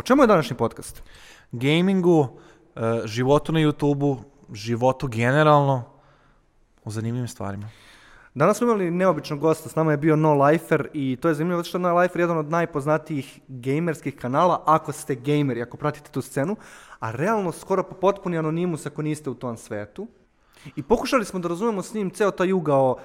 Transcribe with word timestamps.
O 0.00 0.02
čemu 0.02 0.22
je 0.22 0.26
današnji 0.26 0.56
podcast? 0.56 1.02
Gamingu, 1.52 2.28
e, 2.76 2.80
životu 3.04 3.52
na 3.52 3.60
YouTubeu, 3.60 4.16
životu 4.52 5.08
generalno, 5.08 5.82
o 6.84 6.90
zanimljivim 6.90 7.28
stvarima. 7.28 7.68
Danas 8.34 8.58
smo 8.58 8.66
imali 8.66 8.90
neobičnog 8.90 9.38
gosta, 9.40 9.68
s 9.68 9.74
nama 9.74 9.90
je 9.90 9.96
bio 9.96 10.16
No 10.16 10.44
Lifer 10.44 10.88
i 10.92 11.18
to 11.20 11.28
je 11.28 11.34
zanimljivo 11.34 11.58
zato 11.58 11.68
što 11.68 11.78
je 11.78 11.82
No 11.82 11.98
Lifer 11.98 12.20
jedan 12.20 12.38
od 12.38 12.50
najpoznatijih 12.50 13.40
gamerskih 13.48 14.16
kanala 14.16 14.62
ako 14.66 14.92
ste 14.92 15.14
gameri, 15.14 15.62
ako 15.62 15.76
pratite 15.76 16.10
tu 16.10 16.22
scenu, 16.22 16.56
a 17.00 17.10
realno 17.10 17.52
skoro 17.52 17.82
po 17.82 17.94
potpuni 17.94 18.38
anonimus 18.38 18.86
ako 18.86 19.02
niste 19.02 19.30
u 19.30 19.34
tom 19.34 19.56
svetu. 19.56 20.08
I 20.76 20.82
pokušali 20.82 21.24
smo 21.24 21.40
da 21.40 21.48
razumemo 21.48 21.82
s 21.82 21.94
njim 21.94 22.10
ceo 22.10 22.30
taj 22.30 22.52
ugao 22.52 22.96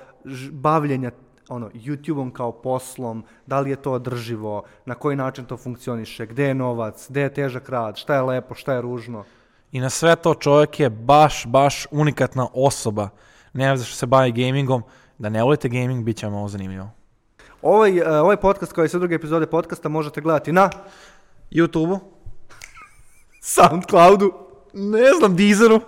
bavljenja 0.51 1.11
ono, 1.49 1.69
YouTube-om 1.73 2.31
kao 2.31 2.51
poslom, 2.51 3.23
da 3.45 3.59
li 3.59 3.69
je 3.69 3.75
to 3.75 3.91
održivo, 3.91 4.63
na 4.85 4.95
koji 4.95 5.15
način 5.15 5.45
to 5.45 5.57
funkcioniše, 5.57 6.25
gde 6.25 6.43
je 6.43 6.53
novac, 6.53 7.05
gde 7.09 7.21
je 7.21 7.33
težak 7.33 7.69
rad, 7.69 7.97
šta 7.97 8.15
je 8.15 8.21
lepo, 8.21 8.55
šta 8.55 8.73
je 8.73 8.81
ružno. 8.81 9.23
I 9.71 9.79
na 9.79 9.89
sve 9.89 10.15
to 10.15 10.33
čovjek 10.33 10.79
je 10.79 10.89
baš, 10.89 11.45
baš 11.45 11.87
unikatna 11.91 12.47
osoba. 12.53 13.09
Ne 13.53 13.77
znam 13.77 13.85
što 13.85 13.95
se 13.95 14.05
bavi 14.05 14.31
gamingom. 14.31 14.83
Da 15.17 15.29
ne 15.29 15.43
volite 15.43 15.69
gaming, 15.69 16.03
bit 16.03 16.17
će 16.17 16.25
vam 16.25 16.35
ovo 16.35 16.47
zanimljivo. 16.47 16.89
Ovaj, 17.61 18.01
uh, 18.01 18.07
ovaj 18.07 18.37
podcast 18.37 18.73
kao 18.73 18.85
i 18.85 18.89
sve 18.89 18.99
druge 18.99 19.15
epizode 19.15 19.45
podcasta 19.45 19.89
možete 19.89 20.21
gledati 20.21 20.51
na 20.51 20.69
YouTubeu, 21.51 21.99
Soundcloudu 23.41 24.33
ne 24.73 25.13
znam, 25.19 25.35
Deezeru, 25.35 25.81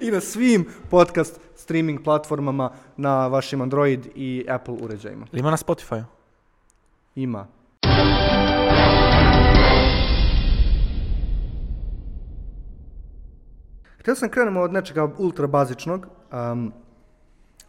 i 0.00 0.10
na 0.10 0.20
svim 0.20 0.66
podcast 0.90 1.40
streaming 1.68 2.00
platformama 2.04 2.70
na 2.96 3.26
vašim 3.26 3.60
Android 3.60 4.06
i 4.14 4.44
Apple 4.48 4.74
uređajima. 4.82 5.26
ima 5.32 5.50
na 5.50 5.56
Spotify. 5.56 6.02
Ima. 7.14 7.46
Htio 13.98 14.14
sam 14.14 14.28
krenemo 14.28 14.60
od 14.60 14.72
nečega 14.72 15.08
ultra 15.18 15.46
bazičnog. 15.46 16.06
Um, 16.52 16.72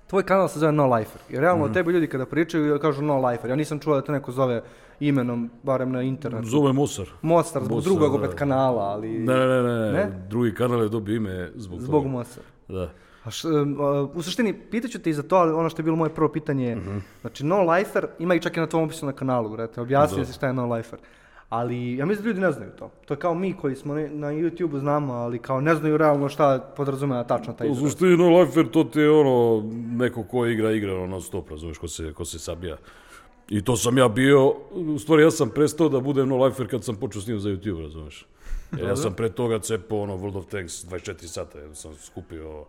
tvoj 0.08 0.24
kanal 0.24 0.48
se 0.48 0.60
zove 0.60 0.72
No 0.72 0.96
Lifer. 0.96 1.22
I 1.30 1.40
realno 1.40 1.68
mm. 1.68 1.74
tebi 1.74 1.92
ljudi 1.92 2.08
kada 2.08 2.26
pričaju 2.26 2.80
kažu 2.80 3.02
No 3.02 3.28
Lifer. 3.28 3.50
Ja 3.50 3.56
nisam 3.56 3.80
čuo 3.80 3.96
da 3.96 4.02
te 4.02 4.12
neko 4.12 4.32
zove 4.32 4.62
imenom, 5.00 5.50
barem 5.64 5.92
na 5.92 6.02
internetu. 6.02 6.48
Zove 6.48 6.74
Mosar. 6.74 7.08
Mostar, 7.22 7.64
zbog 7.64 7.76
Mostar, 7.78 7.94
drugog 7.94 8.12
da. 8.12 8.26
opet 8.26 8.38
kanala, 8.38 8.84
ali... 8.84 9.20
Ne, 9.20 9.36
ne, 9.36 9.64
ne, 9.64 9.80
ne, 9.80 9.92
Ne? 9.92 10.12
drugi 10.30 10.54
kanal 10.56 10.84
je 10.84 10.90
dobio 10.90 11.16
ime 11.16 11.52
zbog, 11.56 11.82
Zbog 11.82 12.04
toga. 12.04 12.10
Mostar. 12.10 12.44
Da. 12.68 12.90
A 13.24 13.32
š, 13.32 13.46
uh, 13.46 13.54
u 14.14 14.22
suštini, 14.22 14.54
pitaću 14.62 15.00
te 15.00 15.10
i 15.10 15.14
za 15.14 15.24
to, 15.24 15.36
ali 15.36 15.54
ono 15.54 15.70
što 15.70 15.80
je 15.80 15.84
bilo 15.84 15.96
moje 15.96 16.10
prvo 16.12 16.30
pitanje 16.30 16.68
je, 16.68 16.78
znači 17.22 17.46
No 17.46 17.64
Lifer, 17.64 18.08
ima 18.20 18.36
i 18.36 18.42
čak 18.42 18.58
i 18.58 18.62
na 18.62 18.68
tvom 18.68 18.84
opisu 18.84 19.06
na 19.06 19.12
kanalu, 19.14 19.50
brate, 19.50 19.82
objasnio 19.82 20.20
Da. 20.20 20.26
si 20.26 20.34
šta 20.34 20.48
je 20.48 20.54
No 20.54 20.66
Lifer. 20.68 21.00
Ali 21.50 21.94
ja 21.94 22.06
mislim 22.06 22.24
da 22.24 22.28
ljudi 22.28 22.42
ne 22.42 22.52
znaju 22.52 22.72
to. 22.72 22.92
To 23.06 23.14
je 23.14 23.18
kao 23.18 23.34
mi 23.34 23.54
koji 23.54 23.76
smo 23.76 23.94
ne- 23.94 24.10
na 24.10 24.28
YouTube-u 24.30 24.80
znamo, 24.80 25.14
ali 25.14 25.40
kao 25.40 25.62
ne 25.62 25.76
znaju 25.76 25.98
realno 25.98 26.30
šta 26.30 26.74
podrazumeva 26.78 27.24
tačno 27.24 27.54
taj 27.54 27.68
U 27.68 27.72
izraz. 27.72 27.84
suštini 27.84 28.18
No 28.18 28.40
Lifer 28.40 28.68
to 28.68 28.84
ti 28.84 29.00
je 29.00 29.12
ono, 29.12 29.64
neko 29.90 30.24
ko 30.24 30.46
igra, 30.46 30.72
igra 30.72 30.96
ono 30.96 31.22
stop, 31.22 31.50
razumiješ, 31.50 31.78
ko 31.78 31.88
se, 31.88 32.14
ko 32.14 32.26
se 32.26 32.40
sabija. 32.40 32.78
I 33.50 33.62
to 33.62 33.76
sam 33.76 33.98
ja 33.98 34.08
bio, 34.08 34.48
u 34.72 35.00
stvari 35.00 35.24
ja 35.24 35.32
sam 35.32 35.50
prestao 35.50 35.90
da 35.90 36.00
budem 36.00 36.30
No 36.30 36.38
Lifer 36.38 36.68
kad 36.68 36.84
sam 36.84 36.96
počeo 36.96 37.22
snimati 37.22 37.44
za 37.44 37.50
YouTube, 37.50 37.82
razumiješ. 37.82 38.26
Jer 38.72 38.88
ja 38.88 38.96
sam 38.96 39.14
pre 39.14 39.30
toga 39.30 39.60
cepao 39.60 40.00
ono 40.00 40.18
World 40.18 40.38
of 40.38 40.46
Tanks 40.46 40.86
24 40.86 41.28
sata, 41.28 41.60
jer 41.60 41.76
sam 41.76 41.92
skupio 41.96 42.66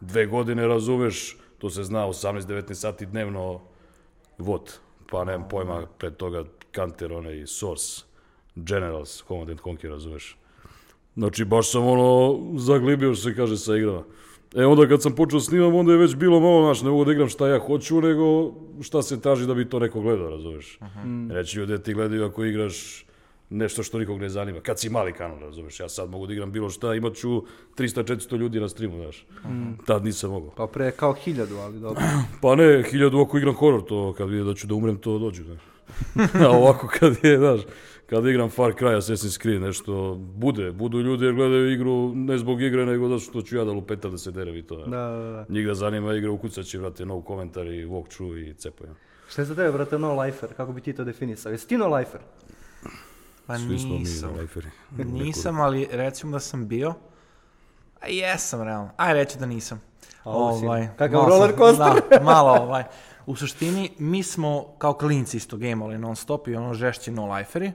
dve 0.00 0.26
godine, 0.26 0.66
razumeš, 0.66 1.36
to 1.58 1.70
se 1.70 1.84
zna 1.84 2.06
18-19 2.06 2.74
sati 2.74 3.06
dnevno 3.06 3.60
vod, 4.38 4.78
pa 5.10 5.24
nemam 5.24 5.48
pojma, 5.48 5.86
pre 5.98 6.10
toga 6.10 6.44
Counter, 6.74 7.12
onaj 7.12 7.46
Source, 7.46 8.02
Generals, 8.54 9.24
Command 9.28 9.50
and 9.50 9.60
Conquer, 9.60 9.90
razumeš. 9.90 10.36
Znači, 11.14 11.44
baš 11.44 11.70
sam 11.70 11.86
ono, 11.86 12.40
zaglibio, 12.58 13.14
se 13.14 13.34
kaže, 13.36 13.56
sa 13.56 13.76
igrama. 13.76 14.02
E, 14.54 14.64
onda 14.66 14.88
kad 14.88 15.02
sam 15.02 15.14
počeo 15.14 15.40
snimam, 15.40 15.74
onda 15.74 15.92
je 15.92 15.98
već 15.98 16.14
bilo 16.14 16.40
malo, 16.40 16.64
znaš, 16.64 16.82
ne 16.82 16.90
mogu 16.90 17.04
da 17.04 17.12
igram 17.12 17.28
šta 17.28 17.48
ja 17.48 17.58
hoću, 17.58 18.00
nego 18.00 18.52
šta 18.82 19.02
se 19.02 19.20
traži 19.20 19.46
da 19.46 19.54
bi 19.54 19.68
to 19.68 19.78
neko 19.78 20.00
gledao, 20.00 20.30
razumeš. 20.30 20.78
Reći 21.30 21.58
ljudi 21.58 21.82
ti 21.82 21.94
gledaju 21.94 22.24
ako 22.24 22.44
igraš 22.44 23.04
nešto 23.52 23.82
što 23.82 23.98
nikog 23.98 24.20
ne 24.20 24.28
zanima. 24.28 24.60
Kad 24.60 24.78
si 24.80 24.90
mali 24.90 25.12
kanal, 25.12 25.38
razumeš, 25.38 25.80
ja 25.80 25.88
sad 25.88 26.10
mogu 26.10 26.26
da 26.26 26.32
igram 26.32 26.52
bilo 26.52 26.70
šta, 26.70 26.94
imat 26.94 27.14
ću 27.14 27.42
300-400 27.76 28.36
ljudi 28.36 28.60
na 28.60 28.68
streamu, 28.68 28.96
znaš. 28.96 29.26
Tad 29.86 30.04
nisam 30.04 30.30
mogao. 30.30 30.50
Pa 30.50 30.66
pre 30.66 30.90
kao 30.90 31.12
hiljadu, 31.12 31.56
ali 31.56 31.80
dobro. 31.80 32.02
Pa 32.42 32.54
ne, 32.54 32.82
hiljadu 32.90 33.20
ako 33.20 33.38
igram 33.38 33.54
horor, 33.54 33.84
to 33.84 34.14
kad 34.18 34.28
vide 34.28 34.44
da 34.44 34.54
ću 34.54 34.66
da 34.66 34.74
umrem, 34.74 34.96
to 34.96 35.18
dođu, 35.18 35.44
znaš. 35.44 35.60
A 36.46 36.50
ovako 36.50 36.88
kad 36.98 37.16
je, 37.22 37.38
znaš, 37.38 37.60
kad 38.06 38.26
igram 38.26 38.50
Far 38.50 38.72
Cry, 38.72 38.96
Assassin's 38.96 39.42
Creed, 39.42 39.60
nešto, 39.62 40.14
bude, 40.14 40.72
budu 40.72 41.00
ljudi 41.00 41.24
jer 41.24 41.34
gledaju 41.34 41.72
igru 41.72 42.12
ne 42.14 42.38
zbog 42.38 42.62
igre, 42.62 42.86
nego 42.86 43.08
zato 43.08 43.20
što 43.20 43.42
ću 43.42 43.56
ja 43.56 43.64
da 43.64 43.72
lupetam 43.72 44.10
da 44.10 44.18
se 44.18 44.30
derem 44.30 44.56
i 44.56 44.62
to. 44.62 44.76
Da, 44.76 44.84
Da. 44.86 45.08
da, 45.08 45.30
da. 45.30 45.46
Njih 45.48 45.66
da 45.66 45.74
zanima 45.74 46.14
igra, 46.14 46.30
ukucat 46.30 46.64
će, 46.66 46.78
vrate, 46.78 47.06
no 47.06 47.20
komentar 47.20 47.66
i 47.66 47.86
walkthrough 47.86 48.50
i 48.50 48.54
cepaju. 48.54 48.90
Šta 49.28 49.42
je 49.42 49.46
za 49.46 49.54
tebe, 49.54 49.72
brate, 49.72 49.98
No 49.98 50.20
Lifer? 50.22 50.48
Kako 50.56 50.72
bi 50.72 50.80
ti 50.80 50.92
to 50.92 51.04
definisao? 51.04 51.52
Jesi 51.52 51.68
ti 51.68 51.76
No 51.78 51.96
Lifer? 51.96 52.20
Pa 53.46 53.58
Svi 53.58 53.78
smo 53.78 53.88
nisam. 53.88 54.32
mi 54.32 54.40
liferi. 54.40 54.70
Nisam, 55.14 55.60
ali 55.60 55.88
recimo 55.90 56.32
da 56.32 56.40
sam 56.40 56.68
bio. 56.68 56.94
A 58.00 58.06
jesam, 58.06 58.62
realno. 58.62 58.90
Aj, 58.96 59.14
reći 59.14 59.38
da 59.38 59.46
nisam. 59.46 59.80
A 60.24 60.30
ovo 60.30 60.58
si- 60.58 60.88
kakav 60.88 61.12
malo 61.12 61.30
sam- 61.30 61.30
roller 61.30 61.56
coaster. 61.56 62.02
Da, 62.10 62.24
malo, 62.32 62.52
ovaj. 62.52 62.84
U 63.26 63.36
suštini, 63.36 63.92
mi 63.98 64.22
smo 64.22 64.66
kao 64.78 64.92
klinci 64.94 65.36
isto 65.36 65.56
gameali 65.56 65.98
non 65.98 66.16
stop 66.16 66.48
i 66.48 66.56
ono 66.56 66.74
žešći 66.74 67.10
no 67.10 67.34
liferi, 67.34 67.72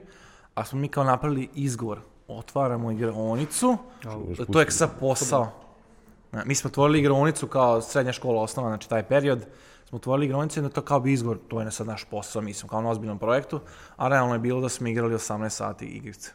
a 0.54 0.64
smo 0.64 0.78
mi 0.78 0.88
kao 0.88 1.04
napravili 1.04 1.48
izgovor. 1.54 2.00
Otvaramo 2.28 2.90
igraonicu, 2.90 3.76
to 4.52 4.60
je 4.60 4.70
sa 4.70 4.88
posao. 4.90 5.50
Mi 6.44 6.54
smo 6.54 6.68
otvorili 6.68 6.98
igraonicu 6.98 7.46
kao 7.46 7.80
srednja 7.82 8.12
škola 8.12 8.42
osnova, 8.42 8.68
znači 8.68 8.88
taj 8.88 9.02
period, 9.02 9.46
smo 9.88 9.96
otvorili 9.96 10.26
igraonicu 10.26 10.58
i 10.58 10.62
onda 10.62 10.74
to 10.74 10.82
kao 10.82 11.00
bi 11.00 11.12
izgovor, 11.12 11.38
to 11.48 11.60
je 11.60 11.70
sad 11.70 11.86
naš 11.86 12.04
posao, 12.04 12.42
mi 12.42 12.54
smo 12.54 12.68
kao 12.68 12.82
na 12.82 12.90
ozbiljnom 12.90 13.18
projektu, 13.18 13.60
a 13.96 14.08
realno 14.08 14.34
je 14.34 14.38
bilo 14.38 14.60
da 14.60 14.68
smo 14.68 14.88
igrali 14.88 15.14
18 15.14 15.48
sati 15.48 15.86
igrice. 15.86 16.32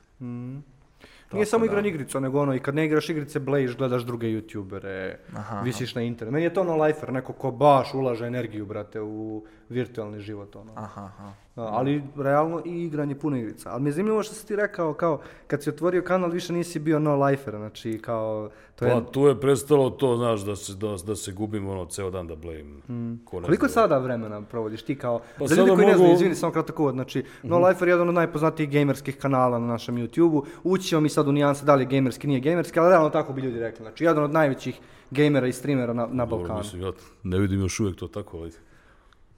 Nije 1.33 1.45
samo 1.45 1.65
igranje 1.65 1.89
igrica, 1.89 2.19
nego 2.19 2.41
ono, 2.41 2.55
i 2.55 2.59
kad 2.59 2.75
ne 2.75 2.85
igraš 2.85 3.09
igrice, 3.09 3.39
blejiš, 3.39 3.77
gledaš 3.77 4.03
druge 4.03 4.27
youtubere, 4.27 5.15
Aha, 5.35 5.61
visiš 5.61 5.95
na 5.95 6.01
internet. 6.01 6.33
Meni 6.33 6.45
je 6.45 6.53
to 6.53 6.63
no 6.63 6.83
lifer, 6.83 7.13
neko 7.13 7.33
ko 7.33 7.51
baš 7.51 7.93
ulaže 7.93 8.25
energiju, 8.25 8.65
brate, 8.65 9.01
u 9.01 9.45
virtualni 9.73 10.19
život, 10.19 10.55
ono. 10.55 10.71
Aha, 10.75 11.01
aha. 11.03 11.31
Da, 11.55 11.61
ali 11.61 12.03
realno 12.17 12.61
i 12.65 12.83
igranje 12.83 13.15
puno 13.15 13.37
igrica. 13.37 13.69
Ali 13.71 13.81
mi 13.81 13.89
je 13.89 13.93
zanimljivo 13.93 14.23
što 14.23 14.35
si 14.35 14.47
ti 14.47 14.55
rekao, 14.55 14.93
kao, 14.93 15.19
kad 15.47 15.63
si 15.63 15.69
otvorio 15.69 16.01
kanal, 16.01 16.29
više 16.29 16.53
nisi 16.53 16.79
bio 16.79 16.99
no 16.99 17.25
lifer, 17.25 17.55
znači, 17.55 17.99
kao, 17.99 18.49
to 18.75 18.85
je... 18.85 18.91
Pa 18.91 19.01
tu 19.01 19.21
je 19.21 19.39
prestalo 19.39 19.89
to, 19.89 20.17
znaš, 20.17 20.41
da 20.41 20.55
se, 20.55 20.73
da, 20.73 20.95
da 21.07 21.15
se 21.15 21.31
gubim 21.31 21.67
ono 21.67 21.85
ceo 21.85 22.09
dan 22.09 22.27
da 22.27 22.35
blejim. 22.35 22.81
Ko 23.25 23.39
ne 23.39 23.45
Koliko 23.45 23.65
zna. 23.65 23.73
sada 23.73 23.97
vremena 23.97 24.41
provodiš 24.41 24.81
ti 24.81 24.95
kao... 24.95 25.21
Pa 25.39 25.47
za 25.47 25.55
ljudi 25.55 25.69
koji 25.69 25.77
ne 25.77 25.85
mogu- 25.85 25.97
znaju, 25.97 26.13
izvini, 26.13 26.35
samo 26.35 26.51
kratak 26.51 26.79
uvod, 26.79 26.93
znači, 26.93 27.23
No 27.43 27.59
Lifer 27.59 27.87
je 27.87 27.91
jedan 27.91 28.09
od 28.09 28.15
najpoznatijih 28.15 28.71
gamerskih 28.71 29.17
kanala 29.17 29.59
na 29.59 29.67
našem 29.67 29.95
YouTube-u. 29.97 30.43
Ući 30.63 30.87
ćemo 30.87 31.01
mi 31.01 31.09
sad 31.09 31.27
u 31.27 31.31
nijanse 31.31 31.65
da 31.65 31.75
li 31.75 31.83
je 31.83 31.87
gamerski, 31.87 32.27
nije 32.27 32.39
gamerski, 32.39 32.79
ali 32.79 32.89
realno 32.89 33.09
tako 33.09 33.33
bi 33.33 33.41
ljudi 33.41 33.59
rekli. 33.59 33.83
Znači, 33.83 34.03
jedan 34.03 34.23
od 34.23 34.31
najvećih 34.31 34.79
gamera 35.11 35.47
i 35.47 35.53
streamera 35.53 35.93
na, 35.93 36.07
na 36.07 36.25
Dobro, 36.25 36.37
Balkanu. 36.37 36.59
mislim, 36.59 36.81
ja 36.81 36.91
ne 37.23 37.39
vidim 37.39 37.59
još 37.59 37.79
uvijek 37.79 37.95
to 37.97 38.07
tako, 38.07 38.37
ali 38.37 38.51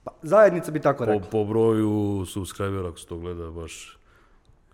Pa, 0.06 0.12
zajednica 0.22 0.70
bi 0.70 0.80
tako 0.80 1.04
po, 1.04 1.12
rekla. 1.12 1.28
po 1.30 1.44
broju 1.44 2.24
subscribera, 2.26 2.88
ako 2.88 2.98
se 2.98 3.06
to 3.06 3.16
gleda, 3.16 3.50
baš 3.50 3.98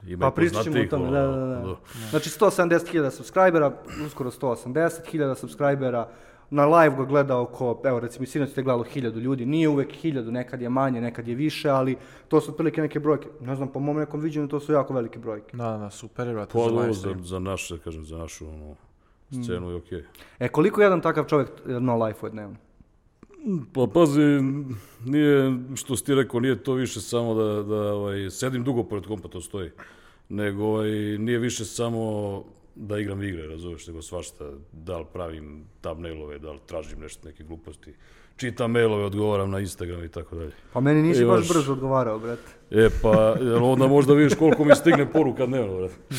ima 0.07 0.27
Pa 0.27 0.31
pričat 0.31 0.65
ćemo 0.65 0.81
o 0.81 0.87
tome, 0.91 1.05
ono, 1.05 1.37
da, 1.37 1.47
da, 1.47 1.57
da. 1.57 1.77
Znači 2.11 2.31
170.000 2.31 3.11
subscribera, 3.11 3.73
uskoro 4.07 4.31
180.000 4.31 5.35
subscribera, 5.35 6.09
na 6.51 6.67
live 6.67 6.97
ga 6.97 7.05
gleda 7.05 7.39
oko, 7.39 7.81
evo 7.85 8.01
recimo 8.01 8.27
sinoć 8.27 8.53
te 8.53 8.63
gledalo 8.63 8.85
1000 8.85 9.21
ljudi, 9.21 9.47
nije 9.47 9.69
uvek 9.69 9.89
1000, 10.03 10.31
nekad 10.31 10.63
je 10.63 10.69
manje, 10.69 11.01
nekad 11.01 11.29
je 11.29 11.35
više, 11.35 11.69
ali 11.69 11.97
to 12.29 12.41
su 12.41 12.51
otprilike 12.51 12.81
neke 12.81 13.01
brojke. 13.01 13.29
Ne 13.41 13.57
znam, 13.57 13.69
po 13.69 13.81
mom 13.81 13.97
nekom 13.97 14.21
viđenju 14.21 14.49
to 14.49 14.61
su 14.61 14.73
jako 14.73 14.95
velike 14.95 15.19
brojke. 15.19 15.57
Da, 15.57 15.77
da, 15.77 15.91
super 15.91 16.27
je, 16.27 16.35
brate, 16.35 16.53
Pa 16.53 16.59
za 16.59 16.81
live 16.81 16.93
za, 16.93 17.01
stream. 17.01 17.25
za 17.25 17.39
naše, 17.39 17.79
kažem, 17.79 18.05
za 18.05 18.19
našu 18.19 18.49
ono, 18.49 18.75
scenu 19.43 19.71
je 19.71 19.77
okej. 19.77 20.05
E, 20.39 20.49
koliko 20.49 20.83
jedan 20.83 21.01
takav 21.01 21.25
čovjek 21.25 21.49
e, 21.67 21.81
no 21.81 22.05
life 22.05 22.27
je 22.27 22.31
dnevno? 22.31 22.57
Pa 23.73 23.87
pazi, 23.95 24.21
nije, 25.05 25.59
što 25.75 25.97
si 25.97 26.05
ti 26.05 26.15
rekao, 26.15 26.41
nije 26.41 26.63
to 26.63 26.73
više 26.73 27.01
samo 27.01 27.35
da, 27.35 27.63
da 27.63 27.95
ovaj, 27.95 28.31
sedim 28.31 28.65
dugo 28.65 28.85
pored 28.85 29.07
kompa, 29.07 29.29
to 29.29 29.41
stoji. 29.41 29.71
Nego 30.29 30.65
ovaj, 30.65 30.91
nije 31.19 31.39
više 31.39 31.65
samo 31.65 32.45
da 32.75 32.99
igram 32.99 33.23
igre, 33.23 33.47
razumeš, 33.47 33.87
nego 33.87 34.03
svašta, 34.03 34.51
da 34.73 34.99
li 34.99 35.05
pravim 35.13 35.65
thumbnailove, 35.81 36.39
da 36.39 36.53
li 36.53 36.59
tražim 36.67 37.01
nešto, 37.01 37.29
neke 37.29 37.45
gluposti. 37.45 37.95
Čitam 38.37 38.71
mailove, 38.71 39.05
odgovaram 39.05 39.51
na 39.51 39.61
Instagram 39.61 40.05
i 40.05 40.09
tako 40.09 40.37
dalje. 40.37 40.53
Pa 40.73 40.81
meni 40.81 41.03
nisi 41.03 41.25
baš 41.25 41.49
brzo 41.49 41.73
odgovarao, 41.73 42.19
brate. 42.19 42.53
E 42.71 42.89
pa, 43.03 43.37
onda 43.63 43.87
možda 43.87 44.15
vidiš 44.15 44.35
koliko 44.35 44.65
mi 44.65 44.75
stigne 44.75 45.13
poruka 45.13 45.47
dnevno, 45.47 45.77
brate. 45.77 45.95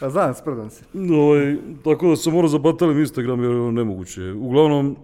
Pa 0.00 0.10
znam, 0.10 0.34
sprdam 0.34 0.70
se. 0.70 0.84
Ovaj, 1.12 1.56
tako 1.84 2.08
da 2.08 2.16
sam 2.16 2.32
morao 2.32 2.48
zabatalim 2.48 2.98
Instagram 2.98 3.42
jer 3.42 3.52
je 3.52 3.72
nemoguće. 3.72 4.32
Uglavnom, 4.32 4.96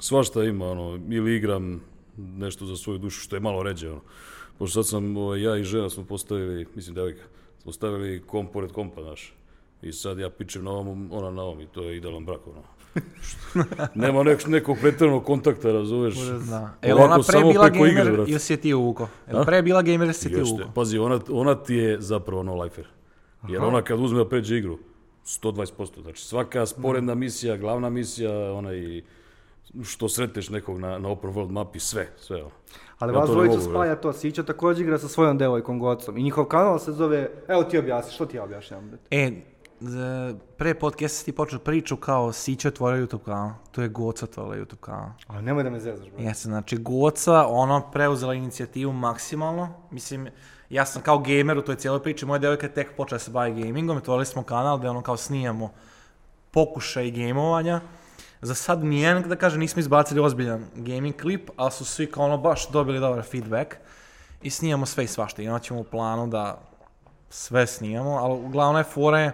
svašta 0.00 0.44
ima, 0.44 0.66
ono, 0.70 1.00
ili 1.10 1.36
igram 1.36 1.80
nešto 2.16 2.66
za 2.66 2.76
svoju 2.76 2.98
dušu, 2.98 3.20
što 3.20 3.36
je 3.36 3.40
malo 3.40 3.62
ređe, 3.62 3.90
ono. 3.90 4.00
Pošto 4.58 4.82
sad 4.82 4.90
sam, 4.90 5.16
ovaj, 5.16 5.42
ja 5.42 5.56
i 5.56 5.64
žena 5.64 5.90
smo 5.90 6.04
postavili, 6.04 6.66
mislim 6.74 6.94
devojka, 6.94 7.22
smo 7.62 7.72
stavili 7.72 8.22
komp 8.26 8.52
pored 8.52 8.72
kompa, 8.72 9.02
znaš. 9.02 9.34
I 9.82 9.92
sad 9.92 10.18
ja 10.18 10.30
pičem 10.30 10.64
na 10.64 10.70
ovom, 10.70 11.08
ona 11.12 11.30
na 11.30 11.42
ovom 11.42 11.60
i 11.60 11.66
to 11.66 11.82
je 11.82 11.96
idealan 11.96 12.24
brak, 12.24 12.40
ono. 12.46 12.62
Nema 13.94 14.22
nek, 14.22 14.46
nekog 14.46 14.76
pretrednog 14.80 15.24
kontakta, 15.24 15.72
razumeš? 15.72 16.14
Da. 16.48 16.74
E, 16.82 16.94
ona 16.94 17.18
pre 17.26 17.40
bila 17.40 17.68
igre, 17.68 17.94
gamer 17.94 18.12
brate. 18.12 18.30
ili 18.30 18.40
si 18.40 18.52
je 18.52 18.56
ti 18.56 18.74
uvuko? 18.74 19.08
Jel 19.32 19.44
pre 19.44 19.62
bila 19.62 19.82
gamer 19.82 20.06
ili 20.06 20.14
si 20.14 20.28
ti 20.28 20.42
uvuko? 20.42 20.70
Pazi, 20.74 20.98
ona, 20.98 21.20
ona 21.30 21.54
ti 21.54 21.74
je 21.74 22.00
zapravo 22.00 22.42
no 22.42 22.62
lifer. 22.62 22.86
Jer 23.48 23.62
ona 23.62 23.82
kad 23.82 24.00
uzme 24.00 24.18
da 24.18 24.28
pređe 24.28 24.58
igru, 24.58 24.78
120%. 25.24 26.02
Znači 26.02 26.24
svaka 26.24 26.66
sporedna 26.66 27.14
misija, 27.14 27.56
glavna 27.56 27.90
misija, 27.90 28.52
onaj 28.52 29.02
što 29.84 30.08
sretneš 30.08 30.50
nekog 30.50 30.78
na, 30.78 30.98
na 30.98 31.08
open 31.08 31.30
world 31.30 31.50
mapi, 31.50 31.80
sve, 31.80 32.08
sve. 32.16 32.42
Ali 32.98 33.12
Ja 33.12 33.18
vas 33.18 33.30
dvojicu 33.30 33.60
spaja 33.60 33.96
to. 33.96 34.12
Sića 34.12 34.42
također 34.42 34.86
igra 34.86 34.98
sa 34.98 35.08
svojom 35.08 35.38
devojkom 35.38 35.78
Gocom. 35.78 36.18
I 36.18 36.22
njihov 36.22 36.44
kanal 36.44 36.78
se 36.78 36.92
zove... 36.92 37.30
Evo 37.48 37.62
ti 37.62 37.78
objasni, 37.78 38.12
što 38.12 38.26
ti 38.26 38.36
ja 38.36 38.44
objašnjam? 38.44 38.88
brate? 38.88 39.04
E, 39.10 39.32
pre 40.56 40.74
podcasta 40.74 41.24
ti 41.24 41.32
počeo 41.32 41.58
priču 41.58 41.96
kao 41.96 42.32
Sića 42.32 42.68
otvorio 42.68 43.06
YouTube 43.06 43.24
kanal. 43.24 43.50
To 43.70 43.82
je 43.82 43.88
Goca 43.88 44.24
otvorila 44.24 44.56
YouTube 44.56 44.80
kanal. 44.80 45.10
A 45.26 45.40
nemoj 45.40 45.62
da 45.62 45.70
me 45.70 45.80
zezaš, 45.80 46.10
bro. 46.10 46.22
Jeste, 46.22 46.48
znači 46.48 46.76
Goca, 46.76 47.46
ono, 47.48 47.90
preuzela 47.92 48.34
inicijativu 48.34 48.92
maksimalno. 48.92 49.68
Mislim, 49.90 50.28
ja 50.70 50.86
sam 50.86 51.02
kao 51.02 51.18
gamer 51.18 51.58
u 51.58 51.62
toj 51.62 51.76
cijeloj 51.76 52.02
priči, 52.02 52.26
moja 52.26 52.38
devojka 52.38 52.66
je 52.66 52.74
tek 52.74 52.96
počela 52.96 53.16
da 53.16 53.24
se 53.24 53.30
bavi 53.30 53.62
gamingom, 53.62 53.96
otvorili 53.96 54.26
smo 54.26 54.42
kanal 54.42 54.78
gde 54.78 54.88
ono 54.88 55.02
kao 55.02 55.16
snijamo 55.16 55.70
pokušaj 56.50 57.10
gamovanja. 57.10 57.80
Za 58.42 58.54
sad 58.54 58.84
nijedan, 58.84 59.22
da 59.22 59.36
kažem, 59.36 59.60
nismo 59.60 59.80
izbacili 59.80 60.20
ozbiljan 60.20 60.64
gaming 60.74 61.20
klip, 61.20 61.50
ali 61.56 61.72
su 61.72 61.84
svi 61.84 62.06
kao 62.06 62.24
ono 62.24 62.38
baš 62.38 62.68
dobili 62.70 63.00
dobar 63.00 63.22
feedback 63.22 63.74
i 64.42 64.50
snijamo 64.50 64.86
sve 64.86 65.04
i 65.04 65.06
svašta. 65.06 65.42
I 65.42 65.48
onda 65.48 65.58
ćemo 65.58 65.80
u 65.80 65.84
planu 65.84 66.26
da 66.26 66.60
sve 67.30 67.66
snijamo, 67.66 68.10
ali 68.10 68.34
uglavnom 68.34 68.76
je 68.76 68.84
fora 68.84 69.20
je 69.20 69.32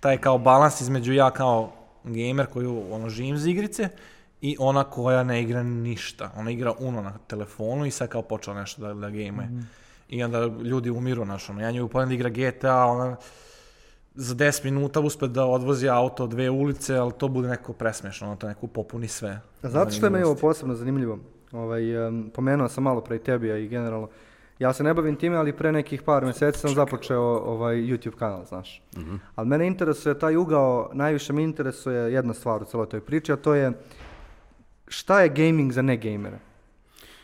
taj 0.00 0.18
kao 0.18 0.38
balans 0.38 0.80
između 0.80 1.12
ja 1.12 1.30
kao 1.30 1.72
gamer 2.04 2.46
koju 2.46 2.82
ono 2.90 3.08
živim 3.08 3.38
za 3.38 3.50
igrice 3.50 3.88
i 4.40 4.56
ona 4.58 4.84
koja 4.84 5.22
ne 5.22 5.42
igra 5.42 5.62
ništa. 5.62 6.30
Ona 6.36 6.50
igra 6.50 6.72
Uno 6.78 7.02
na 7.02 7.18
telefonu 7.26 7.86
i 7.86 7.90
sad 7.90 8.08
kao 8.08 8.22
počela 8.22 8.60
nešto 8.60 8.82
da, 8.82 8.94
da 8.94 9.10
gamuje. 9.10 9.48
I 10.08 10.24
onda 10.24 10.40
ljudi 10.62 10.90
umiru, 10.90 11.24
znaš, 11.24 11.50
ono, 11.50 11.60
ja 11.60 11.70
nju 11.70 11.84
upalim 11.84 12.08
da 12.08 12.14
igra 12.14 12.28
GTA, 12.28 12.84
ona 12.84 13.16
za 14.14 14.34
10 14.34 14.64
minuta 14.64 15.00
uspe 15.00 15.28
da 15.28 15.44
odvozi 15.44 15.88
auto 15.88 16.26
dve 16.26 16.50
ulice, 16.50 16.96
ali 16.96 17.12
to 17.12 17.28
bude 17.28 17.48
neko 17.48 17.72
presmešno, 17.72 18.26
ono 18.26 18.36
to 18.36 18.48
neko 18.48 18.66
popuni 18.66 19.08
sve. 19.08 19.40
Zato 19.62 19.90
što 19.90 20.06
je 20.06 20.10
meni 20.10 20.24
ovo 20.24 20.34
posebno 20.34 20.74
zanimljivo. 20.74 21.18
Ovaj, 21.52 22.06
em, 22.06 22.30
pomenuo 22.34 22.68
sam 22.68 22.84
malo 22.84 23.00
pre 23.00 23.16
i 23.16 23.18
tebi, 23.18 23.52
a 23.52 23.56
i 23.56 23.68
generalno. 23.68 24.08
Ja 24.58 24.72
se 24.72 24.84
ne 24.84 24.94
bavim 24.94 25.16
time, 25.16 25.36
ali 25.36 25.56
pre 25.56 25.72
nekih 25.72 26.02
par 26.02 26.24
mjeseci 26.24 26.58
sam 26.58 26.74
započeo 26.74 27.22
ovaj 27.22 27.76
YouTube 27.76 28.16
kanal, 28.16 28.44
znaš. 28.44 28.82
Ali 29.34 29.48
mene 29.48 29.66
interesuje 29.66 30.18
taj 30.18 30.36
ugao, 30.36 30.90
najviše 30.92 31.32
me 31.32 31.42
interesuje 31.42 32.12
jedna 32.12 32.34
stvar 32.34 32.62
u 32.62 32.64
celoj 32.64 32.88
toj 32.88 33.00
priči, 33.00 33.32
a 33.32 33.36
to 33.36 33.54
je 33.54 33.72
šta 34.88 35.20
je 35.20 35.28
gaming 35.28 35.72
za 35.72 35.82
ne 35.82 35.96
gamere. 35.96 36.38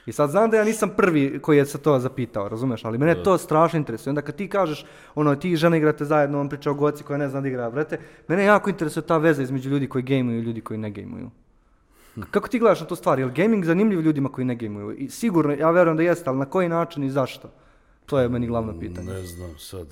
I 0.06 0.12
sad 0.12 0.30
znam 0.30 0.50
da 0.50 0.56
ja 0.56 0.64
nisam 0.64 0.90
prvi 0.96 1.38
koji 1.42 1.56
je 1.56 1.66
se 1.66 1.78
to 1.78 1.98
zapitao, 1.98 2.48
razumeš, 2.48 2.84
ali 2.84 2.98
mene 2.98 3.22
to 3.22 3.38
strašno 3.38 3.76
interesuje. 3.76 4.10
Onda 4.10 4.22
kad 4.22 4.36
ti 4.36 4.48
kažeš, 4.48 4.84
ono, 5.14 5.36
ti 5.36 5.50
i 5.50 5.56
žena 5.56 5.76
igrate 5.76 6.04
zajedno, 6.04 6.40
on 6.40 6.48
priča 6.48 6.70
o 6.70 6.74
goci 6.74 7.04
koja 7.04 7.18
ne 7.18 7.28
zna 7.28 7.40
da 7.40 7.48
igra, 7.48 7.70
brate, 7.70 7.98
mene 8.28 8.44
jako 8.44 8.70
interesuje 8.70 9.06
ta 9.06 9.18
veza 9.18 9.42
između 9.42 9.70
ljudi 9.70 9.88
koji 9.88 10.02
gamuju 10.02 10.38
i 10.38 10.42
ljudi 10.42 10.60
koji 10.60 10.78
ne 10.78 10.90
gamuju. 10.90 11.30
Kako 12.30 12.48
ti 12.48 12.58
gledaš 12.58 12.80
na 12.80 12.86
tu 12.86 12.96
stvar? 12.96 13.18
Je 13.18 13.26
li 13.26 13.32
gaming 13.32 13.64
zanimljiv 13.64 14.00
ljudima 14.00 14.28
koji 14.28 14.44
ne 14.44 14.54
gamuju? 14.54 14.92
I 14.92 15.10
sigurno, 15.10 15.52
ja 15.52 15.70
verujem 15.70 15.96
da 15.96 16.02
jeste, 16.02 16.30
ali 16.30 16.38
na 16.38 16.46
koji 16.46 16.68
način 16.68 17.04
i 17.04 17.10
zašto? 17.10 17.50
To 18.06 18.18
je 18.18 18.28
meni 18.28 18.46
glavno 18.46 18.80
pitanje. 18.80 19.12
Ne 19.12 19.22
znam 19.22 19.58
sad. 19.58 19.86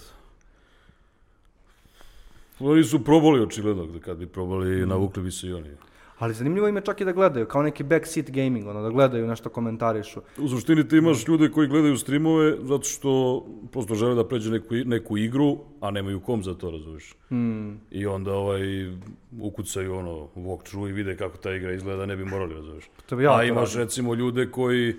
Oni 2.61 2.85
su 2.85 3.05
probali 3.05 3.43
očigledno, 3.43 3.87
da 3.87 3.99
kad 3.99 4.19
bi 4.19 4.27
probali, 4.27 4.87
navukli 4.87 5.23
bi 5.23 5.31
se 5.31 5.47
i 5.47 5.53
oni. 5.53 5.71
Ali 6.19 6.35
zanimljivo 6.35 6.69
im 6.69 6.77
je 6.77 6.83
čak 6.83 7.01
i 7.01 7.05
da 7.05 7.13
gledaju, 7.13 7.47
kao 7.47 7.63
neki 7.63 7.83
backseat 7.83 8.31
gaming, 8.31 8.67
ono, 8.67 8.83
da 8.83 8.91
gledaju 8.91 9.27
nešto 9.27 9.49
komentarišu. 9.49 10.21
U 10.39 10.49
suštini 10.49 10.89
ti 10.89 10.97
imaš 10.97 11.29
ljude 11.29 11.51
koji 11.51 11.69
gledaju 11.69 11.97
streamove 11.97 12.57
zato 12.63 12.85
što 12.85 13.45
prosto 13.73 13.95
žele 13.95 14.15
da 14.15 14.29
pređe 14.29 14.51
neku, 14.51 14.75
neku 14.75 15.19
igru, 15.19 15.59
a 15.81 15.91
nemaju 15.91 16.21
kom 16.21 16.43
za 16.43 16.55
to, 16.55 16.71
razumiješ. 16.71 17.15
Hmm. 17.29 17.81
I 17.91 18.07
onda 18.07 18.33
ovaj, 18.33 18.61
ukucaju 19.41 19.95
ono, 19.95 20.29
walkthrough 20.37 20.89
i 20.89 20.93
vide 20.93 21.17
kako 21.17 21.37
ta 21.37 21.55
igra 21.55 21.73
izgleda, 21.73 22.07
ne 22.07 22.17
bi 22.17 22.25
morali, 22.25 22.55
razumiješ. 22.55 22.85
Bi 23.11 23.23
ja 23.23 23.39
a 23.39 23.45
imaš 23.45 23.69
radio. 23.69 23.85
recimo 23.85 24.15
ljude 24.15 24.51
koji, 24.51 24.95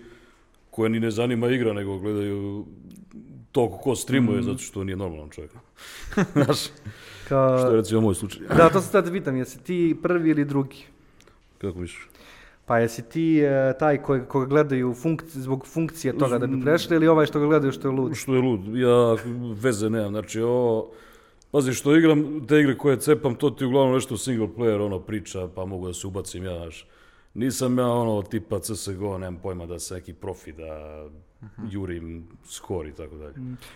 koje 0.71 0.89
ni 0.89 0.99
ne 0.99 1.11
zanima 1.11 1.47
igra, 1.47 1.73
nego 1.73 1.99
gledaju 1.99 2.65
to 3.51 3.69
ko 3.69 3.95
streamuje, 3.95 4.41
zato 4.41 4.57
što 4.57 4.83
nije 4.83 4.95
normalan 4.95 5.29
čovjek. 5.29 5.51
Znaš, 6.33 6.59
Ka... 7.27 7.57
što 7.59 7.69
je 7.69 7.75
recimo 7.75 8.01
moj 8.01 8.15
slučaj. 8.15 8.41
Da, 8.57 8.69
to 8.69 8.81
se 8.81 8.87
sad 8.87 9.11
pitam, 9.11 9.35
jesi 9.35 9.63
ti 9.63 9.97
prvi 10.03 10.29
ili 10.29 10.45
drugi? 10.45 10.94
Kako 11.57 11.79
misliš? 11.79 12.07
Pa 12.65 12.79
jesi 12.79 13.09
ti 13.09 13.39
e, 13.39 13.73
taj 13.79 14.01
koji, 14.01 14.21
koga 14.27 14.45
gledaju 14.45 14.93
funkci- 14.93 15.39
zbog 15.39 15.65
funkcije 15.67 16.17
toga 16.17 16.37
da 16.37 16.47
bi 16.47 16.61
prešli 16.61 16.95
ili 16.95 17.07
ovaj 17.07 17.25
što 17.25 17.39
ga 17.39 17.45
gledaju 17.45 17.71
što 17.71 17.87
je 17.87 17.91
lud? 17.91 18.15
Što 18.15 18.35
je 18.35 18.41
lud, 18.41 18.59
ja 18.75 19.15
veze 19.61 19.89
nemam, 19.89 20.11
znači 20.11 20.41
ovo, 20.41 20.91
pazi 21.51 21.73
što 21.73 21.95
igram, 21.95 22.47
te 22.47 22.59
igre 22.59 22.77
koje 22.77 22.99
cepam, 22.99 23.35
to 23.35 23.49
ti 23.49 23.65
uglavnom 23.65 23.93
nešto 23.93 24.17
single 24.17 24.47
player, 24.57 24.85
ono, 24.85 24.99
priča, 24.99 25.47
pa 25.55 25.65
mogu 25.65 25.87
da 25.87 25.93
se 25.93 26.07
ubacim 26.07 26.43
ja, 26.45 26.57
znaš. 26.57 26.87
Nisam 27.33 27.77
ja 27.77 27.87
ono 27.87 28.21
tipa 28.21 28.59
CSGO, 28.59 29.17
nemam 29.17 29.39
pojma 29.43 29.65
da 29.65 29.79
se 29.79 29.93
neki 29.93 30.13
profi, 30.13 30.51
da 30.51 31.05
jurim 31.65 32.27
skor 32.45 32.87
i 32.87 32.91
tako 32.91 33.15
dalje. 33.15 33.33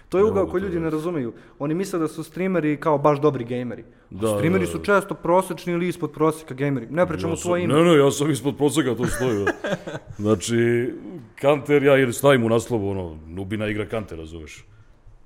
To 0.09 0.17
je 0.17 0.23
ugao 0.23 0.47
koji 0.47 0.61
ljudi 0.61 0.75
ne 0.75 0.81
raditi. 0.81 0.95
razumiju. 0.95 1.33
Oni 1.59 1.73
misle 1.73 1.99
da 1.99 2.07
su 2.07 2.23
streameri 2.23 2.77
kao 2.77 2.97
baš 2.97 3.21
dobri 3.21 3.43
gameri. 3.45 3.83
Da, 4.09 4.19
Da, 4.21 4.27
streameri 4.29 4.65
da, 4.65 4.71
su 4.71 4.77
da. 4.77 4.83
često 4.83 5.13
prosječni 5.15 5.73
ili 5.73 5.87
ispod 5.87 6.11
prosjeka 6.11 6.53
gameri. 6.53 6.87
Ne 6.87 7.07
pričamo 7.07 7.33
Ja 7.33 7.37
tvoje 7.37 7.63
ime. 7.63 7.73
Ne, 7.73 7.83
ne, 7.83 7.97
ja 7.97 8.11
sam 8.11 8.31
ispod 8.31 8.57
prosjeka, 8.57 8.95
to 8.95 9.05
stoji. 9.05 9.45
da. 9.45 9.51
znači, 10.17 10.91
kanter, 11.35 11.83
ja 11.83 11.95
jer 11.95 12.13
stavim 12.13 12.43
u 12.43 12.49
naslovu, 12.49 12.89
ono, 12.89 13.17
nubina 13.27 13.67
igra 13.67 13.85
kanter, 13.85 14.17
razumeš. 14.17 14.65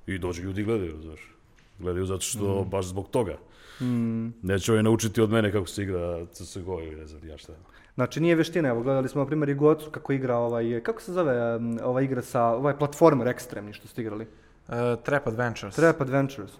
I 0.06 0.18
dođu 0.18 0.42
ljudi 0.42 0.60
i 0.60 0.64
gledaju, 0.64 0.92
razumeš. 0.92 1.34
Gledaju 1.78 2.06
zato 2.06 2.20
što, 2.20 2.60
Mhm. 2.60 2.70
baš 2.70 2.86
zbog 2.86 3.08
toga. 3.08 3.36
Mm. 3.80 4.26
Neće 4.42 4.72
ovaj 4.72 4.82
naučiti 4.82 5.20
od 5.20 5.30
mene 5.30 5.52
kako 5.52 5.66
se 5.66 5.82
igra 5.82 6.26
CSGO 6.26 6.80
ili 6.80 6.96
ne 6.96 7.06
znam 7.06 7.28
ja 7.28 7.38
šta. 7.38 7.52
Znači 7.94 8.20
nije 8.20 8.34
veština, 8.34 8.68
evo 8.68 8.82
gledali 8.82 9.08
smo 9.08 9.20
na 9.20 9.26
primjer 9.26 9.48
i 9.48 9.54
Gocu 9.54 9.90
kako 9.90 10.12
igra 10.12 10.36
ovaj, 10.36 10.80
kako 10.80 11.02
se 11.02 11.12
zove 11.12 11.58
ova 11.84 12.02
igra 12.02 12.22
sa, 12.22 12.44
ovaj 12.44 12.78
platformer 12.78 13.28
ekstremni 13.28 13.72
što 13.72 13.88
ste 13.88 14.00
igrali? 14.02 14.26
Uh, 14.68 14.74
Trap 15.04 15.26
Adventures. 15.26 15.76
Trap 15.76 16.00
Adventures. 16.00 16.52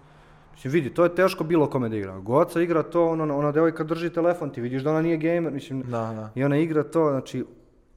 Mislim, 0.53 0.73
vidi, 0.73 0.93
to 0.93 1.03
je 1.03 1.15
teško 1.15 1.43
bilo 1.43 1.67
kome 1.67 1.89
da 1.89 1.95
igra. 1.95 2.19
Goca 2.19 2.61
igra 2.61 2.83
to, 2.83 3.07
ono, 3.09 3.37
ona 3.37 3.51
devojka 3.51 3.83
drži 3.83 4.09
telefon, 4.09 4.49
ti 4.49 4.61
vidiš 4.61 4.83
da 4.83 4.89
ona 4.91 5.01
nije 5.01 5.17
gamer, 5.17 5.53
mislim, 5.53 5.81
Da, 5.81 5.89
da. 5.89 6.29
i 6.35 6.43
ona 6.43 6.57
igra 6.57 6.83
to, 6.83 7.09
znači, 7.11 7.45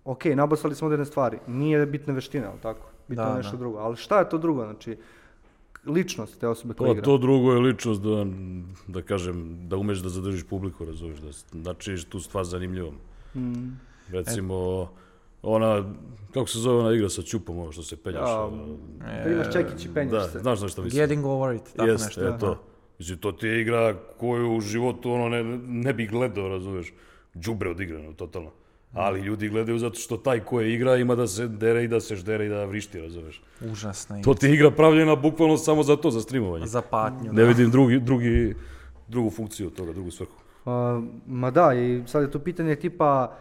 ok, 0.05 0.25
nabasali 0.25 0.75
smo 0.75 0.87
određene 0.87 1.05
stvari, 1.07 1.39
nije 1.47 1.87
bitna 1.87 2.15
veština, 2.15 2.49
ali 2.51 2.61
tako? 2.61 2.87
Bitno 3.09 3.25
Da, 3.25 3.31
je 3.31 3.37
nešto 3.37 3.53
da. 3.53 3.57
drugo. 3.59 3.79
Ali 3.79 3.97
šta 3.97 4.19
je 4.19 4.29
to 4.29 4.39
drugo, 4.39 4.65
znači, 4.65 4.97
ličnost 5.87 6.41
te 6.41 6.49
osobe 6.49 6.75
koja 6.75 6.89
Pa 6.89 6.93
igra? 6.93 7.05
to 7.05 7.19
drugo 7.19 7.53
je 7.53 7.59
ličnost 7.61 8.03
da, 8.03 8.27
da 8.87 9.03
kažem, 9.03 9.69
da 9.69 9.77
umeš 9.77 9.99
da 9.99 10.09
zadržiš 10.09 10.45
publiku, 10.45 10.85
razumiješ, 10.85 11.21
da 11.21 11.31
načiniš 11.53 12.05
tu 12.05 12.21
stvar 12.21 12.45
zanimljivom. 12.45 12.95
Mm. 13.35 13.81
Recimo, 14.13 14.89
ona, 15.43 15.95
kako 16.35 16.47
se 16.49 16.59
zove 16.59 16.79
ona 16.79 16.95
igra 16.95 17.09
sa 17.09 17.23
čupom, 17.23 17.59
ono 17.59 17.73
što 17.73 17.83
se 17.83 17.97
penjaš. 17.97 18.29
A, 18.29 18.45
ono, 18.47 18.67
Da 19.25 19.31
imaš 19.31 19.53
čekić 19.53 19.85
i 19.85 19.95
penješ 19.95 20.13
da, 20.13 20.29
se. 20.29 20.39
znaš 20.39 20.61
na 20.61 20.69
što 20.69 20.83
mislim. 20.83 21.01
Getting 21.01 21.27
over 21.27 21.57
it, 21.57 21.63
tako 21.77 21.89
Jeste, 21.89 22.07
nešto. 22.07 22.35
e, 22.35 22.39
to. 22.39 22.63
Mislim, 22.99 23.19
to 23.19 23.33
ti 23.33 23.47
je 23.47 23.61
igra 23.61 23.95
koju 24.19 24.57
u 24.57 24.61
životu 24.61 25.13
ono 25.13 25.29
ne, 25.29 25.45
ne 25.67 25.93
bi 25.93 26.07
gledao, 26.07 26.49
razumiješ. 26.49 26.93
Džubre 27.37 27.71
odigrano, 27.71 28.13
totalno. 28.13 28.51
Ali 28.93 29.21
ljudi 29.21 29.49
gledaju 29.49 29.79
zato 29.79 29.99
što 29.99 30.17
taj 30.17 30.41
ko 30.41 30.61
je 30.61 30.75
igra 30.75 30.97
ima 30.97 31.15
da 31.15 31.27
se 31.27 31.49
dere 31.49 31.85
i 31.85 31.89
da 31.89 32.01
se 32.01 32.17
ždere 32.17 32.47
i 32.47 32.49
da 32.49 32.65
vrišti, 32.65 33.01
razumiješ. 33.01 33.43
Užasna 33.73 34.23
To 34.23 34.35
ti 34.35 34.47
je 34.47 34.55
igra 34.55 34.71
pravljena 34.71 35.17
bukvalno 35.17 35.57
samo 35.57 35.83
za 35.83 35.97
to, 35.97 36.11
za 36.11 36.21
streamovanje. 36.21 36.67
Za 36.67 36.83
patnju. 36.83 37.33
Ne 37.33 37.43
da. 37.43 37.49
vidim 37.49 37.71
drugi, 37.71 38.01
drugi, 38.01 38.55
drugu 39.09 39.31
funkciju 39.31 39.71
toga, 39.71 39.93
drugu 39.93 40.11
svrhu. 40.11 40.33
A, 40.67 41.03
ma 41.27 41.51
da, 41.51 41.75
i 41.75 42.03
sad 42.07 42.23
je 42.23 42.31
to 42.31 42.39
pitanje 42.39 42.77
tipa, 42.77 43.37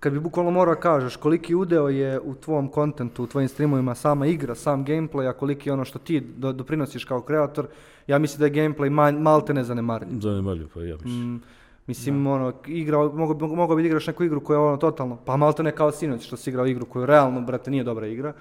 kad 0.00 0.12
bi 0.12 0.20
bukvalno 0.20 0.50
morao 0.50 0.74
kažeš 0.74 1.16
koliki 1.16 1.54
udeo 1.54 1.88
je 1.88 2.20
u 2.20 2.34
tvom 2.34 2.68
kontentu, 2.68 3.24
u 3.24 3.26
tvojim 3.26 3.48
streamovima 3.48 3.94
sama 3.94 4.26
igra, 4.26 4.54
sam 4.54 4.84
gameplay, 4.84 5.28
a 5.28 5.32
koliki 5.32 5.68
je 5.68 5.72
ono 5.72 5.84
što 5.84 5.98
ti 5.98 6.20
do, 6.20 6.52
doprinosiš 6.52 7.04
kao 7.04 7.20
kreator, 7.20 7.66
ja 8.06 8.18
mislim 8.18 8.38
da 8.38 8.46
je 8.46 8.68
gameplay 8.68 8.90
ma, 8.90 9.10
malte 9.10 9.54
ne 9.54 9.64
zanemarljiv. 9.64 10.20
Zanemarljiv, 10.20 10.68
pa 10.74 10.80
ja 10.80 10.94
mislim. 10.94 11.34
Mm, 11.34 11.42
mislim, 11.86 12.26
ono, 12.26 12.52
igra, 12.66 12.98
mogo, 12.98 13.46
mogo 13.46 13.76
bi 13.76 13.82
da 13.82 13.86
igraš 13.86 14.06
neku 14.06 14.24
igru 14.24 14.40
koja 14.40 14.56
je 14.56 14.64
ono 14.64 14.76
totalno, 14.76 15.18
pa 15.24 15.36
malte 15.36 15.62
ne 15.62 15.72
kao 15.72 15.92
sinoć 15.92 16.26
što 16.26 16.36
si 16.36 16.50
igrao 16.50 16.66
igru 16.66 16.86
koju 16.86 17.06
realno, 17.06 17.40
brate, 17.40 17.70
nije 17.70 17.84
dobra 17.84 18.06
igra, 18.06 18.32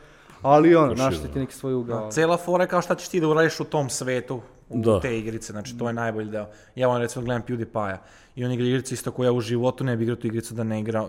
ali 0.41 0.75
ono, 0.75 0.87
Baš 0.87 0.99
naš 0.99 1.13
je, 1.15 1.31
ti 1.33 1.39
neki 1.39 1.53
svoj 1.53 1.73
ugao. 1.73 2.11
Cela 2.11 2.37
fora 2.37 2.63
je 2.63 2.67
kao 2.67 2.81
šta 2.81 2.95
ćeš 2.95 3.09
ti 3.09 3.19
da 3.19 3.27
uradiš 3.27 3.59
u 3.59 3.63
tom 3.63 3.89
svetu, 3.89 4.41
u 4.69 4.81
Da. 4.81 4.99
te 4.99 5.19
igrice, 5.19 5.51
znači 5.53 5.77
to 5.77 5.87
je 5.87 5.93
najbolji 5.93 6.29
deo. 6.29 6.47
Ja 6.75 6.87
vam 6.87 7.01
recimo 7.01 7.25
gledam 7.25 7.43
PewDiePie-a 7.47 7.97
i 8.35 8.45
on 8.45 8.51
igra 8.51 8.65
igrice 8.65 8.93
isto 8.93 9.11
koja 9.11 9.31
u 9.31 9.41
životu 9.41 9.83
ne 9.83 9.97
bi 9.97 10.03
igrao 10.03 10.15
tu 10.15 10.27
igricu 10.27 10.53
da 10.53 10.63
ne 10.63 10.79
igra, 10.79 11.07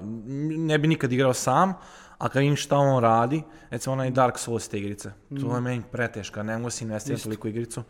ne 0.56 0.78
bi 0.78 0.88
nikad 0.88 1.12
igrao 1.12 1.34
sam, 1.34 1.74
a 2.18 2.28
kad 2.28 2.40
vidim 2.40 2.56
šta 2.56 2.76
on 2.76 3.02
radi, 3.02 3.42
recimo 3.70 3.92
onaj 3.92 4.10
Dark 4.10 4.38
Souls 4.38 4.68
te 4.68 4.78
igrice, 4.78 5.12
to 5.40 5.54
je 5.54 5.60
meni 5.60 5.82
preteška, 5.92 6.42
ne 6.42 6.58
mogu 6.58 6.70
si 6.70 6.84
investirati 6.84 7.22
toliko 7.24 7.48
igricu. 7.48 7.82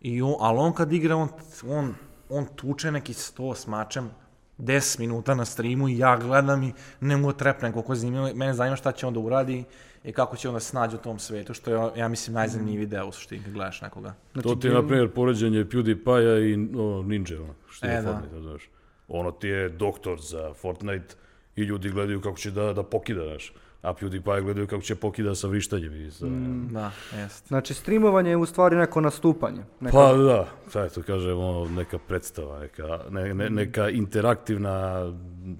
I 0.00 0.22
on, 0.22 0.34
ali 0.38 0.58
on 0.58 0.72
kad 0.72 0.92
igra, 0.92 1.16
on, 1.16 1.28
on, 1.68 1.94
on 2.28 2.46
tuče 2.56 2.90
neki 2.90 3.12
sto 3.14 3.54
s 3.54 3.66
mačem, 3.66 4.10
10 4.58 5.00
minuta 5.00 5.34
na 5.34 5.44
streamu 5.44 5.88
i 5.88 5.98
ja 5.98 6.16
gledam 6.16 6.62
i 6.62 6.72
ne 7.00 7.16
mogu 7.16 7.32
da 7.32 7.38
trepnem 7.38 7.72
koliko 7.72 7.94
zanimljivo. 7.94 8.30
Mene 8.34 8.54
zanima 8.54 8.76
šta 8.76 8.92
će 8.92 9.06
on 9.06 9.14
da 9.14 9.20
uradi 9.20 9.64
i 10.04 10.12
kako 10.12 10.36
će 10.36 10.48
on 10.48 10.54
da 10.54 10.60
se 10.60 10.76
nađe 10.76 10.96
u 10.96 11.00
tom 11.00 11.18
svetu, 11.18 11.54
što 11.54 11.70
je, 11.70 11.90
ja 11.96 12.08
mislim, 12.08 12.34
najzanimljiviji 12.34 12.86
deo 12.86 13.06
u 13.06 13.12
suštini 13.12 13.42
kad 13.44 13.52
gledaš 13.52 13.80
nekoga. 13.80 14.14
to 14.42 14.54
ti 14.54 14.66
je, 14.66 14.74
na 14.74 14.86
primjer, 14.86 15.10
poređenje 15.10 15.64
PewDiePie-a 15.64 16.38
i 16.38 16.54
o, 16.78 17.02
Ninja, 17.02 17.42
ono, 17.42 17.54
što 17.70 17.86
je 17.86 17.92
E, 17.92 18.02
da. 18.02 18.12
Fortnite, 18.12 18.40
znaš. 18.40 18.68
Ono 19.08 19.30
ti 19.30 19.48
je 19.48 19.68
doktor 19.68 20.20
za 20.20 20.54
Fortnite 20.54 21.14
i 21.56 21.62
ljudi 21.62 21.90
gledaju 21.90 22.20
kako 22.20 22.36
će 22.36 22.50
da, 22.50 22.72
da 22.72 22.82
pokida, 22.82 23.24
znaš. 23.24 23.52
A 23.82 23.94
PewDiePie 23.94 24.42
gledaju 24.42 24.66
kako 24.66 24.82
će 24.82 24.94
pokida 24.94 25.34
sa 25.34 25.48
vrištanjem 25.48 26.06
i 26.06 26.10
sa... 26.10 26.26
Da, 26.70 26.90
jest. 27.16 27.48
Znači, 27.48 27.74
streamovanje 27.74 28.30
je 28.30 28.36
u 28.36 28.46
stvari 28.46 28.76
neko 28.76 29.00
nastupanje. 29.00 29.62
Neka... 29.80 29.96
Pa 29.96 30.12
da, 30.12 30.46
šta 30.68 30.82
je 30.82 30.90
to 30.90 31.02
kažem, 31.02 31.38
ono, 31.38 31.68
neka 31.68 31.98
predstava, 31.98 32.58
neka, 32.60 33.00
ne, 33.10 33.34
ne, 33.34 33.50
neka 33.50 33.88
interaktivna, 33.88 35.06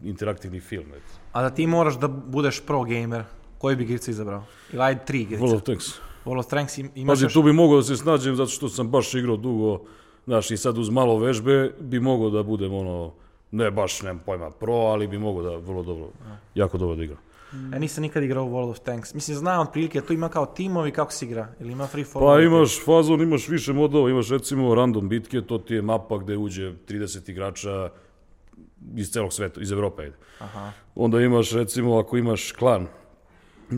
interaktivni 0.03 0.61
film. 0.61 0.87
eto. 0.89 1.19
A 1.33 1.43
da 1.43 1.51
ti 1.51 1.67
moraš 1.67 1.99
da 1.99 2.09
budeš 2.09 2.67
pro 2.67 2.85
gamer, 2.85 3.25
koji 3.63 3.77
bi 3.77 3.85
igricu 3.85 4.11
izabrao? 4.11 4.45
Ili 4.73 4.83
ajde 4.83 5.05
tri 5.05 5.21
igrice. 5.21 5.43
World 5.43 5.57
of 5.57 5.63
Tanks. 5.63 5.85
World 6.25 6.39
of 6.39 6.47
Tanks 6.47 6.79
im- 6.79 6.91
imaš 6.95 7.13
Pazi, 7.13 7.25
još... 7.25 7.33
tu 7.33 7.43
bi 7.43 7.53
mogao 7.53 7.77
da 7.77 7.83
se 7.83 7.97
snađem 7.97 8.37
zato 8.37 8.51
što 8.51 8.69
sam 8.69 8.89
baš 8.91 9.15
igrao 9.15 9.37
dugo, 9.37 9.81
znaš, 10.27 10.51
i 10.51 10.57
sad 10.57 10.79
uz 10.79 10.91
malo 10.91 11.19
vežbe 11.19 11.75
bi 11.81 12.01
mogao 12.01 12.31
da 12.31 12.43
budem 12.43 12.75
ono, 12.75 13.13
ne 13.51 13.71
baš, 13.71 14.03
nemam 14.03 14.23
pojma, 14.27 14.51
pro, 14.51 14.75
ali 14.75 15.07
bi 15.07 15.19
mogao 15.19 15.43
da 15.43 15.57
vrlo 15.57 15.83
dobro, 15.83 16.09
jako 16.55 16.79
dobro 16.79 16.97
da 16.97 17.05
igram. 17.05 17.19
Ja 17.73 17.79
nisam 17.79 18.03
nikad 18.03 18.23
igrao 18.23 18.45
World 18.45 18.71
of 18.71 18.81
Tanks. 18.81 19.15
Mislim, 19.15 19.37
znam 19.37 19.61
otprilike, 19.61 20.01
tu 20.01 20.13
ima 20.13 20.29
kao 20.29 20.47
timovi 20.47 20.91
kako 20.91 21.13
se 21.13 21.27
igra. 21.27 21.49
Ili 21.61 21.73
ima 21.73 21.87
free 21.87 22.05
for 22.05 22.23
Pa 22.23 22.41
imaš 22.41 22.85
fazon, 22.85 23.23
imaš 23.23 23.49
više 23.49 23.73
modova, 23.73 24.11
imaš 24.11 24.29
recimo 24.29 24.75
random 24.75 25.09
bitke, 25.09 25.43
to 25.43 25.59
ti 25.59 25.75
je 25.75 25.83
mapa 25.83 26.19
gde 26.19 26.37
uđe 26.37 26.73
30 26.89 27.31
igrača 27.31 27.91
iz 28.97 29.11
celog 29.11 29.33
sveta, 29.33 29.61
iz 29.61 29.73
Evrope. 29.73 30.03
ajde. 30.03 30.17
Aha. 30.39 30.73
Onda 30.95 31.21
imaš 31.21 31.53
recimo 31.53 31.99
ako 31.99 32.17
imaš 32.17 32.53
klan, 32.53 32.87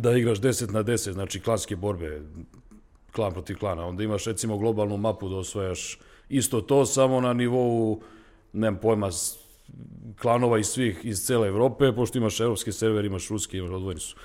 da 0.01 0.13
igraš 0.13 0.41
10 0.41 0.73
na 0.73 0.85
10, 0.85 1.13
znači 1.13 1.41
klanske 1.41 1.77
borbe, 1.77 2.23
klan 3.13 3.33
protiv 3.33 3.59
klana. 3.59 3.87
Onda 3.87 4.03
imaš 4.03 4.25
recimo 4.25 4.59
globalnu 4.59 4.97
mapu 4.97 5.29
da 5.29 5.37
osvajaš 5.37 5.99
isto 6.29 6.61
to, 6.61 6.87
samo 6.87 7.21
na 7.21 7.33
nivou, 7.33 8.03
nemam 8.53 8.81
pojma, 8.81 9.11
klanova 10.21 10.59
iz 10.59 10.67
svih, 10.67 11.01
iz 11.03 11.27
cele 11.27 11.49
Evrope, 11.49 11.93
pošto 11.93 12.19
imaš 12.19 12.41
evropski 12.41 12.73
server, 12.73 13.05
imaš 13.05 13.29
ruski, 13.29 13.59
imaš 13.59 13.71
odvojeni 13.71 14.01
su. 14.01 14.17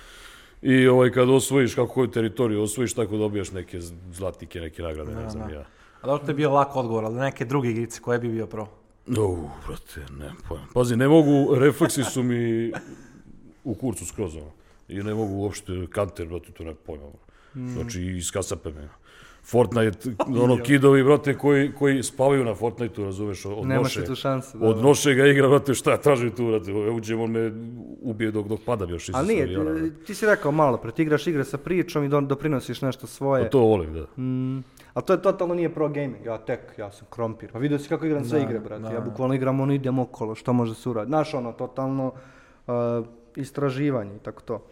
I 0.61 0.87
ovaj, 0.87 1.11
kad 1.11 1.29
osvojiš 1.29 1.75
kako 1.75 1.93
koju 1.93 2.07
teritoriju 2.07 2.61
osvojiš, 2.61 2.93
tako 2.93 3.17
dobijaš 3.17 3.51
neke 3.51 3.79
zlatnike, 4.11 4.61
neke 4.61 4.81
nagrade, 4.81 5.15
ne 5.15 5.29
znam 5.29 5.47
da. 5.47 5.53
ja. 5.53 5.65
A 6.01 6.07
dobro, 6.07 6.25
to 6.25 6.31
je 6.31 6.35
bio 6.35 6.51
lak 6.51 6.75
odgovor, 6.75 7.05
ali 7.05 7.15
neke 7.15 7.45
druge 7.45 7.69
igrice, 7.69 8.01
koje 8.01 8.19
bi 8.19 8.29
bio 8.29 8.47
pro? 8.47 8.67
U, 9.07 9.49
brate, 9.67 10.13
ne 10.19 10.31
pojma. 10.47 10.65
Pazi, 10.73 10.95
ne 10.95 11.07
mogu, 11.07 11.55
refleksi 11.55 12.03
su 12.03 12.23
mi 12.23 12.71
u 13.63 13.73
kurcu 13.73 14.05
skroz, 14.05 14.35
ono. 14.35 14.51
I 14.89 14.95
ne 14.95 15.13
mogu 15.13 15.33
uopšte 15.35 15.73
kanter, 15.89 16.27
brate, 16.27 16.51
to 16.51 16.63
ne 16.63 16.73
pojma. 16.75 17.03
ono. 17.05 17.19
Znači, 17.67 18.01
iskasape 18.03 18.69
me. 18.71 18.89
Fortnite, 19.43 20.09
ono, 20.43 20.57
kidovi, 20.57 21.03
brate, 21.03 21.33
koji, 21.33 21.71
koji 21.73 22.03
spavaju 22.03 22.45
na 22.45 22.55
Fortniteu, 22.55 23.05
razumeš, 23.05 23.45
od 23.45 23.67
Nemaš 23.67 23.83
noše. 23.95 24.05
tu 24.05 24.15
šanse. 24.15 24.57
Da, 24.57 24.65
Od 24.65 24.75
da. 24.75 24.81
noše 24.81 25.13
ga 25.13 25.25
igra, 25.25 25.47
brate, 25.47 25.73
šta 25.73 25.97
traži 25.97 26.29
tu, 26.29 26.47
brate, 26.47 26.71
uđem, 26.73 27.21
on 27.21 27.31
me 27.31 27.51
ubije 28.01 28.31
dok, 28.31 28.47
dok 28.47 28.59
padam 28.61 28.89
još. 28.89 29.09
Ali 29.09 29.27
nije, 29.27 29.47
ti- 29.47 30.05
ti 30.05 30.15
si 30.15 30.25
rekao 30.25 30.51
malo, 30.51 30.77
pre, 30.77 30.91
ti 30.91 31.01
igraš 31.01 31.27
igre 31.27 31.43
sa 31.43 31.57
pričom 31.57 32.03
i 32.03 32.09
do- 32.09 32.21
doprinosiš 32.21 32.81
nešto 32.81 33.07
svoje. 33.07 33.43
Pa 33.43 33.49
to 33.49 33.59
volim, 33.59 33.93
da. 33.93 34.05
Mm, 34.17 34.63
ali 34.93 35.05
to 35.05 35.13
je 35.13 35.21
totalno 35.21 35.53
nije 35.53 35.69
pro 35.69 35.89
gaming, 35.89 36.25
ja 36.25 36.37
tek, 36.39 36.59
ja 36.77 36.91
sam 36.91 37.07
krompir. 37.09 37.51
Pa 37.51 37.59
vidio 37.59 37.79
si 37.79 37.89
kako 37.89 38.05
igram 38.05 38.25
sve 38.25 38.41
igre, 38.41 38.59
brate. 38.59 38.93
Ja 38.93 39.01
bukvalno 39.01 39.33
igram 39.33 39.59
ono, 39.59 39.73
idem 39.73 39.99
okolo, 39.99 40.35
što 40.35 40.53
može 40.53 40.75
se 40.75 40.89
uraditi. 40.89 41.09
Znaš, 41.09 41.33
ono, 41.33 41.51
totalno 41.51 42.11
uh, 42.67 42.73
istraživanje 43.35 44.15
i 44.15 44.19
tako 44.19 44.41
to. 44.41 44.65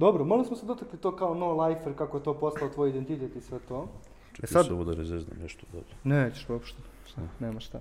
Dobro, 0.00 0.24
malo 0.24 0.44
smo 0.44 0.56
se 0.56 0.66
dotakli 0.66 0.98
to 0.98 1.16
kao 1.16 1.34
no 1.34 1.52
lifer, 1.58 1.94
kako 1.94 2.16
je 2.16 2.22
to 2.22 2.34
postao 2.34 2.68
tvoj 2.68 2.90
identitet 2.90 3.36
i 3.36 3.40
sve 3.40 3.58
to. 3.58 3.88
Čekaj, 4.32 4.48
sad- 4.48 4.64
sad... 4.64 4.72
ovo 4.72 4.84
da 4.84 4.94
rezeznam 4.94 5.38
nešto. 5.38 5.66
Da. 5.72 5.78
Nećeš 6.04 6.48
uopšte, 6.48 6.78
šta, 7.06 7.20
nema 7.40 7.60
šta. 7.60 7.80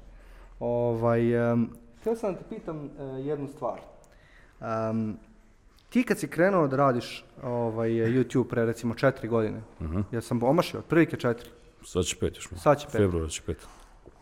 Ovaj, 0.60 1.52
um, 1.54 1.70
htio 2.02 2.16
sam 2.16 2.34
da 2.34 2.40
te 2.40 2.46
pitam 2.50 2.90
e, 3.00 3.04
jednu 3.04 3.48
stvar. 3.48 3.80
Um, 4.62 5.18
ti 5.90 6.04
kad 6.04 6.20
si 6.20 6.28
krenuo 6.28 6.68
da 6.68 6.78
radiš 6.78 7.26
ovaj, 7.44 7.90
YouTube 7.90 8.48
pre 8.48 8.66
recimo 8.66 8.96
četiri 8.96 9.28
godine, 9.28 9.62
Mhm. 9.82 10.00
ja 10.12 10.22
sam 10.22 10.44
omašio, 10.44 10.80
otprilike 10.80 11.18
četiri, 11.18 11.50
Sad 11.84 12.04
će 12.04 12.16
pet 12.16 12.36
još 12.36 12.48
sad 12.56 12.80
će 12.80 12.86
pet. 12.86 12.94
Februar 12.94 13.30
će 13.30 13.42
pet. 13.42 13.68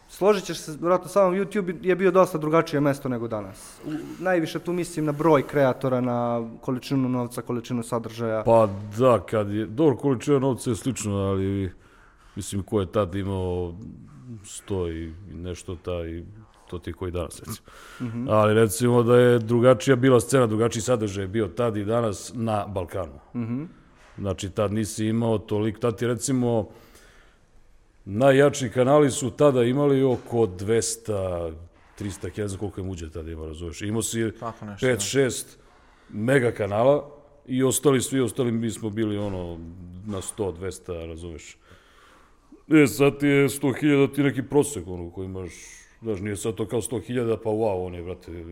Složit 0.09 0.43
ćeš 0.43 0.57
se, 0.57 0.71
vjerojatno 0.71 1.07
samom 1.07 1.33
YouTube 1.33 1.75
je 1.81 1.95
bio 1.95 2.11
dosta 2.11 2.37
drugačije 2.37 2.79
mesto 2.81 3.09
nego 3.09 3.27
danas. 3.27 3.79
U, 3.85 3.89
najviše 4.23 4.59
tu 4.59 4.73
mislim 4.73 5.05
na 5.05 5.11
broj 5.11 5.47
kreatora, 5.47 6.01
na 6.01 6.49
količinu 6.61 7.09
novca, 7.09 7.41
količinu 7.41 7.83
sadržaja. 7.83 8.43
Pa 8.43 8.69
da, 8.97 9.19
kad 9.19 9.51
je, 9.51 9.65
dobro, 9.65 9.97
količina 9.97 10.39
novca 10.39 10.69
je 10.69 10.75
slično, 10.75 11.15
ali 11.15 11.71
mislim 12.35 12.63
ko 12.63 12.79
je 12.79 12.91
tad 12.91 13.15
imao 13.15 13.73
sto 14.43 14.89
i 14.89 15.13
nešto 15.31 15.75
taj, 15.75 16.23
to 16.69 16.79
ti 16.79 16.93
koji 16.93 17.11
danas 17.11 17.39
recimo. 17.39 18.31
Ali 18.31 18.53
recimo 18.53 19.03
da 19.03 19.17
je 19.17 19.39
drugačija 19.39 19.95
bila 19.95 20.19
scena, 20.19 20.47
drugačiji 20.47 20.81
sadržaj 20.81 21.23
je 21.23 21.27
bio 21.27 21.47
tad 21.47 21.77
i 21.77 21.85
danas 21.85 22.31
na 22.35 22.65
Balkanu. 22.67 23.19
Mhm. 23.35 23.63
Znači 24.17 24.49
tad 24.49 24.73
nisi 24.73 25.05
imao 25.05 25.37
toliko, 25.37 25.79
tad 25.79 25.97
ti 25.97 26.07
recimo 26.07 26.67
najjači 28.07 28.69
kanali 28.69 29.11
su 29.11 29.31
tada 29.31 29.63
imali 29.63 30.03
oko 30.03 30.37
200, 30.37 31.53
300, 31.99 32.39
ne 32.39 32.47
znam 32.47 32.59
koliko 32.59 32.81
je 32.81 32.85
muđe 32.85 33.11
tada 33.11 33.31
ima, 33.31 33.45
razumeš. 33.45 33.81
Imao 33.81 34.01
si 34.01 34.31
Tako 34.39 34.65
nešto, 34.65 34.87
5-6 34.87 35.45
mega 36.09 36.51
kanala 36.51 37.09
i 37.45 37.63
ostali, 37.63 38.01
svi 38.01 38.19
ostali 38.19 38.51
mi 38.51 38.71
smo 38.71 38.89
bili 38.89 39.17
ono 39.17 39.59
na 40.05 40.17
100, 40.17 40.53
200, 40.57 41.07
razumeš. 41.07 41.57
E, 42.83 42.87
sad 42.87 43.19
ti 43.19 43.27
je 43.27 43.49
100.000 43.49 44.15
ti 44.15 44.23
neki 44.23 44.43
prosek, 44.43 44.87
ono, 44.87 45.11
koji 45.11 45.25
imaš, 45.25 45.51
znaš, 46.01 46.19
nije 46.19 46.35
sad 46.35 46.55
to 46.55 46.67
kao 46.67 46.81
100.000, 46.81 47.37
pa 47.43 47.49
wow, 47.49 47.85
on 47.85 47.95
je, 47.95 48.03
brate, 48.03 48.45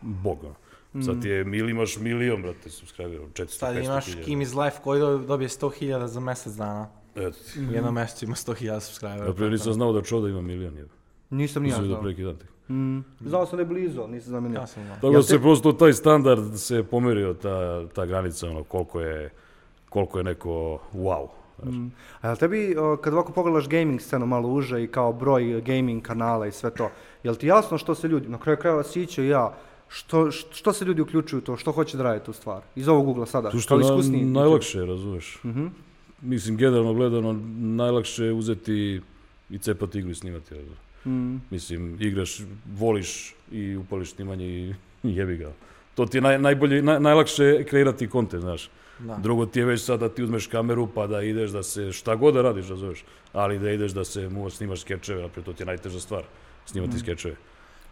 bog, 0.00 0.44
ono. 0.44 0.54
Sad 1.04 1.22
ti 1.22 1.28
je, 1.28 1.44
mil, 1.44 1.68
imaš 1.68 1.98
milion, 1.98 2.42
brate, 2.42 2.70
subscribera, 2.70 3.22
400, 3.22 3.46
Sad 3.46 3.76
500 3.76 3.84
imaš. 3.84 4.04
Kim 4.24 4.40
iz 4.40 4.54
Life 4.54 4.76
koji 4.84 5.00
do- 5.00 5.18
dobije 5.18 5.48
100.000 5.48 6.06
za 6.06 6.20
mjesec 6.20 6.52
dana. 6.52 6.99
Eto 7.16 7.36
ti. 7.52 7.60
U 7.60 7.72
jednom 7.72 7.94
mjesecu 7.94 8.24
ima 8.24 8.34
100.000 8.34 8.80
subscribera. 8.80 9.24
Na 9.24 9.32
primjer, 9.32 9.52
nisam 9.52 9.72
znao 9.72 9.92
da 9.92 10.02
Čoda 10.02 10.28
ima 10.28 10.40
milion, 10.42 10.76
je. 10.76 10.86
Nisam 11.30 11.62
ni 11.62 11.68
ja 11.68 11.72
Nisam 11.72 11.82
vidio 11.82 11.94
znao. 11.94 12.02
pre 12.02 12.10
neki 12.10 12.22
dan 12.24 12.36
tek. 12.36 12.48
Mm, 12.68 13.00
znao 13.20 13.46
sam 13.46 13.56
da 13.56 13.62
je 13.62 13.66
blizu, 13.66 14.00
ali 14.00 14.12
nisam 14.12 14.28
znao 14.28 14.40
ni 14.40 14.54
ja. 14.54 14.66
Sam 14.66 14.82
znao. 14.84 14.94
Tako 14.94 15.10
da 15.10 15.18
te- 15.18 15.22
se 15.22 15.38
prosto 15.38 15.72
taj 15.72 15.92
standard 15.92 16.58
se 16.58 16.82
pomerio, 16.82 17.34
ta, 17.34 17.86
ta 17.88 18.06
granica, 18.06 18.46
ono, 18.48 18.64
koliko 18.64 19.00
je, 19.00 19.30
koliko 19.88 20.18
je 20.18 20.24
neko 20.24 20.50
wow. 20.94 21.26
znaš. 21.62 21.74
Mm. 21.74 21.90
A 22.20 22.28
jel 22.28 22.36
tebi, 22.36 22.76
kad 23.00 23.14
ovako 23.14 23.32
pogledaš 23.32 23.68
gaming 23.68 24.00
scenu 24.00 24.26
malo 24.26 24.48
uže 24.48 24.82
i 24.82 24.86
kao 24.86 25.12
broj 25.12 25.60
gaming 25.60 26.02
kanala 26.02 26.46
i 26.46 26.52
sve 26.52 26.70
to, 26.70 26.90
jel 27.22 27.34
ti 27.34 27.46
jasno 27.46 27.78
što 27.78 27.94
se 27.94 28.08
ljudi, 28.08 28.28
na 28.28 28.38
kraju 28.38 28.58
krajeva 28.58 28.82
Sićo 28.82 29.22
i 29.22 29.28
ja, 29.28 29.54
što, 29.88 30.30
što, 30.30 30.72
se 30.72 30.84
ljudi 30.84 31.00
uključuju 31.00 31.38
u 31.38 31.42
to, 31.42 31.56
što 31.56 31.72
hoće 31.72 31.96
da 31.96 32.02
rade 32.02 32.24
tu 32.24 32.32
stvar? 32.32 32.62
Iz 32.76 32.88
ovog 32.88 33.08
ugla 33.08 33.26
sada, 33.26 33.50
Tu 33.50 33.58
što 33.60 33.68
kao 33.68 33.78
je 33.78 33.84
na, 33.84 33.86
iskusniji. 33.90 34.24
najlakše, 34.24 34.84
razumeš. 34.86 35.40
Mhm. 35.44 35.66
Mislim, 36.22 36.56
generalno 36.56 36.94
gledano, 36.94 37.32
najlakše 37.58 38.24
je 38.24 38.32
uzeti 38.32 39.00
i 39.50 39.58
cepati 39.58 39.98
igru 39.98 40.10
i 40.10 40.14
snimati. 40.14 40.54
razumeš. 40.54 40.78
Mm. 41.04 41.36
Mislim, 41.50 41.96
igraš, 42.00 42.38
voliš 42.76 43.34
i 43.52 43.76
upališ 43.76 44.10
snimanje 44.12 44.46
i 44.46 44.74
jebi 45.18 45.36
ga. 45.36 45.52
To 45.94 46.06
ti 46.06 46.16
je 46.16 46.20
naj, 46.20 46.38
najbolje, 46.38 46.82
naj, 46.82 47.00
najlakše 47.00 47.64
kreirati 47.64 48.08
kontent, 48.08 48.42
znaš. 48.42 48.70
Da. 48.98 49.16
Drugo 49.16 49.46
ti 49.46 49.58
je 49.58 49.64
već 49.64 49.82
sad 49.82 50.00
da 50.00 50.08
ti 50.08 50.22
uzmeš 50.22 50.46
kameru 50.46 50.86
pa 50.94 51.06
da 51.06 51.22
ideš 51.22 51.50
da 51.50 51.62
se, 51.62 51.92
šta 51.92 52.14
god 52.14 52.34
da 52.34 52.42
radiš, 52.42 52.68
razumeš. 52.68 53.04
Ali 53.32 53.58
da 53.58 53.70
ideš 53.70 53.92
da 53.92 54.04
se 54.04 54.28
mu 54.28 54.50
snimaš 54.50 54.80
skečeve, 54.80 55.22
naprijed, 55.22 55.46
to 55.46 55.52
ti 55.52 55.62
je 55.62 55.66
najteža 55.66 56.00
stvar, 56.00 56.22
snimati 56.66 56.98
skečeve. 56.98 57.36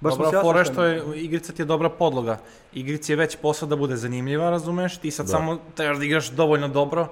Baš 0.00 0.16
Dobra 0.16 0.40
fora 0.42 0.64
što 0.64 0.84
je, 0.84 1.02
igrica 1.16 1.52
ti 1.52 1.62
je 1.62 1.66
dobra 1.66 1.88
podloga. 1.88 2.38
Igrici 2.74 3.12
je 3.12 3.16
već 3.16 3.36
posao 3.36 3.68
da 3.68 3.76
bude 3.76 3.96
zanimljiva, 3.96 4.50
razumeš? 4.50 4.98
Ti 4.98 5.10
sad 5.10 5.26
Da. 5.26 5.32
samo 5.32 5.58
trebaš 5.74 5.98
da 5.98 6.04
igraš 6.04 6.30
dovoljno 6.30 6.68
dobro 6.68 7.08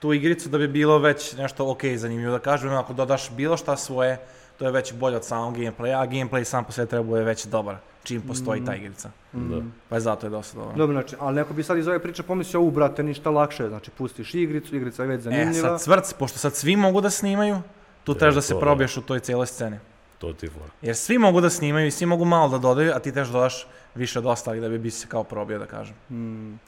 tu 0.00 0.12
igricu 0.12 0.48
da 0.48 0.58
bi 0.58 0.68
bilo 0.68 0.98
već 0.98 1.36
nešto 1.36 1.70
ok 1.70 1.80
zanimljivo 1.96 2.32
da 2.32 2.38
kažem. 2.38 2.72
Ako 2.72 2.92
dodaš 2.92 3.30
bilo 3.30 3.56
šta 3.56 3.76
svoje, 3.76 4.18
to 4.58 4.64
je 4.64 4.70
već 4.72 4.92
bolje 4.94 5.16
od 5.16 5.24
samog 5.24 5.56
gameplaya, 5.56 6.00
a 6.00 6.06
gameplay 6.06 6.44
sam 6.44 6.64
po 6.64 6.72
sebi 6.72 6.88
treba 6.88 7.04
bude 7.04 7.22
već 7.22 7.46
dobar, 7.46 7.76
čim 8.02 8.22
postoji 8.22 8.64
ta 8.64 8.74
igrica. 8.74 9.10
Da. 9.32 9.60
Pa 9.88 9.94
je 9.96 10.00
zato 10.00 10.26
je 10.26 10.30
dosta 10.30 10.58
dobro. 10.58 10.76
Dobro, 10.76 10.94
znači, 10.94 11.16
ali 11.18 11.36
neko 11.36 11.54
bi 11.54 11.62
sad 11.62 11.78
iz 11.78 11.88
ove 11.88 11.98
priče 11.98 12.22
pomislio, 12.22 12.60
u 12.60 12.70
brate, 12.70 13.02
ništa 13.02 13.30
lakše, 13.30 13.68
znači 13.68 13.90
pustiš 13.90 14.34
igricu, 14.34 14.76
igrica 14.76 15.02
je 15.02 15.08
već 15.08 15.18
E, 15.18 15.22
zanimljiva. 15.22 15.68
sad 15.68 15.80
cvrc, 15.80 16.12
pošto 16.12 16.38
sad 16.38 16.54
svi 16.54 16.76
mogu 16.76 17.00
da 17.00 17.10
snimaju, 17.10 17.58
tu 18.04 18.14
trebaš 18.14 18.34
da 18.34 18.40
se 18.42 18.48
to 18.48 18.54
da. 18.54 18.60
probiješ 18.60 18.96
u 18.96 19.02
toj 19.02 19.20
cijeloj 19.20 19.46
sceni. 19.46 19.78
To 20.18 20.32
ti 20.32 20.46
je 20.46 20.50
fora. 20.50 20.70
Jer 20.82 20.96
svi 20.96 21.18
mogu 21.18 21.40
da 21.40 21.50
snimaju 21.50 21.86
i 21.86 21.90
svi 21.90 22.06
mogu 22.06 22.24
malo 22.24 22.48
da 22.48 22.58
dodaju, 22.58 22.92
a 22.94 22.98
ti 22.98 23.12
trebaš 23.12 23.28
da 23.28 23.32
dodaš 23.32 23.66
više 23.94 24.18
od 24.18 24.26
ostalih 24.26 24.60
da 24.62 24.68
bi 24.68 24.78
bi 24.78 24.90
se 24.90 25.06
kao 25.08 25.24
probio, 25.24 25.58
da 25.58 25.66
kažem. 25.66 25.96
Mm. 26.10 26.58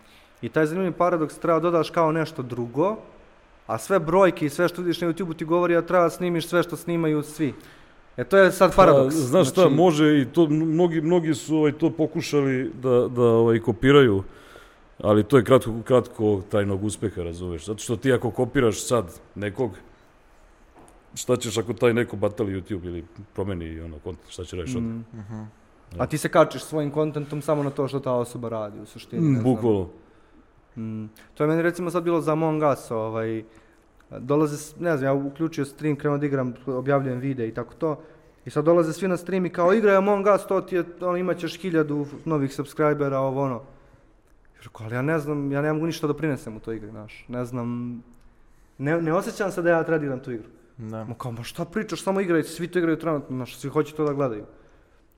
I 0.43 0.49
taj 0.49 0.67
zanimljiv 0.67 0.93
paradoks 0.93 1.39
treba 1.39 1.61
dodaš 1.61 1.91
kao 1.91 2.13
nešto 2.13 2.43
drugo, 2.43 2.97
A 3.67 3.79
sve 3.79 3.99
brojke 3.99 4.47
i 4.47 4.51
sve 4.51 4.69
što 4.69 4.83
vidiš 4.83 5.01
na 5.01 5.09
YouTube 5.09 5.37
ti 5.37 5.45
govori 5.45 5.75
da 5.75 5.83
treba 5.83 6.05
da 6.05 6.11
snimiš 6.11 6.47
sve 6.47 6.63
što 6.63 6.77
snimaju 6.77 7.23
svi. 7.23 7.55
E 8.17 8.25
to 8.25 8.37
je 8.37 8.53
sad 8.53 8.77
paradoks. 8.77 9.15
Pa, 9.15 9.21
znaš 9.21 9.49
šta, 9.49 9.61
Znači, 9.61 9.75
može 9.75 10.21
i 10.21 10.25
to, 10.25 10.47
mnogi, 10.47 11.01
mnogi 11.01 11.35
su 11.35 11.57
ovaj, 11.57 11.73
to 11.73 11.91
pokušali 11.91 12.71
da, 12.75 13.09
da 13.09 13.23
ovaj, 13.23 13.59
kopiraju, 13.59 14.23
ali 14.99 15.25
to 15.25 15.37
je 15.37 15.45
kratko, 15.45 15.73
kratko 15.85 16.43
tajnog 16.51 16.85
uspeha, 16.85 17.23
razumeš. 17.23 17.65
Zato 17.65 17.79
što 17.79 17.97
ti 17.97 18.13
ako 18.13 18.31
kopiraš 18.31 18.83
sad 18.83 19.05
nekog, 19.35 19.71
šta 21.15 21.37
ćeš 21.37 21.59
ako 21.59 21.73
taj 21.73 21.95
neko 21.95 22.17
batali 22.17 22.53
YouTube 22.55 22.87
ili 22.87 23.05
promeni 23.35 23.81
ono, 23.81 23.99
kontent, 23.99 24.29
šta 24.29 24.45
će 24.45 24.57
radiš 24.57 24.75
onda? 24.77 24.89
Mm. 24.89 25.51
A 25.99 26.07
ti 26.07 26.19
se 26.19 26.29
kačiš 26.29 26.63
svojim 26.63 26.91
kontentom 26.91 27.43
samo 27.43 27.63
na 27.63 27.71
to 27.71 27.89
što 27.89 28.01
ta 28.01 28.13
osoba 28.13 28.49
radi 28.49 28.81
u 28.81 28.87
suštini. 28.87 29.23
ne 29.23 29.29
Mm, 29.31 29.43
znam. 29.43 29.87
Mm. 30.77 31.07
To 31.35 31.45
je 31.45 31.49
meni 31.49 31.63
recimo 31.63 31.91
sad 31.91 32.03
bilo 32.03 32.21
za 32.21 32.33
Among 32.33 32.63
Us, 32.73 32.91
ovaj, 32.91 33.45
dolaze, 34.19 34.75
ne 34.81 34.97
znam, 34.97 35.05
ja 35.05 35.13
uključio 35.13 35.65
stream, 35.65 35.97
krenuo 35.97 36.19
da 36.19 36.27
igram, 36.27 36.55
objavljujem 36.67 37.19
videe 37.19 37.49
i 37.49 37.55
tako 37.55 37.75
to. 37.75 38.01
I 38.45 38.51
sad 38.51 38.65
dolaze 38.65 38.93
svi 38.93 39.09
na 39.09 39.17
stream 39.17 39.47
i 39.47 39.51
kao 39.51 39.73
igraj 39.73 39.97
Among 39.97 40.27
Us, 40.35 40.47
to 40.47 40.61
ti 40.61 40.77
je, 40.77 40.85
ono, 41.01 41.17
imat 41.17 41.39
ćeš 41.39 41.61
hiljadu 41.61 42.07
novih 42.25 42.55
subscribera, 42.55 43.19
ovo 43.19 43.43
ono. 43.43 43.63
Rekao, 44.63 44.87
ali 44.87 44.95
ja 44.95 45.03
ne 45.03 45.19
znam, 45.19 45.53
ja 45.53 45.63
ne 45.63 45.73
mogu 45.73 45.87
ništa 45.87 46.07
da 46.07 46.15
prinesem 46.15 46.57
u 46.57 46.61
toj 46.61 46.77
igri, 46.77 46.91
znaš. 46.91 47.25
Ne 47.29 47.45
znam, 47.45 48.03
ne, 48.79 49.03
ne 49.03 49.13
osjećam 49.13 49.53
se 49.53 49.63
da 49.63 49.71
ja 49.71 49.85
treba 49.85 50.05
igram 50.05 50.21
tu 50.21 50.33
igru. 50.33 50.49
Da. 50.79 51.05
Ma 51.05 51.15
kao, 51.15 51.33
ma 51.33 51.43
šta 51.43 51.65
pričaš, 51.65 52.03
samo 52.03 52.21
igraj, 52.21 52.43
svi 52.43 52.69
to 52.69 52.79
igraju 52.79 52.99
trenutno, 52.99 53.37
znaš, 53.37 53.57
svi 53.57 53.71
hoće 53.71 53.95
to 53.95 54.05
da 54.05 54.13
gledaju. 54.13 54.45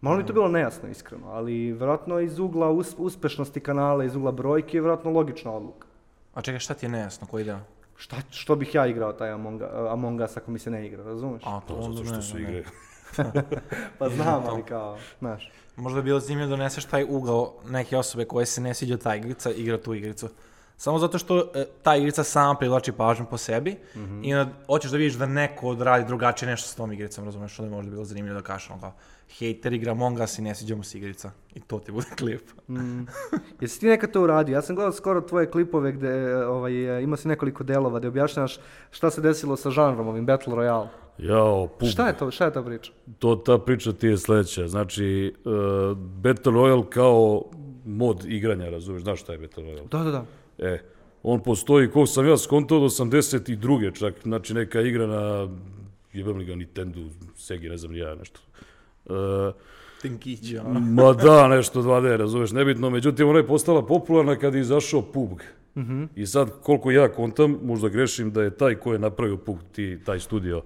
Malo 0.04 0.16
mi 0.16 0.26
to 0.26 0.32
bilo 0.32 0.49
nejasno, 0.49 0.88
iskreno, 0.88 1.28
ali 1.28 1.73
vjerojatno 1.73 2.20
iz 2.20 2.38
ugla 2.38 2.68
us- 2.68 2.94
uspešnosti 2.99 3.61
kanala, 3.61 4.04
iz 4.04 4.16
ugla 4.16 4.32
brojke 4.32 4.76
je 4.76 4.80
vjerojatno 4.80 5.11
logična 5.11 5.52
odluka. 5.52 5.87
A 6.34 6.42
čekaj, 6.42 6.58
šta 6.58 6.75
ti 6.75 6.87
je 6.87 6.90
nejasno, 6.90 7.26
koji 7.26 7.44
deo? 7.44 7.58
Šta, 7.96 8.16
što 8.30 8.56
bih 8.56 8.75
ja 8.75 8.87
igrao 8.87 9.12
taj 9.12 9.30
Among, 9.30 9.62
Among 9.90 10.20
Us 10.20 10.37
ako 10.37 10.50
mi 10.50 10.58
se 10.58 10.70
ne 10.70 10.87
igra, 10.87 11.04
razumeš? 11.04 11.42
A, 11.46 11.61
to 11.61 11.75
To 11.75 11.92
zato 11.92 12.04
što 12.04 12.16
ne, 12.16 12.23
su 12.23 12.38
igre. 12.38 12.64
Pa 13.99 14.08
znam, 14.08 14.42
ali 14.50 14.62
kao, 14.62 14.99
znaš. 15.18 15.52
Možda 15.76 16.00
bi 16.00 16.04
bilo 16.04 16.20
zanimljivo 16.20 16.50
da 16.50 16.56
doneseš 16.56 16.84
taj 16.84 17.06
ugao 17.08 17.54
neke 17.68 17.96
osobe 17.96 18.25
koje 18.25 18.46
se 18.46 18.61
ne 18.61 18.75
sviđa 18.75 18.96
ta 18.96 19.14
igrica, 19.14 19.50
igra 19.50 19.78
tu 19.78 19.94
igricu. 19.94 20.28
Samo 20.76 20.99
zato 20.99 21.19
što 21.19 21.38
e, 21.54 21.64
ta 21.83 21.97
igrica 21.97 22.25
sama 22.25 22.54
privlači 22.54 22.93
pažnju 22.93 23.26
po 23.31 23.38
sebi 23.38 23.76
i 24.23 24.35
onda 24.35 24.52
hoćeš 24.66 24.90
da 24.90 24.97
vidiš 24.97 25.14
da 25.14 25.26
neko 25.26 25.69
odradi 25.69 26.07
drugačije 26.07 26.49
nešto 26.49 26.69
s 26.69 26.75
tom 26.75 26.93
igricom, 26.93 27.25
razumeš, 27.25 27.59
onda 27.59 27.71
bi 27.71 27.76
možda 27.76 27.90
bilo 27.90 28.04
zanimljivo 28.04 28.40
da 28.40 28.47
kažeš 28.47 28.71
ono 28.71 28.81
kao 28.81 28.93
hejter 29.38 29.73
igra 29.73 29.93
Among 29.93 30.21
Us 30.21 30.38
i 30.38 30.43
ne 30.43 30.54
sviđa 30.54 30.76
mu 30.76 30.83
se 30.83 30.99
igrica. 30.99 31.31
I 31.54 31.61
to 31.61 31.78
ti 31.78 31.93
bude 31.93 32.07
klip. 32.19 32.43
Mm. 32.69 33.02
Jesi 33.61 33.81
ti 33.81 33.87
nekad 33.87 34.12
to 34.12 34.23
uradio? 34.23 34.54
Ja 34.54 34.62
sam 34.62 34.76
gledao 34.76 34.93
skoro 34.93 35.21
tvoje 35.21 35.50
klipove 35.50 35.93
gde 35.93 36.09
e, 36.09 36.47
ovaj, 36.47 36.99
e, 36.99 37.02
imao 37.02 37.16
si 37.16 37.28
nekoliko 37.28 37.64
delova 37.64 37.99
gde 37.99 38.09
objašnjavaš 38.09 38.59
šta 38.90 39.11
se 39.11 39.21
desilo 39.21 39.57
sa 39.57 39.71
žanrom, 39.71 40.09
ovim 40.09 40.26
Battle 40.26 40.54
Royale. 40.54 40.87
Jao, 41.19 41.66
pub. 41.66 41.88
Šta 41.88 42.07
je 42.07 42.16
to, 42.16 42.31
šta 42.31 42.45
je 42.45 42.52
ta 42.52 42.62
priča? 42.62 42.93
To, 43.19 43.37
ta 43.37 43.59
priča 43.59 43.93
ti 43.93 44.07
je 44.07 44.16
sledeća. 44.16 44.69
Znači, 44.69 45.35
uh, 45.45 45.99
Battle 45.99 46.52
Royale 46.52 46.88
kao 46.88 47.43
mod 47.85 48.25
igranja, 48.25 48.71
razumeš, 48.71 49.02
znaš 49.02 49.21
šta 49.21 49.33
je 49.33 49.38
Battle 49.38 49.64
Royale? 49.64 49.88
Da, 49.88 49.99
da, 49.99 50.11
da. 50.11 50.25
E, 50.58 50.78
on 51.23 51.42
postoji, 51.42 51.90
koliko 51.90 52.06
sam 52.06 52.28
ja 52.28 52.37
skontao, 52.37 52.78
od 52.78 52.90
82. 52.90 53.99
čak, 53.99 54.14
znači 54.23 54.54
neka 54.54 54.80
igra 54.80 55.06
na, 55.06 55.49
jebem 56.12 56.37
li 56.37 56.44
ga, 56.44 56.54
Nintendo, 56.54 57.00
Segi, 57.37 57.68
ne 57.68 57.76
znam 57.76 57.92
ni 57.92 57.99
ja, 57.99 58.14
nešto. 58.14 58.40
Tinkići, 60.02 60.58
ono. 60.58 60.80
ma 60.80 61.12
da, 61.12 61.49
nešto 61.49 61.82
2D, 61.82 62.16
razumeš, 62.16 62.52
nebitno. 62.52 62.90
Međutim, 62.90 63.28
ona 63.28 63.38
je 63.38 63.46
postala 63.46 63.87
popularna 63.87 64.37
kad 64.37 64.54
je 64.54 64.61
izašao 64.61 65.02
PUBG. 65.02 65.40
I 66.16 66.26
sad, 66.26 66.50
koliko 66.62 66.90
ja 66.90 67.12
kontam, 67.12 67.58
možda 67.62 67.88
grešim 67.88 68.30
da 68.32 68.42
je 68.42 68.56
taj 68.56 68.75
ko 68.75 68.92
je 68.92 68.99
napravio 68.99 69.37
PUBG, 69.37 69.61
ti, 69.73 69.99
taj 70.04 70.20
studio, 70.20 70.62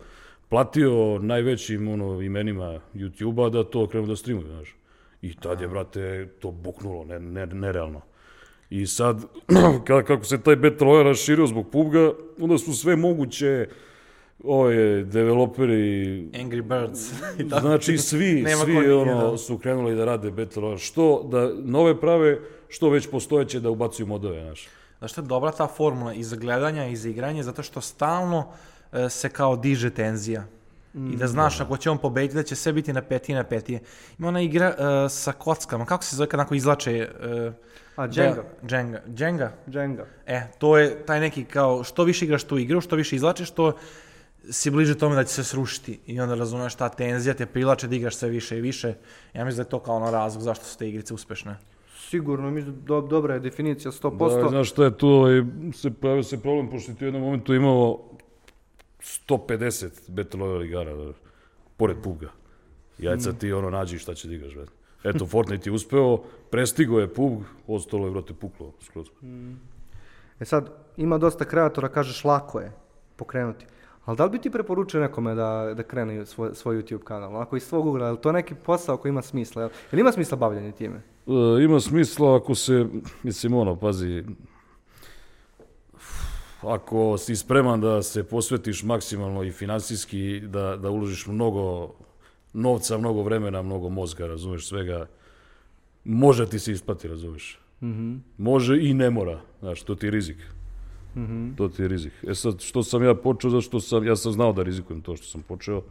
platio 0.48 1.18
najvećim 1.18 1.88
ono, 1.88 2.22
imenima 2.22 2.80
YouTube-a 2.94 3.48
da 3.50 3.64
to 3.64 3.86
krenu 3.86 4.06
da 4.06 4.16
streamuju, 4.16 4.46
znaš. 4.46 4.76
I 5.22 5.34
tad 5.34 5.60
je, 5.60 5.68
brate, 5.68 6.28
to 6.40 6.50
buknulo, 6.50 7.04
ne, 7.04 7.20
ne, 7.20 7.46
nerealno. 7.46 8.00
I 8.70 8.86
sad, 8.86 9.24
ka- 9.86 10.04
kako 10.04 10.24
se 10.24 10.38
taj 10.38 10.56
Battle 10.56 10.86
Royale 10.86 11.04
raširio 11.04 11.46
zbog 11.46 11.70
PUBG-a, 11.70 12.12
onda 12.40 12.58
su 12.58 12.72
sve 12.72 12.96
moguće 12.96 13.68
ove 14.44 15.04
developeri 15.04 16.28
Angry 16.32 16.62
Birds. 16.62 17.12
I 17.40 17.48
tako. 17.48 17.60
Znači 17.60 17.98
svi, 17.98 18.44
svi 18.64 18.92
ono, 18.92 19.30
da. 19.30 19.38
su 19.38 19.58
krenuli 19.58 19.96
da 19.96 20.04
rade 20.04 20.30
Battle 20.30 20.62
Royale. 20.62 20.78
Što 20.78 21.28
da 21.30 21.50
nove 21.64 22.00
prave, 22.00 22.38
što 22.68 22.90
već 22.90 23.10
postojeće 23.10 23.60
da 23.60 23.70
ubacuju 23.70 24.06
modove, 24.06 24.40
znaš. 24.42 24.68
Znaš 24.98 25.12
što 25.12 25.20
je 25.20 25.26
dobra 25.26 25.52
ta 25.52 25.66
formula 25.66 26.14
i 26.14 26.24
za 26.24 26.36
gledanja 26.36 26.86
i 26.86 26.96
za 26.96 27.08
igranje, 27.08 27.42
zato 27.42 27.62
što 27.62 27.80
stalno 27.80 28.52
e, 28.92 29.08
se 29.08 29.28
kao 29.28 29.56
diže 29.56 29.90
tenzija. 29.90 30.44
I 31.12 31.16
da 31.16 31.26
znaš, 31.26 31.60
ako 31.60 31.76
će 31.76 31.90
on 31.90 31.98
pobediti, 31.98 32.34
da 32.34 32.42
će 32.42 32.56
sve 32.56 32.72
biti 32.72 32.92
na 32.92 33.02
petije 33.02 33.36
na 33.36 33.44
petije. 33.44 33.80
Ima 34.18 34.28
ona 34.28 34.40
igra 34.40 34.66
e, 34.66 35.08
sa 35.08 35.32
kockama, 35.32 35.84
kako 35.86 36.04
se 36.04 36.16
zove 36.16 36.28
kad 36.28 36.40
onako 36.40 36.54
izlače... 36.54 36.92
E, 36.92 37.52
A, 37.98 38.04
Jenga. 38.04 38.44
da- 38.62 38.76
Jenga. 38.76 39.02
Jenga. 39.18 39.52
Jenga. 39.66 40.06
E, 40.26 40.42
to 40.58 40.78
je 40.78 41.06
taj 41.06 41.20
neki 41.20 41.44
kao, 41.44 41.84
što 41.84 42.04
više 42.04 42.24
igraš 42.24 42.44
tu 42.44 42.58
igru, 42.58 42.80
što 42.80 42.96
više 42.96 43.16
izlačeš, 43.16 43.50
to 43.50 43.72
si 44.50 44.70
bliže 44.70 44.98
tome 44.98 45.16
da 45.16 45.24
će 45.24 45.34
se 45.34 45.44
srušiti. 45.44 46.00
I 46.06 46.20
onda 46.20 46.34
razumeš 46.34 46.74
ta 46.74 46.88
tenzija 46.88 47.34
te 47.34 47.46
prilače 47.46 47.88
da 47.88 47.96
igraš 47.96 48.16
sve 48.16 48.28
više 48.28 48.58
i 48.58 48.60
više. 48.60 48.94
Ja 49.34 49.44
mislim 49.44 49.56
da 49.56 49.62
je 49.66 49.70
to 49.70 49.78
kao 49.78 49.96
ono 49.96 50.10
razlog 50.10 50.42
zašto 50.42 50.64
su 50.64 50.78
te 50.78 50.88
igrice 50.88 51.14
uspešne. 51.14 51.56
Sigurno, 51.98 52.50
mislim, 52.50 52.76
do, 52.84 53.00
dobra 53.00 53.34
je 53.34 53.40
definicija, 53.40 53.92
100%. 53.92 54.42
Da, 54.42 54.48
znaš 54.48 54.70
šta 54.70 54.84
je 54.84 54.96
tu, 54.96 55.08
ovaj, 55.08 55.42
se 55.74 55.90
pojavio 55.90 56.22
se 56.22 56.42
problem, 56.42 56.70
pošto 56.70 56.92
ti 56.94 57.04
u 57.04 57.08
jednom 57.08 57.22
momentu 57.22 57.54
imao 57.54 58.08
150 59.28 60.10
Battle 60.10 60.40
Royale 60.40 60.64
igara, 60.66 60.94
da, 60.94 61.12
pored 61.76 61.96
PUBG-a. 62.02 62.28
Jajca 62.98 63.32
ti 63.32 63.52
ono 63.52 63.70
nađi 63.70 63.98
šta 63.98 64.14
će 64.14 64.28
da 64.28 64.34
igraš, 64.34 64.54
brate. 64.54 64.72
Eto, 65.04 65.26
Fortnite 65.26 65.68
je 65.70 65.74
uspeo, 65.74 66.18
prestigo 66.50 67.00
je 67.00 67.14
PUBG, 67.14 67.42
ostalo 67.66 68.06
je, 68.06 68.10
brate, 68.10 68.34
puklo 68.34 68.72
skroz. 68.80 69.06
E 70.40 70.44
sad, 70.44 70.70
ima 70.96 71.18
dosta 71.18 71.44
kreatora, 71.44 71.88
kažeš 71.88 72.24
lako 72.24 72.60
je 72.60 72.72
pokrenuti. 73.16 73.66
Ali 74.04 74.16
da 74.16 74.24
li 74.24 74.30
bi 74.30 74.38
ti 74.38 74.50
preporučio 74.50 75.00
nekome 75.00 75.34
da, 75.34 75.74
da 75.76 75.82
krene 75.82 76.26
svoj, 76.26 76.50
svoj 76.54 76.76
YouTube 76.76 77.04
kanal? 77.04 77.36
Onako 77.36 77.56
iz 77.56 77.62
svog 77.62 77.86
ugla, 77.86 78.06
je 78.06 78.12
li 78.12 78.18
to 78.18 78.32
neki 78.32 78.54
posao 78.54 78.96
koji 78.96 79.10
ima 79.10 79.22
smisla? 79.22 79.62
Jel, 79.62 79.70
jel 79.92 80.00
ima 80.00 80.12
smisla 80.12 80.36
bavljanje 80.36 80.72
time? 80.72 81.02
E, 81.26 81.64
ima 81.64 81.80
smisla 81.80 82.36
ako 82.36 82.54
se, 82.54 82.86
mislim 83.22 83.54
ono, 83.54 83.76
pazi, 83.76 84.24
ako 86.62 87.18
si 87.18 87.36
spreman 87.36 87.80
da 87.80 88.02
se 88.02 88.24
posvetiš 88.24 88.82
maksimalno 88.82 89.42
i 89.42 89.52
finansijski, 89.52 90.40
da, 90.40 90.76
da 90.76 90.90
uložiš 90.90 91.26
mnogo 91.26 91.94
novca, 92.52 92.98
mnogo 92.98 93.22
vremena, 93.22 93.62
mnogo 93.62 93.88
mozga, 93.88 94.26
razumeš 94.26 94.68
svega, 94.68 95.06
može 96.04 96.46
ti 96.46 96.58
se 96.58 96.72
isplati, 96.72 97.08
razumeš. 97.08 97.60
Može 98.38 98.78
i 98.80 98.94
ne 98.94 99.10
mora, 99.10 99.40
znaš, 99.60 99.82
to 99.82 99.94
ti 99.94 100.06
je 100.06 100.10
rizik. 100.10 100.36
To 101.56 101.68
ti 101.68 101.82
je 101.82 101.88
rizik. 101.88 102.12
E 102.28 102.34
sad, 102.34 102.60
što 102.60 102.82
sam 102.82 103.04
ja 103.04 103.14
počeo, 103.14 103.50
zašto 103.50 103.80
sam, 103.80 104.06
ja 104.06 104.16
sam 104.16 104.32
znao 104.32 104.52
da 104.52 104.62
rizikujem 104.62 105.02
to 105.02 105.16
što 105.16 105.26
sam 105.26 105.42
počeo, 105.42 105.82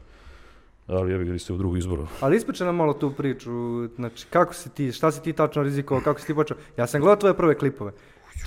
ali 0.87 1.11
ja 1.11 1.17
bih 1.17 1.27
ga 1.27 1.53
u 1.53 1.57
drugu 1.57 1.77
izboru. 1.77 2.07
Ali 2.19 2.37
ispričaj 2.37 2.65
nam 2.65 2.75
malo 2.75 2.93
tu 2.93 3.11
priču, 3.11 3.51
znači 3.95 4.25
kako 4.29 4.53
si 4.53 4.69
ti, 4.69 4.91
šta 4.91 5.11
si 5.11 5.23
ti 5.23 5.33
tačno 5.33 5.63
rizikovao, 5.63 6.03
kako 6.03 6.19
si 6.19 6.27
ti 6.27 6.35
počeo? 6.35 6.57
Ja 6.77 6.87
sam 6.87 7.01
gledao 7.01 7.15
tvoje 7.15 7.37
prve 7.37 7.57
klipove. 7.57 7.91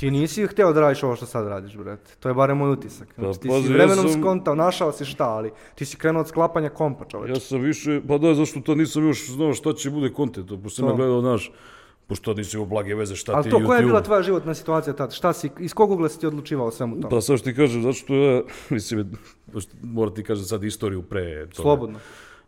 Ti 0.00 0.10
nisi 0.10 0.46
htio 0.46 0.72
da 0.72 0.80
radiš 0.80 1.02
ovo 1.02 1.16
što 1.16 1.26
sad 1.26 1.48
radiš, 1.48 1.76
brate. 1.76 2.10
To 2.20 2.28
je 2.28 2.34
barem 2.34 2.56
moj 2.58 2.72
utisak. 2.72 3.08
Znači, 3.18 3.40
ti 3.40 3.48
pazi, 3.48 3.66
si 3.66 3.72
ja 3.72 3.76
vremenom 3.76 4.08
sam- 4.08 4.20
skontao, 4.20 4.54
našao 4.54 4.92
si 4.92 5.04
šta, 5.04 5.24
ali 5.24 5.50
ti 5.74 5.84
si 5.84 5.96
krenuo 5.96 6.20
od 6.20 6.28
sklapanja 6.28 6.68
kompa, 6.68 7.04
čoveče. 7.04 7.32
Ja 7.32 7.40
sam 7.40 7.60
više, 7.60 8.00
pa 8.08 8.18
da, 8.18 8.34
zašto 8.34 8.60
to 8.60 8.74
nisam 8.74 9.06
još 9.06 9.30
znao 9.30 9.54
šta 9.54 9.72
će 9.72 9.90
bude 9.90 10.12
kontent, 10.12 10.48
pošto 10.62 10.70
sam 10.70 10.84
To. 10.84 10.90
ja 10.90 10.96
gledao, 10.96 11.20
znaš, 11.20 11.52
pošto 12.06 12.34
nisi 12.34 12.56
imao 12.56 12.66
blage 12.66 12.94
veze 12.94 13.16
šta 13.16 13.32
Ali 13.32 13.44
ti 13.44 13.50
to, 13.50 13.56
YouTube. 13.58 13.66
koja 13.66 13.78
je 13.78 13.86
bila 13.86 14.02
tvoja 14.02 14.22
životna 14.22 14.54
situacija 14.54 14.94
tad? 14.94 15.12
Šta 15.14 15.32
si, 15.32 15.50
iz 15.60 15.74
kog 15.74 15.90
ugla 15.90 16.08
si 16.08 16.20
ti 16.20 16.26
odlučivao 16.26 16.70
svemu 16.70 16.94
tome? 16.94 17.10
Pa 17.10 17.20
sad 17.20 17.38
što 17.38 17.44
ti 17.44 17.56
kažem, 17.56 17.82
zato 17.82 17.92
što 17.92 18.14
ja, 18.14 18.42
mislim, 18.70 19.12
moram 19.82 20.14
ti 20.14 20.22
kažem 20.24 20.44
sad 20.44 20.64
istoriju 20.64 21.02
pre 21.02 21.40
toga. 21.46 21.62
Slobodno. 21.62 21.98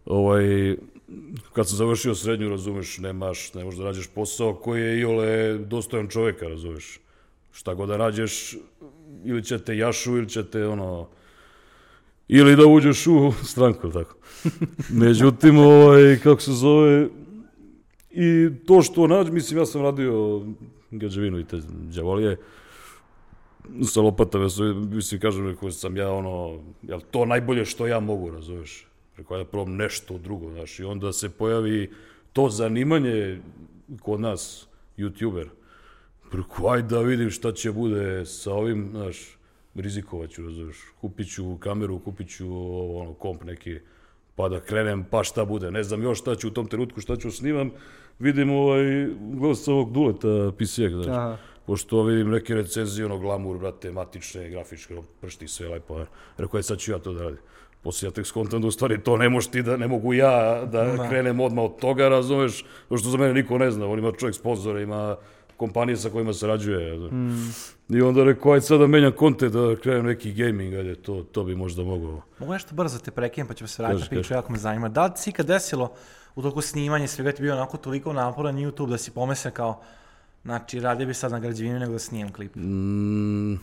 Ovaj, 0.07 0.77
kad 1.53 1.69
sam 1.69 1.77
završio 1.77 2.15
srednju, 2.15 2.49
razumeš, 2.49 2.99
nemaš, 2.99 3.55
ne 3.55 3.65
možeš 3.65 3.79
da 3.79 3.85
rađeš 3.85 4.09
posao 4.09 4.55
koji 4.55 4.83
je 4.83 5.01
iole 5.01 5.59
dostojan 5.59 6.09
čoveka, 6.09 6.49
razumeš. 6.49 6.99
Šta 7.53 7.75
god 7.75 7.88
da 7.88 7.97
rađeš, 7.97 8.57
ili 9.25 9.45
će 9.45 9.59
te 9.59 9.77
jašu, 9.77 10.17
ili 10.17 10.29
će 10.29 10.45
te 10.45 10.67
ono, 10.67 11.09
ili 12.29 12.57
da 12.57 12.67
uđeš 12.67 13.07
u 13.07 13.33
stranku, 13.45 13.91
tako. 13.91 14.17
Međutim, 15.03 15.59
ovaj, 15.59 16.19
kako 16.23 16.41
se 16.41 16.53
zove, 16.53 17.09
i 18.11 18.51
to 18.67 18.83
što 18.83 19.07
nađe, 19.07 19.33
mislim, 19.33 19.59
ja 19.59 19.67
sam 19.67 19.83
radio 19.83 20.43
građevinu 20.91 21.38
i 21.38 21.45
te 21.45 21.61
džavolije, 21.91 22.37
sa 23.85 24.01
lopatama, 24.01 24.49
mislim, 24.91 25.21
kažem, 25.21 25.49
rekao 25.49 25.71
sam 25.71 25.97
ja 25.97 26.12
ono, 26.12 26.61
jel 26.83 27.01
to 27.11 27.25
najbolje 27.25 27.65
što 27.65 27.87
ja 27.87 28.01
mogu, 28.01 28.31
razumeš? 28.31 28.87
Rekao 29.17 29.38
ja 29.38 29.45
probam 29.45 29.77
nešto 29.77 30.19
drugo, 30.19 30.51
znaš, 30.51 30.81
i 30.81 30.85
onda 30.85 31.12
se 31.12 31.29
pojavi 31.29 31.91
to 32.33 32.49
zanimanje 32.49 33.41
kod 34.01 34.21
nas, 34.21 34.67
youtuber. 34.99 35.47
Rekao, 36.33 36.71
ajde 36.71 36.88
da 36.88 37.01
vidim 37.01 37.31
šta 37.31 37.53
će 37.53 37.73
bude 37.73 38.27
sa 38.27 38.53
ovim, 38.55 38.88
znaš, 38.90 39.38
rizikovat 39.75 40.31
ću, 40.31 40.42
razumeš, 40.42 40.77
kupit 41.01 41.35
ću 41.35 41.57
kameru, 41.61 41.99
kupit 41.99 42.29
ću 42.37 42.47
ono, 43.01 43.14
komp 43.14 43.45
neki, 43.45 43.79
pa 44.35 44.49
da 44.49 44.61
krenem, 44.61 45.05
pa 45.11 45.25
šta 45.25 45.45
bude, 45.45 45.71
ne 45.71 45.83
znam 45.83 46.03
još 46.03 46.21
šta 46.21 46.35
ću 46.35 46.49
u 46.49 46.51
tom 46.51 46.66
trenutku, 46.66 47.01
šta 47.01 47.16
ću 47.16 47.31
snimam, 47.31 47.71
vidim 48.18 48.51
ovaj, 48.51 49.07
gledao 49.21 49.55
sam 49.55 49.75
ovog 49.75 49.92
Duleta 49.92 50.53
Pisijek, 50.59 50.92
znaš, 50.92 51.07
Aha. 51.07 51.37
pošto 51.66 52.03
vidim 52.03 52.31
neke 52.31 52.55
recenzije, 52.55 53.07
ono, 53.07 53.18
glamur, 53.18 53.59
brate, 53.59 53.92
matične, 53.92 54.49
grafičke, 54.51 54.95
ono, 54.95 55.03
pršti 55.21 55.49
sve 55.49 55.68
lepo, 55.68 56.05
rekao 56.37 56.59
je, 56.59 56.62
sad 56.62 56.79
ću 56.79 56.92
ja 56.92 56.99
to 56.99 57.12
da 57.12 57.23
radim. 57.23 57.40
Poslije 57.83 58.09
ja 58.09 58.12
tek 58.12 58.27
skontam 58.27 58.61
da 58.62 58.68
u 58.68 58.71
stvari 58.71 59.03
to 59.03 59.16
ne 59.16 59.29
možeš 59.29 59.51
ti 59.51 59.62
da, 59.62 59.77
ne 59.77 59.88
mogu 59.88 60.14
ja 60.14 60.64
da 60.64 61.09
krenem 61.09 61.40
odmah 61.40 61.64
od 61.64 61.77
toga, 61.81 62.09
razumeš, 62.09 62.64
pošto 62.88 63.09
za 63.09 63.18
mene 63.18 63.35
niko 63.35 63.59
ne 63.59 63.71
zna, 63.71 63.87
on 63.87 63.99
ima 63.99 64.12
čovjek 64.12 64.35
sponzora, 64.35 64.81
ima 64.81 65.16
kompanije 65.62 65.96
sa 65.96 66.11
kojima 66.11 66.33
sarađuje. 66.33 66.90
razumeš. 66.90 67.12
I 67.88 68.03
onda 68.03 68.25
rekao, 68.25 68.53
ajde 68.53 68.66
sad 68.66 68.81
da 68.81 68.87
menjam 68.87 69.12
konte, 69.12 69.48
da 69.48 69.77
krenem 69.77 70.07
neki 70.07 70.33
gaming, 70.33 70.75
ajde, 70.75 70.94
to, 70.96 71.22
to 71.33 71.44
bi 71.44 71.55
možda 71.57 71.83
mogao. 71.85 72.22
Mogu 72.38 72.53
nešto 72.53 72.75
brzo 72.75 72.98
te 72.98 73.11
prekinem 73.11 73.46
pa 73.46 73.55
ćemo 73.55 73.68
se 73.68 73.83
vratiti 73.83 74.03
na 74.03 74.09
priču, 74.09 74.35
jako 74.35 74.53
me 74.53 74.59
zanima. 74.59 74.88
Da 74.88 75.05
li 75.07 75.12
ti 75.14 75.31
ikad 75.31 75.46
desilo 75.46 75.92
u 76.35 76.42
toku 76.42 76.61
snimanja 76.61 77.07
svega 77.07 77.33
ti 77.33 77.42
bio 77.42 77.53
onako 77.53 77.77
toliko 77.77 78.12
naporan 78.12 78.57
YouTube 78.57 78.88
da 78.90 78.98
si 78.98 79.11
pomislio 79.11 79.53
kao, 79.53 79.81
znači 80.44 80.81
radio 80.81 81.07
bi 81.07 81.14
sad 81.14 81.33
na 81.33 81.38
građevini 81.40 81.79
nego 81.79 81.92
da 81.92 81.98
snijem 81.98 82.33
klip. 82.33 82.57
Mm, 82.57 83.55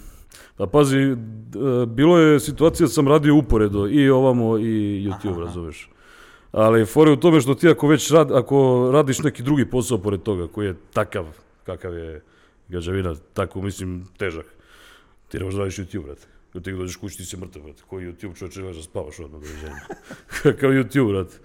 pa 0.58 0.68
pazi, 0.68 1.16
d- 1.16 1.86
bilo 1.88 2.18
je 2.18 2.40
situacija 2.40 2.88
da 2.88 2.94
sam 2.94 3.08
radio 3.08 3.36
uporedo 3.36 3.88
i 3.88 4.10
ovamo 4.10 4.58
i 4.58 5.08
YouTube, 5.08 5.32
Aha. 5.32 5.40
razumeš. 5.46 5.90
Ali 6.52 6.86
fore 6.86 7.12
u 7.12 7.16
tome 7.16 7.42
što 7.42 7.56
ti 7.56 7.70
ako 7.70 7.88
već 7.88 8.12
rad, 8.12 8.32
ako 8.32 8.90
radiš 8.94 9.20
neki 9.20 9.44
drugi 9.44 9.70
posao 9.70 9.98
pored 9.98 10.22
toga 10.22 10.48
koji 10.48 10.68
je 10.68 10.76
takav 10.94 11.26
kakav 11.64 11.98
je 11.98 12.22
građevina, 12.70 13.16
tako 13.34 13.62
mislim 13.62 14.06
težak. 14.18 14.46
Ti 15.28 15.38
ne 15.38 15.46
možeš 15.46 15.58
da 15.58 15.64
radiš 15.64 15.78
YouTube, 15.78 16.04
brate. 16.04 16.28
Kad 16.54 16.64
ti 16.64 16.72
dođeš 16.72 16.96
kući 16.96 17.18
ti 17.18 17.26
si 17.26 17.38
mrtav, 17.38 17.62
brate. 17.62 17.84
Koji 17.88 18.06
YouTube 18.06 18.40
čovječe 18.40 18.62
ne 18.62 18.74
da 18.74 18.82
spavaš 18.82 19.20
odmah 19.20 19.42
dođenja. 19.42 19.76
Kakav 20.44 20.72
YouTube, 20.72 21.12
brate. 21.12 21.38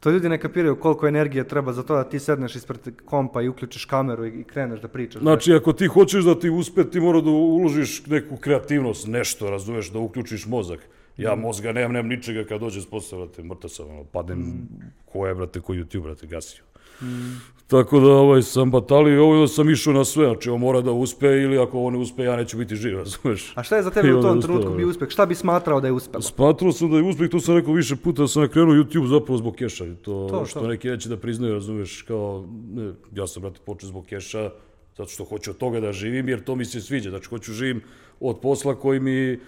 To 0.00 0.10
ljudi 0.10 0.28
ne 0.28 0.38
kapiraju 0.38 0.76
koliko 0.76 1.08
energije 1.08 1.48
treba 1.48 1.72
za 1.72 1.82
to 1.82 1.96
da 1.96 2.04
ti 2.04 2.18
sedneš 2.18 2.56
ispred 2.56 2.78
kompa 3.04 3.42
i 3.42 3.48
uključiš 3.48 3.84
kameru 3.84 4.26
i, 4.26 4.44
kreneš 4.44 4.80
da 4.80 4.88
pričaš. 4.88 5.22
Znači, 5.22 5.52
ako 5.54 5.72
ti 5.72 5.86
hoćeš 5.86 6.24
da 6.24 6.38
ti 6.38 6.50
uspe, 6.50 6.90
ti 6.90 7.00
mora 7.00 7.20
da 7.20 7.30
uložiš 7.30 8.06
neku 8.06 8.36
kreativnost, 8.36 9.06
nešto, 9.06 9.50
razumeš, 9.50 9.90
da 9.90 9.98
uključiš 9.98 10.46
mozak. 10.46 10.80
Ja 11.16 11.34
mozga 11.34 11.72
nemam, 11.72 11.92
nemam 11.92 12.08
ničega 12.08 12.44
kad 12.44 12.60
dođe 12.60 12.80
s 12.80 12.86
posla, 12.86 13.18
brate, 13.18 13.42
mrtav 13.42 13.70
sam, 13.70 13.90
ono, 13.90 14.04
padem, 14.04 14.68
ko 15.04 15.26
je, 15.26 15.34
brate, 15.34 15.60
ko 15.60 15.72
YouTube, 15.72 16.02
brate, 16.02 16.26
gasio. 16.26 16.64
Tako 17.66 18.00
da 18.00 18.06
ovaj, 18.12 18.42
sam 18.42 18.70
batalio 18.70 19.24
ovo 19.24 19.46
sam 19.46 19.70
išao 19.70 19.92
na 19.92 20.04
sve, 20.04 20.26
znači 20.26 20.50
on 20.50 20.60
mora 20.60 20.80
da 20.80 20.92
uspe 20.92 21.26
ili 21.26 21.58
ako 21.58 21.78
ovo 21.78 21.90
ne 21.90 21.98
uspe 21.98 22.22
ja 22.22 22.36
neću 22.36 22.56
biti 22.58 22.76
živ, 22.76 22.96
razumeš? 23.04 23.52
A 23.54 23.62
šta 23.62 23.76
je 23.76 23.82
za 23.82 23.90
tebe 23.90 24.14
u 24.14 24.22
tom 24.22 24.40
trenutku 24.42 24.68
bio 24.68 24.76
brate. 24.76 24.90
uspeh? 24.90 25.08
Šta 25.08 25.26
bi 25.26 25.34
smatrao 25.34 25.80
da 25.80 25.86
je 25.86 25.92
uspelo? 25.92 26.22
Smatrao 26.22 26.72
sam 26.72 26.90
da 26.90 26.96
je 26.96 27.02
uspeh, 27.02 27.30
to 27.30 27.40
sam 27.40 27.56
rekao 27.56 27.74
više 27.74 27.96
puta, 27.96 28.22
da 28.22 28.28
sam 28.28 28.42
nakrenuo 28.42 28.74
YouTube 28.74 29.06
zapravo 29.06 29.38
zbog 29.38 29.54
keša. 29.54 29.84
To, 30.02 30.26
To, 30.30 30.46
što 30.46 30.60
to. 30.60 30.66
neki 30.66 30.88
neće 30.88 31.08
da 31.08 31.16
priznaju, 31.16 31.54
razumeš, 31.54 32.02
kao, 32.02 32.46
ne, 32.74 32.92
ja 33.14 33.26
sam, 33.26 33.42
brate, 33.42 33.60
počeo 33.66 33.88
zbog 33.88 34.06
keša, 34.06 34.50
zato 34.96 35.10
što 35.10 35.24
hoću 35.24 35.50
od 35.50 35.56
toga 35.56 35.80
da 35.80 35.92
živim, 35.92 36.28
jer 36.28 36.44
to 36.44 36.54
mi 36.54 36.64
se 36.64 36.80
sviđa. 36.80 37.10
Znači, 37.10 37.28
hoću 37.28 37.52
živim 37.52 37.80
od 38.20 38.40
posla 38.40 38.74
koji 38.74 39.00
mi, 39.00 39.38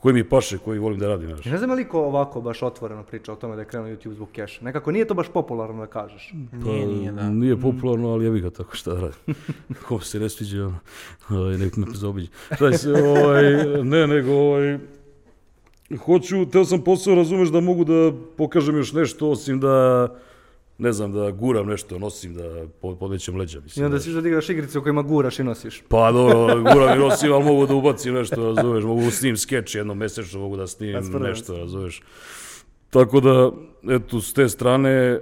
koji 0.00 0.14
mi 0.14 0.24
paše, 0.24 0.58
koji 0.58 0.78
volim 0.78 0.98
da 0.98 1.08
radim, 1.08 1.28
znaš. 1.28 1.46
Ja 1.46 1.52
ne 1.52 1.58
znam 1.58 1.70
li 1.70 1.88
ko 1.88 2.00
ovako 2.00 2.40
baš 2.40 2.62
otvoreno 2.62 3.02
priča 3.02 3.32
o 3.32 3.36
tome 3.36 3.54
da 3.56 3.62
je 3.62 3.68
krenuo 3.68 3.88
YouTube 3.88 4.14
zbog 4.14 4.28
keša. 4.32 4.64
Nekako 4.64 4.92
nije 4.92 5.04
to 5.04 5.14
baš 5.14 5.28
popularno 5.28 5.80
da 5.80 5.86
kažeš. 5.86 6.32
Nije, 6.52 6.86
nije, 6.86 7.12
da. 7.12 7.30
Nije 7.30 7.60
popularno, 7.60 8.12
ali 8.12 8.24
ja 8.24 8.30
bih 8.30 8.42
ga 8.42 8.50
tako 8.50 8.76
šta 8.76 8.94
da 8.94 9.00
radim. 9.00 9.34
Ko 9.88 10.00
se 10.00 10.20
ne 10.20 10.28
sviđa, 10.28 10.66
ono, 11.30 11.40
ovaj, 11.40 11.58
nek 11.58 11.76
me 11.76 11.86
zaobiđe. 11.94 12.28
Šta 12.54 12.72
se, 12.72 12.92
ovaj, 12.92 13.42
ne, 13.84 14.06
nego, 14.06 14.32
ovaj, 14.32 14.78
hoću, 16.04 16.46
teo 16.46 16.64
sam 16.64 16.84
posao, 16.84 17.14
razumeš, 17.14 17.48
da 17.48 17.60
mogu 17.60 17.84
da 17.84 18.12
pokažem 18.36 18.76
još 18.76 18.92
nešto, 18.92 19.30
osim 19.30 19.60
da, 19.60 20.08
ne 20.80 20.92
znam, 20.92 21.12
da 21.12 21.30
guram 21.30 21.66
nešto, 21.66 21.98
nosim, 21.98 22.34
da 22.34 22.42
po- 22.80 22.94
podmećem 22.94 23.36
leđa, 23.36 23.58
I 23.58 23.62
mislim. 23.62 23.84
onda 23.84 23.98
znaš. 23.98 24.14
si 24.14 24.22
da 24.22 24.28
igraš 24.28 24.48
igrice 24.48 24.78
u 24.78 24.82
kojima 24.82 25.02
guraš 25.02 25.38
i 25.38 25.44
nosiš. 25.44 25.82
Pa 25.88 26.12
dobro, 26.12 26.36
guram 26.64 26.96
i 26.96 27.00
nosim, 27.00 27.32
ali 27.32 27.44
mogu 27.44 27.66
da 27.66 27.74
ubacim 27.74 28.14
nešto, 28.14 28.44
razumeš, 28.46 28.84
mogu 28.84 29.00
da 29.00 29.10
snimim 29.10 29.36
skeč 29.36 29.74
jednom 29.74 29.98
mesečno, 29.98 30.40
mogu 30.40 30.56
da 30.56 30.66
snimim 30.66 31.02
Spremno 31.02 31.28
nešto, 31.28 31.56
razumeš. 31.56 32.02
Tako 32.90 33.20
da, 33.20 33.50
eto, 33.88 34.20
s 34.20 34.32
te 34.32 34.48
strane, 34.48 35.20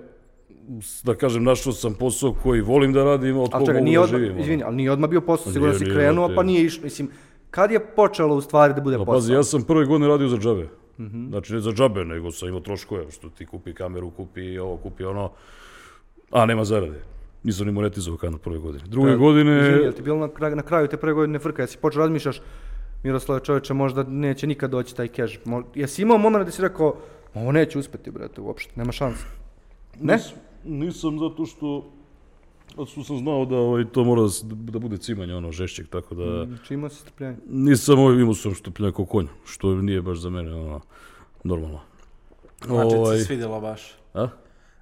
da 1.02 1.14
kažem, 1.14 1.44
našao 1.44 1.72
sam 1.72 1.94
posao 1.94 2.34
koji 2.34 2.60
volim 2.60 2.92
da 2.92 3.04
radim, 3.04 3.36
od 3.38 3.50
koga 3.52 3.72
mogu 3.72 3.84
nije 3.84 3.96
da 3.96 4.02
odmah, 4.02 4.20
živim. 4.20 4.38
izvini, 4.38 4.62
ali 4.62 4.76
nije 4.76 4.92
odmah 4.92 5.10
bio 5.10 5.20
posao, 5.20 5.52
sigurno 5.52 5.74
si 5.74 5.84
krenuo, 5.84 6.30
pa 6.36 6.42
nije 6.42 6.64
išlo. 6.64 6.84
Mislim, 6.84 7.10
kad 7.50 7.70
je 7.70 7.86
počelo 7.86 8.34
u 8.34 8.40
stvari 8.40 8.74
da 8.74 8.80
bude 8.80 8.96
Pa 8.96 9.00
posao? 9.00 9.14
pazi, 9.14 9.32
ja 9.32 9.42
sam 9.42 9.62
prve 9.62 9.84
godine 9.86 10.08
radio 10.08 10.28
za 10.28 10.36
džabe. 10.36 10.68
Mhm. 10.98 11.28
Znači, 11.28 11.52
ne 11.52 11.60
za 11.60 11.72
džabe, 11.72 12.04
nego 12.04 12.30
sam 12.30 12.48
imao 12.48 12.60
troškove, 12.60 13.10
što 13.10 13.28
ti 13.28 13.46
kupi 13.46 13.74
kameru, 13.74 14.10
kupi 14.10 14.58
ovo, 14.58 14.76
kupi 14.76 15.04
ono, 15.04 15.30
a 16.30 16.46
nema 16.46 16.64
zarade. 16.64 17.00
Nisam 17.42 17.66
ni 17.66 17.72
monetizovao 17.72 18.18
kanal 18.18 18.38
prve 18.38 18.58
godine. 18.58 18.84
Druge 18.86 19.16
godine... 19.16 19.58
Izvini, 19.60 19.82
jel 19.82 19.92
ti 19.92 20.02
bilo 20.02 20.16
na, 20.18 20.28
kraju- 20.28 20.56
na 20.56 20.62
kraju 20.62 20.88
te 20.88 20.96
prve 20.96 21.12
godine 21.14 21.38
frka, 21.38 21.62
jesi 21.62 21.78
počeo 21.78 22.00
razmišljaš, 22.00 22.40
Miroslave 23.02 23.40
čovječe, 23.40 23.74
možda 23.74 24.02
neće 24.02 24.46
nikad 24.46 24.70
doći 24.70 24.96
taj 24.96 25.08
cash. 25.08 25.38
Mo, 25.44 25.62
jesi 25.74 26.02
imao 26.02 26.18
moment 26.18 26.44
da 26.44 26.50
si 26.50 26.62
rekao, 26.62 26.96
ovo 27.34 27.52
neće 27.52 27.78
uspeti, 27.78 28.10
brate, 28.10 28.40
uopšte, 28.40 28.72
nema 28.76 28.92
šanse. 28.92 29.24
Ne? 30.00 30.14
Nis- 30.14 30.32
nisam 30.64 31.18
zato 31.18 31.46
što 31.46 31.92
što 32.86 33.04
sam 33.04 33.18
znao 33.18 33.44
da 33.44 33.56
ovaj, 33.56 33.84
to 33.84 34.04
mora 34.04 34.22
da, 34.22 34.28
da 34.72 34.78
bude 34.78 34.98
cimanje 34.98 35.34
ono 35.34 35.52
žešćeg, 35.52 35.88
tako 35.88 36.14
da 36.14 36.44
Znači 36.46 36.74
imao 36.74 36.90
si 36.90 36.96
strpljenje. 36.96 37.36
nisam 37.48 37.98
ovaj, 37.98 38.16
imao 38.16 38.34
sam 38.34 38.54
štupljenje 38.54 38.92
kao 38.92 39.04
konj, 39.04 39.26
što 39.46 39.74
nije 39.74 40.02
baš 40.02 40.18
za 40.18 40.30
mene 40.30 40.54
ono, 40.54 40.80
normalno. 41.44 41.80
Znači 42.66 42.88
ti 42.90 42.96
Ovaj, 42.96 43.18
se 43.18 43.24
svidjelo 43.24 43.60
baš. 43.60 43.82
a? 44.14 44.28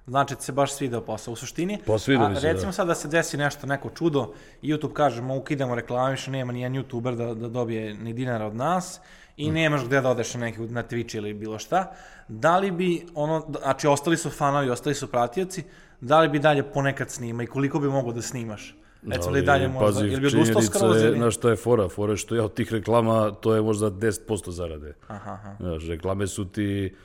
Znači 0.07 0.35
ti 0.35 0.43
se 0.43 0.51
baš 0.51 0.73
svidao 0.73 1.01
posao. 1.01 1.31
U 1.31 1.35
suštini, 1.35 1.79
Pa 1.85 1.93
a 1.93 2.29
mi 2.29 2.35
se, 2.35 2.41
recimo 2.41 2.65
da. 2.65 2.71
sad 2.71 2.87
da 2.87 2.95
se 2.95 3.07
desi 3.07 3.37
nešto, 3.37 3.67
neko 3.67 3.89
čudo, 3.89 4.33
YouTube 4.63 4.93
kaže, 4.93 5.21
mu 5.21 5.37
ukidamo 5.37 5.75
reklame, 5.75 6.11
više 6.11 6.31
nema 6.31 6.51
ni 6.51 6.61
jedan 6.61 6.83
YouTuber 6.83 7.15
da, 7.15 7.33
da 7.33 7.47
dobije 7.47 7.93
ni 7.93 8.13
dinara 8.13 8.45
od 8.45 8.55
nas 8.55 8.99
i 9.37 9.51
nemaš 9.51 9.85
gde 9.85 10.01
da 10.01 10.09
odeš 10.09 10.33
na, 10.33 10.39
neki, 10.39 10.61
na 10.61 10.83
Twitch 10.83 11.17
ili 11.17 11.33
bilo 11.33 11.59
šta. 11.59 11.91
Da 12.27 12.57
li 12.57 12.71
bi 12.71 13.05
ono, 13.15 13.45
znači 13.61 13.87
ostali 13.87 14.17
su 14.17 14.29
fanovi, 14.29 14.69
ostali 14.69 14.95
su 14.95 15.07
pratioci, 15.07 15.63
da 16.01 16.19
li 16.19 16.29
bi 16.29 16.39
dalje 16.39 16.63
ponekad 16.63 17.09
snima 17.09 17.43
i 17.43 17.47
koliko 17.47 17.79
bi 17.79 17.87
mogao 17.87 18.11
da 18.11 18.21
snimaš? 18.21 18.75
Recimo 19.07 19.33
da 19.33 19.39
i 19.39 19.41
dalje 19.41 19.67
možda, 19.67 19.85
pazi, 19.85 20.05
ili 20.05 20.19
bi 20.19 20.27
odustao 20.27 20.43
činjenica 20.43 20.79
skroz 20.79 21.01
je, 21.01 21.07
ili? 21.07 21.17
znaš 21.17 21.35
šta 21.35 21.49
je 21.49 21.55
fora? 21.55 21.89
Fora 21.89 22.13
je 22.13 22.17
što 22.17 22.35
ja 22.35 22.43
od 22.43 22.53
tih 22.53 22.73
reklama, 22.73 23.31
to 23.31 23.55
je 23.55 23.61
možda 23.61 23.91
10% 23.91 24.49
zarade. 24.49 24.93
Aha, 25.07 25.31
aha. 25.31 25.55
Znaš, 25.59 25.87
reklame 25.87 26.27
su 26.27 26.45
ti, 26.45 26.95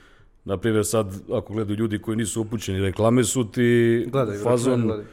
na 0.45 0.57
primjer 0.57 0.85
sad, 0.85 1.07
ako 1.31 1.53
gledaju 1.53 1.77
ljudi 1.77 1.99
koji 1.99 2.17
nisu 2.17 2.41
upućeni, 2.41 2.81
reklame 2.81 3.23
su 3.23 3.51
ti 3.51 4.05
Gledaj, 4.07 4.37
fazon, 4.37 4.81
gledaj. 4.81 5.05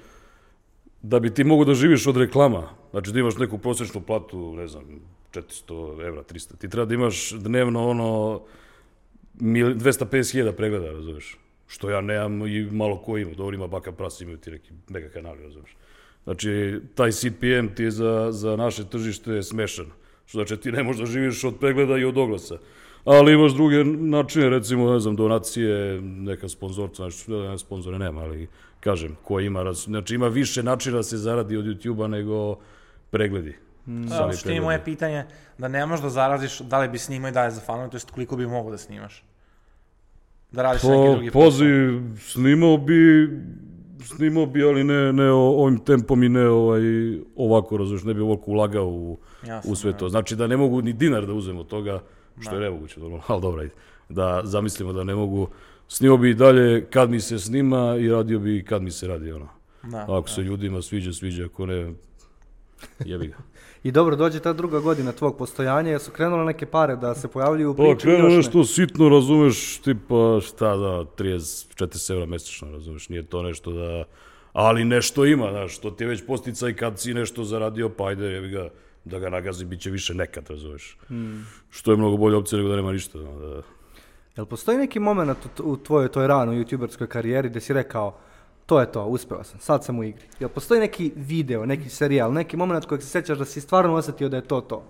da 1.02 1.20
bi 1.20 1.34
ti 1.34 1.44
mogo 1.44 1.64
da 1.64 1.74
živiš 1.74 2.06
od 2.06 2.16
reklama, 2.16 2.62
znači 2.90 3.12
da 3.12 3.20
imaš 3.20 3.36
neku 3.36 3.58
prosječnu 3.58 4.00
platu, 4.00 4.54
ne 4.54 4.66
znam, 4.66 4.84
400 5.32 6.06
evra, 6.06 6.22
300, 6.22 6.56
ti 6.56 6.68
treba 6.68 6.86
da 6.86 6.94
imaš 6.94 7.32
dnevno 7.32 7.88
ono 7.88 8.40
mil- 9.34 9.74
250.000 9.74 10.52
pregleda, 10.52 10.86
razumeš? 10.86 11.38
Što 11.66 11.90
ja 11.90 12.00
nemam 12.00 12.46
i 12.46 12.62
malo 12.62 12.98
ko 12.98 13.18
ima, 13.18 13.34
dobro 13.34 13.54
ima 13.56 13.66
baka 13.66 13.92
pras, 13.92 14.20
imaju 14.20 14.36
ti 14.36 14.50
neki 14.50 14.70
mega 14.88 15.08
kanali, 15.08 15.42
razumeš? 15.42 15.76
Znači, 16.24 16.80
taj 16.94 17.12
CPM 17.12 17.66
ti 17.76 17.82
je 17.82 17.90
za, 17.90 18.28
za 18.32 18.56
naše 18.56 18.84
tržište 18.84 19.42
smešan. 19.42 19.86
Što 20.26 20.38
znači, 20.38 20.56
ti 20.56 20.72
ne 20.72 20.82
možeš 20.82 21.00
da 21.00 21.06
živiš 21.06 21.44
od 21.44 21.58
pregleda 21.60 21.98
i 21.98 22.04
od 22.04 22.18
oglasa. 22.18 22.58
Ali 23.04 23.32
imaš 23.32 23.52
druge 23.52 23.84
načine, 23.84 24.48
recimo, 24.48 24.92
ne 24.92 25.00
znam, 25.00 25.16
donacije, 25.16 26.00
neka 26.02 26.48
sponzorca, 26.48 26.96
znači, 27.02 27.30
ne, 27.30 27.48
ne, 27.48 27.58
sponzore 27.58 27.98
nema, 27.98 28.20
ali 28.20 28.48
kažem, 28.80 29.16
ko 29.24 29.40
ima, 29.40 29.72
znači 29.72 30.14
ima 30.14 30.28
više 30.28 30.62
načina 30.62 30.96
da 30.96 31.02
se 31.02 31.16
zaradi 31.16 31.56
od 31.56 31.64
YouTube-a 31.64 32.06
nego 32.06 32.56
pregledi. 33.10 33.56
Da, 33.86 34.08
Sami 34.08 34.30
u 34.30 34.32
suštini 34.32 34.42
pregledi. 34.42 34.60
moje 34.60 34.84
pitanje 34.84 35.24
da 35.58 35.68
ne 35.68 35.86
možeš 35.86 36.02
da 36.02 36.10
zaraziš 36.10 36.58
da 36.60 36.78
li 36.78 36.88
bi 36.88 36.98
snimao 36.98 37.28
i 37.28 37.32
dalje 37.32 37.50
za 37.50 37.60
fanove, 37.60 37.90
to 37.90 37.96
jest 37.96 38.10
koliko 38.10 38.36
bi 38.36 38.46
mogao 38.46 38.70
da 38.70 38.78
snimaš. 38.78 39.24
Da 40.52 40.62
radiš 40.62 40.82
neki 40.82 40.96
Pa, 40.98 41.10
drugi 41.12 41.30
posao. 41.30 41.50
pazi, 41.50 41.64
snimao 42.20 42.76
bi, 42.76 43.28
snimao 44.04 44.46
bi, 44.46 44.62
ali 44.64 44.84
ne, 44.84 45.12
ne 45.12 45.30
ovim 45.30 45.78
tempom 45.78 46.22
i 46.22 46.28
ne 46.28 46.48
ovaj, 46.48 46.80
ovako, 47.36 47.76
razumiješ, 47.76 48.04
ne 48.04 48.14
bi 48.14 48.20
ovako 48.20 48.50
ulagao 48.50 48.86
u, 48.86 49.18
Jasno, 49.46 49.72
u 49.72 49.76
sve 49.76 49.92
da. 49.92 49.98
to. 49.98 50.08
Znači 50.08 50.36
da 50.36 50.46
ne 50.46 50.56
mogu 50.56 50.82
ni 50.82 50.92
dinar 50.92 51.26
da 51.26 51.32
uzem 51.32 51.58
od 51.58 51.66
toga, 51.66 52.00
što 52.40 52.54
je 52.54 52.60
nemoguće, 52.60 53.00
normalno, 53.00 53.24
ali 53.28 53.42
dobro, 53.42 53.60
ajde. 53.60 53.72
Da 54.08 54.40
zamislimo 54.44 54.92
da 54.92 55.04
ne 55.04 55.14
mogu, 55.14 55.48
snimao 55.88 56.16
bi 56.18 56.30
i 56.30 56.34
dalje 56.34 56.86
kad 56.90 57.10
mi 57.10 57.20
se 57.20 57.38
snima 57.38 57.96
i 58.00 58.08
radio 58.08 58.38
bi 58.38 58.64
kad 58.64 58.82
mi 58.82 58.90
se 58.90 59.06
radi, 59.06 59.32
ono. 59.32 59.48
Da, 59.82 60.06
Ako 60.08 60.28
se 60.28 60.40
ljudima 60.42 60.82
sviđa, 60.82 61.12
sviđa, 61.12 61.44
ako 61.44 61.66
ne, 61.66 61.92
jebi 63.04 63.26
ga. 63.26 63.36
I 63.84 63.92
dobro, 63.92 64.16
dođe 64.16 64.40
ta 64.40 64.52
druga 64.52 64.80
godina 64.80 65.12
tvog 65.12 65.38
postojanja, 65.38 65.90
jesu 65.90 66.10
krenule 66.10 66.44
neke 66.44 66.66
pare 66.66 66.96
da 66.96 67.14
se 67.14 67.28
pojavljuju 67.28 67.70
u 67.70 67.74
Pa 67.74 67.82
priči 67.82 68.08
još 68.08 68.30
ne? 68.30 68.36
nešto 68.36 68.64
sitno, 68.64 69.08
razumeš, 69.08 69.78
tipa 69.78 70.40
šta 70.42 70.76
da, 70.76 71.04
30-40 71.18 72.12
evra 72.12 72.26
mesečno, 72.26 72.70
razumeš, 72.70 73.08
nije 73.08 73.22
to 73.22 73.42
nešto 73.42 73.72
da... 73.72 74.04
Ali 74.52 74.84
nešto 74.84 75.24
ima, 75.26 75.50
znaš, 75.50 75.78
to 75.78 75.90
ti 75.90 76.04
je 76.04 76.08
već 76.08 76.26
posticaj 76.26 76.74
kad 76.74 77.00
si 77.00 77.14
nešto 77.14 77.44
zaradio, 77.44 77.88
pa 77.88 78.06
ajde, 78.06 78.24
jebi 78.24 78.48
ga, 78.48 78.68
da 79.04 79.18
ga 79.18 79.30
nagazi, 79.30 79.64
bit 79.64 79.80
će 79.80 79.90
više 79.90 80.14
nekad, 80.14 80.50
razumeš. 80.50 80.98
Što 81.70 81.90
je 81.90 81.96
mnogo 81.96 82.16
bolja 82.16 82.38
opcija 82.38 82.56
nego 82.56 82.68
da 82.68 82.76
nema 82.76 82.92
ništa. 82.92 83.18
Da, 83.18 83.62
Jel 84.36 84.46
postoji 84.46 84.78
neki 84.78 84.98
moment 85.00 85.38
u, 85.60 85.70
u 85.70 85.76
tvojoj 85.76 86.08
toj 86.08 86.26
ranoj 86.26 86.56
youtuberskoj 86.56 87.06
karijeri 87.06 87.48
gdje 87.48 87.60
si 87.60 87.72
rekao 87.72 88.18
to 88.66 88.80
je 88.80 88.92
to, 88.92 89.04
uspeo 89.04 89.44
sam, 89.44 89.60
sad 89.60 89.84
sam 89.84 89.98
u 89.98 90.04
igri. 90.04 90.22
Jel 90.40 90.48
postoji 90.48 90.80
neki 90.80 91.12
video, 91.16 91.66
neki 91.66 91.88
serijal, 91.88 92.32
neki 92.32 92.56
moment 92.56 92.84
kojeg 92.84 93.02
se 93.02 93.08
sjećaš 93.08 93.38
da 93.38 93.44
si 93.44 93.60
stvarno 93.60 93.94
osjetio 93.94 94.28
da 94.28 94.36
je 94.36 94.48
to 94.48 94.60
to? 94.60 94.84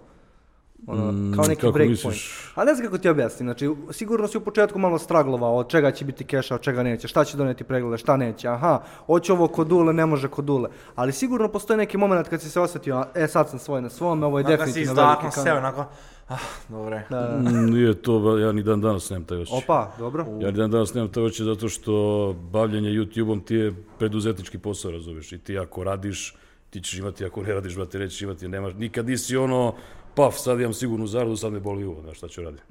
Ono, 0.86 1.12
Mm, 1.12 1.32
kao 1.34 1.44
neki 1.44 1.66
breakpoint. 1.72 2.20
A 2.54 2.64
ne 2.64 2.74
znam 2.74 2.86
kako 2.86 2.98
ti 2.98 3.08
objasnim, 3.08 3.46
znači 3.46 3.70
sigurno 3.90 4.28
si 4.28 4.38
u 4.38 4.40
početku 4.40 4.78
malo 4.78 4.98
straglovao 4.98 5.56
od 5.56 5.68
čega 5.68 5.90
će 5.90 6.04
biti 6.04 6.24
keša, 6.24 6.54
od 6.54 6.60
čega 6.60 6.82
neće, 6.82 7.08
šta 7.08 7.24
će 7.24 7.36
doneti 7.36 7.64
preglede, 7.64 7.98
šta 7.98 8.16
neće, 8.16 8.48
aha, 8.48 8.78
hoće 8.96 9.32
ovo 9.32 9.48
kod 9.48 9.66
dule, 9.66 9.92
ne 9.92 10.06
može 10.06 10.28
kod 10.28 10.44
dule. 10.44 10.68
Ali 10.94 11.12
sigurno 11.12 11.48
postoji 11.48 11.76
neki 11.76 11.96
moment 11.96 12.28
kad 12.28 12.40
si 12.40 12.50
se 12.50 12.60
osjetio, 12.60 13.04
e 13.14 13.28
sad 13.28 13.48
sam 13.48 13.58
svoj 13.58 13.82
na 13.82 13.88
svome, 13.88 14.26
ovo 14.26 14.38
je 14.38 14.44
Onako 14.44 14.62
si 14.62 14.66
definitivno 14.66 15.02
veliki 15.02 15.34
kanal. 15.34 15.56
onako, 15.58 15.84
ah, 16.28 16.36
dobre. 16.68 17.06
Da, 17.10 17.20
da. 17.20 17.38
Mm, 17.50 17.66
Nije 17.66 17.94
to, 17.94 18.38
ja 18.38 18.52
ni 18.52 18.62
dan 18.62 18.80
danas 18.80 19.10
nemam 19.10 19.24
taj 19.24 19.38
osjećaj. 19.38 19.58
Opa, 19.58 19.92
dobro. 19.98 20.26
Ja 20.40 20.46
ni 20.46 20.52
dan 20.52 20.70
danas 20.70 20.94
nemam 20.94 21.08
taj 21.10 21.22
osjećaj 21.22 21.46
zato 21.46 21.68
što 21.68 21.92
bavljenje 22.42 22.90
YouTube-om 22.90 23.40
ti 23.40 23.54
je 23.54 23.72
preduzetnički 23.98 24.58
posao, 24.58 24.90
razumiješ. 24.90 25.32
I 25.32 25.38
ti 25.38 25.58
ako 25.58 25.84
radiš, 25.84 26.34
ti 26.70 26.80
ćeš 26.80 26.98
imati, 26.98 27.24
ako 27.24 27.42
ne 27.42 27.54
radiš, 27.54 27.76
brate, 27.76 27.98
nećeš 27.98 28.22
imati, 28.22 28.48
nemaš, 28.48 28.74
nikad 28.74 29.06
nisi 29.06 29.36
ono, 29.36 29.74
paf, 30.14 30.34
sad 30.34 30.60
imam 30.60 30.72
sigurnu 30.72 31.06
zaradu, 31.06 31.36
sad 31.36 31.52
me 31.52 31.60
boli 31.60 31.84
uvo, 31.84 32.02
znaš 32.02 32.16
šta 32.16 32.28
ću 32.28 32.42
raditi. 32.42 32.62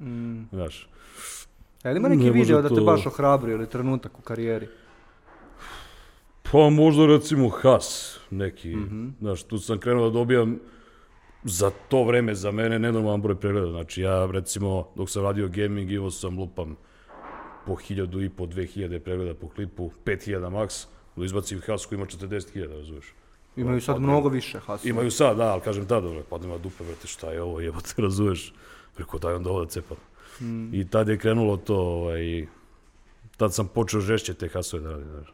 Znaš. 0.52 0.88
Je 1.84 1.90
li 1.90 1.96
ima 1.96 2.08
neki 2.08 2.24
Ne 2.24 2.30
video 2.30 2.62
da 2.62 2.68
te 2.68 2.74
to- 2.74 2.84
baš 2.84 3.06
ohrabrio 3.06 3.54
ili 3.54 3.68
trenutak 3.68 4.18
u 4.18 4.22
karijeri? 4.22 4.68
Pa 6.42 6.70
možda 6.70 7.06
recimo 7.06 7.48
Has 7.48 8.18
neki, 8.30 8.76
znaš, 9.20 9.42
tu 9.42 9.58
sam 9.58 9.78
krenuo 9.78 10.04
da 10.04 10.10
dobijam 10.10 10.58
za 11.44 11.70
to 11.88 12.04
vreme, 12.04 12.34
za 12.34 12.50
mene, 12.50 12.78
nenormalan 12.78 13.22
broj 13.22 13.40
pregleda. 13.40 13.70
Znači 13.70 14.02
ja 14.02 14.28
recimo, 14.32 14.88
dok 14.96 15.10
sam 15.10 15.22
radio 15.22 15.48
gaming, 15.48 15.90
imao 15.90 16.10
sam 16.10 16.38
lupam 16.38 16.76
po 17.66 17.74
hiljadu 17.74 18.22
i 18.22 18.28
po, 18.28 18.46
dve 18.46 18.66
hiljade 18.66 19.00
pregleda 19.00 19.34
po 19.34 19.48
klipu, 19.48 19.90
pet 20.04 20.22
hiljada 20.24 20.46
max, 20.46 20.86
da 21.16 21.24
izbacim 21.24 21.60
Has 21.66 21.86
koji 21.86 21.96
ima 21.96 22.06
40 22.06 22.52
hiljada, 22.52 22.74
razumiješ. 22.74 23.14
Imaju 23.56 23.80
sad 23.80 24.00
mnogo 24.00 24.28
više 24.28 24.58
hasova. 24.58 24.90
Imaju 24.90 25.10
sad, 25.10 25.36
da, 25.36 25.52
ali 25.52 25.60
kažem 25.60 25.86
tada, 25.86 26.08
bre, 26.08 26.22
padne 26.30 26.48
ma 26.48 26.58
dupe, 26.58 26.84
brate, 26.84 27.06
šta 27.06 27.30
je 27.30 27.42
ovo, 27.42 27.60
jebote, 27.60 27.94
razumeš? 28.02 28.54
Rekao, 28.98 29.18
daj 29.18 29.34
onda 29.34 29.50
ovo 29.50 29.64
da 29.64 29.70
cepam. 29.70 29.96
I 30.72 30.88
tad 30.90 31.08
je 31.08 31.18
krenulo 31.18 31.56
to, 31.56 31.76
ovaj, 31.76 32.46
tad 33.36 33.54
sam 33.54 33.68
počeo 33.68 34.00
žešće 34.00 34.34
te 34.34 34.48
hasove 34.48 34.82
da 34.82 34.90
radim, 34.90 35.08
znaš. 35.08 35.32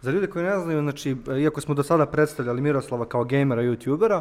Za 0.00 0.10
ljude 0.10 0.26
koji 0.26 0.44
ne 0.44 0.58
znaju, 0.58 0.80
znači, 0.80 1.16
iako 1.40 1.60
smo 1.60 1.74
do 1.74 1.82
sada 1.82 2.06
predstavljali 2.06 2.60
Miroslava 2.60 3.08
kao 3.08 3.24
gamera, 3.24 3.62
youtubera, 3.62 4.20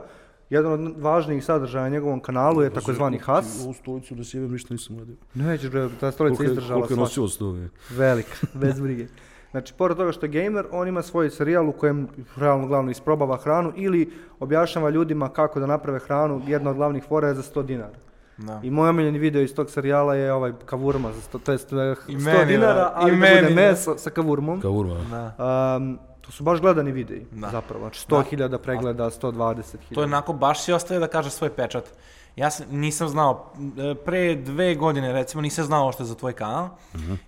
jedan 0.49 0.71
od 0.73 1.01
važnijih 1.01 1.45
sadržaja 1.45 1.83
na 1.83 1.89
njegovom 1.89 2.19
kanalu 2.19 2.61
je 2.61 2.73
takozvani 2.73 3.17
has. 3.17 3.63
Ovu 3.63 3.73
stolicu 3.73 4.15
da 4.15 4.23
sjebem, 4.23 4.51
ništa 4.51 4.73
nisam 4.73 4.99
radio. 4.99 5.15
Nećeš 5.33 5.69
bre, 5.69 5.89
ta 5.99 6.11
stolica 6.11 6.43
izdržala 6.43 6.87
koliko 6.87 6.93
je 6.93 7.19
nosilo? 7.19 7.55
Velika, 7.89 8.35
bez 8.61 8.79
brige. 8.79 9.07
Znači, 9.51 9.73
pored 9.73 9.97
toga 9.97 10.11
što 10.11 10.25
je 10.25 10.43
gamer, 10.43 10.65
on 10.71 10.87
ima 10.87 11.01
svoj 11.01 11.29
serijal 11.29 11.69
u 11.69 11.71
kojem 11.71 12.07
realno 12.35 12.67
glavno 12.67 12.91
isprobava 12.91 13.37
hranu 13.37 13.73
ili 13.75 14.11
objašnjava 14.39 14.89
ljudima 14.89 15.29
kako 15.29 15.59
da 15.59 15.65
naprave 15.65 15.99
hranu. 15.99 16.41
Jedna 16.47 16.69
od 16.69 16.75
glavnih 16.75 17.03
fora 17.03 17.27
je 17.27 17.35
za 17.35 17.41
100 17.43 17.63
dinara. 17.63 17.93
Da. 18.37 18.59
I 18.63 18.71
moj 18.71 18.89
omiljeni 18.89 19.19
video 19.19 19.41
iz 19.41 19.55
tog 19.55 19.69
serijala 19.69 20.15
je 20.15 20.33
ovaj 20.33 20.51
kavurma 20.65 21.11
za 21.11 21.21
100, 21.21 21.39
to 21.39 21.51
jest, 21.51 21.73
eh, 21.73 21.75
100 22.07 22.17
meni, 22.19 22.45
dinara, 22.45 22.73
da. 22.73 22.89
I 22.89 22.93
ali 22.95 23.11
da 23.11 23.17
meni, 23.17 23.41
bude 23.41 23.53
da. 23.55 23.61
meso 23.61 23.97
sa 23.97 24.09
kavurmom. 24.09 24.61
Kao 24.61 24.71
urma. 24.71 24.95
Da. 25.11 25.75
Um, 25.77 25.99
to 26.21 26.31
su 26.31 26.43
baš 26.43 26.61
gledani 26.61 26.91
videi, 26.91 27.25
Da. 27.31 27.49
zapravo. 27.49 27.81
Znači 27.81 28.05
100.000 28.09 28.57
pregleda, 28.57 29.09
120.000. 29.09 29.93
To 29.93 30.01
je 30.01 30.05
onako 30.05 30.33
baš 30.33 30.63
si 30.63 30.73
ostaje 30.73 30.99
da 30.99 31.07
kaže 31.07 31.29
svoj 31.29 31.49
pečat. 31.49 31.83
Ja 32.37 32.51
sam, 32.51 32.65
nisam 32.71 33.07
znao, 33.07 33.51
e, 33.77 33.95
pre 34.05 34.35
dve 34.35 34.75
godine 34.75 35.13
recimo 35.13 35.41
nisam 35.41 35.65
znao 35.65 35.91
što 35.91 36.03
je 36.03 36.07
za 36.07 36.15
tvoj 36.15 36.33
kanal. 36.33 36.69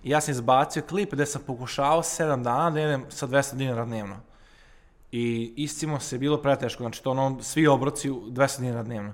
I 0.02 0.10
ja 0.10 0.20
sam 0.20 0.32
izbacio 0.32 0.82
klip 0.88 1.12
gde 1.12 1.26
sam 1.26 1.42
pokušao 1.46 2.02
7 2.02 2.42
dana 2.42 2.70
da 2.70 2.80
idem 2.80 3.04
sa 3.08 3.26
200 3.26 3.54
dinara 3.54 3.84
dnevno. 3.84 4.16
I 5.12 5.54
istimo 5.56 6.00
se 6.00 6.18
bilo 6.18 6.36
preteško, 6.42 6.82
znači 6.82 7.02
to 7.02 7.10
ono, 7.10 7.38
svi 7.42 7.66
obroci 7.66 8.10
u 8.10 8.20
200 8.30 8.60
dinara 8.60 8.82
dnevno. 8.82 9.12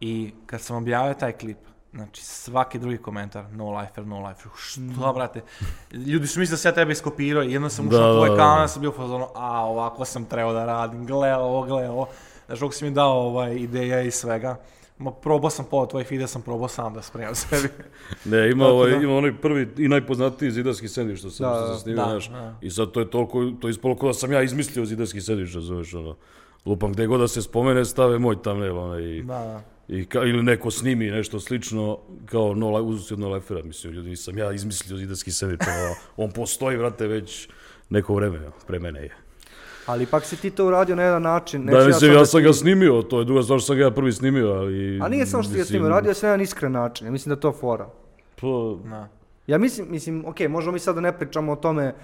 I 0.00 0.32
kad 0.46 0.60
sam 0.60 0.76
objavio 0.76 1.14
taj 1.14 1.32
klip, 1.32 1.58
znači 1.92 2.24
svaki 2.24 2.78
drugi 2.78 2.98
komentar, 2.98 3.44
no 3.52 3.78
lifer, 3.78 4.06
no 4.06 4.28
lifer, 4.28 4.46
što 4.56 5.12
brate, 5.14 5.42
ljudi 5.92 6.26
su 6.26 6.40
mislili 6.40 6.54
da 6.54 6.56
sam 6.56 6.68
ja 6.70 6.74
tebe 6.74 6.92
iskopirao 6.92 7.42
i 7.42 7.52
jedno 7.52 7.68
sam 7.68 7.88
ušao 7.88 8.00
Da, 8.00 8.06
na 8.06 8.14
tvoj 8.14 8.28
da, 8.28 8.34
da. 8.34 8.42
kanal 8.42 8.64
i 8.64 8.68
sam 8.68 8.80
bio 8.80 8.90
u 8.90 8.92
fazonu, 8.92 9.26
a 9.34 9.64
ovako 9.64 10.04
sam 10.04 10.24
trebao 10.24 10.52
da 10.52 10.64
radim, 10.64 11.06
gle 11.06 11.34
ovo, 11.36 11.62
gle 11.62 11.90
ovo. 11.90 12.08
Znaš, 12.46 12.60
kako 12.60 12.72
si 12.72 12.84
mi 12.84 12.90
dao 12.90 13.12
ovaj, 13.12 13.54
ideja 13.54 14.02
i 14.02 14.10
svega. 14.10 14.56
Ma, 14.98 15.10
probao 15.12 15.50
sam 15.50 15.64
pola 15.70 15.86
tvojih 15.86 16.10
videa, 16.10 16.26
sam 16.26 16.42
probao 16.42 16.68
sam 16.68 16.94
da 16.94 17.02
spremam 17.02 17.34
sebi. 17.44 17.68
Ne, 18.24 18.50
ima, 18.50 18.66
ovaj, 18.66 18.90
da. 18.90 18.96
ima 18.96 19.16
onaj 19.16 19.36
prvi 19.40 19.68
i 19.78 19.88
najpoznatiji 19.88 20.50
zidarski 20.50 20.88
sandvič 20.88 21.18
što 21.18 21.30
sam, 21.30 21.46
Da, 21.46 21.54
što 21.54 21.60
da. 21.60 21.66
sam 21.68 21.78
snimio, 21.78 22.04
Da, 22.04 22.10
znaš. 22.10 22.28
da. 22.30 22.54
I 22.60 22.70
sad 22.70 22.90
to 22.90 23.00
je 23.00 23.10
toliko, 23.10 23.52
to 23.60 23.68
je 23.68 23.70
ispalo 23.70 23.96
kao 23.96 24.08
da 24.08 24.14
sam 24.14 24.32
ja 24.32 24.42
izmislio 24.42 24.84
zidarski 24.84 25.20
sandvič, 25.20 25.54
razumeš, 25.54 25.94
ono. 25.94 26.16
Lupam, 26.66 26.92
gde 26.92 27.06
god 27.06 27.20
da 27.20 27.28
se 27.28 27.42
spomene, 27.42 27.84
stave 27.84 28.18
moj 28.18 28.36
thumbnail, 28.42 28.78
onaj, 28.78 29.02
i, 29.02 29.22
Da, 29.22 29.38
da. 29.38 29.62
i 29.96 30.04
ka, 30.04 30.18
ili 30.24 30.42
neko 30.42 30.70
snimi 30.70 31.10
nešto 31.10 31.40
slično, 31.40 31.98
kao 32.26 32.54
no, 32.54 32.70
uzeo 32.82 33.02
si 33.06 33.14
od 33.14 33.20
no 33.20 33.28
lifera, 33.28 33.62
mislim, 33.62 33.92
ljudi, 33.92 34.08
nisam 34.08 34.38
ja 34.38 34.52
izmislio 34.52 34.96
zidarski 34.98 35.30
sandvič, 35.32 35.60
ono, 35.60 35.94
on 36.16 36.30
postoji, 36.30 36.76
vrate, 36.76 37.06
već 37.06 37.48
neko 37.90 38.14
vreme, 38.14 38.40
pre 38.66 38.78
mene 38.78 39.00
je. 39.02 39.25
Ali 39.86 40.02
ipak 40.02 40.24
si 40.24 40.36
ti 40.36 40.50
to 40.50 40.66
uradio 40.66 40.96
na 40.96 41.02
jedan 41.02 41.22
način. 41.22 41.66
Da, 41.66 41.72
neću 41.72 41.86
mislim, 41.86 42.00
sad 42.00 42.08
ja 42.08 42.18
da 42.18 42.26
sam 42.26 42.42
ga 42.42 42.52
snimio, 42.52 43.02
to 43.02 43.18
je 43.18 43.24
druga 43.24 43.42
stvar 43.42 43.58
što 43.58 43.66
sam 43.66 43.76
ga 43.76 43.82
ja 43.82 43.90
prvi 43.90 44.12
snimio, 44.12 44.52
ali... 44.52 45.00
A 45.02 45.08
nije 45.08 45.26
samo 45.26 45.42
što 45.42 45.52
si 45.52 45.58
ga 45.58 45.64
snimio, 45.64 45.88
radio 45.88 46.14
se 46.14 46.26
na 46.26 46.30
jedan 46.30 46.40
iskren 46.40 46.72
način. 46.72 47.06
Ja 47.06 47.10
mislim 47.10 47.34
da 47.34 47.40
to 47.40 47.52
fora. 47.52 47.88
Pa, 48.40 48.46
da. 48.90 49.08
Ja 49.46 49.58
mislim, 49.58 49.86
mislim, 49.90 50.24
ok, 50.26 50.40
možemo 50.48 50.72
mi 50.72 50.78
sad 50.78 50.94
da 50.94 51.00
ne 51.00 51.18
pričamo 51.18 51.52
o 51.52 51.56
tome, 51.56 51.94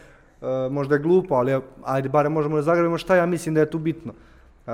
uh, 0.41 0.49
možda 0.71 0.95
je 0.95 1.01
glupo, 1.01 1.35
ali 1.35 1.61
ajde, 1.85 2.09
barem 2.09 2.33
možemo 2.33 2.57
da 2.57 2.63
zagrabimo 2.63 2.99
šta 2.99 3.17
ja 3.17 3.27
mislim 3.27 3.55
da 3.55 3.61
je 3.61 3.71
tu 3.71 3.79
bitno. 3.79 4.13
Uh, 4.67 4.73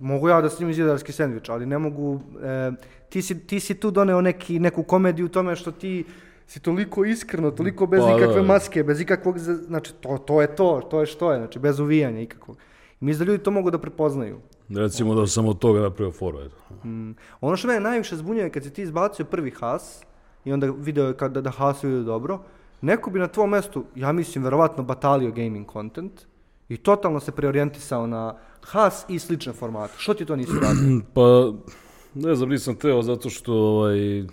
mogu 0.00 0.28
ja 0.28 0.40
da 0.40 0.50
snimim 0.50 0.74
zidarski 0.74 1.12
sendvič, 1.12 1.48
ali 1.48 1.66
ne 1.66 1.78
mogu, 1.78 2.20
e, 2.42 2.72
ti, 3.08 3.22
si, 3.22 3.38
ti 3.46 3.60
si 3.60 3.74
tu 3.74 3.90
doneo 3.90 4.20
neki, 4.20 4.58
neku 4.58 4.82
komediju 4.82 5.26
u 5.26 5.28
tome 5.28 5.56
što 5.56 5.70
ti 5.70 6.04
si 6.52 6.60
toliko 6.60 7.04
iskreno, 7.04 7.50
toliko 7.50 7.86
bez 7.86 8.00
Pa, 8.00 8.06
da, 8.06 8.16
ikakve 8.16 8.42
da. 8.42 8.42
maske, 8.42 8.84
bez 8.84 9.00
ikakvog, 9.00 9.38
znači 9.38 9.92
to, 10.00 10.18
to 10.18 10.40
je 10.40 10.56
to, 10.56 10.80
to 10.90 11.00
je 11.00 11.06
što 11.06 11.32
je, 11.32 11.38
znači 11.38 11.58
bez 11.58 11.80
uvijanja 11.80 12.20
ikakvog. 12.20 12.56
I 13.00 13.04
mislim 13.04 13.26
da 13.26 13.32
ljudi 13.32 13.44
to 13.44 13.50
mogu 13.50 13.70
da 13.70 13.78
prepoznaju. 13.78 14.40
recimo 14.68 15.14
da 15.14 15.26
sam 15.26 15.48
od 15.48 15.58
toga 15.58 15.80
napravio 15.80 16.12
foru, 16.12 16.40
eto. 16.40 16.88
Mm. 16.88 17.14
Ono 17.40 17.56
što 17.56 17.68
mene 17.68 17.80
najviše 17.80 18.16
zbunjuje 18.16 18.44
je 18.44 18.50
kad 18.50 18.64
si 18.64 18.72
ti 18.72 18.82
izbacio 18.82 19.24
prvi 19.24 19.50
has 19.50 20.02
i 20.44 20.52
onda 20.52 20.72
video 20.78 21.06
je 21.06 21.16
kada 21.16 21.40
da 21.40 21.50
hasu 21.50 21.88
idu 21.88 22.02
dobro, 22.02 22.38
neko 22.80 23.10
bi 23.10 23.18
na 23.18 23.28
tvom 23.28 23.50
mestu, 23.50 23.84
ja 23.96 24.12
mislim, 24.12 24.44
verovatno 24.44 24.82
batalio 24.82 25.30
gaming 25.30 25.72
content 25.72 26.12
i 26.68 26.76
totalno 26.76 27.20
se 27.20 27.32
preorijentisao 27.32 28.06
na 28.06 28.36
has 28.60 29.04
i 29.08 29.18
slične 29.18 29.52
formate. 29.52 29.94
Što 29.96 30.14
ti 30.14 30.24
to 30.24 30.36
nisi 30.36 30.52
radio? 30.52 31.00
Pa, 31.14 31.52
ne 32.14 32.34
znam, 32.34 32.48
nisam 32.48 32.74
teo 32.74 33.02
zato 33.02 33.30
što, 33.30 33.54
ovaj, 33.54 34.24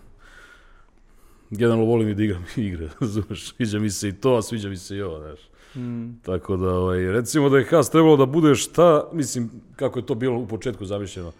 generalno 1.50 1.86
volim 1.86 2.10
i 2.10 2.16
da 2.16 2.24
igram 2.24 2.46
igre, 2.68 2.90
razumeš, 3.00 3.54
sviđa 3.54 3.80
mi 3.80 3.90
se 3.90 4.10
i 4.10 4.14
to, 4.14 4.36
a 4.36 4.42
sviđa 4.42 4.70
mi 4.70 4.78
se 4.78 4.96
i 4.96 5.02
ovo, 5.02 5.20
znaš. 5.20 5.40
Mm. 5.76 6.20
Tako 6.22 6.58
da, 6.58 6.74
ovaj, 6.74 7.12
recimo 7.12 7.50
da 7.50 7.58
je 7.58 7.66
Has 7.66 7.90
trebalo 7.90 8.18
da 8.18 8.26
bude 8.26 8.56
šta, 8.56 9.10
mislim, 9.14 9.50
kako 9.76 10.00
je 10.00 10.06
to 10.06 10.16
bilo 10.16 10.40
u 10.40 10.48
početku 10.48 10.86
zamišljeno, 10.86 11.32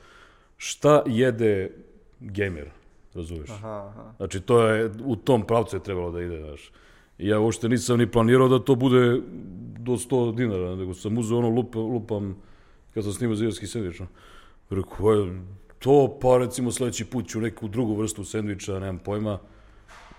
šta 0.58 1.04
jede 1.08 1.72
gamer, 2.20 2.70
razumeš. 3.14 3.50
Aha, 3.50 3.92
aha. 3.92 4.14
Znači, 4.18 4.40
to 4.42 4.68
je, 4.68 4.92
u 5.06 5.16
tom 5.16 5.48
pravcu 5.48 5.76
je 5.76 5.84
trebalo 5.84 6.12
da 6.12 6.22
ide, 6.22 6.40
znaš. 6.40 6.72
Ja 7.18 7.40
uopšte 7.40 7.70
nisam 7.70 7.98
ni 7.98 8.12
planirao 8.12 8.48
da 8.48 8.60
to 8.60 8.76
bude 8.76 9.22
do 9.80 9.92
100 9.92 10.36
dinara, 10.36 10.76
nego 10.76 10.94
sam 10.94 11.18
uzeo 11.18 11.38
ono 11.38 11.50
lup, 11.50 11.76
lupam, 11.76 12.36
kad 12.94 13.04
sam 13.04 13.14
snimao 13.14 13.36
zidarski 13.36 13.68
sandvič, 13.68 14.00
no. 14.00 14.08
Rekao, 14.70 15.14
"E, 15.14 15.42
to 15.80 16.18
pa 16.22 16.38
recimo 16.38 16.72
sledeći 16.72 17.06
put 17.06 17.28
ću 17.28 17.42
neku 17.42 17.68
drugu 17.68 17.96
vrstu 17.96 18.24
sandviča, 18.24 18.80
nemam 18.80 19.00
pojma. 19.00 19.40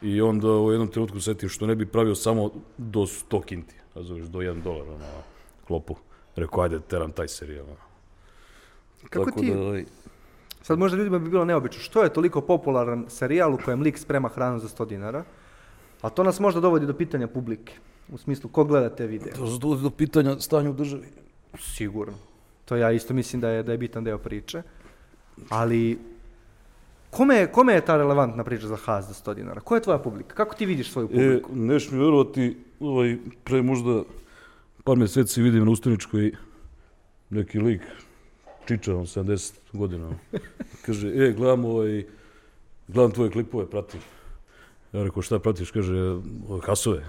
I 0.03 0.21
onda 0.21 0.49
u 0.49 0.71
jednom 0.71 0.89
trenutku 0.89 1.21
setim 1.21 1.49
što 1.49 1.67
ne 1.67 1.75
bi 1.75 1.87
pravio 1.87 2.15
samo 2.15 2.51
do 2.79 3.01
100 3.01 3.45
kinti, 3.45 3.75
razumiješ, 3.95 4.27
do 4.27 4.39
1 4.39 4.63
dolar, 4.63 4.89
ono, 4.89 5.05
klopu. 5.67 5.97
Rekao, 6.37 6.63
ajde, 6.63 6.81
teram 6.81 7.13
taj 7.13 7.29
serijal. 7.29 7.67
Kako 9.11 9.25
Tako 9.25 9.41
ti, 9.41 9.55
da, 9.55 9.61
ovaj, 9.61 9.85
sad 10.63 10.79
možda 10.79 10.99
ljudima 10.99 11.19
bi 11.19 11.31
bilo 11.31 11.45
neobično, 11.45 11.83
što 11.83 12.03
je 12.03 12.13
toliko 12.13 12.41
popularan 12.41 13.05
serijal 13.09 13.55
u 13.55 13.59
kojem 13.65 13.83
lik 13.83 13.99
sprema 13.99 14.29
hranu 14.29 14.59
za 14.59 14.69
100 14.69 14.89
dinara, 14.89 15.25
a 16.01 16.11
to 16.11 16.25
nas 16.25 16.41
možda 16.41 16.61
dovodi 16.61 16.87
do 16.87 16.95
pitanja 16.95 17.27
publike. 17.29 17.73
U 18.13 18.19
smislu, 18.19 18.51
ko 18.51 18.65
gleda 18.65 18.91
te 18.97 19.07
videe? 19.07 19.33
to 19.33 19.59
do, 19.59 19.75
do 19.75 19.91
pitanja 19.91 20.41
stanja 20.41 20.71
u 20.71 20.73
državi. 20.73 21.07
Sigurno. 21.59 22.15
To 22.65 22.77
ja 22.77 22.93
isto 22.93 23.15
mislim 23.15 23.41
da 23.41 23.49
je, 23.49 23.63
da 23.63 23.73
je 23.73 23.79
bitan 23.79 24.05
deo 24.05 24.19
priče. 24.19 24.63
Ali, 25.49 25.99
kome 27.11 27.37
je, 27.37 27.47
kome 27.53 27.75
je 27.75 27.81
ta 27.85 27.97
relevantna 27.97 28.45
priča 28.45 28.67
za 28.67 28.77
Haas 28.77 29.07
za 29.09 29.15
100 29.15 29.35
dinara? 29.35 29.61
Ko 29.61 29.75
je 29.75 29.83
tvoja 29.83 29.99
publika? 29.99 30.35
Kako 30.35 30.55
ti 30.55 30.67
vidiš 30.67 30.91
svoju 30.93 31.07
E, 31.07 31.09
publiku? 31.11 31.51
neš 31.55 31.91
mi 31.91 31.99
verovati, 31.99 32.57
ovaj, 32.81 33.17
pre 33.45 33.63
možda 33.63 34.03
par 34.85 34.97
meseci 34.97 35.43
vidim 35.43 35.65
na 35.65 35.71
Ustaničkoj 35.71 36.33
neki 37.31 37.59
lik, 37.59 37.83
čiča, 38.69 38.97
on 38.97 39.07
70 39.07 39.53
godina. 39.73 40.11
Kaže, 40.87 41.09
e, 41.09 41.33
gledam 41.37 41.65
ovaj, 41.65 42.05
gledam 42.89 43.11
tvoje 43.13 43.31
klipove, 43.31 43.71
pratim. 43.71 44.01
Ja 44.93 45.03
rekao, 45.03 45.23
šta 45.23 45.39
pratiš? 45.39 45.71
Kaže, 45.71 45.95
ove 46.49 46.61
hasove. 46.67 47.05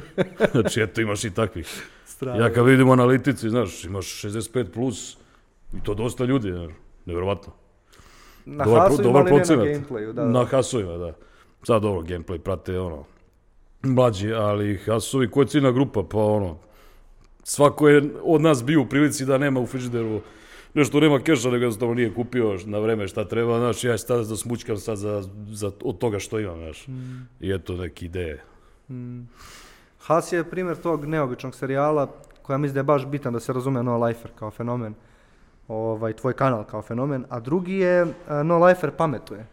znači, 0.52 0.80
eto, 0.82 1.00
imaš 1.00 1.24
i 1.24 1.30
takvih. 1.30 1.88
Strava. 2.06 2.38
Ja 2.38 2.52
kad 2.52 2.66
vidim 2.66 2.90
analitici, 2.90 3.50
znaš, 3.50 3.84
imaš 3.84 4.06
65 4.22 4.70
plus, 4.70 5.16
i 5.76 5.80
to 5.82 5.94
dosta 5.94 6.24
ljudi, 6.24 6.50
znaš, 6.50 6.72
nevjerovatno. 7.06 7.52
Na 8.44 8.64
Dobar 8.64 8.80
hasovima, 8.80 9.02
dobar 9.02 9.24
ne 9.24 9.30
na 9.30 9.36
procenat. 9.36 9.66
gameplayu. 9.66 10.12
Da, 10.12 10.22
da. 10.22 10.28
Na 10.28 10.44
hasovima, 10.44 10.96
da. 10.98 11.12
Sad 11.62 11.82
dobro, 11.82 12.00
gameplay 12.02 12.38
prate, 12.38 12.78
ono, 12.78 13.04
mlađi, 13.82 14.32
ali 14.32 14.78
hasovi, 14.86 15.30
ko 15.30 15.40
je 15.40 15.46
ciljna 15.46 15.70
grupa, 15.70 16.02
pa 16.10 16.18
ono, 16.18 16.58
svako 17.42 17.88
je 17.88 18.02
od 18.22 18.40
nas 18.40 18.64
bio 18.64 18.80
u 18.80 18.86
prilici 18.86 19.24
da 19.24 19.38
nema 19.38 19.60
u 19.60 19.66
frižideru 19.66 20.20
nešto 20.74 21.00
nema 21.00 21.20
keša, 21.20 21.50
nego 21.50 21.64
jednostavno 21.64 21.94
nije 21.94 22.14
kupio 22.14 22.58
na 22.64 22.78
vreme 22.78 23.08
šta 23.08 23.24
treba, 23.24 23.58
znaš, 23.58 23.84
ja 23.84 23.98
sad 23.98 24.26
da 24.26 24.36
smućkam 24.36 24.76
sad 24.76 24.96
za, 24.98 25.22
za, 25.50 25.70
od 25.84 25.98
toga 25.98 26.18
što 26.18 26.40
imam, 26.40 26.58
znaš. 26.58 26.86
I 27.40 27.52
eto 27.52 27.76
neke 27.76 28.04
ideje. 28.06 28.42
Has 29.98 30.32
je 30.32 30.50
primjer 30.50 30.76
tog 30.76 31.04
neobičnog 31.04 31.54
serijala 31.54 32.12
koja 32.42 32.58
mislim 32.58 32.74
da 32.74 32.80
je 32.80 32.84
baš 32.84 33.06
bitan 33.06 33.32
da 33.32 33.40
se 33.40 33.52
razume 33.52 33.82
No 33.82 34.04
Lifer 34.04 34.30
kao 34.38 34.50
fenomen. 34.50 34.94
Ovaj, 35.68 36.12
tvoj 36.12 36.32
kanal 36.32 36.64
kao 36.64 36.82
fenomen. 36.82 37.24
A 37.28 37.40
drugi 37.40 37.74
je 37.74 38.02
uh, 38.02 38.10
No 38.44 38.64
Lifer 38.66 38.90
pametuje. 38.90 39.46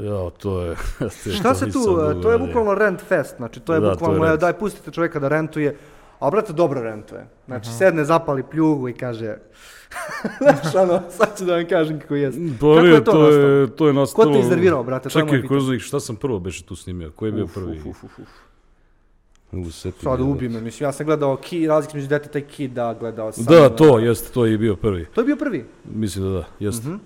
Ja, 0.00 0.30
to 0.42 0.62
je... 0.62 0.76
Šta 1.38 1.54
se 1.54 1.70
tu, 1.70 1.78
dugo 1.86 2.14
to 2.14 2.32
je 2.32 2.38
bukvalno 2.38 2.74
rent 2.74 3.00
fest, 3.00 3.36
znači 3.36 3.60
to 3.60 3.74
je 3.74 3.80
Da, 3.80 3.86
to 3.86 3.90
je 3.92 3.94
bukvalno, 3.94 4.24
rent. 4.24 4.40
daj 4.40 4.52
pustite 4.52 4.90
čovjeka 4.90 5.18
da 5.18 5.28
rentuje, 5.28 5.76
a 6.20 6.30
brate 6.30 6.52
dobro 6.52 6.82
rentuje. 6.82 7.26
Znači 7.46 7.70
sedne, 7.70 8.04
zapali 8.04 8.42
pljugu 8.42 8.88
i 8.88 8.92
kaže, 8.92 9.36
znaš 10.42 10.74
ono, 10.74 11.02
sad 11.10 11.38
ću 11.38 11.44
da 11.44 11.54
vam 11.56 11.66
kažem 11.68 12.00
kako 12.00 12.14
jest. 12.14 12.38
Pa 12.60 12.66
Kako 12.66 12.80
nije, 12.80 12.94
je 12.94 13.04
to 13.04 13.12
to, 13.12 13.28
je, 13.30 13.76
to 13.76 13.86
je 13.86 13.92
nastalo... 13.92 14.26
Ko 14.26 14.32
te 14.32 14.38
iznervirao, 14.40 14.82
brate? 14.82 15.08
To 15.08 15.18
je 15.18 15.24
moje 15.24 15.42
Čekaj, 15.42 15.76
ih, 15.76 15.82
šta 15.82 16.00
sam 16.00 16.16
prvo 16.16 16.38
beše 16.38 16.64
tu 16.64 16.76
snimio? 16.76 17.10
Ko 17.10 17.26
je 17.26 17.32
bio 17.32 17.44
Uf, 17.44 17.54
prvi? 17.54 17.80
uf, 17.80 18.04
uf, 18.04 18.18
uf, 18.18 18.28
setim, 19.70 20.02
Sad 20.02 20.20
evo. 20.20 20.30
ubi 20.30 20.48
me, 20.48 20.60
mislim, 20.60 20.86
ja 20.86 20.92
sam 20.92 21.06
gledao 21.06 21.36
ki, 21.36 21.66
razlike 21.66 21.96
među 21.96 22.08
djeteta 22.08 22.38
i 22.38 22.42
kida, 22.42 22.94
gledao 23.00 23.32
sam. 23.32 23.44
Da, 23.44 23.68
to, 23.68 23.98
jeste, 23.98 24.32
to 24.32 24.46
je 24.46 24.58
bio 24.58 24.76
prvi. 24.76 25.06
To 25.14 25.20
je 25.20 25.24
bio 25.24 25.36
prvi. 25.36 25.64
Mislim 25.94 26.24
da 26.24 26.30
da, 26.30 26.44
jeste. 26.58 26.88
Mhm. 26.88 26.96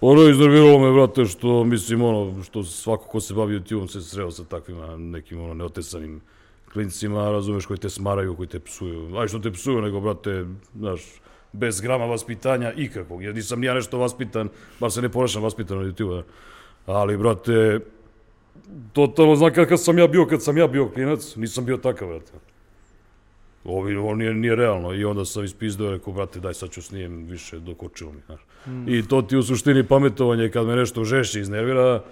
Ono 0.00 0.22
je 0.22 0.30
iznerviralo 0.30 0.78
me, 0.78 0.92
brate, 0.92 1.24
što, 1.24 1.64
mislim, 1.64 2.02
ono, 2.02 2.42
što 2.42 2.64
svako 2.64 3.04
ko 3.06 3.20
se 3.20 3.34
bavi 3.34 3.58
YouTube-om 3.58 3.88
se 3.88 4.00
sreo 4.00 4.30
sa 4.30 4.44
takvima 4.44 4.96
nekim, 4.96 5.40
ono, 5.40 5.54
neotesanim 5.54 6.20
klincima, 6.72 7.30
razumeš, 7.30 7.66
koji 7.66 7.78
te 7.78 7.90
smaraju, 7.90 8.36
koji 8.36 8.48
te 8.48 8.60
psuju. 8.60 9.16
Aj 9.16 9.28
što 9.28 9.38
te 9.38 9.52
psuju, 9.52 9.80
nego, 9.80 10.00
brate, 10.00 10.46
znaš, 10.78 11.00
bez 11.52 11.80
grama 11.80 12.04
vaspitanja 12.04 12.72
ikakvog, 12.76 13.22
jer 13.22 13.34
nisam 13.34 13.60
ni 13.60 13.66
ja 13.66 13.74
nešto 13.74 13.98
vaspitan, 13.98 14.48
bar 14.80 14.90
se 14.92 15.02
ne 15.02 15.08
ponašam 15.08 15.42
vaspitano 15.42 15.82
na 15.82 15.88
YouTube-u, 15.88 16.22
ali, 16.86 17.16
brate, 17.16 17.80
totalno 18.92 19.36
znam 19.36 19.52
kakav 19.52 19.78
sam 19.78 19.98
ja 19.98 20.06
bio 20.06 20.26
kad 20.26 20.42
sam 20.42 20.58
ja 20.58 20.66
bio 20.66 20.88
klinac, 20.88 21.36
nisam 21.36 21.64
bio 21.64 21.76
takav, 21.76 22.08
brate. 22.08 22.32
Ovi, 23.64 23.96
ovo 23.96 24.14
nije, 24.14 24.34
nije 24.34 24.56
realno 24.56 24.94
i 24.94 25.04
onda 25.04 25.24
sam 25.24 25.44
ispizdao 25.44 25.88
i 25.88 25.90
rekao, 25.90 26.12
brate, 26.12 26.40
daj 26.40 26.54
sad 26.54 26.70
ću 26.70 26.82
snijem 26.82 27.26
više, 27.26 27.58
dokočilo 27.58 28.12
mi, 28.12 28.20
znaš. 28.26 28.40
I 28.86 29.08
to 29.08 29.22
ti 29.22 29.36
u 29.36 29.42
suštini 29.42 29.86
pametovanje, 29.86 30.48
kad 30.48 30.66
me 30.66 30.76
nešto 30.76 31.04
žešće 31.04 31.40
iznervira, 31.40 32.02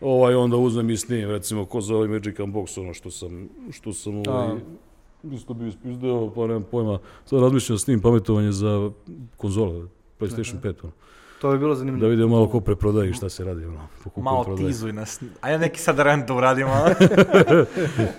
ovaj, 0.00 0.34
onda 0.34 0.56
uzmem 0.56 0.90
i 0.90 0.96
snijem, 0.96 1.30
recimo, 1.30 1.64
ko 1.64 1.80
za 1.80 1.94
ovaj 1.94 2.08
Magic 2.08 2.36
Unbox, 2.36 2.80
ono 2.80 2.94
što 2.94 3.10
sam, 3.10 3.48
što 3.70 3.92
sam 3.92 4.22
ovaj, 4.28 4.56
isto 5.32 5.54
bio 5.54 5.68
ispizdao, 5.68 6.32
pa 6.34 6.46
nemam 6.46 6.64
pojma, 6.70 6.98
sad 7.24 7.40
razmišljam 7.40 7.78
s 7.78 7.86
njim 7.86 8.00
pametovanje 8.00 8.52
za 8.52 8.90
konzole, 9.36 9.86
PlayStation 10.20 10.60
5, 10.62 10.74
ono. 10.82 10.92
To 11.40 11.50
bi 11.50 11.58
bilo 11.58 11.70
da 11.70 11.78
zanimljivo. 11.78 12.08
vidimo 12.08 12.28
malo 12.28 12.48
ko 12.48 12.60
preprodaje 12.60 13.10
i 13.10 13.12
šta 13.12 13.28
se 13.28 13.44
radi, 13.44 13.64
ono, 13.64 13.80
Malo 14.16 14.44
prodaje. 14.44 14.66
tizuj 14.66 14.92
nas. 14.92 15.20
Ajde 15.40 15.58
neki 15.58 15.80
sad 15.80 15.98
rent 15.98 16.28
da 16.28 16.34
uradimo. 16.34 16.70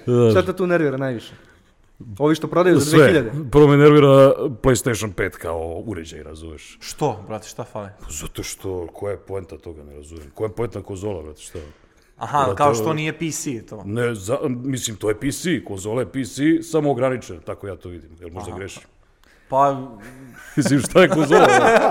Da, 0.08 0.30
Šta 0.32 0.42
te 0.42 0.54
tu 0.54 0.68
nervira 0.68 0.98
najviše? 0.98 1.34
Ovi 2.20 2.36
što 2.36 2.48
prodaju 2.48 2.78
za 2.78 2.86
Sve. 2.86 3.14
2000? 3.34 3.50
Prvo 3.52 3.68
me 3.68 3.78
nervira 3.78 4.08
PlayStation 4.62 5.14
5 5.14 5.30
kao 5.32 5.84
uređaj, 5.86 6.24
razumeš? 6.24 6.78
Što, 6.82 7.24
brate, 7.28 7.48
šta 7.48 7.64
fali? 7.64 7.90
Zato 8.10 8.44
što, 8.44 8.88
koja 8.88 9.12
je 9.12 9.18
poenta 9.18 9.58
toga, 9.58 9.84
ne 9.84 9.96
razumijem. 9.96 10.32
Koja 10.34 10.48
je 10.48 10.54
poenta 10.54 10.82
konzola, 10.82 11.24
brate, 11.24 11.42
šta? 11.42 11.60
Aha, 12.18 12.38
Brate, 12.40 12.58
kao 12.58 12.74
što 12.74 12.94
nije 12.94 13.14
PC 13.14 13.48
to. 13.70 13.84
Ne, 13.86 14.16
za, 14.16 14.38
mislim, 14.48 14.98
to 14.98 15.10
je 15.10 15.16
PC, 15.16 15.44
konzola 15.68 16.02
je 16.02 16.08
PC, 16.08 16.38
samo 16.62 16.92
ograničen, 16.92 17.40
tako 17.40 17.68
ja 17.68 17.76
to 17.76 17.90
vidim, 17.90 18.10
jer 18.20 18.32
možda 18.32 18.50
Aha. 18.50 18.60
grešim. 18.60 18.82
Pa, 19.52 19.78
Mislim, 20.56 20.80
šta 20.82 21.02
je 21.02 21.10
konzola? 21.10 21.48
brate? 21.50 21.82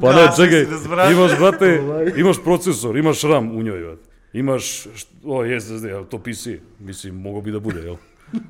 pa 0.00 0.12
ne, 0.12 0.28
čekaj, 0.36 0.66
imaš, 1.12 1.38
brate, 1.38 1.80
imaš 2.16 2.36
procesor, 2.44 2.96
imaš 2.96 3.22
RAM 3.22 3.50
u 3.50 3.62
njoj, 3.62 3.80
brate. 3.80 4.02
Imaš, 4.32 4.86
o, 5.24 5.60
SSD, 5.60 5.86
to 6.10 6.18
PC, 6.18 6.46
mislim, 6.78 7.14
mogo 7.16 7.40
bi 7.40 7.52
da 7.52 7.60
bude, 7.60 7.80
jel? 7.80 7.96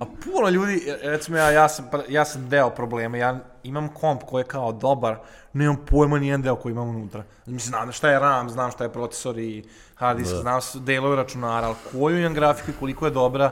a 0.00 0.04
puno 0.24 0.48
ljudi, 0.48 0.82
recimo 1.02 1.36
ja, 1.36 1.50
ja, 1.50 1.68
sam, 1.68 1.84
ja 2.08 2.24
sam 2.24 2.48
deo 2.48 2.70
problema, 2.70 3.16
ja 3.16 3.30
imam 3.62 3.88
komp 3.90 4.22
koji 4.22 4.40
je 4.40 4.46
kao 4.46 4.72
dobar, 4.72 5.16
nemam 5.52 5.76
pojma 5.86 6.18
nijedan 6.18 6.42
deo 6.42 6.56
koji 6.56 6.72
imam 6.72 6.88
unutra. 6.88 7.22
Mislim, 7.46 7.68
znam 7.68 7.92
šta 7.92 8.10
je 8.10 8.18
RAM, 8.18 8.50
znam 8.50 8.70
šta 8.70 8.84
je 8.84 8.92
procesor 8.92 9.38
i 9.38 9.64
hard 9.94 10.18
disk, 10.18 10.34
znam 10.36 10.60
s- 10.60 10.76
delove 10.76 11.16
računara, 11.16 11.66
ali 11.66 11.76
koju 11.92 12.18
imam 12.18 12.34
grafiku 12.34 12.70
i 12.70 12.74
koliko 12.74 13.04
je 13.04 13.10
dobra 13.12 13.50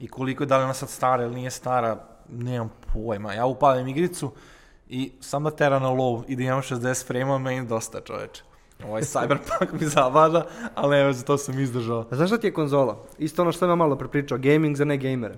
i 0.00 0.08
koliko 0.08 0.42
je, 0.42 0.46
da 0.46 0.58
li 0.58 0.64
ona 0.64 0.74
sad 0.74 0.88
stara 0.88 1.22
ili 1.22 1.34
nije 1.34 1.50
stara, 1.50 1.96
nemam 2.30 2.70
pojma. 2.92 3.32
Ja 3.32 3.46
upalim 3.46 3.88
igricu 3.88 4.30
i 4.88 5.12
sam 5.20 5.44
da 5.44 5.50
tera 5.50 5.78
na 5.78 5.88
low 5.88 6.24
i 6.28 6.36
da 6.36 6.42
imam 6.42 6.62
60 6.62 7.06
frame 7.06 7.38
meni 7.38 7.66
dosta 7.66 8.00
čoveče. 8.00 8.42
Ovaj 8.84 9.02
Cyberpunk 9.02 9.80
mi 9.80 9.86
zabada, 9.86 10.46
ali 10.74 10.98
evo, 10.98 11.12
za 11.12 11.24
to 11.24 11.38
sam 11.38 11.60
izdržao. 11.60 12.06
A 12.10 12.16
znaš 12.16 12.28
šta 12.28 12.38
ti 12.38 12.46
je 12.46 12.52
konzola? 12.52 12.98
Isto 13.18 13.42
ono 13.42 13.52
što 13.52 13.58
sam 13.58 13.78
malo 13.78 13.96
prepričao, 13.96 14.38
gaming 14.38 14.76
za 14.76 14.84
ne 14.84 14.96
gamere. 14.96 15.34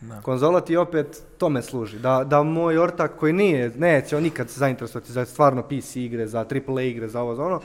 Da. 0.00 0.20
Konzola 0.20 0.60
ti 0.60 0.76
opet 0.76 1.22
tome 1.38 1.62
služi, 1.62 1.98
da, 1.98 2.24
da 2.24 2.42
moj 2.42 2.78
ortak 2.78 3.18
koji 3.18 3.32
nije, 3.32 3.72
neće 3.76 4.16
on 4.16 4.22
nikad 4.22 4.50
se 4.50 4.58
zainteresovati 4.58 5.12
za 5.12 5.24
stvarno 5.24 5.62
PC 5.62 5.96
igre, 5.96 6.26
za 6.26 6.38
AAA 6.38 6.82
igre, 6.82 7.08
za 7.08 7.22
ovo, 7.22 7.34
za 7.34 7.42
ono, 7.42 7.60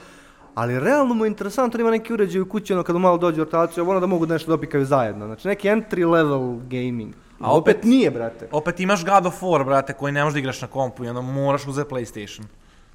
ali 0.57 0.79
realno 0.79 1.13
mu 1.13 1.25
je 1.25 1.29
interesantno, 1.29 1.79
ima 1.79 1.91
neki 1.91 2.13
uređaj 2.13 2.41
u 2.41 2.45
kući, 2.45 2.73
ono 2.73 2.83
kada 2.83 2.99
mu 2.99 3.03
malo 3.03 3.17
dođe 3.17 3.41
ortacija, 3.41 3.83
ono 3.83 3.99
da 3.99 4.07
mogu 4.07 4.25
nešto 4.25 4.51
dopikaju 4.51 4.85
zajedno, 4.85 5.25
znači 5.25 5.47
neki 5.47 5.67
entry 5.67 6.09
level 6.11 6.55
gaming. 6.69 7.13
A 7.39 7.51
opet, 7.57 7.75
opet- 7.77 7.89
nije, 7.89 8.11
brate. 8.11 8.47
Opet 8.51 8.79
imaš 8.79 9.05
God 9.05 9.25
of 9.25 9.41
War, 9.41 9.65
brate, 9.65 9.93
koji 9.93 10.13
ne 10.13 10.23
možeš 10.23 10.33
da 10.33 10.39
igraš 10.39 10.61
na 10.61 10.67
kompu 10.67 11.05
i 11.05 11.09
onda 11.09 11.21
moraš 11.21 11.67
uzeti 11.67 11.89
PlayStation. 11.93 12.43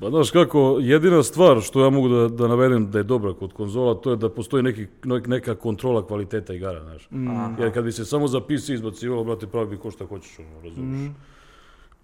Pa 0.01 0.11
znaš 0.11 0.31
kako, 0.31 0.79
jedina 0.81 1.22
stvar 1.22 1.61
što 1.61 1.85
ja 1.85 1.90
mogu 1.90 2.09
da, 2.09 2.29
da 2.29 2.48
navedem 2.48 2.90
da 2.90 2.98
je 2.98 3.05
dobra 3.05 3.35
kod 3.35 3.53
konzola, 3.53 3.94
to 3.94 4.11
je 4.11 4.16
da 4.16 4.29
postoji 4.29 4.62
neki, 4.62 4.87
neka 5.27 5.55
kontrola 5.55 6.07
kvaliteta 6.07 6.55
igara, 6.55 6.81
znaš. 6.83 7.09
Aha. 7.31 7.51
Jer 7.59 7.75
kad 7.75 7.85
bi 7.85 7.92
se 7.92 8.05
samo 8.05 8.29
za 8.29 8.40
PC 8.40 8.68
izbacivalo, 8.68 9.25
brate, 9.25 9.46
pravi 9.46 9.70
bi 9.70 9.77
ko 9.77 9.90
šta 9.90 10.07
hoćeš, 10.07 10.38
ono, 10.38 10.61
razumiješ. 10.64 11.11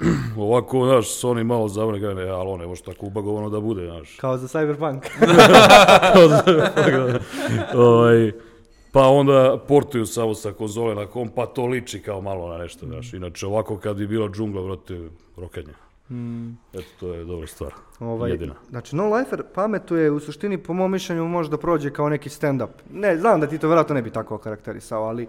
Ovako, 0.37 0.87
znaš, 0.87 1.07
Sony 1.07 1.43
malo 1.45 1.69
zavrne, 1.69 2.01
kaže, 2.01 2.15
ne, 2.15 2.29
ali 2.29 2.63
evo 2.63 2.77
što 2.77 2.93
tako 2.93 3.07
ubagovano 3.07 3.51
da 3.51 3.61
bude, 3.61 3.87
znaš. 3.87 4.17
Kao 4.17 4.39
za 4.39 4.47
Cyberpunk. 4.59 5.01
ovaj, 7.89 8.33
pa 8.93 9.09
onda 9.09 9.59
portuju 9.69 10.07
samo 10.07 10.35
sa 10.35 10.53
konzole 10.53 10.95
na 10.95 11.07
komp, 11.07 11.35
pa 11.35 11.47
to 11.47 11.67
liči 11.67 12.03
kao 12.03 12.21
malo 12.21 12.49
na 12.49 12.59
nešto, 12.59 12.87
znaš. 12.87 13.13
Inače, 13.13 13.47
ovako 13.47 13.77
kad 13.77 13.97
bi 13.97 14.07
bila 14.07 14.29
džungla, 14.29 14.63
brate, 14.63 15.09
rokanje. 15.37 15.73
Eto, 16.73 16.85
to 17.01 17.15
je 17.15 17.25
dobra 17.25 17.47
stvar. 17.47 17.73
Ovaj, 18.01 18.31
Jedina. 18.31 18.55
Znači, 18.71 18.97
No 18.97 19.15
Lifer 19.15 19.43
pametuje 19.55 20.11
u 20.11 20.21
suštini, 20.21 20.59
po 20.59 20.73
mom 20.73 20.93
mišljenju, 20.93 21.29
može 21.29 21.51
da 21.51 21.59
prođe 21.59 21.91
kao 21.91 22.09
neki 22.09 22.29
stand-up. 22.29 22.69
Ne, 22.93 23.17
znam 23.17 23.41
da 23.41 23.47
ti 23.47 23.59
to 23.59 23.67
vjerojatno 23.67 23.95
ne 23.95 24.03
bi 24.03 24.11
tako 24.11 24.35
okarakterisao, 24.35 25.03
ali 25.05 25.29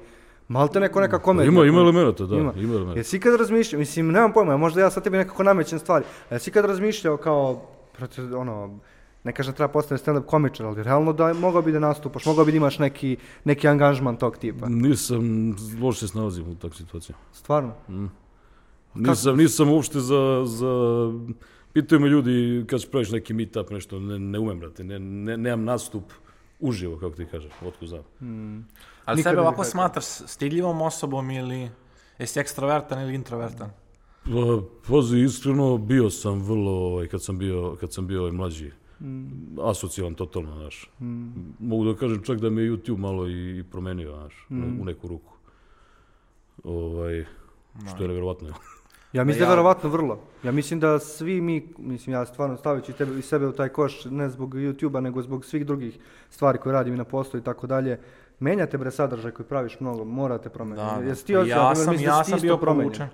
malte 0.49 0.79
neko 0.79 1.01
neka 1.01 1.19
komedija. 1.19 1.51
Ima, 1.51 1.65
ima 1.65 1.79
elemenata, 1.79 2.25
da, 2.25 2.35
Ima. 2.35 2.53
ima, 2.57 2.73
elemenata. 2.73 2.99
Jesi 2.99 3.17
ikad 3.17 3.39
razmišljao, 3.39 3.79
mislim, 3.79 4.11
nemam 4.11 4.33
pojma, 4.33 4.57
možda 4.57 4.81
ja 4.81 4.89
sad 4.89 5.03
tebi 5.03 5.17
nekako 5.17 5.43
namećem 5.43 5.79
stvari, 5.79 6.05
a 6.29 6.33
jesi 6.33 6.49
ikad 6.49 6.65
razmišljao 6.65 7.17
kao, 7.17 7.61
brate, 7.97 8.21
ono, 8.21 8.79
ne 9.23 9.33
kažem 9.33 9.51
da 9.51 9.55
treba 9.55 9.71
postati 9.71 10.03
stand-up 10.03 10.25
komičar, 10.25 10.65
ali 10.65 10.83
realno 10.83 11.13
da 11.13 11.33
mogao 11.33 11.61
bi 11.61 11.71
da 11.71 11.79
nastupaš, 11.79 12.25
mogao 12.25 12.45
bi 12.45 12.51
da 12.51 12.57
imaš 12.57 12.79
neki, 12.79 13.17
neki 13.43 13.67
angažman 13.67 14.17
tog 14.17 14.37
tipa. 14.37 14.69
Nisam, 14.69 15.55
loše 15.81 16.07
se 16.07 16.17
nalazim 16.17 16.49
u 16.49 16.55
takvoj 16.55 16.77
situaciji. 16.77 17.15
Stvarno? 17.31 17.73
Nisam, 18.95 19.37
nisam 19.37 19.69
uopšte 19.69 19.99
za, 19.99 20.43
za... 20.45 20.67
Pitaju 21.73 22.01
me 22.01 22.07
ljudi 22.07 22.65
kad 22.67 22.79
ćeš 22.79 22.89
praviš 22.89 23.11
neki 23.11 23.33
meetup, 23.33 23.69
nešto, 23.69 23.99
ne, 23.99 24.19
ne 24.19 24.39
umem, 24.39 24.59
brate, 24.59 24.83
ne, 24.83 24.99
ne, 24.99 25.37
nemam 25.37 25.65
nastup 25.65 26.03
uživo, 26.59 26.97
kako 26.97 27.15
ti 27.15 27.25
kažeš, 27.25 27.51
otko 27.65 27.85
znam. 27.85 28.03
Ali 29.05 29.17
Nikad 29.17 29.31
sebe 29.31 29.41
ovako 29.41 29.63
smatraš 29.63 30.05
stidljivom 30.05 30.81
osobom 30.81 31.31
ili 31.31 31.69
jesi 32.19 32.39
ekstrovertan 32.39 33.01
ili 33.01 33.15
introvertan? 33.15 33.69
Pa, 34.23 34.61
pazi, 34.87 35.19
iskreno, 35.19 35.77
bio 35.77 36.09
sam 36.09 36.41
vrlo, 36.41 36.71
ovaj, 36.71 37.07
kad 37.07 37.23
sam 37.23 37.37
bio, 37.37 37.77
kad 37.79 37.93
sam 37.93 38.07
bio 38.07 38.19
ovaj 38.19 38.31
mlađi, 38.31 38.71
asocijalan 39.63 40.13
totalno, 40.13 40.55
znaš. 40.55 40.89
Mogu 41.59 41.85
da 41.85 41.95
kažem 41.95 42.23
čak 42.23 42.39
da 42.39 42.49
me 42.49 42.61
je 42.61 42.71
YouTube 42.71 42.97
malo 42.97 43.27
i, 43.27 43.59
i 43.59 43.63
promenio, 43.63 44.15
znaš, 44.15 44.47
u 44.81 44.85
neku 44.85 45.07
ruku. 45.07 45.33
Ovaj, 46.63 47.25
što 47.93 48.03
je 48.03 48.07
nevjerovatno. 48.07 48.49
Ja 49.13 49.23
mislim 49.23 49.39
da 49.39 49.45
ja- 49.45 49.49
je 49.49 49.55
verovatno 49.55 49.89
vrlo. 49.89 50.19
Ja 50.43 50.51
mislim 50.51 50.79
da 50.79 50.99
svi 50.99 51.41
mi, 51.41 51.73
mislim 51.77 52.13
ja 52.13 52.25
stvarno 52.25 52.57
stavit 52.57 52.97
tebe 52.97 53.19
i 53.19 53.21
sebe 53.21 53.47
u 53.47 53.51
taj 53.51 53.69
koš, 53.69 54.05
ne 54.05 54.29
zbog 54.29 54.55
YouTube-a, 54.55 55.01
nego 55.01 55.21
zbog 55.21 55.45
svih 55.45 55.65
drugih 55.65 55.99
stvari 56.29 56.57
koje 56.57 56.73
radim 56.73 56.93
i 56.93 56.97
na 56.97 57.03
poslu 57.03 57.39
i 57.39 57.43
tako 57.43 57.67
dalje. 57.67 57.99
Menjate 58.39 58.77
bre 58.77 58.91
sadržaj 58.91 59.31
koji 59.31 59.45
praviš 59.45 59.79
mnogo, 59.79 60.03
morate 60.05 60.49
promeniti. 60.49 60.95
Da, 60.95 61.01
da. 61.01 61.07
Jesi 61.07 61.25
ti 61.25 61.33
Pa 61.33 61.39
osjećao, 61.39 61.69
ja 61.69 61.75
sam, 61.75 61.95
da 61.95 62.01
ja 62.01 62.23
sam 62.23 62.39
bio 62.41 62.57
promenjen? 62.57 63.07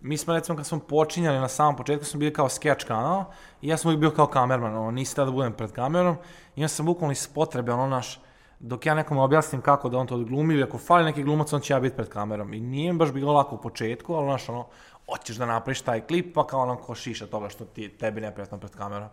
Mi 0.00 0.16
smo 0.16 0.34
recimo 0.34 0.56
kad 0.56 0.66
smo 0.66 0.78
počinjali 0.78 1.38
na 1.38 1.48
samom 1.48 1.76
početku 1.76 2.04
smo 2.04 2.18
bili 2.18 2.32
kao 2.32 2.48
sketch 2.48 2.86
kanal 2.86 3.24
i 3.62 3.68
ja 3.68 3.76
sam 3.76 3.88
uvijek 3.88 4.00
bio 4.00 4.10
kao 4.10 4.26
kamerman, 4.26 4.76
ono, 4.76 4.90
nisi 4.90 5.16
da 5.16 5.30
budem 5.30 5.52
pred 5.52 5.72
kamerom 5.72 6.16
i 6.56 6.60
ja 6.62 6.68
sam 6.68 6.86
bukvalno 6.86 7.12
iz 7.12 7.28
potrebe, 7.28 7.72
ono 7.72 7.86
naš, 7.86 8.20
dok 8.60 8.86
ja 8.86 8.94
nekom 8.94 9.18
objasnim 9.18 9.60
kako 9.60 9.88
da 9.88 9.98
on 9.98 10.06
to 10.06 10.14
odglumi 10.14 10.54
ili 10.54 10.62
ako 10.62 10.78
fali 10.78 11.04
neki 11.04 11.22
glumac, 11.22 11.52
on 11.52 11.60
će 11.60 11.72
ja 11.72 11.80
biti 11.80 11.96
pred 11.96 12.08
kamerom. 12.08 12.54
I 12.54 12.60
nije 12.60 12.92
mi 12.92 12.98
baš 12.98 13.12
bilo 13.12 13.32
lako 13.32 13.54
u 13.54 13.60
početku, 13.60 14.14
ali 14.14 14.26
znaš, 14.26 14.48
ono, 14.48 14.66
hoćeš 15.10 15.36
da 15.36 15.46
napraviš 15.46 15.80
taj 15.80 16.00
klip, 16.00 16.34
pa 16.34 16.46
kao 16.46 16.60
ono 16.60 16.76
ko 16.76 16.94
šiša 16.94 17.26
toga 17.26 17.48
što 17.48 17.64
ti, 17.64 17.88
tebi 17.88 18.20
neprijatno 18.20 18.58
pred 18.58 18.76
kamerom. 18.76 19.08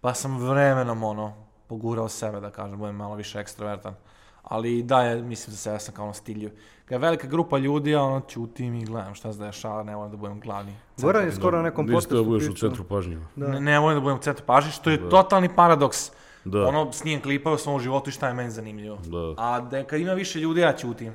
Pa 0.00 0.14
sam 0.14 0.38
vremenom, 0.48 1.02
ono, 1.02 1.32
pogurao 1.66 2.08
sebe, 2.08 2.40
da 2.40 2.50
kažem, 2.50 2.78
budem 2.78 2.96
malo 2.96 3.14
više 3.14 3.38
ekstrovertan. 3.38 3.94
Ali 4.42 4.82
da 4.82 5.02
je, 5.02 5.22
mislim 5.22 5.52
da 5.52 5.56
se 5.56 5.70
ja 5.70 5.78
sam 5.78 5.94
kao 5.94 6.04
ono 6.04 6.14
stilju. 6.14 6.50
Kad 6.84 6.92
je 6.92 6.98
velika 6.98 7.26
grupa 7.26 7.58
ljudi, 7.58 7.90
ja 7.90 8.02
ono 8.02 8.20
ćutim 8.20 8.74
i 8.74 8.84
gledam 8.84 9.14
šta 9.14 9.32
se 9.32 9.38
dešava, 9.38 9.82
ne 9.82 9.96
volim 9.96 10.10
da 10.10 10.16
budem 10.16 10.40
glavni. 10.40 10.76
Goran 10.98 11.24
je 11.24 11.32
skoro 11.32 11.56
na 11.56 11.62
nekom 11.62 11.86
Nisi 11.86 11.92
da 11.92 11.96
podcastu 11.96 12.24
budeš 12.24 12.48
u 12.48 12.50
pričao. 12.50 12.68
centru 12.68 12.84
pažnje. 12.84 13.18
Da. 13.36 13.48
Ne, 13.48 13.60
ne 13.60 13.78
volim 13.78 13.96
da 13.96 14.00
budem 14.00 14.18
u 14.18 14.22
centru 14.22 14.44
pažnje, 14.46 14.70
što 14.70 14.90
je 14.90 15.08
totalni 15.10 15.56
paradoks. 15.56 16.12
Da. 16.46 16.66
Ono, 16.66 16.92
snijem 16.92 17.20
klipove 17.20 17.54
o 17.54 17.58
svom 17.58 17.80
životu 17.80 18.10
i 18.10 18.12
šta 18.12 18.28
je 18.28 18.34
meni 18.34 18.50
zanimljivo. 18.50 18.98
Da. 19.06 19.34
A 19.36 19.60
da, 19.60 19.84
kad 19.84 20.00
ima 20.00 20.12
više 20.12 20.40
ljudi, 20.40 20.60
ja 20.60 20.72
ćutim. 20.72 21.12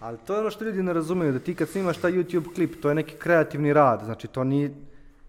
Ali 0.00 0.18
to 0.18 0.34
je 0.34 0.40
ono 0.40 0.50
što 0.50 0.64
ljudi 0.64 0.82
ne 0.82 0.92
razumiju, 0.92 1.32
da 1.32 1.38
ti 1.38 1.54
kad 1.54 1.68
snimaš 1.68 1.96
taj 1.96 2.12
YouTube 2.12 2.54
klip, 2.54 2.80
to 2.82 2.88
je 2.88 2.94
neki 2.94 3.14
kreativni 3.14 3.72
rad, 3.72 4.00
znači 4.04 4.26
to 4.26 4.44
ni 4.44 4.70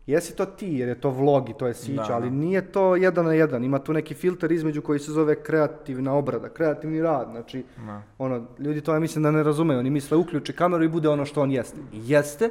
Jesi 0.07 0.35
to 0.35 0.45
ti, 0.45 0.67
jer 0.67 0.89
je 0.89 1.01
to 1.01 1.09
vlog 1.09 1.49
i 1.49 1.53
to 1.53 1.67
je 1.67 1.73
sića, 1.73 2.07
Da, 2.07 2.13
ali 2.13 2.29
da. 2.29 2.35
nije 2.35 2.71
to 2.71 2.95
jedan 2.95 3.25
na 3.25 3.33
jedan, 3.33 3.63
ima 3.63 3.79
tu 3.79 3.93
neki 3.93 4.13
filter 4.13 4.51
između 4.51 4.81
koji 4.81 4.99
se 4.99 5.11
zove 5.11 5.43
kreativna 5.43 6.13
obrada, 6.13 6.49
kreativni 6.49 7.01
rad, 7.01 7.27
znači, 7.31 7.63
Da. 7.77 8.01
ono, 8.17 8.45
ljudi 8.59 8.81
to 8.81 8.93
ja 8.93 8.99
mislim 8.99 9.23
da 9.23 9.31
ne 9.31 9.43
razumeju, 9.43 9.79
oni 9.79 9.89
misle 9.89 10.17
uključi 10.17 10.53
kameru 10.53 10.83
i 10.83 10.87
bude 10.87 11.09
ono 11.09 11.25
što 11.25 11.41
on 11.41 11.51
jeste. 11.51 11.77
Jeste, 11.93 12.49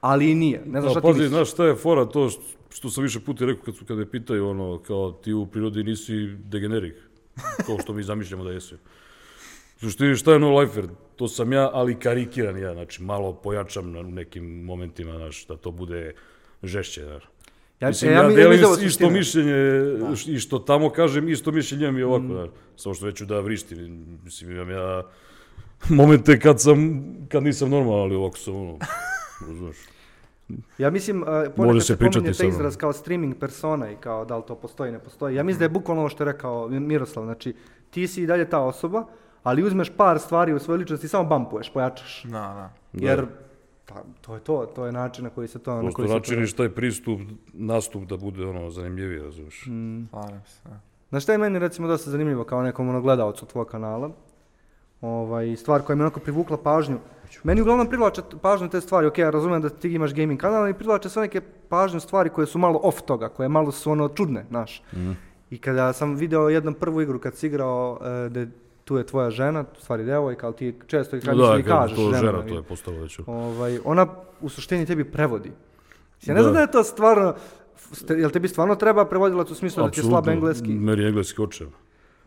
ali 0.00 0.30
i 0.30 0.34
nije, 0.34 0.62
ne 0.66 0.80
znam 0.80 0.84
Da, 0.84 0.90
šta 0.90 1.00
ti 1.00 1.06
pazi, 1.06 1.18
misliš. 1.18 1.28
znaš 1.30 1.50
šta 1.50 1.64
je 1.64 1.74
fora 1.74 2.04
to 2.04 2.28
što, 2.28 2.42
što 2.74 2.90
sam 2.90 3.02
više 3.02 3.20
puta 3.20 3.44
rekao 3.44 3.64
kad, 3.64 3.76
su- 3.76 3.84
kad 3.84 3.98
me 3.98 4.10
pitaju 4.10 4.48
ono, 4.48 4.78
kao 4.78 5.12
ti 5.14 5.32
u 5.32 5.46
prirodi 5.46 5.84
nisi 5.84 6.14
degenerik, 6.38 6.94
kao 7.66 7.78
što 7.78 7.92
mi 7.92 8.02
zamišljamo 8.02 8.44
da 8.44 8.52
jesu. 8.52 8.76
Suštini 9.76 10.16
šta 10.16 10.32
je 10.32 10.38
no 10.38 10.58
lifer? 10.58 10.84
To 11.16 11.28
sam 11.28 11.52
ja, 11.52 11.70
ali 11.72 11.94
karikiran 11.96 12.58
ja, 12.58 12.72
znači 12.72 13.02
malo 13.02 13.32
pojačam 13.34 13.92
na 13.92 14.02
nekim 14.02 14.44
momentima, 14.56 15.12
znaš, 15.12 15.46
da 15.46 15.56
to 15.56 15.70
bude 15.70 16.12
žešće, 16.62 17.02
znaš. 17.02 17.22
Ja, 17.80 17.88
Mislim, 17.88 18.10
e, 18.10 18.14
ja, 18.14 18.22
mi- 18.22 18.34
delim 18.34 18.50
mislim 18.52 18.76
da 18.76 18.86
isto 18.86 19.10
mišljenje 19.10 19.54
i 20.28 20.38
što 20.38 20.58
tamo 20.58 20.90
kažem, 20.90 21.28
isto 21.28 21.52
mišljenje 21.52 21.84
imam 21.84 21.98
i 21.98 22.02
ovako, 22.02 22.26
znaš. 22.26 22.48
Samo 22.76 22.94
što 22.94 23.06
neću 23.06 23.24
da 23.24 23.40
vrištim, 23.40 23.78
mislim, 24.24 24.50
imam 24.50 24.70
ja 24.70 25.02
momente 25.88 26.40
kad 26.40 26.60
sam, 26.60 27.04
kad 27.28 27.42
nisam 27.42 27.70
normalan, 27.70 28.00
ali 28.00 28.14
ovako 28.14 28.38
sam 28.38 28.56
ono, 28.56 28.78
razumeš. 29.48 29.76
Ja 30.78 30.90
mislim, 30.90 31.22
uh, 31.22 31.28
ponekad 31.56 31.82
se 31.82 31.86
se 31.86 31.96
pominje 31.96 32.32
taj 32.32 32.48
izraz 32.48 32.76
kao 32.76 32.92
streaming 32.92 33.34
persona 33.38 33.90
i 33.90 33.96
kao 33.96 34.24
da 34.24 34.36
li 34.36 34.42
to 34.46 34.54
postoji, 34.54 34.92
ne 34.92 34.98
postoji. 34.98 35.36
Ja 35.36 35.42
mislim 35.42 35.58
da 35.58 35.64
je 35.64 35.68
bukvalno 35.68 36.02
ovo 36.02 36.08
što 36.08 36.22
je 36.24 36.32
rekao 36.32 36.68
Miroslav, 36.68 37.24
znači 37.24 37.54
ti 37.90 38.08
si 38.08 38.22
i 38.22 38.26
dalje 38.26 38.50
ta 38.50 38.60
osoba, 38.60 39.04
ali 39.42 39.62
uzmeš 39.62 39.90
par 39.96 40.18
stvari 40.18 40.52
u 40.52 40.58
svojoj 40.58 40.78
ličnosti 40.78 41.06
i 41.06 41.08
samo 41.08 41.28
bampuješ, 41.28 41.72
pojačaš. 41.72 42.22
Da, 42.24 42.30
da. 42.30 42.70
Da. 42.92 43.08
Jer 43.08 43.26
pa, 43.86 43.94
to 44.20 44.34
je 44.34 44.40
to, 44.40 44.66
to 44.74 44.86
je 44.86 44.92
način 44.92 45.24
na 45.24 45.30
koji 45.30 45.48
se 45.48 45.58
to... 45.58 45.74
na 45.74 45.80
Prosto 45.80 45.96
koji 45.96 46.08
se 46.08 46.12
to- 46.12 46.18
načiniš 46.18 46.52
taj 46.52 46.68
pristup, 46.68 47.20
nastup 47.52 48.02
da 48.02 48.16
bude 48.16 48.46
ono 48.46 48.70
zanimljiviji, 48.70 49.18
razumiješ. 49.22 49.66
Mm. 49.66 50.04
Slažem 50.10 50.42
se. 50.46 50.60
da. 50.64 50.80
Znaš 51.08 51.22
šta 51.22 51.32
je 51.32 51.38
meni 51.38 51.58
recimo 51.58 51.88
dosta 51.88 52.10
zanimljivo 52.10 52.44
kao 52.44 52.62
nekom 52.62 52.88
ono 52.88 53.00
gledalcu 53.00 53.46
tvojeg 53.46 53.68
kanala? 53.68 54.10
Ovaj, 55.00 55.56
stvar 55.56 55.82
koja 55.82 55.96
mi 55.96 56.02
onako 56.02 56.20
privukla 56.20 56.56
pažnju. 56.56 56.98
Meni 57.42 57.60
uglavnom 57.60 57.86
privlače 57.86 58.22
pažnju 58.42 58.68
te 58.68 58.80
stvari, 58.80 59.06
ok, 59.06 59.18
ja 59.18 59.30
razumijem 59.30 59.62
da 59.62 59.68
ti 59.68 59.88
imaš 59.90 60.14
gaming 60.14 60.40
kanal, 60.40 60.62
ali 60.62 60.74
privlače 60.74 61.08
sve 61.08 61.22
neke 61.22 61.40
pažnju 61.68 62.00
stvari 62.00 62.30
koje 62.30 62.46
su 62.46 62.58
malo 62.58 62.80
off 62.82 63.02
toga, 63.02 63.28
koje 63.28 63.48
malo 63.48 63.72
su 63.72 63.90
ono 63.90 64.08
čudne, 64.08 64.44
znaš. 64.48 64.82
Mhm. 64.92 65.12
I 65.50 65.58
kada 65.58 65.92
sam 65.92 66.14
video 66.14 66.48
jednu 66.48 66.74
prvu 66.74 67.00
igru 67.00 67.18
kad 67.18 67.36
si 67.36 67.46
igrao, 67.46 67.98
e, 68.02 68.28
da 68.28 68.46
tu 68.84 68.96
je 68.96 69.06
tvoja 69.06 69.30
žena, 69.30 69.64
stvari 69.78 70.04
devojka, 70.04 70.46
ali 70.46 70.56
ti 70.56 70.74
često 70.86 71.16
kad 71.16 71.36
Da, 71.36 71.52
kad 71.56 71.64
kažeš 71.64 71.96
to 71.96 72.12
žena, 72.12 72.42
to 72.42 72.54
je 72.54 72.62
postalo 72.62 72.96
već. 72.98 73.20
Ovaj, 73.26 73.78
ona 73.84 74.06
u 74.40 74.48
suštini 74.48 74.86
tebi 74.86 75.04
prevodi. 75.04 75.52
Ja 76.22 76.34
ne 76.34 76.38
Da. 76.38 76.42
znam 76.42 76.54
da 76.54 76.60
je 76.60 76.70
to 76.70 76.84
stvarno, 76.84 77.34
jel 78.10 78.30
tebi 78.30 78.48
stvarno 78.48 78.74
treba 78.74 79.04
prevodilac 79.04 79.50
u 79.50 79.54
smislu 79.54 79.84
da 79.84 79.90
ti 79.90 80.00
je 80.00 80.04
slab 80.04 80.28
engleski? 80.28 80.68
Meni 80.68 81.02
je 81.02 81.08
engleski 81.08 81.42
oče. 81.42 81.64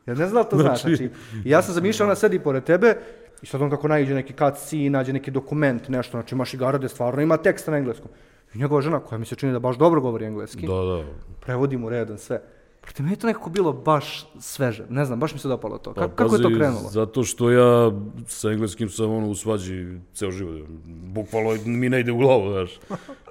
Ja 0.05 0.13
ne 0.13 0.27
znam 0.27 0.43
da 0.43 0.49
to 0.49 0.57
znaš, 0.57 0.81
Znači- 0.81 0.95
znači, 0.97 1.11
ja 1.45 1.61
sam 1.61 1.73
zamišljao, 1.73 2.07
ona 2.07 2.15
sedi 2.15 2.39
pored 2.39 2.63
tebe 2.63 2.97
i 3.41 3.45
sad 3.45 3.61
on 3.61 3.69
kako 3.69 3.87
naiđe 3.87 4.13
neki 4.13 4.33
cutscene, 4.33 4.89
nađe 4.89 5.13
neki 5.13 5.31
dokument, 5.31 5.89
nešto, 5.89 6.11
znači 6.11 6.35
imaš 6.35 6.53
igara 6.53 6.77
gde 6.77 6.89
stvarno 6.89 7.21
ima 7.21 7.37
teksta 7.37 7.71
na 7.71 7.77
engleskom. 7.77 8.09
I 8.53 8.57
njegova 8.57 8.81
žena, 8.81 8.99
koja 8.99 9.19
mi 9.19 9.25
se 9.25 9.35
čini 9.35 9.51
da 9.51 9.59
baš 9.59 9.77
dobro 9.77 10.01
govori 10.01 10.25
engleski, 10.25 10.67
Da, 10.67 10.73
da. 10.73 11.03
prevodi 11.39 11.77
mu 11.77 11.89
redom 11.89 12.17
sve. 12.17 12.41
Protiv 12.81 13.03
meni 13.03 13.13
je 13.13 13.19
to 13.19 13.27
nekako 13.27 13.49
bilo 13.49 13.73
baš 13.73 14.27
sveže, 14.39 14.85
ne 14.89 15.05
znam, 15.05 15.19
baš 15.19 15.33
mi 15.33 15.39
se 15.39 15.47
dopalo 15.47 15.77
to. 15.77 15.93
Pa, 15.93 16.01
Kako, 16.01 16.15
kako 16.15 16.35
je 16.35 16.41
to 16.41 16.47
krenulo? 16.47 16.89
Zato 16.89 17.23
što 17.23 17.51
ja 17.51 17.91
sa 18.27 18.49
engleskim 18.51 18.89
sam 18.89 19.11
ono 19.11 19.27
u 19.27 19.35
svađi 19.35 19.99
ceo 20.13 20.31
život. 20.31 20.67
Bukvalno 20.85 21.57
mi 21.65 21.89
ne 21.89 21.99
ide 21.99 22.11
u 22.11 22.17
glavu, 22.17 22.51
znaš. 22.51 22.79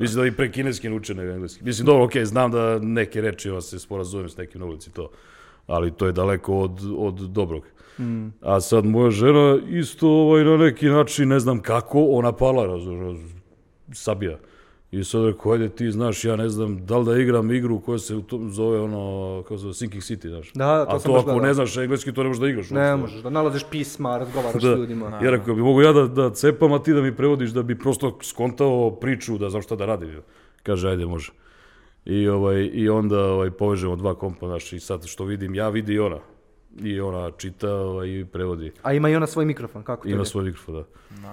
Mislim 0.01 0.21
da 0.23 0.27
i 0.27 0.33
pre 0.33 0.53
kineski 0.53 0.89
nauče 0.89 1.15
nego 1.15 1.33
engleski. 1.33 1.65
Mislim, 1.65 1.87
dobro, 1.87 2.05
okej, 2.05 2.25
znam 2.25 2.51
da 2.51 2.79
neke 2.79 3.21
reči 3.21 3.51
vas 3.51 3.65
se 3.65 3.79
sporazumijem 3.79 4.29
s 4.29 4.37
nekim 4.37 4.61
na 4.61 4.67
ulici 4.67 4.91
to. 4.93 5.11
Ali 5.67 5.91
to 5.93 6.07
je 6.07 6.13
daleko 6.13 6.59
od, 6.59 6.81
od 6.97 7.15
dobrog. 7.15 7.63
Mm. 7.99 8.27
A 8.41 8.61
sad 8.61 8.85
moja 8.85 9.11
žena 9.11 9.59
isto 9.71 10.09
ovaj, 10.09 10.45
na 10.45 10.57
neki 10.57 10.87
način, 10.87 11.29
ne 11.29 11.39
znam 11.41 11.61
kako, 11.61 12.05
ona 12.05 12.33
pala, 12.33 12.67
razumiješ, 12.67 13.19
sabija. 13.93 14.39
I 14.91 15.05
sad 15.05 15.25
rekao, 15.25 15.53
ajde 15.53 15.69
ti 15.69 15.91
znaš, 15.91 16.25
ja 16.25 16.37
ne 16.37 16.49
znam, 16.49 16.87
da 16.87 16.99
li 16.99 17.05
da 17.05 17.19
igram 17.19 17.51
igru 17.51 17.81
koja 17.81 17.99
se 17.99 18.15
u 18.17 18.23
tom 18.23 18.51
zove 18.51 18.81
ono, 18.81 19.43
kako 19.43 19.57
se 19.59 19.63
zove, 19.63 19.75
Sinking 19.75 20.03
City, 20.03 20.29
znaš. 20.29 20.53
Da, 20.53 20.67
da, 20.67 20.85
to 20.85 20.97
A 20.97 20.99
to 20.99 21.13
ako 21.13 21.23
gledao. 21.25 21.41
ne 21.43 21.55
znaš 21.55 21.77
engleski, 21.77 22.13
to 22.13 22.23
ne 22.23 22.29
možeš 22.29 22.41
da 22.41 22.49
igraš. 22.49 22.71
Ne 22.71 22.81
uopšte. 22.81 22.97
možeš, 23.01 23.23
da 23.23 23.31
nalaziš 23.31 23.65
pisma, 23.71 24.19
razgovaraš 24.19 24.63
Da. 24.63 24.75
s 24.75 24.79
ljudima. 24.79 25.21
Ja 25.25 25.31
rekao 25.31 25.55
bi, 25.55 25.63
mogu 25.63 25.83
ja 25.83 25.93
da, 25.93 26.07
da 26.07 26.31
cepam, 26.31 26.73
a 26.73 26.83
ti 26.83 26.93
da 26.93 27.03
mi 27.03 27.17
prevodiš 27.17 27.51
da 27.51 27.63
bi 27.63 27.79
prosto 27.79 28.19
skontao 28.23 28.91
priču, 28.91 29.39
da 29.39 29.51
znam 29.51 29.63
šta 29.63 29.77
da 29.77 29.87
radim. 29.87 30.11
Kaže, 30.63 30.89
ajde, 30.89 31.07
može. 31.07 31.33
I, 32.05 32.29
ovaj, 32.29 32.71
i 32.73 32.89
onda 32.89 33.25
ovaj, 33.25 33.51
povežemo 33.51 33.97
dva 33.97 34.15
kompa, 34.15 34.47
znaš, 34.47 34.73
i 34.73 34.81
sad 34.81 35.07
što 35.07 35.25
vidim, 35.25 35.55
ja 35.55 35.69
vidi 35.69 35.93
i 35.95 35.99
ona. 35.99 36.19
I 36.83 37.01
ona 37.01 37.31
čita 37.31 37.75
ovaj, 37.75 38.09
i 38.09 38.25
prevodi. 38.25 38.73
A 38.83 38.93
ima 38.93 39.09
i 39.09 39.17
ona 39.17 39.27
svoj 39.27 39.45
mikrofon, 39.45 39.83
kako 39.83 40.03
to 40.03 40.09
Ima 40.09 40.21
je? 40.21 40.27
svoj 40.27 40.45
mikrofon, 40.45 40.75
da. 40.75 40.85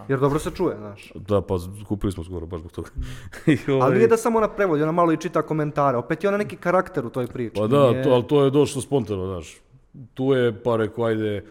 Jer 0.09 0.19
dobro 0.19 0.39
se 0.39 0.51
čuje, 0.51 0.75
znaš. 0.77 1.11
Da, 1.15 1.41
pa 1.41 1.55
kupili 1.87 2.11
smo 2.11 2.23
skoro 2.23 2.45
baš 2.45 2.59
zbog 2.59 2.71
toga. 2.71 2.89
I, 3.47 3.71
ovaj, 3.71 3.81
Ali 3.81 3.95
nije 3.95 4.07
da 4.07 4.17
samo 4.17 4.37
ona 4.37 4.47
prevodi, 4.47 4.83
ona 4.83 4.91
malo 4.91 5.11
i 5.13 5.17
čita 5.17 5.41
komentare. 5.41 5.97
Opet 5.97 6.23
je 6.23 6.27
ona 6.27 6.37
neki 6.37 6.55
karakter 6.55 7.05
u 7.05 7.09
toj 7.09 7.27
priči. 7.27 7.55
Pa 7.55 7.67
da, 7.67 7.91
Nije- 7.91 8.03
to, 8.03 8.09
ali 8.09 8.27
to 8.27 8.43
je 8.43 8.51
došlo 8.51 8.81
spontano, 8.81 9.25
znaš. 9.25 9.57
Tu 10.13 10.33
je, 10.33 10.63
pa 10.63 10.75
rekao, 10.75 11.05
ajde, 11.05 11.45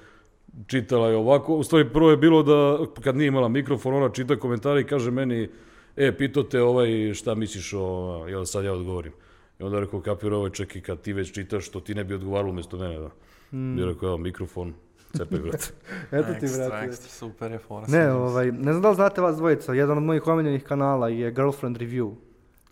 čitala 0.66 1.08
je 1.08 1.16
ovako. 1.16 1.54
U 1.54 1.62
stvari, 1.62 1.88
prvo 1.92 2.10
je 2.10 2.16
bilo 2.16 2.42
da, 2.42 2.78
kad 3.02 3.16
nije 3.16 3.28
imala 3.28 3.48
mikrofon, 3.48 3.94
ona 3.94 4.08
čita 4.08 4.36
komentare 4.36 4.80
i 4.80 4.84
kaže 4.84 5.10
meni, 5.10 5.48
e, 5.96 6.16
pitao 6.16 6.42
te 6.42 6.62
ovaj, 6.62 7.14
šta 7.14 7.34
misliš 7.34 7.72
o, 7.76 7.80
jel 8.28 8.44
sad 8.44 8.64
ja 8.64 8.72
odgovorim. 8.72 9.12
I 9.58 9.62
onda 9.62 9.80
rekao, 9.80 10.00
kapira 10.00 10.36
ovaj 10.36 10.50
čak 10.50 10.76
i 10.76 10.80
kad 10.80 11.00
ti 11.00 11.12
već 11.12 11.32
čitaš, 11.32 11.66
što 11.66 11.80
ti 11.80 11.94
ne 11.94 12.04
bi 12.04 12.14
odgovaralo 12.14 12.50
umjesto 12.50 12.76
mene, 12.76 12.98
da. 12.98 13.10
Mm. 13.52 13.78
I 13.78 13.84
rekao, 13.84 14.06
evo, 14.06 14.16
mikrofon, 14.16 14.74
cepaj, 15.16 15.38
brate. 15.38 15.66
Eto 16.12 16.34
ti, 16.40 16.44
Ekstra, 16.44 16.68
brate. 16.68 16.86
ekstra, 16.86 17.08
super 17.08 17.52
je 17.52 17.58
fora. 17.58 17.86
Ne, 17.88 18.12
ovaj, 18.12 18.52
ne 18.52 18.72
znam 18.72 18.82
da 18.82 18.88
li 18.88 18.94
znate 18.94 19.20
vas 19.20 19.36
dvojica, 19.36 19.74
jedan 19.74 19.98
od 19.98 20.04
mojih 20.04 20.26
omiljenih 20.26 20.64
kanala 20.64 21.08
je 21.08 21.30
Girlfriend 21.30 21.76
Review. 21.76 22.14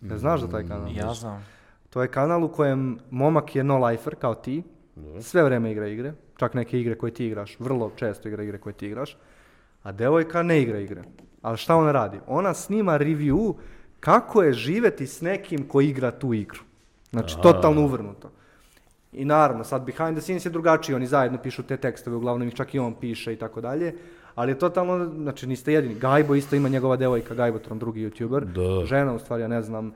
Ne 0.01 0.17
znaš 0.17 0.41
za 0.41 0.47
taj 0.47 0.67
kanal? 0.67 0.91
Ja 0.95 1.13
znam. 1.13 1.45
To 1.89 2.01
je 2.01 2.07
kanal 2.07 2.43
u 2.43 2.49
kojem 2.49 2.99
momak 3.09 3.55
je 3.55 3.63
no-lifer, 3.63 4.15
kao 4.15 4.35
ti, 4.35 4.63
sve 5.21 5.43
vreme 5.43 5.71
igra 5.71 5.87
igre, 5.87 6.13
čak 6.37 6.53
neke 6.53 6.79
igre 6.79 6.95
koje 6.95 7.13
ti 7.13 7.25
igraš, 7.25 7.59
vrlo 7.59 7.91
često 7.95 8.27
igra 8.27 8.43
igre 8.43 8.57
koje 8.57 8.73
ti 8.73 8.87
igraš, 8.87 9.17
a 9.83 9.91
devojka 9.91 10.43
ne 10.43 10.61
igra 10.61 10.79
igre. 10.79 11.03
Ali 11.41 11.57
šta 11.57 11.75
ona 11.75 11.91
radi? 11.91 12.19
Ona 12.27 12.53
snima 12.53 12.99
review 12.99 13.53
kako 13.99 14.43
je 14.43 14.53
živeti 14.53 15.07
s 15.07 15.21
nekim 15.21 15.67
ko 15.67 15.81
igra 15.81 16.11
tu 16.11 16.33
igru. 16.33 16.59
Znači, 17.09 17.35
totalno 17.43 17.81
uvrnuto. 17.81 18.31
I 19.13 19.25
naravno, 19.25 19.63
sad 19.63 19.85
behind 19.85 20.11
the 20.17 20.21
scenes 20.21 20.45
je 20.45 20.49
drugačiji, 20.49 20.95
oni 20.95 21.07
zajedno 21.07 21.37
pišu 21.37 21.63
te 21.63 21.77
tekstove, 21.77 22.15
uglavnom 22.15 22.47
ih 22.47 22.53
čak 22.55 22.75
i 22.75 22.79
on 22.79 22.93
piše 22.93 23.33
i 23.33 23.35
tako 23.35 23.61
dalje, 23.61 23.95
ali 24.35 24.51
je 24.51 24.59
totalno, 24.59 25.05
znači 25.05 25.47
niste 25.47 25.73
jedini. 25.73 25.95
Gajbo 25.95 26.35
isto 26.35 26.55
ima 26.55 26.69
njegova 26.69 26.95
devojka, 26.95 27.33
Gajbotron, 27.35 27.79
drugi 27.79 28.09
youtuber, 28.09 28.43
Da. 28.45 28.85
žena 28.85 29.13
u 29.13 29.19
stvari, 29.19 29.41
ja 29.43 29.47
ne 29.47 29.61
znam, 29.61 29.87
uh, 29.87 29.93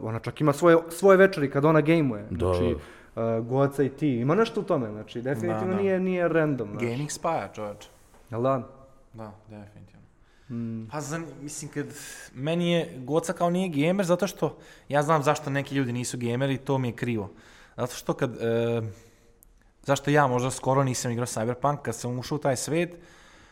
ona 0.00 0.18
čak 0.18 0.40
ima 0.40 0.52
svoje, 0.52 0.76
svoje 0.88 1.16
večeri 1.16 1.50
kad 1.50 1.64
ona 1.64 1.80
gejmuje, 1.80 2.26
Da. 2.30 2.54
znači, 2.54 2.74
uh, 3.16 3.46
Goca 3.46 3.82
i 3.82 3.88
ti, 3.88 4.08
ima 4.08 4.34
nešto 4.34 4.60
u 4.60 4.64
tome, 4.64 4.90
znači, 4.90 5.22
definitivno 5.22 5.66
Da, 5.66 5.76
da. 5.76 5.82
Nije, 5.82 6.00
nije 6.00 6.28
random, 6.28 6.68
znači. 6.70 6.86
Gaming 6.86 7.10
Spire, 7.10 7.48
čovječ. 7.54 7.86
Jel 8.30 8.42
da? 8.42 8.68
Da, 9.12 9.32
definitivno. 9.48 10.02
Pa 10.90 11.00
za, 11.00 11.20
mislim, 11.42 11.70
kad, 11.70 11.86
meni 12.34 12.72
je 12.72 12.94
Goca 12.98 13.32
kao 13.32 13.50
nije 13.50 13.68
gamer 13.86 14.06
zato 14.06 14.26
što 14.26 14.56
ja 14.88 15.02
znam 15.02 15.22
zašto 15.22 15.50
neki 15.50 15.74
ljudi 15.74 15.92
nisu 15.92 16.18
gameri, 16.20 16.58
to 16.58 16.78
mi 16.78 16.88
je 16.88 16.92
krivo. 16.92 17.30
Zato 17.76 17.94
što 17.94 18.14
kad, 18.14 18.36
e, 18.42 18.82
zašto 19.82 20.10
ja 20.10 20.26
možda 20.26 20.50
skoro 20.50 20.84
nisam 20.84 21.10
igrao 21.10 21.26
Cyberpunk, 21.26 21.82
kad 21.82 21.94
sam 21.94 22.18
ušao 22.18 22.36
u 22.36 22.38
taj 22.38 22.56
svet, 22.56 22.96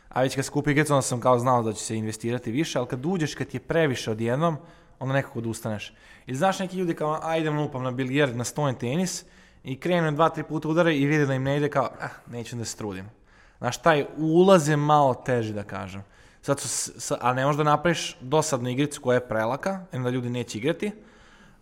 a 0.08 0.22
već 0.22 0.34
kad 0.34 0.44
se 0.44 0.50
kupi 0.50 0.70
igricu, 0.70 0.92
onda 0.92 1.02
sam 1.02 1.20
kao 1.20 1.38
znao 1.38 1.62
da 1.62 1.72
će 1.72 1.84
se 1.84 1.96
investirati 1.96 2.50
više, 2.50 2.78
ali 2.78 2.88
kad 2.88 3.06
uđeš, 3.06 3.34
kad 3.34 3.46
ti 3.46 3.56
je 3.56 3.60
previše 3.60 4.10
odjednom, 4.10 4.56
onda 4.98 5.14
nekako 5.14 5.38
odustaneš. 5.38 5.94
Ili 6.26 6.36
znaš 6.36 6.58
neki 6.58 6.76
ljudi 6.76 6.94
kao, 6.94 7.20
ajdem 7.22 7.58
lupam 7.58 7.82
na 7.82 7.90
bilijard, 7.90 8.36
na 8.36 8.44
stojen 8.44 8.74
tenis, 8.74 9.24
i 9.64 9.80
krenu 9.80 10.12
dva, 10.12 10.28
tri 10.28 10.42
puta 10.42 10.68
udare 10.68 10.96
i 10.96 11.06
vide 11.06 11.26
da 11.26 11.34
im 11.34 11.42
ne 11.42 11.56
ide 11.56 11.68
kao, 11.68 11.90
ah, 12.00 12.08
neću 12.26 12.56
da 12.56 12.64
se 12.64 12.76
trudim. 12.76 13.10
Znaš, 13.58 13.82
taj 13.82 14.06
ulaz 14.16 14.68
je 14.68 14.76
malo 14.76 15.14
teži, 15.14 15.52
da 15.52 15.62
kažem. 15.62 16.02
Sad 16.42 16.60
su, 16.60 17.14
a 17.20 17.34
ne 17.34 17.44
možeš 17.44 17.58
da 17.58 17.64
napraviš 17.64 18.16
dosadnu 18.20 18.68
igricu 18.68 19.00
koja 19.00 19.14
je 19.14 19.28
prelaka, 19.28 19.84
i 19.92 19.96
onda 19.96 20.10
ljudi 20.10 20.30
neće 20.30 20.58
igrati, 20.58 20.92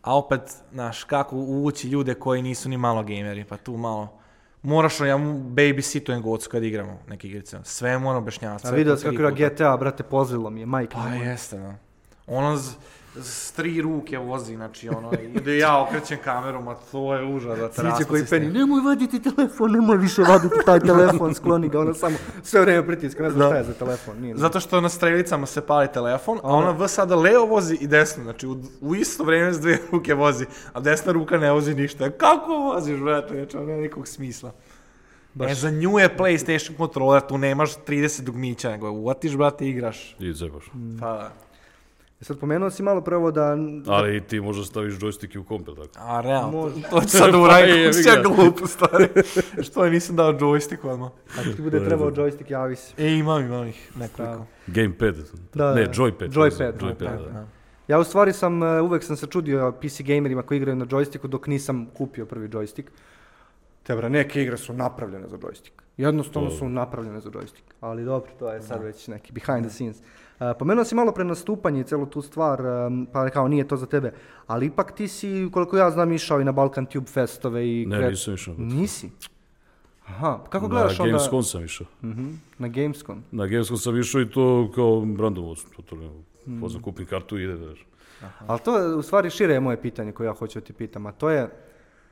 a 0.09 0.15
opet, 0.15 0.41
znaš, 0.73 1.05
kako 1.05 1.37
uvući 1.37 1.89
ljude 1.89 2.15
koji 2.15 2.43
nisu 2.43 2.69
ni 2.69 2.77
malo 2.77 3.03
gameri, 3.03 3.45
pa 3.45 3.57
tu 3.57 3.77
malo, 3.77 4.19
moraš, 4.63 5.01
ja 5.01 5.17
babysitujem 5.17 6.21
gocu 6.21 6.51
kad 6.51 6.65
igramo 6.65 6.99
neke 7.09 7.29
igrice, 7.29 7.59
sve 7.63 7.99
moram 7.99 8.23
objašnjavati. 8.23 8.69
A 8.69 8.71
vidio 8.71 8.97
kako 8.97 9.15
igra. 9.15 9.31
GTA, 9.31 9.77
brate, 9.77 10.03
pozlilo 10.03 10.51
mi 10.51 10.61
je, 10.61 10.67
majke. 10.67 10.95
Pa 10.95 11.09
jeste, 11.09 11.59
da. 11.59 11.75
Ono 12.27 12.57
z, 12.57 12.77
s 13.23 13.53
tri 13.53 13.81
ruke 13.81 14.19
vozi, 14.19 14.55
znači 14.55 14.89
ono, 14.89 15.11
ide 15.35 15.59
ja 15.59 15.83
okrećem 15.83 16.19
kameru, 16.25 16.63
ma 16.63 16.75
to 16.75 17.15
je 17.15 17.25
užas, 17.35 17.59
da 17.59 17.69
te 17.69 17.83
raspusti 17.83 18.05
koji 18.05 18.27
peni, 18.31 18.47
nemoj 18.47 18.81
vaditi 18.81 19.23
telefon, 19.23 19.73
nemoj 19.73 19.97
više 19.97 20.23
vaditi 20.23 20.55
taj 20.67 20.81
telefon, 20.81 21.35
skloni 21.35 21.69
ga, 21.69 21.81
ono 21.81 21.95
samo 21.95 22.17
sve 22.43 22.61
vrijeme 22.61 22.87
pritiska, 22.87 23.23
ne 23.23 23.31
znam 23.31 23.41
Da. 23.41 23.47
šta 23.47 23.57
je 23.57 23.65
za 23.65 23.73
telefon. 23.73 24.21
Nije, 24.21 24.37
Zato 24.37 24.61
što 24.61 24.81
na 24.81 24.89
strelicama 24.89 25.47
se 25.47 25.61
pali 25.67 25.89
telefon, 25.93 26.39
a 26.43 26.49
ona 26.49 26.71
V 26.71 26.89
sada 26.89 27.17
levo 27.17 27.47
vozi 27.47 27.79
i 27.81 27.87
desno, 27.87 28.23
znači 28.23 28.47
u, 28.47 28.57
u 28.81 28.95
isto 28.95 29.25
vrijeme 29.25 29.53
s 29.53 29.61
dvije 29.61 29.79
ruke 29.93 30.15
vozi, 30.15 30.47
a 30.73 30.81
desna 30.81 31.13
ruka 31.13 31.39
ne 31.39 31.53
vozi 31.53 31.75
ništa. 31.75 32.11
Kako 32.11 32.53
voziš, 32.53 33.01
brate, 33.01 33.35
znači 33.35 33.57
ono 33.57 33.67
nema 33.67 33.83
nikog 33.83 34.09
smisla. 34.09 34.53
E, 35.41 35.55
za 35.55 35.71
nju 35.71 35.99
je 35.99 36.17
PlayStation 36.17 36.77
kontroler, 36.77 37.23
tu 37.29 37.39
nemaš 37.39 37.77
30 37.87 38.21
dugmića, 38.21 38.71
nego 38.71 38.91
uvatiš, 38.91 39.37
brate, 39.37 39.67
i 39.67 39.69
igraš. 39.69 40.17
I. 40.19 40.35
Mm. 40.75 40.99
Pa, 41.01 41.07
da. 41.07 41.48
E 42.21 42.25
Sad 42.25 42.39
pomenuo 42.39 42.71
si 42.71 42.83
malo 42.83 43.01
prvo 43.01 43.31
da... 43.31 43.57
Ali 43.87 44.17
i 44.17 44.21
ti 44.21 44.41
možda 44.41 44.65
staviš 44.65 44.95
joystick 44.95 45.35
i 45.35 45.39
u 45.39 45.45
komp, 45.45 45.69
jel 45.69 45.77
tako? 45.77 45.91
a 45.99 46.21
realno, 46.21 46.51
Može. 46.51 46.83
to, 46.91 47.01
ću 47.01 47.09
sad 47.09 47.33
Pa 47.33 47.49
kako 47.49 47.67
ga. 48.03 48.11
ja 48.11 48.23
glupo, 48.23 48.67
stari. 48.67 49.09
Što 49.63 49.85
je 49.85 49.91
nisam 49.91 50.17
dao 50.17 50.33
joystick 50.33 50.89
odmah. 50.89 51.11
Ako 51.41 51.51
ti 51.57 51.63
bude 51.63 51.85
trebao 51.85 52.11
joystick, 52.11 52.51
javi 52.51 52.77
se. 52.77 52.95
E, 52.99 53.13
imam, 53.19 53.45
imam 53.45 53.67
ih 53.67 53.93
nekoliko. 53.97 54.47
Gamepad. 54.67 55.17
Da, 55.55 55.75
ne, 55.75 55.85
da. 55.85 55.93
joypad. 55.93 56.29
Joypad, 56.29 56.73
joypad, 56.73 56.81
joypad, 56.81 57.33
da. 57.33 57.47
Ja 57.89 57.99
u 57.99 58.05
stvari 58.05 58.33
sam, 58.33 58.63
e, 58.63 58.81
uvek 58.81 59.05
sam 59.05 59.17
se 59.17 59.27
čudio 59.27 59.73
PC 59.73 60.01
gamerima 60.03 60.43
koji 60.43 60.57
igraju 60.59 60.77
na 60.77 60.87
joysticku 60.87 61.27
dok 61.27 61.47
nisam 61.47 61.87
kupio 61.95 62.27
prvi 62.27 62.49
joystick. 62.49 62.85
Te 63.89 63.97
bre, 63.97 64.11
neke 64.11 64.43
igre 64.43 64.57
su 64.57 64.73
napravljene 64.73 65.29
za 65.29 65.37
joystick. 65.39 65.71
Jednostavno 65.97 66.49
To- 66.49 66.57
su 66.57 66.69
napravljene 66.69 67.21
za 67.21 67.31
joystick. 67.31 67.63
Ali 67.81 68.05
dobro, 68.05 68.31
to 68.39 68.51
je 68.51 68.63
sad 68.63 68.83
već 68.83 69.09
neki 69.09 69.33
behind 69.33 69.63
the 69.63 69.71
scenes. 69.71 69.97
Uh, 69.97 70.05
pomenuo 70.59 70.85
si 70.85 70.95
malo 70.95 71.13
pre 71.13 71.25
nastupanje 71.25 71.81
i 71.81 71.85
celu 71.85 72.07
tu 72.07 72.23
stvar, 72.23 72.61
um, 72.63 73.07
pa 73.13 73.31
kao 73.31 73.49
nije 73.49 73.69
to 73.69 73.77
za 73.77 73.87
tebe. 73.87 74.13
Ali 74.47 74.67
ipak 74.67 74.93
ti 74.93 75.09
si, 75.09 75.49
koliko 75.53 75.77
ja 75.77 75.91
znam, 75.91 76.13
išao 76.13 76.41
i 76.41 76.45
na 76.45 76.53
Balkan 76.53 76.87
Tube 76.87 77.07
festove 77.07 77.69
i... 77.71 77.87
Ne, 77.87 77.97
kre- 77.97 78.11
nisam 78.11 78.35
išao. 78.35 78.55
Nisi? 78.59 79.11
Aha, 80.07 80.41
kako 80.45 80.65
Na 80.65 80.71
gledaš 80.71 81.01
onda... 81.01 81.11
Gamescom 81.11 81.43
sam 81.43 81.65
išao. 81.65 81.87
Mhm, 82.03 82.29
na 82.59 82.69
Gamescom. 82.69 83.23
Na 83.33 83.47
Gamescom 83.47 83.77
sam 83.77 83.99
išao 83.99 84.21
i 84.21 84.29
to 84.29 84.71
kao 84.75 85.07
randomovac. 85.21 85.59
To, 85.77 85.83
to, 85.83 85.97
ne, 85.97 86.11
Mm. 86.47 86.61
pozvam, 86.61 86.83
kupim 86.83 87.07
kartu 87.07 87.39
i 87.39 87.45
ide, 87.45 87.57
znaš. 87.57 87.87
Ali 88.47 88.61
to 88.61 88.79
je 88.79 88.95
u 88.95 89.03
stvari 89.03 89.31
šire 89.31 89.55
je 89.55 89.61
moje 89.61 89.83
pitanje 89.83 90.13
koje 90.13 90.27
ja 90.27 90.33
hoću 90.33 90.61
da 90.61 90.67
ti 90.67 90.73
pitam, 90.73 91.07
a 91.07 91.13
to 91.13 91.31
je, 91.31 91.49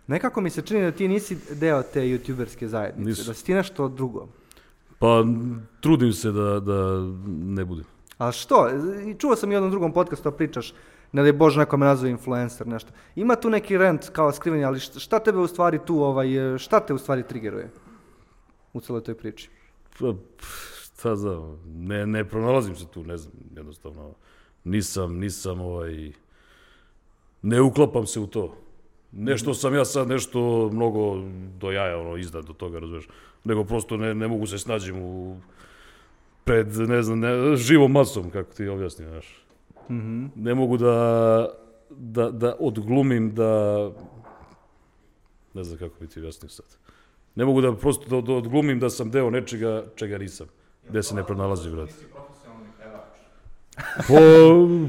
nekako 0.06 0.40
mi 0.40 0.50
se 0.50 0.62
čini 0.62 0.82
da 0.82 0.92
ti 0.92 1.08
nisi 1.08 1.38
deo 1.50 1.82
te 1.82 2.00
youtuberske 2.00 2.66
zajednice, 2.66 3.08
Nisam. 3.08 3.26
da 3.26 3.34
si 3.34 3.44
ti 3.44 3.54
nešto 3.54 3.88
drugo. 3.88 4.28
Pa 4.98 5.24
trudim 5.80 6.12
se 6.12 6.32
da, 6.32 6.60
da 6.60 7.00
ne 7.26 7.64
budem. 7.64 7.84
A 8.18 8.32
što? 8.32 8.68
I 9.06 9.14
čuo 9.14 9.36
sam 9.36 9.50
i 9.50 9.54
u 9.54 9.56
jednom 9.56 9.70
drugom 9.70 9.92
podcastu 9.92 10.30
da 10.30 10.36
pričaš, 10.36 10.74
ne 11.12 11.22
da 11.22 11.26
je 11.26 11.32
Bože 11.32 11.58
neko 11.58 11.76
me 11.76 11.86
nazove 11.86 12.10
influencer, 12.10 12.66
nešto. 12.66 12.90
Ima 13.16 13.36
tu 13.36 13.50
neki 13.50 13.78
rent 13.78 14.08
kao 14.08 14.32
skrivanje, 14.32 14.64
ali 14.64 14.80
šta, 14.80 15.18
tebe 15.18 15.38
u 15.38 15.46
stvari 15.46 15.78
tu, 15.86 16.02
ovaj, 16.02 16.28
šta 16.58 16.80
te 16.80 16.94
u 16.94 16.98
stvari 16.98 17.22
triggeruje 17.22 17.70
u 18.72 18.80
celoj 18.80 19.02
toj 19.02 19.14
priči? 19.14 19.50
Pa, 19.98 20.14
šta 20.82 21.16
znam, 21.16 21.60
ne, 21.66 22.06
ne 22.06 22.24
pronalazim 22.28 22.76
se 22.76 22.86
tu, 22.86 23.04
ne 23.04 23.16
znam, 23.16 23.32
jednostavno. 23.56 24.14
Nisam, 24.64 25.18
nisam 25.18 25.60
ovaj, 25.60 26.12
ne 27.42 27.60
uklapam 27.60 28.06
se 28.06 28.20
u 28.20 28.26
to. 28.26 28.56
Nešto 29.18 29.54
sam 29.54 29.74
ja 29.74 29.84
sad 29.84 30.08
nešto 30.08 30.70
mnogo 30.72 31.22
do 31.60 31.70
jaja, 31.70 31.98
ono, 31.98 32.16
iznad 32.16 32.44
do 32.44 32.52
toga, 32.52 32.78
razumiješ. 32.78 33.08
Nego 33.44 33.64
prosto 33.64 33.96
ne, 33.96 34.14
ne 34.14 34.28
mogu 34.28 34.46
se 34.46 34.58
snađem 34.58 35.02
u, 35.02 35.36
pred, 36.44 36.76
ne 36.76 37.02
znam, 37.02 37.18
ne, 37.18 37.56
živom 37.56 37.92
masom, 37.92 38.30
kako 38.30 38.52
ti 38.52 38.68
objasnim, 38.68 39.08
znaš. 39.08 39.44
Mhm. 39.90 40.26
Ne 40.34 40.54
mogu 40.54 40.76
da, 40.76 41.48
da, 41.90 42.30
da 42.30 42.56
odglumim 42.60 43.34
da, 43.34 43.90
ne 45.54 45.64
znam 45.64 45.78
kako 45.78 45.94
bi 46.00 46.06
ti 46.06 46.20
objasnio 46.20 46.48
sad. 46.48 46.66
Ne 47.34 47.44
mogu 47.44 47.60
da 47.60 47.76
prosto 47.76 48.08
da, 48.08 48.26
da 48.26 48.32
odglumim 48.32 48.80
da 48.80 48.90
sam 48.90 49.10
deo 49.10 49.30
nečega 49.30 49.84
čega 49.94 50.18
nisam. 50.18 50.46
Gde 50.88 51.02
se 51.02 51.14
ne 51.14 51.24
pronalazi, 51.24 51.70
brate. 51.70 51.92
Pa, 53.96 54.20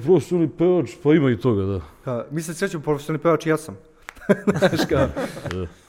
profesionalni 0.06 0.50
pevač, 0.58 0.92
pa 1.04 1.14
ima 1.14 1.32
i 1.32 1.38
toga, 1.38 1.66
da. 1.66 1.82
Ka, 2.04 2.26
mi 2.32 2.42
se 2.42 2.54
srećemo 2.54 2.84
profesionalni 2.84 3.24
pevač 3.24 3.46
i 3.46 3.50
ja 3.50 3.58
sam. 3.58 3.78
Znaš 4.60 4.86
kao, 4.90 5.08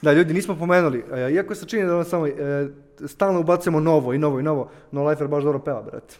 da, 0.01 0.13
ljudi, 0.13 0.33
nismo 0.33 0.55
pomenuli, 0.55 1.05
e, 1.13 1.31
iako 1.31 1.55
se 1.55 1.65
čini 1.65 1.85
da 1.85 1.93
ono 1.95 2.03
samo, 2.03 2.27
e, 2.27 2.67
stalno 3.07 3.39
ubacujemo 3.39 3.79
novo 3.79 4.13
i 4.13 4.17
novo 4.17 4.39
i 4.39 4.43
novo, 4.43 4.69
no 4.91 5.07
Lifer 5.07 5.27
baš 5.27 5.43
dobro 5.43 5.59
peva, 5.59 5.81
brate. 5.81 6.15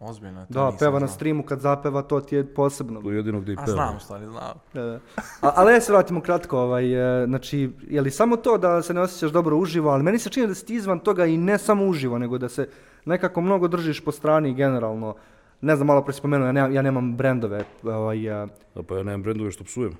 Ozbiljno, 0.00 0.46
to 0.46 0.52
Da, 0.52 0.64
nisam 0.64 0.78
peva 0.78 0.92
na 0.92 0.98
znao. 0.98 1.08
streamu 1.08 1.42
kad 1.42 1.60
zapeva, 1.60 2.02
to 2.02 2.20
ti 2.20 2.36
je 2.36 2.54
posebno. 2.54 3.02
To 3.02 3.10
je 3.10 3.16
jedino 3.16 3.40
gde 3.40 3.52
i 3.52 3.54
A 3.54 3.64
peva. 3.64 3.74
znam, 3.74 3.96
u 3.96 4.00
stvari, 4.00 4.26
znam. 4.26 4.54
Da, 4.74 4.82
da. 4.82 4.94
A, 5.40 5.52
ali 5.54 5.72
ja 5.72 5.80
se 5.80 5.92
vratimo 5.92 6.20
kratko, 6.20 6.58
ovaj, 6.58 6.92
e, 7.22 7.26
znači, 7.26 7.70
je 7.82 8.00
li 8.00 8.10
samo 8.10 8.36
to 8.36 8.58
da 8.58 8.82
se 8.82 8.94
ne 8.94 9.00
osjećaš 9.00 9.30
dobro 9.30 9.56
uživo, 9.56 9.90
ali 9.90 10.02
meni 10.02 10.18
se 10.18 10.30
čini 10.30 10.46
da 10.46 10.54
si 10.54 10.66
ti 10.66 10.74
izvan 10.74 10.98
toga 10.98 11.26
i 11.26 11.36
ne 11.36 11.58
samo 11.58 11.86
uživo, 11.86 12.18
nego 12.18 12.38
da 12.38 12.48
se 12.48 12.68
nekako 13.04 13.40
mnogo 13.40 13.68
držiš 13.68 14.00
po 14.00 14.12
strani 14.12 14.54
generalno. 14.54 15.14
Ne 15.60 15.76
znam, 15.76 15.86
malo 15.86 16.02
pre 16.04 16.12
si 16.12 16.18
spomenuo, 16.18 16.46
ja, 16.46 16.52
nemam, 16.52 16.74
ja 16.74 16.82
nemam 16.82 17.16
brendove, 17.16 17.64
ovaj, 17.82 18.26
e, 18.26 18.46
A 18.74 18.82
pa 18.88 18.96
ja 18.96 19.02
nemam 19.02 19.22
brendove 19.22 19.50
što 19.50 19.64
psujem. 19.64 19.92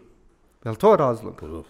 Je 0.65 0.71
li 0.71 0.77
to 0.77 0.97
razlog? 0.97 1.35
Pa 1.41 1.47
da, 1.47 1.63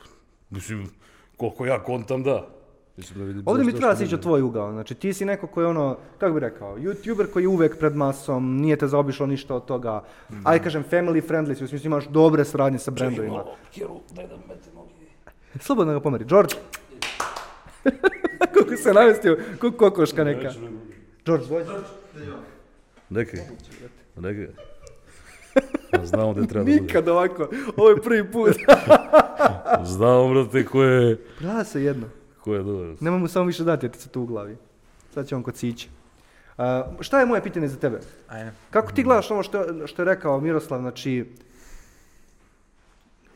mislim, 0.51 0.91
koliko 1.37 1.67
ja 1.67 1.85
kontam, 1.85 2.23
da. 2.23 2.49
Mislim 2.97 3.19
da 3.19 3.25
vidim 3.25 3.43
Ovdje 3.47 3.65
mi 3.65 3.73
treba 3.73 3.93
u 3.93 3.97
znam. 3.97 4.21
tvoj 4.21 4.43
ugao, 4.43 4.73
znači 4.73 4.95
ti 4.95 5.13
si 5.13 5.25
neko 5.25 5.47
koji 5.47 5.65
je 5.65 5.69
ono, 5.69 5.97
kako 6.19 6.35
bi 6.35 6.41
rekao, 6.41 6.77
youtuber 6.77 7.33
koji 7.33 7.45
je 7.45 7.49
uvek 7.49 7.79
pred 7.79 7.97
masom, 7.97 8.57
nije 8.57 8.77
te 8.77 8.89
zaobišlo 8.89 9.27
ništa 9.27 9.55
od 9.55 9.65
toga, 9.65 10.05
aj 10.45 10.63
kažem 10.63 10.85
family 10.91 11.29
friendly, 11.29 11.55
si, 11.55 11.65
u 11.65 11.69
smislu 11.69 11.87
imaš 11.87 12.07
dobre 12.09 12.45
saradnje 12.45 12.79
sa 12.79 12.91
brendovima. 12.91 13.45
Hero, 13.75 14.01
daj 14.13 14.27
da 14.27 14.37
mete 14.37 14.71
noge. 14.75 14.91
Slobodno 15.61 15.93
ga 15.93 16.01
pomeri, 16.01 16.25
George! 16.25 16.55
Kako 18.55 18.77
se 18.77 18.93
navestio, 18.93 19.39
kako 19.61 19.77
kokoška 19.77 20.25
neka. 20.25 20.51
George, 21.25 21.47
dođi. 21.47 21.71
Neki. 23.11 23.37
Neki. 24.17 24.47
Znamo 26.11 26.35
da 26.35 26.47
treba 26.47 26.65
da 26.65 26.71
bude. 26.71 26.81
Nikad 26.81 27.09
ovako, 27.09 27.49
ovo 27.77 27.89
je 27.89 28.03
prvi 28.03 28.33
put. 28.33 28.55
Znamo, 29.95 30.29
brate, 30.29 30.65
ko 30.67 30.83
je, 30.83 31.19
Gleda 31.41 31.65
se 31.65 31.83
jedno. 31.83 32.07
ko 32.41 32.55
je 32.55 32.63
dobro. 32.63 32.95
Nemoj 33.01 33.19
mu 33.19 33.29
samo 33.29 33.47
više 33.47 33.65
dati, 33.65 33.87
jer 33.87 33.93
ti 33.93 33.99
se 34.01 34.09
tu 34.09 34.23
u 34.23 34.27
glavi. 34.27 34.57
Sad 35.15 35.27
će 35.27 35.37
on 35.37 35.43
kod 35.43 35.57
sići. 35.57 35.89
A, 36.59 36.85
šta 37.01 37.21
je 37.21 37.27
moje 37.27 37.43
pitanje 37.43 37.69
za 37.69 37.77
tebe? 37.77 38.01
Ajde. 38.29 38.53
Kako 38.71 38.93
ti 38.93 39.03
gledaš 39.03 39.31
ovo 39.31 39.43
što, 39.43 39.87
što 39.87 40.03
je 40.03 40.07
rekao 40.07 40.41
Miroslav, 40.41 40.81
znači, 40.81 41.25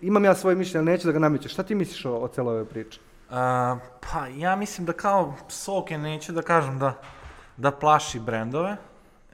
imam 0.03 0.25
ja 0.25 0.35
svoje 0.35 0.57
mišljenje, 0.57 0.79
ali 0.79 0.91
neću 0.93 1.07
da 1.09 1.13
ga 1.13 1.19
namećeš. 1.19 1.53
Šta 1.53 1.63
ti 1.63 1.75
misliš 1.75 2.05
o, 2.05 2.17
o 2.17 2.29
celoj 2.29 2.53
ovoj 2.55 2.65
priči? 2.65 3.01
A, 3.31 3.77
pa 4.01 4.27
ja 4.27 4.57
mislim 4.57 4.87
da 4.87 4.93
kao 4.93 5.35
Soke 5.49 5.99
neće 5.99 6.33
da 6.33 6.43
kažem 6.43 6.79
da, 6.79 6.95
da 7.57 7.71
plaši 7.71 8.21
brendove 8.21 8.77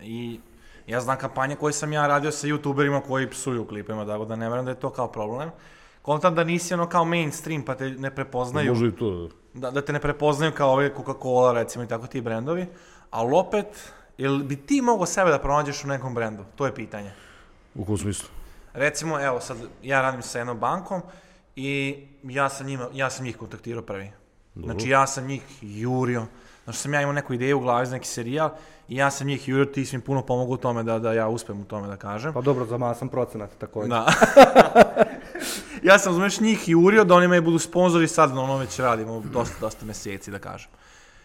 i 0.02 0.40
ja 0.87 1.01
znam 1.01 1.18
kampanje 1.18 1.57
koje 1.57 1.72
sam 1.72 1.93
ja 1.93 2.07
radio 2.07 2.32
sa 2.32 2.47
youtuberima 2.47 3.01
koji 3.01 3.30
psuju 3.30 3.62
u 3.62 3.66
klipima, 3.66 4.07
tako 4.07 4.24
da 4.24 4.37
ne 4.37 4.49
verujem 4.49 4.64
da 4.64 4.70
je 4.70 4.80
to 4.80 4.91
kao 4.91 5.09
problem. 5.09 5.51
Kontam 6.03 6.35
da 6.35 6.45
nisi 6.45 6.74
ono 6.74 6.89
kao 6.89 7.05
mainstream 7.05 7.62
pa 7.62 7.74
te 7.74 7.91
ne 7.91 8.14
prepoznaju, 8.14 8.72
Može 8.72 8.87
i 8.89 8.93
to. 8.93 9.28
da, 9.55 9.70
da 9.70 9.82
te 9.82 9.93
ne 9.93 10.01
prepoznaju 10.01 10.53
kao 10.53 10.70
ove 10.72 10.95
Coca-Cola 10.95 11.53
recimo 11.53 11.85
i 11.85 11.89
tako 11.89 12.07
ti 12.07 12.20
brendovi, 12.20 12.66
ali 13.11 13.30
opet, 13.35 13.93
jel 14.18 14.39
bi 14.39 14.57
ti 14.57 14.82
mogao 14.82 15.07
sebe 15.07 15.30
da 15.30 15.39
pronađeš 15.39 15.85
u 15.85 15.89
nekom 15.89 16.14
brendu? 16.14 16.45
To 16.57 16.66
je 16.66 16.74
pitanje. 16.74 17.12
U 17.74 17.85
kom 17.85 17.99
smislu? 17.99 18.28
Recimo, 18.74 19.20
evo 19.20 19.41
sad, 19.41 19.57
ja 19.82 20.03
radim 20.03 20.22
sa 20.22 20.39
jednom 20.39 20.59
bankom 20.59 21.03
i 21.57 21.97
ja 22.22 22.49
sam, 22.49 22.66
njima, 22.66 22.89
ja 22.93 23.11
sam 23.11 23.24
njih 23.24 23.37
kontaktirao 23.37 23.82
prvi. 23.82 24.11
Znači 24.55 24.89
ja 24.89 25.07
sam 25.07 25.26
njih 25.26 25.43
jurio, 25.62 26.26
Znači 26.64 26.78
sam 26.78 26.94
ja 26.94 27.00
imao 27.00 27.12
neku 27.12 27.34
ideju 27.34 27.56
u 27.56 27.60
glavi 27.60 27.86
za 27.86 27.92
neki 27.92 28.08
serijal 28.08 28.50
i 28.88 28.96
ja 28.96 29.10
sam 29.10 29.26
njih 29.26 29.48
jurio, 29.48 29.64
ti 29.64 29.86
si 29.86 29.96
mi 29.96 30.02
puno 30.02 30.22
pomogao 30.22 30.54
u 30.54 30.56
tome 30.56 30.82
da, 30.82 30.98
da 30.98 31.12
ja 31.12 31.28
uspem 31.28 31.60
u 31.60 31.64
tome 31.64 31.88
da 31.88 31.96
kažem. 31.96 32.32
Pa 32.32 32.40
dobro, 32.40 32.66
za 32.66 32.78
masan 32.78 33.08
procenat 33.08 33.50
također. 33.58 33.90
Da. 33.90 34.06
ja 35.88 35.98
sam, 35.98 36.12
znaš, 36.12 36.40
njih 36.40 36.68
jurio 36.68 37.04
da 37.04 37.14
oni 37.14 37.28
me 37.28 37.40
budu 37.40 37.58
sponzori, 37.58 38.08
sad 38.08 38.34
na 38.34 38.42
ono 38.42 38.56
već 38.56 38.78
radimo 38.78 39.22
dosta, 39.32 39.54
dosta 39.60 39.86
meseci, 39.86 40.30
da 40.30 40.38
kažem. 40.38 40.70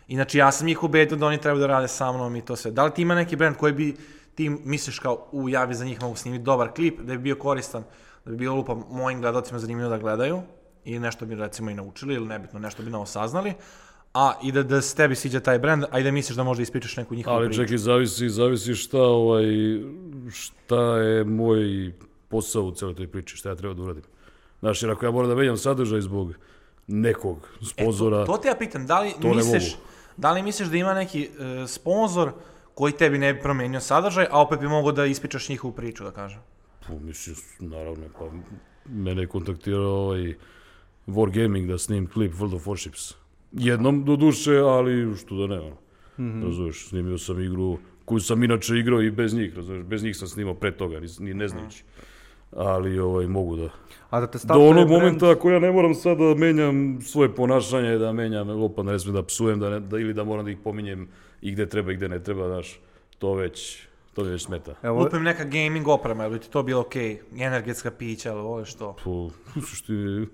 Inači, 0.07 0.37
ja 0.37 0.51
sam 0.51 0.67
ih 0.67 0.83
ubedio 0.83 1.17
da 1.17 1.25
oni 1.25 1.37
trebaju 1.37 1.61
da 1.61 1.67
rade 1.67 1.87
sa 1.87 2.11
mnom 2.11 2.35
i 2.35 2.41
to 2.41 2.55
sve. 2.55 2.71
Da 2.71 2.85
li 2.85 2.91
ti 2.91 3.01
ima 3.01 3.15
neki 3.15 3.35
brand 3.35 3.57
koji 3.57 3.73
bi 3.73 3.95
ti 4.35 4.49
misliš 4.49 4.99
kao, 4.99 5.27
u, 5.31 5.49
ja 5.49 5.65
bi 5.65 5.73
za 5.73 5.85
njih 5.85 6.01
mogu 6.01 6.15
snimiti 6.15 6.43
dobar 6.43 6.71
klip, 6.73 6.99
da 6.99 7.13
bi 7.13 7.17
bio 7.17 7.35
koristan, 7.35 7.83
da 8.25 8.31
bi 8.31 8.37
bilo 8.37 8.55
lupa 8.55 8.75
mojim 8.89 9.21
gledalcima 9.21 9.59
zanimljivo 9.59 9.89
da 9.89 9.97
gledaju 9.97 10.41
i 10.85 10.99
nešto 10.99 11.25
bi 11.25 11.35
recimo 11.35 11.69
i 11.69 11.73
naučili 11.73 12.13
ili 12.13 12.27
nebitno, 12.27 12.59
nešto 12.59 12.83
bi 12.83 12.89
novo 12.89 13.05
saznali, 13.05 13.53
a 14.13 14.33
i 14.43 14.51
da, 14.51 14.63
da 14.63 14.81
se 14.81 14.95
tebi 14.95 15.15
sviđa 15.15 15.39
taj 15.39 15.59
brand, 15.59 15.83
a 15.91 15.99
i 15.99 16.03
da 16.03 16.11
misliš 16.11 16.35
da 16.37 16.43
možda 16.43 16.63
ispričaš 16.63 16.97
neku 16.97 17.15
njihovu 17.15 17.35
Ali 17.35 17.47
priču. 17.47 17.61
čekaj, 17.61 17.77
zavisi, 17.77 18.29
zavisi 18.29 18.75
šta, 18.75 19.01
ovaj, 19.01 19.45
šta 20.31 20.97
je 20.97 21.23
moj 21.23 21.93
posao 22.27 22.63
u 22.63 22.71
celoj 22.71 22.95
toj 22.95 23.07
priči, 23.07 23.37
šta 23.37 23.49
ja 23.49 23.55
treba 23.55 23.73
da 23.73 23.81
uradim. 23.81 24.03
Znaš, 24.59 24.83
jer 24.83 24.91
ako 24.91 25.05
ja 25.05 25.11
moram 25.11 25.29
da 25.29 25.35
menjam 25.35 25.57
sadržaj 25.57 26.01
zbog 26.01 26.33
nekog 26.87 27.49
sponzora, 27.61 28.21
E, 28.21 28.25
to, 28.25 28.31
to 28.31 28.37
te 28.37 28.47
ja 28.47 28.55
pitam, 28.55 28.87
da 28.87 28.99
li 28.99 29.13
misliš, 29.35 29.75
da 30.17 30.31
li 30.31 30.43
misliš 30.43 30.67
da 30.69 30.77
ima 30.77 30.93
neki 30.93 31.23
e, 31.23 31.67
sponsor 31.67 32.31
koji 32.73 32.93
tebi 32.93 33.17
ne 33.17 33.33
bi 33.33 33.41
promenio 33.41 33.79
sadržaj, 33.79 34.27
a 34.31 34.41
opet 34.41 34.59
bi 34.59 34.67
mogao 34.67 34.91
da 34.91 35.05
ispričaš 35.05 35.49
njihovu 35.49 35.73
priču, 35.73 36.03
da 36.03 36.11
kažem. 36.11 36.39
pa, 36.87 36.93
mislim, 36.93 37.35
naravno, 37.59 38.05
pa 38.19 38.25
mene 38.85 39.21
je 39.21 39.27
kontaktirao 39.27 40.05
ovaj 40.05 40.33
Wargaming 41.07 41.67
da 41.67 41.77
snim 41.77 42.07
klip 42.07 42.33
World 42.33 42.55
of 42.55 42.65
Warships. 42.67 43.13
Jednom 43.51 44.05
do 44.05 44.15
duše, 44.15 44.51
ali 44.53 45.15
što 45.17 45.35
da 45.37 45.47
ne, 45.47 45.59
ono. 45.59 45.75
Razumeš, 46.43 46.87
snimio 46.87 47.17
sam 47.17 47.41
igru 47.41 47.77
koju 48.05 48.19
sam 48.19 48.43
inače 48.43 48.75
igrao 48.75 49.01
i 49.01 49.11
bez 49.11 49.33
njih, 49.33 49.55
razumeš, 49.55 49.83
bez 49.83 50.03
njih 50.03 50.17
sam 50.17 50.27
snimao 50.27 50.53
pre 50.53 50.71
toga, 50.71 50.99
ni, 50.99 51.07
ni 51.19 51.33
ne 51.33 51.47
znajući. 51.47 51.83
Ali 52.51 52.99
ovaj, 52.99 53.27
mogu 53.27 53.55
da, 53.55 53.69
A 54.09 54.19
da 54.19 54.27
te 54.27 54.37
Do 54.47 54.53
onog 54.53 54.87
brand- 54.87 54.89
momenta 54.91 55.31
ako 55.31 55.51
ja 55.51 55.59
ne 55.59 55.71
moram 55.71 55.95
sad 55.95 56.17
da 56.17 56.35
menjam 56.35 57.01
svoje 57.01 57.35
ponašanje, 57.35 57.97
da 57.97 58.13
menjam, 58.13 58.49
opa, 58.49 58.83
ne 58.83 58.99
smijem 58.99 59.15
da 59.15 59.23
psujem, 59.23 59.59
da, 59.59 59.69
ne, 59.69 59.79
da, 59.79 59.99
ili 59.99 60.13
da 60.13 60.23
moram 60.23 60.45
da 60.45 60.51
ih 60.51 60.57
pominjem 60.63 61.07
i 61.41 61.51
gde 61.51 61.69
treba 61.69 61.91
i 61.91 61.95
gde 61.95 62.09
ne 62.09 62.23
treba, 62.23 62.47
znaš, 62.47 62.79
to 63.19 63.33
već, 63.33 63.87
to 64.13 64.23
mi 64.23 64.29
već 64.29 64.43
smeta. 64.43 64.75
Evo, 64.83 64.99
Lupim 64.99 65.23
neka 65.23 65.43
gaming 65.43 65.87
oprema, 65.87 66.25
ili 66.25 66.39
ti 66.39 66.49
to 66.51 66.63
bilo 66.63 66.81
okej, 66.81 67.19
energetska 67.33 67.91
pića, 67.91 68.31
ali 68.33 68.41
voliš 68.41 68.73
to. 68.73 68.95
Po, 69.03 69.11
u 69.11 69.31
suštini, 69.61 70.27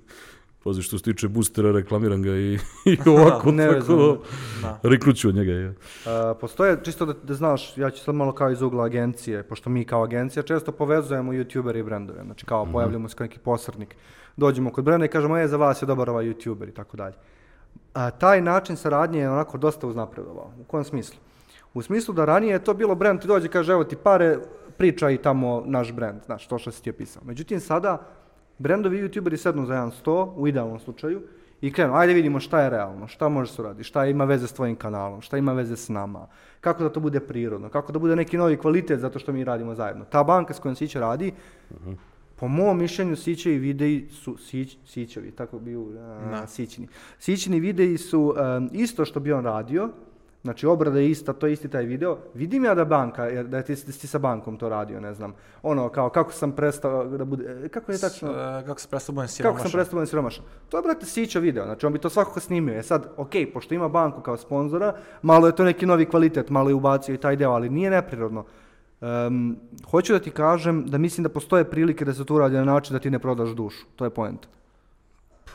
pazi 0.65 0.81
što 0.81 0.97
se 0.97 1.03
tiče 1.03 1.27
boostera, 1.27 1.71
reklamiram 1.71 2.21
ga 2.21 2.31
i, 2.31 2.53
i 2.91 2.97
ovako, 3.09 3.51
Ne 3.51 3.67
tako 3.67 3.75
vezano. 3.75 4.17
da, 4.61 4.79
riknuću 4.83 5.29
od 5.29 5.35
njega. 5.35 5.51
Je. 5.51 5.73
a, 6.05 6.33
postoje, 6.41 6.77
čisto 6.83 7.05
da, 7.05 7.13
da 7.13 7.33
znaš, 7.33 7.77
ja 7.77 7.89
ću 7.91 8.03
sad 8.03 8.15
malo 8.15 8.31
kao 8.31 8.51
iz 8.51 8.61
ugla 8.61 8.85
agencije, 8.85 9.43
pošto 9.43 9.69
mi 9.69 9.85
kao 9.85 10.03
agencija 10.03 10.43
često 10.43 10.71
povezujemo 10.71 11.33
youtubere 11.33 11.79
i 11.79 11.83
brendove, 11.83 12.23
znači 12.23 12.45
kao 12.45 12.65
pojavljamo 12.65 13.09
se 13.09 13.15
kao 13.15 13.25
neki 13.25 13.39
posrednik. 13.39 13.95
Dođemo 14.37 14.71
kod 14.71 14.83
brenda 14.83 15.05
i 15.05 15.09
kažemo, 15.09 15.37
e, 15.37 15.47
za 15.47 15.57
vas 15.57 15.81
je 15.81 15.85
dobar 15.85 16.09
ovaj 16.09 16.25
youtuber 16.25 16.69
i 16.69 16.73
tako 16.73 16.97
dalje. 16.97 17.15
A, 17.93 18.11
taj 18.11 18.41
način 18.41 18.75
saradnje 18.75 19.19
je 19.19 19.29
onako 19.29 19.57
dosta 19.57 19.87
uznapredovao. 19.87 20.51
U 20.59 20.63
kojem 20.63 20.83
smislu? 20.83 21.19
U 21.73 21.81
smislu 21.81 22.13
da 22.13 22.25
ranije 22.25 22.51
je 22.53 22.63
to 22.63 22.73
bilo 22.73 22.95
brend, 22.95 23.21
ti 23.21 23.27
dođe 23.27 23.45
i 23.45 23.49
kaže, 23.49 23.71
evo 23.71 23.83
ti 23.83 23.95
pare, 23.95 24.37
pričaj 24.77 25.17
tamo 25.17 25.63
naš 25.65 25.91
brend, 25.91 26.23
znaš, 26.25 26.47
to 26.47 26.57
što 26.57 26.71
si 26.71 26.83
ti 26.83 26.89
je 26.89 26.93
pisao. 26.93 27.23
Međutim, 27.25 27.59
sada 27.59 28.07
brendovi 28.57 28.97
i 28.97 29.03
youtuberi 29.03 29.37
sednu 29.37 29.65
za 29.65 29.73
jedan 29.73 29.91
sto, 29.91 30.33
u 30.37 30.47
idealnom 30.47 30.79
slučaju, 30.79 31.21
i 31.61 31.71
krenu, 31.71 31.95
ajde 31.95 32.13
vidimo 32.13 32.39
šta 32.39 32.61
je 32.61 32.69
realno, 32.69 33.07
šta 33.07 33.29
može 33.29 33.51
se 33.51 33.61
uraditi, 33.61 33.83
šta 33.83 34.05
ima 34.05 34.25
veze 34.25 34.47
s 34.47 34.53
tvojim 34.53 34.75
kanalom, 34.75 35.21
šta 35.21 35.37
ima 35.37 35.53
veze 35.53 35.75
s 35.75 35.89
nama, 35.89 36.27
kako 36.61 36.83
da 36.83 36.89
to 36.89 36.99
bude 36.99 37.19
prirodno, 37.19 37.69
kako 37.69 37.91
da 37.91 37.99
bude 37.99 38.15
neki 38.15 38.37
novi 38.37 38.57
kvalitet 38.57 38.99
zato 38.99 39.19
što 39.19 39.31
mi 39.31 39.43
radimo 39.43 39.75
zajedno. 39.75 40.05
Ta 40.05 40.23
banka 40.23 40.53
s 40.53 40.59
kojom 40.59 40.75
Sića 40.75 40.99
radi, 40.99 41.31
po 42.35 42.47
mom 42.47 42.77
mišljenju 42.77 43.15
Sićevi 43.15 43.57
videi 43.57 44.07
su, 44.11 44.37
Sić, 44.37 44.77
Sićevi, 44.85 45.31
tako 45.31 45.59
bi 45.59 45.75
u, 45.75 45.89
a, 45.99 46.29
Da. 46.31 46.47
Sićini. 46.47 46.87
Sićini 47.19 47.59
videi 47.59 47.97
su 47.97 48.35
em, 48.37 48.69
isto 48.73 49.05
što 49.05 49.19
bi 49.19 49.33
on 49.33 49.43
radio, 49.43 49.89
znači 50.45 50.67
obrada 50.67 50.99
je 50.99 51.09
ista, 51.09 51.33
to 51.33 51.47
je 51.47 51.53
isti 51.53 51.69
taj 51.69 51.83
video. 51.85 52.17
Vidim 52.33 52.65
ja 52.65 52.75
da 52.75 52.85
banka, 52.85 53.25
jer 53.25 53.47
da 53.47 53.61
ti, 53.61 53.75
da 53.75 53.91
si 53.91 54.07
sa 54.07 54.19
bankom 54.19 54.57
to 54.57 54.69
radio, 54.69 54.99
ne 54.99 55.13
znam. 55.13 55.33
Ono, 55.63 55.89
kao 55.89 56.09
kako 56.09 56.31
sam 56.31 56.51
prestao 56.51 57.05
da 57.05 57.25
bude, 57.25 57.61
e, 57.65 57.69
kako 57.69 57.91
je 57.91 57.97
tačno? 57.97 58.27
S- 58.27 58.35
e, 58.61 58.65
kako 58.65 58.79
se 58.79 58.87
prestao 58.87 59.13
budem 59.13 59.27
Kako 59.27 59.33
sam 59.33 59.37
siromašan. 59.37 59.71
prestao 59.71 59.95
budem 59.95 60.07
siromašan? 60.07 60.43
To 60.69 60.77
je, 60.77 60.83
brate, 60.83 61.05
Sića 61.05 61.39
video, 61.39 61.65
znači 61.65 61.85
on 61.85 61.93
bi 61.93 61.99
to 61.99 62.09
svakako 62.09 62.39
snimio. 62.39 62.75
E 62.75 62.83
sad, 62.83 63.07
ok, 63.17 63.31
pošto 63.53 63.73
ima 63.73 63.89
banku 63.89 64.21
kao 64.21 64.37
sponzora, 64.37 64.93
malo 65.21 65.47
je 65.47 65.55
to 65.55 65.63
neki 65.63 65.85
novi 65.85 66.05
kvalitet, 66.05 66.49
malo 66.49 66.69
je 66.69 66.75
ubacio 66.75 67.15
i 67.15 67.19
taj 67.19 67.35
deo, 67.35 67.51
ali 67.51 67.69
nije 67.69 67.89
neprirodno. 67.89 68.45
Em, 69.01 69.55
hoću 69.89 70.13
da 70.13 70.19
ti 70.19 70.31
kažem 70.31 70.85
da 70.85 70.97
mislim 70.97 71.23
da 71.23 71.29
postoje 71.29 71.63
prilike 71.63 72.05
da 72.05 72.13
se 72.13 72.25
to 72.25 72.35
uradi 72.35 72.55
na 72.55 72.63
način 72.65 72.93
da 72.93 72.99
ti 72.99 73.09
ne 73.11 73.19
prodaš 73.19 73.49
dušu. 73.49 73.85
To 73.95 74.05
je 74.05 74.09
point. 74.09 74.47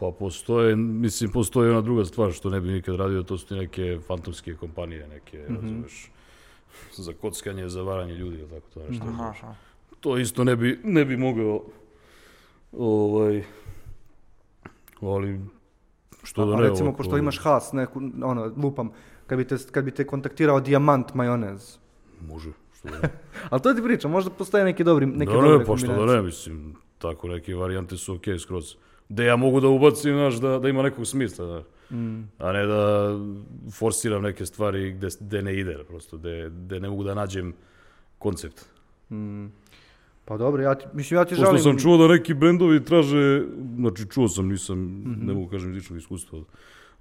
Pa 0.00 0.10
postoje, 0.18 0.76
mislim, 0.76 1.30
postoji 1.30 1.70
ona 1.70 1.80
druga 1.80 2.04
stvar 2.04 2.32
što 2.32 2.50
ne 2.50 2.60
bi 2.60 2.68
nikad 2.68 2.96
radio, 2.96 3.22
to 3.22 3.38
su 3.38 3.56
neke 3.56 3.98
fantomske 4.06 4.54
kompanije, 4.54 5.08
neke, 5.08 5.44
razumeš, 5.48 6.10
za 6.96 7.12
kockanje, 7.20 7.68
za 7.68 7.82
varanje 7.82 8.14
ljudi, 8.14 8.36
ili 8.38 8.48
tako 8.48 8.66
to 8.74 8.80
nešto. 8.88 9.04
Aha, 9.08 9.28
aha. 9.28 9.54
To 10.00 10.18
isto 10.18 10.44
ne 10.44 10.56
bi, 10.56 10.80
ne 10.84 11.04
bi 11.04 11.16
mogao, 11.16 11.62
ovaj, 12.72 13.42
ali, 15.00 15.40
što 16.22 16.46
da 16.46 16.56
ne, 16.56 16.62
recimo, 16.62 16.88
ovako, 16.88 16.96
pošto 16.96 17.18
imaš 17.18 17.38
has, 17.38 17.72
neku, 17.72 18.00
ono, 18.22 18.52
lupam, 18.56 18.90
kad 19.26 19.38
bi 19.38 19.44
te, 19.44 19.56
kad 19.70 19.84
bi 19.84 19.90
te 19.90 20.06
kontaktirao 20.06 20.60
dijamant 20.60 21.14
majonez. 21.14 21.78
Može, 22.28 22.50
što 22.74 22.88
da 22.88 22.98
ne. 22.98 23.08
Ali 23.50 23.62
to 23.62 23.74
ti 23.74 23.82
pričam, 23.82 24.10
možda 24.10 24.30
postoje 24.30 24.64
neki 24.64 24.84
dobri, 24.84 25.06
neke 25.06 25.32
da 25.32 25.40
dobre 25.40 25.58
ne, 25.58 25.64
pa 25.64 25.76
što 25.76 25.86
da 25.86 25.92
kombinacije. 25.92 26.16
ne, 26.16 26.22
mislim, 26.22 26.76
tako 26.98 27.28
neke 27.28 27.54
varijante 27.54 27.96
su 27.96 28.14
okej 28.14 28.38
skroz. 28.38 28.76
Da 29.10 29.24
ja 29.24 29.36
mogu 29.36 29.60
da 29.60 29.68
ubacim, 29.68 30.12
znaš, 30.14 30.34
da, 30.34 30.58
da 30.58 30.68
ima 30.68 30.82
nekog 30.82 31.06
smisla, 31.06 31.46
znaš. 31.46 31.64
Mm. 31.90 32.20
A 32.38 32.52
ne 32.52 32.66
da 32.66 33.10
forsiram 33.72 34.22
neke 34.22 34.46
stvari 34.46 34.92
gde, 34.92 35.08
gde 35.20 35.42
ne 35.42 35.58
ide, 35.58 35.78
prosto, 35.88 36.16
gde, 36.16 36.50
gde 36.50 36.80
ne 36.80 36.88
mogu 36.90 37.04
da 37.04 37.14
nađem 37.14 37.52
koncept. 38.18 38.60
Mm. 39.10 39.46
Pa 40.24 40.36
dobro, 40.36 40.62
ja 40.62 40.74
ti, 40.74 40.86
mislim, 40.92 41.18
ja 41.18 41.24
ti 41.24 41.30
Pošto 41.30 41.44
žalim... 41.44 41.62
sam 41.62 41.78
čuo 41.78 41.96
da 41.96 42.08
neki 42.08 42.34
brendovi 42.34 42.84
traže, 42.84 43.42
znači 43.76 44.06
čuo 44.10 44.28
sam, 44.28 44.48
nisam, 44.48 44.78
Mhm. 44.78 45.26
ne 45.26 45.32
mogu 45.34 45.48
kažem 45.50 45.70
iz 45.70 45.76
ličnog 45.76 45.98
iskustva, 45.98 46.38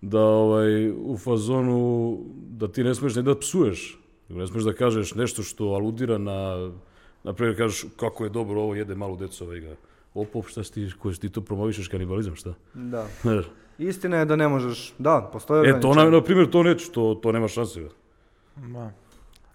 da 0.01 0.19
ovaj, 0.21 0.89
u 0.91 1.17
fazonu, 1.17 2.17
da 2.49 2.67
ti 2.67 2.83
ne 2.83 2.95
smeš 2.95 3.15
ne 3.15 3.21
da 3.21 3.35
psuješ, 3.39 3.99
ne 4.29 4.47
smeš 4.47 4.63
da 4.63 4.73
kažeš 4.73 5.15
nešto 5.15 5.43
što 5.43 5.65
aludira 5.65 6.17
na, 6.17 6.71
na 7.23 7.33
primjer 7.33 7.57
kažeš 7.57 7.85
kako 7.95 8.23
je 8.23 8.29
dobro 8.29 8.61
ovo, 8.61 8.75
jede 8.75 8.95
malu 8.95 9.17
decu 9.17 9.43
ovaj 9.43 9.59
ga. 9.59 9.75
Opop, 10.21 10.47
šta 10.47 10.63
si 10.63 10.73
ti, 10.73 10.91
koji 10.99 11.15
ti 11.15 11.29
to 11.29 11.41
promovišeš 11.41 11.87
kanibalizam, 11.87 12.35
šta? 12.35 12.53
Da. 12.73 13.07
Istina 13.77 14.17
je 14.17 14.25
da 14.25 14.35
ne 14.35 14.47
možeš, 14.47 14.93
da, 14.97 15.29
postoje 15.33 15.69
e, 15.69 15.79
to 15.79 15.93
na, 15.93 16.09
na 16.09 16.21
primjer, 16.23 16.49
to 16.49 16.63
neću, 16.63 16.91
to, 16.91 17.19
to 17.23 17.31
nema 17.31 17.47
šanse. 17.47 17.81
Da. 18.55 18.91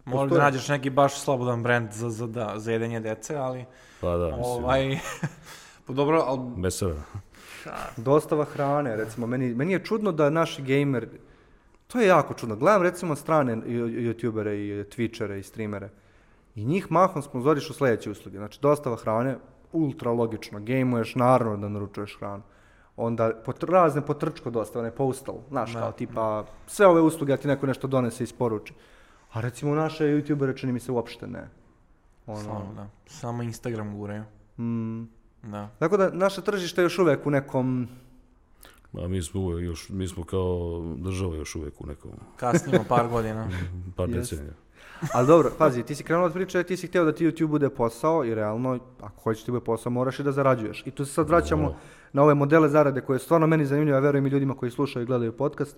Možda 0.05 0.21
Postoje. 0.21 0.41
nađeš 0.41 0.69
neki 0.69 0.91
baš 0.91 1.21
slobodan 1.21 1.63
brand 1.63 1.93
za, 1.93 2.11
za, 2.11 2.27
da, 2.27 2.55
za 2.57 2.73
jedenje 2.73 3.01
dece, 3.01 3.37
ali 3.37 3.65
Pa 4.01 4.17
da, 4.17 4.25
mislim, 4.37 4.45
ovaj, 4.45 4.99
pa 5.87 5.93
dobro, 5.93 6.23
ali 6.27 6.41
mesara. 6.57 7.03
Dostava 7.97 8.45
hrane, 8.45 8.97
recimo, 8.97 9.27
meni, 9.27 9.55
meni 9.55 9.73
je 9.73 9.85
čudno 9.85 10.13
da 10.13 10.31
naši 10.31 10.63
gamer, 10.63 11.09
to 11.87 12.01
je 12.01 12.07
jako 12.07 12.35
čudno. 12.35 12.57
Gledam 12.57 12.83
recimo 12.83 13.17
strane 13.17 13.57
youtubere 13.57 14.53
i 14.53 14.85
twitchere 14.85 15.39
i 15.39 15.43
streamere 15.43 15.89
i 16.55 16.65
njih 16.65 16.93
mahom 16.93 17.23
sponzorišu 17.23 17.73
sljedeće 17.73 18.11
usluge. 18.11 18.39
Znači, 18.39 18.59
dostava 18.63 18.97
hrane, 18.97 19.37
ultra 19.75 20.11
logično, 20.13 20.61
gejmuješ, 20.61 21.15
naravno 21.15 21.57
da 21.57 21.69
naručuješ 21.69 22.17
hranu. 22.19 22.43
Onda 22.97 23.31
pot, 23.45 23.63
razne 23.63 24.07
potrčko 24.07 24.51
dostave, 24.51 24.85
ne 24.85 24.95
postal, 24.95 25.35
znaš, 25.49 25.73
Da. 25.73 25.81
kao 25.81 25.93
tipa, 25.93 26.45
sve 26.67 26.87
ove 26.87 27.01
usluge, 27.01 27.33
a 27.33 27.37
ti 27.37 27.49
neko 27.49 27.67
nešto 27.67 27.87
donese 27.87 28.23
i 28.23 28.29
isporuči. 28.31 28.75
A 29.33 29.41
recimo 29.41 29.75
naše 29.75 30.05
youtubere 30.05 30.57
čini 30.57 30.73
mi 30.73 30.81
se 30.81 30.93
uopšte 30.93 31.27
ne. 31.27 31.49
Ono, 32.27 32.41
stvarno, 32.41 32.75
da. 32.77 32.87
Samo 33.07 33.43
Instagram 33.43 33.97
guraju. 33.97 34.23
mm, 34.59 35.03
Da. 35.43 35.69
tako 35.79 35.97
da 35.97 36.11
naše 36.11 36.43
tržište 36.43 36.81
je 36.81 36.85
još 36.85 36.99
uvek 36.99 37.27
u 37.27 37.31
nekom 37.31 37.89
A 39.03 39.09
mi 39.09 39.23
smo 39.23 39.41
uvek 39.41 39.65
još, 39.65 39.89
mi 39.89 40.09
smo 40.09 40.25
kao 40.25 40.83
država 40.97 41.37
još 41.37 41.55
uvek 41.55 41.81
u 41.81 41.87
nekom 41.87 42.11
Kasnimo 42.37 42.85
par 42.89 43.09
godina. 43.09 43.49
par 43.97 44.09
decenija. 44.09 44.53
Ali 45.13 45.27
dobro, 45.27 45.51
pazi, 45.59 45.83
ti 45.83 45.95
si 45.95 46.05
krenuo 46.05 46.27
od 46.27 46.33
priče, 46.33 46.63
ti 46.63 46.77
si 46.77 46.87
htio 46.87 47.05
da 47.05 47.13
ti 47.13 47.27
YouTube 47.27 47.47
bude 47.47 47.69
posao 47.71 48.25
i 48.25 48.35
realno, 48.35 48.79
ako 49.01 49.23
hoćeš 49.23 49.45
ti 49.45 49.51
bude 49.51 49.65
posao, 49.65 49.93
moraš 49.93 50.19
i 50.19 50.23
da 50.23 50.33
zarađuješ. 50.33 50.83
I 50.87 50.91
tu 50.91 51.05
se 51.05 51.13
sad 51.13 51.29
vraćamo 51.29 51.69
O. 51.69 51.75
na 52.13 52.23
ove 52.23 52.35
modele 52.35 52.69
zarade 52.69 53.01
koje 53.01 53.19
su 53.19 53.25
stvarno 53.25 53.47
meni 53.47 53.67
zanimljive, 53.67 53.97
a 53.97 54.01
verujem 54.01 54.27
i 54.27 54.31
ljudima 54.31 54.55
koji 54.55 54.71
slušaju 54.71 55.03
i 55.03 55.07
gledaju 55.07 55.33
podcast. 55.33 55.77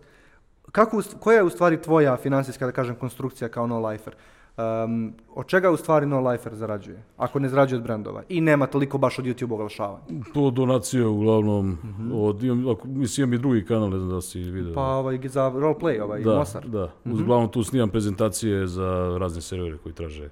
Kako, 0.72 1.02
koja 1.20 1.36
je 1.36 1.42
u 1.42 1.50
stvari 1.50 1.82
tvoja 1.82 2.16
finansijska, 2.16 2.66
da 2.66 2.72
kažem, 2.72 2.94
konstrukcija 2.94 3.48
kao 3.48 3.66
no 3.66 3.88
lifer? 3.88 4.14
Um, 4.57 5.12
od 5.34 5.46
čega 5.46 5.70
u 5.70 5.76
stvari 5.76 6.07
No 6.07 6.30
Lifer 6.30 6.54
zarađuje? 6.54 7.02
Ako 7.16 7.38
ne 7.38 7.48
zarađuje 7.48 7.78
od 7.78 7.82
brendova 7.82 8.22
i 8.28 8.40
nema 8.40 8.66
toliko 8.66 8.98
baš 8.98 9.18
od 9.18 9.24
YouTube 9.24 9.52
oglašavanja. 9.52 10.04
To 10.34 10.50
donacije 10.50 11.07
uglavnom, 11.07 11.78
od, 12.12 12.42
imam, 12.42 12.68
ako, 12.68 12.88
mislim 12.88 13.24
imam 13.24 13.34
i 13.34 13.38
drugi 13.38 13.64
kanal, 13.64 13.90
ne 13.90 13.98
znam 13.98 14.11
da 14.11 14.20
si 14.20 14.40
vidio. 14.40 14.74
Pa 14.74 14.82
ovaj, 14.82 15.18
za 15.24 15.52
roleplay, 15.54 16.02
ovaj, 16.02 16.22
da, 16.22 16.36
Mosar. 16.38 16.68
da. 16.68 16.92
Uglavnom 17.04 17.50
tu 17.50 17.64
snimam 17.64 17.90
prezentacije 17.90 18.66
za 18.66 19.16
razne 19.20 19.40
servere 19.40 19.78
koji 19.78 19.94
traže 19.94 20.28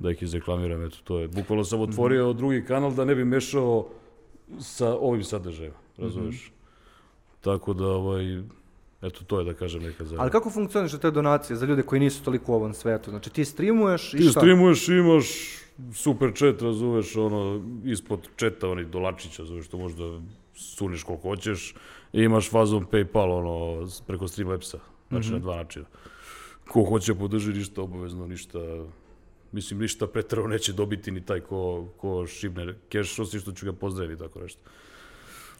da 0.00 0.10
ih 0.10 0.22
izreklamiram. 0.22 0.82
Eto, 0.82 0.96
to 1.04 1.18
je. 1.18 1.28
Bukvalno 1.28 1.64
sam 1.64 1.80
otvorio 1.80 2.32
drugi 2.32 2.64
kanal 2.64 2.94
da 2.94 3.04
ne 3.04 3.14
bi 3.14 3.24
mešao 3.24 3.86
sa 4.58 4.96
ovim 4.96 5.24
sadržajem, 5.24 5.72
razumiješ? 5.96 6.52
Tako 7.40 7.74
da, 7.74 7.86
ovaj, 7.86 8.42
eto, 9.02 9.24
to 9.24 9.38
je 9.38 9.44
da 9.44 9.54
kažem 9.54 9.82
neka 9.82 10.04
za... 10.04 10.16
Ali 10.18 10.30
kako 10.30 10.50
funkcionišu 10.50 10.98
te 10.98 11.10
donacije 11.10 11.56
za 11.56 11.66
ljude 11.66 11.82
koji 11.82 12.00
nisu 12.00 12.24
toliko 12.24 12.52
u 12.52 12.54
ovom 12.54 12.74
svetu? 12.74 13.10
Znači 13.10 13.30
ti 13.30 13.44
streamuješ 13.44 14.14
i 14.14 14.16
Ti 14.16 14.22
šta? 14.22 14.40
streamuješ, 14.40 14.88
imaš 14.88 15.26
super 15.94 16.32
chat, 16.34 16.62
razumeš, 16.62 17.16
ono, 17.16 17.64
ispod 17.84 18.28
četa 18.36 18.68
onih 18.68 18.86
dolačića, 18.86 19.42
razumeš, 19.42 19.68
to 19.68 19.78
možda 19.78 20.20
suniš 20.54 21.02
koliko 21.02 21.28
hoćeš, 21.28 21.74
i 22.12 22.22
imaš 22.22 22.50
fazom 22.50 22.86
Paypal, 22.92 23.32
ono, 23.32 23.88
preko 24.06 24.28
Streamlabsa, 24.28 24.78
znači 25.08 25.32
na 25.32 25.38
dva 25.38 25.56
načina. 25.56 25.86
Ko 26.68 26.84
hoće 26.84 27.14
podrži 27.14 27.52
ništa 27.52 27.82
obavezno, 27.82 28.26
ništa, 28.26 28.58
mislim, 29.52 29.80
ništa 29.80 30.06
pretrano 30.06 30.48
neće 30.48 30.72
dobiti 30.72 31.10
ni 31.10 31.20
taj 31.20 31.40
ko, 31.40 31.88
ko 31.96 32.26
šibne 32.26 32.74
keš, 32.88 33.18
osim 33.18 33.40
što 33.40 33.52
ću 33.52 33.66
ga 33.66 33.72
pozdraviti, 33.72 34.22
tako 34.22 34.40
nešto. 34.40 34.60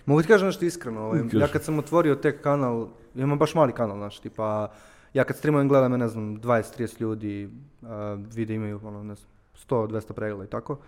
Mogu 0.08 0.22
ti 0.22 0.28
kažem 0.28 0.46
nešto 0.46 0.64
iskreno, 0.64 1.00
ovaj, 1.00 1.20
ja 1.32 1.48
kad 1.48 1.64
sam 1.64 1.78
otvorio 1.78 2.14
tek 2.14 2.42
kanal, 2.42 2.88
ja 3.14 3.22
imam 3.22 3.38
baš 3.38 3.54
mali 3.54 3.72
kanal, 3.72 3.96
znaš, 3.96 4.18
tipa, 4.18 4.70
ja 5.14 5.24
kad 5.24 5.36
streamujem 5.36 5.68
gleda 5.68 5.88
me, 5.88 5.98
ne 5.98 6.08
znam, 6.08 6.40
20-30 6.40 7.00
ljudi, 7.00 7.50
a, 7.82 8.18
vide 8.34 8.54
imaju, 8.54 8.80
ono, 8.84 9.02
ne 9.02 9.14
znam, 9.14 9.28
100-200 9.68 10.12
pregleda 10.12 10.44
i 10.44 10.46
tako. 10.46 10.78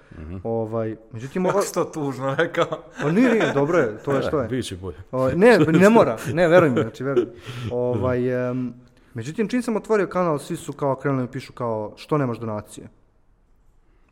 Ovaj, 0.43 0.97
međutim, 1.13 1.47
o, 1.47 1.49
Kako 1.49 1.63
si 1.63 1.75
to 1.75 1.85
tužno 1.85 2.35
rekao? 2.35 2.67
o, 3.05 3.11
nije, 3.11 3.33
nije, 3.33 3.53
dobro 3.55 3.79
je, 3.79 3.99
to 4.05 4.13
je 4.13 4.23
što 4.23 4.41
je. 4.41 4.49
Biće 4.49 4.77
bolje. 4.77 4.97
Ovaj, 5.13 5.37
ne, 5.37 5.59
ne 5.81 5.91
mora, 5.91 6.19
ne, 6.33 6.49
veruj 6.49 6.71
mi, 6.71 6.83
znači 6.83 7.05
veruj. 7.05 7.27
Ovaj, 7.73 8.51
em, 8.51 8.75
međutim, 9.15 9.49
čim 9.49 9.63
sam 9.63 9.77
otvorio 9.77 10.07
kanal, 10.07 10.39
svi 10.39 10.57
su 10.57 10.73
kao 10.73 10.95
krenuli 10.97 11.23
mi 11.23 11.29
pišu 11.29 11.53
kao, 11.53 11.93
što 11.97 12.19
nemaš 12.19 12.39
donacije? 12.39 12.85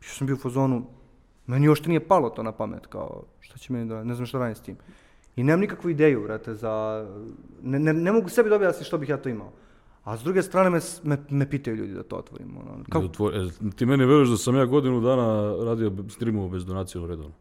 Ja 0.01 0.09
sam 0.09 0.27
bio 0.27 0.35
u 0.35 0.39
fazonu, 0.39 0.85
meni 1.49 1.65
još 1.65 1.85
nije 1.85 1.99
palo 1.99 2.29
to 2.29 2.43
na 2.43 2.51
pamet, 2.51 2.87
kao, 2.87 3.23
šta 3.39 3.57
će 3.57 3.73
meni 3.73 3.89
da, 3.89 4.03
ne 4.03 4.15
znam 4.15 4.25
šta 4.25 4.39
radim 4.39 4.55
s 4.55 4.61
tim. 4.61 4.75
I 5.35 5.43
nemam 5.43 5.59
nikakvu 5.59 5.89
ideju, 5.89 6.23
brate, 6.23 6.53
za, 6.55 7.05
ne, 7.63 7.79
ne, 7.79 7.93
ne 7.93 8.11
mogu 8.11 8.29
sebi 8.29 8.49
da 8.49 8.55
objasniti 8.55 8.85
što 8.85 8.97
bih 8.97 9.09
ja 9.09 9.17
to 9.17 9.29
imao. 9.29 9.51
A 10.03 10.17
s 10.17 10.23
druge 10.23 10.41
strane 10.41 10.69
me, 10.69 10.79
me, 11.03 11.17
me 11.29 11.49
pitaju 11.49 11.75
ljudi 11.75 11.93
da 11.93 12.03
to 12.03 12.15
otvorim. 12.15 12.57
Ono, 12.57 12.83
kako, 12.89 13.07
Da 13.07 13.13
tvoj- 13.13 13.47
e, 13.67 13.71
ti 13.75 13.85
meni 13.85 14.05
veruješ 14.05 14.29
da 14.29 14.37
sam 14.37 14.55
ja 14.55 14.65
godinu 14.65 15.01
dana 15.01 15.25
radio 15.63 15.91
streamovao 16.09 16.49
bez 16.49 16.65
donacije 16.65 17.07
redovno? 17.07 17.31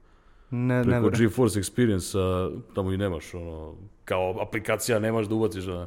ne, 0.51 0.85
ne, 0.85 1.01
preko. 1.03 1.11
GeForce 1.11 1.61
Experience-a, 1.61 2.51
tamo 2.75 2.93
i 2.93 2.97
nemaš, 2.97 3.35
ono, 3.35 3.75
kao 4.05 4.43
aplikacija 4.43 4.99
nemaš 4.99 5.27
da 5.27 5.35
ubaciš, 5.35 5.67
a, 5.67 5.87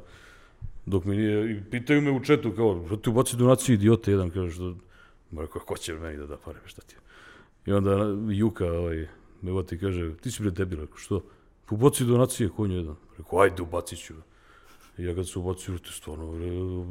dok 0.85 1.05
mi 1.05 1.15
nije, 1.17 1.51
i 1.51 1.63
pitaju 1.71 2.01
me 2.01 2.11
u 2.11 2.19
četu, 2.19 2.51
kao, 2.51 2.83
što 2.87 2.95
ti 2.97 3.09
ubaci 3.09 3.37
donaciju 3.37 3.73
idiote 3.73 4.11
jedan, 4.11 4.29
kaže, 4.29 4.51
što, 4.51 4.75
ma 5.31 5.45
ko 5.47 5.77
će 5.77 5.93
meni 5.93 6.17
da 6.17 6.25
da 6.27 6.37
pare, 6.37 6.59
šta 6.65 6.81
ti 6.81 6.95
je? 6.95 7.00
I 7.65 7.71
onda 7.71 7.97
Juka, 8.33 8.65
ovaj, 8.65 9.07
me 9.41 9.51
uvati 9.51 9.75
i 9.75 9.79
kaže, 9.79 10.17
ti 10.17 10.31
si 10.31 10.43
bre 10.43 10.51
debil, 10.51 10.79
rekao, 10.79 10.97
što? 10.97 11.21
Pa 11.65 11.75
ubaci 11.75 12.05
donacije 12.05 12.49
konju 12.49 12.75
jedan. 12.75 12.95
Rekao, 13.17 13.39
ajde, 13.39 13.61
ubacit 13.61 13.99
ću. 13.99 14.13
I 14.97 15.03
ja 15.03 15.15
kad 15.15 15.29
se 15.29 15.39
ubacio, 15.39 15.77
te 15.77 15.91
stvarno, 15.91 16.25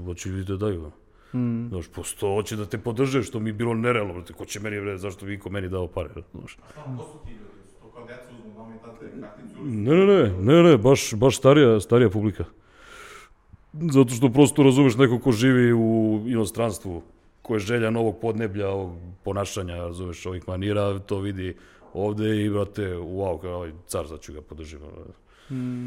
hoće 0.04 0.28
ljudi 0.28 0.44
da 0.44 0.56
daju. 0.56 0.90
Mm. 1.34 1.68
Znaš, 1.68 1.88
posto 1.94 2.34
hoće 2.34 2.56
da 2.56 2.66
te 2.66 2.78
podrže, 2.78 3.22
što 3.22 3.40
mi 3.40 3.50
je 3.50 3.54
bilo 3.54 3.74
nerealno, 3.74 4.14
brate, 4.14 4.32
ko 4.32 4.44
će 4.44 4.60
meni, 4.60 4.80
bre, 4.80 4.98
zašto 4.98 5.26
bi 5.26 5.38
ko 5.38 5.50
meni 5.50 5.68
dao 5.68 5.86
pare, 5.86 6.10
znaš. 6.32 6.58
Ne, 9.62 9.94
ne, 9.94 10.06
ne, 10.06 10.32
ne, 10.38 10.62
ne, 10.62 10.76
baš, 10.78 11.14
baš 11.14 11.38
starija, 11.38 11.80
starija 11.80 12.10
publika. 12.10 12.44
Zato 13.72 14.14
što 14.14 14.28
prosto 14.28 14.62
razumeš 14.62 14.96
neko 14.96 15.18
ko 15.18 15.32
živi 15.32 15.72
u 15.72 16.22
inostranstvu, 16.26 17.02
ko 17.50 17.54
je 17.54 17.60
želja 17.60 17.90
novog 17.90 18.20
podneblja, 18.20 18.68
ovog 18.68 18.92
ponašanja, 19.24 19.76
razumeš, 19.76 20.26
ovih 20.26 20.48
manira, 20.48 20.98
to 20.98 21.18
vidi 21.18 21.56
ovde 21.94 22.44
i, 22.44 22.50
brate, 22.50 22.82
wow, 22.94 23.40
kao 23.40 23.54
ovaj 23.54 23.72
car, 23.86 24.08
sad 24.08 24.20
ću 24.20 24.32
ga 24.32 24.40
podržim. 24.40 24.78
ono. 24.82 25.80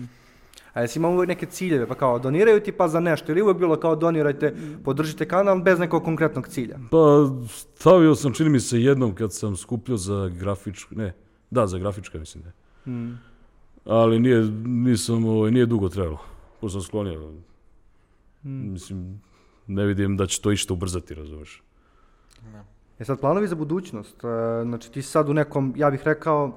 A 0.74 0.82
jesi 0.82 1.00
imao 1.00 1.12
uvijek 1.12 1.28
neke 1.28 1.46
ciljeve, 1.46 1.88
pa 1.88 1.96
kao 1.96 2.20
doniraju 2.20 2.60
ti 2.60 2.72
pa 2.72 2.88
za 2.88 3.00
nešto, 3.00 3.32
ili 3.32 3.42
uvijek 3.42 3.58
bilo 3.58 3.80
kao 3.80 3.96
donirajte, 3.96 4.56
podržite 4.84 5.28
kanal 5.28 5.62
bez 5.62 5.80
nekog 5.80 6.04
konkretnog 6.04 6.48
cilja? 6.48 6.80
Pa, 6.92 7.32
stavio 7.50 8.16
sam, 8.16 8.34
čini 8.34 8.50
mi 8.50 8.60
se, 8.60 8.82
jednom 8.82 9.16
kad 9.16 9.34
sam 9.34 9.56
skupljao 9.56 9.98
za 9.98 10.32
grafičku, 10.40 10.96
ne, 10.96 11.14
da, 11.52 11.68
za 11.68 11.80
grafička, 11.80 12.20
mislim, 12.20 12.44
ne. 12.44 12.52
Mm. 12.94 13.20
Ali 13.86 14.20
nije, 14.20 14.42
nisam, 14.66 15.26
ovaj, 15.26 15.52
nije 15.52 15.66
dugo 15.66 15.90
trebalo. 15.90 16.20
Pošto 16.62 16.80
sam 16.80 16.88
sklonio. 16.88 17.32
Mm. 18.44 18.72
Mislim, 18.72 19.22
ne 19.68 19.86
vidim 19.86 20.18
da 20.18 20.28
će 20.28 20.42
to 20.42 20.52
išta 20.52 20.74
ubrzati, 20.74 21.14
razumeš. 21.14 21.64
E 23.00 23.06
sad, 23.06 23.20
planovi 23.20 23.48
za 23.48 23.56
budućnost, 23.56 24.24
e, 24.24 24.28
znači 24.64 24.92
ti 24.92 25.02
sad 25.02 25.30
u 25.30 25.34
nekom, 25.34 25.74
ja 25.78 25.92
bih 25.92 26.02
rekao, 26.04 26.56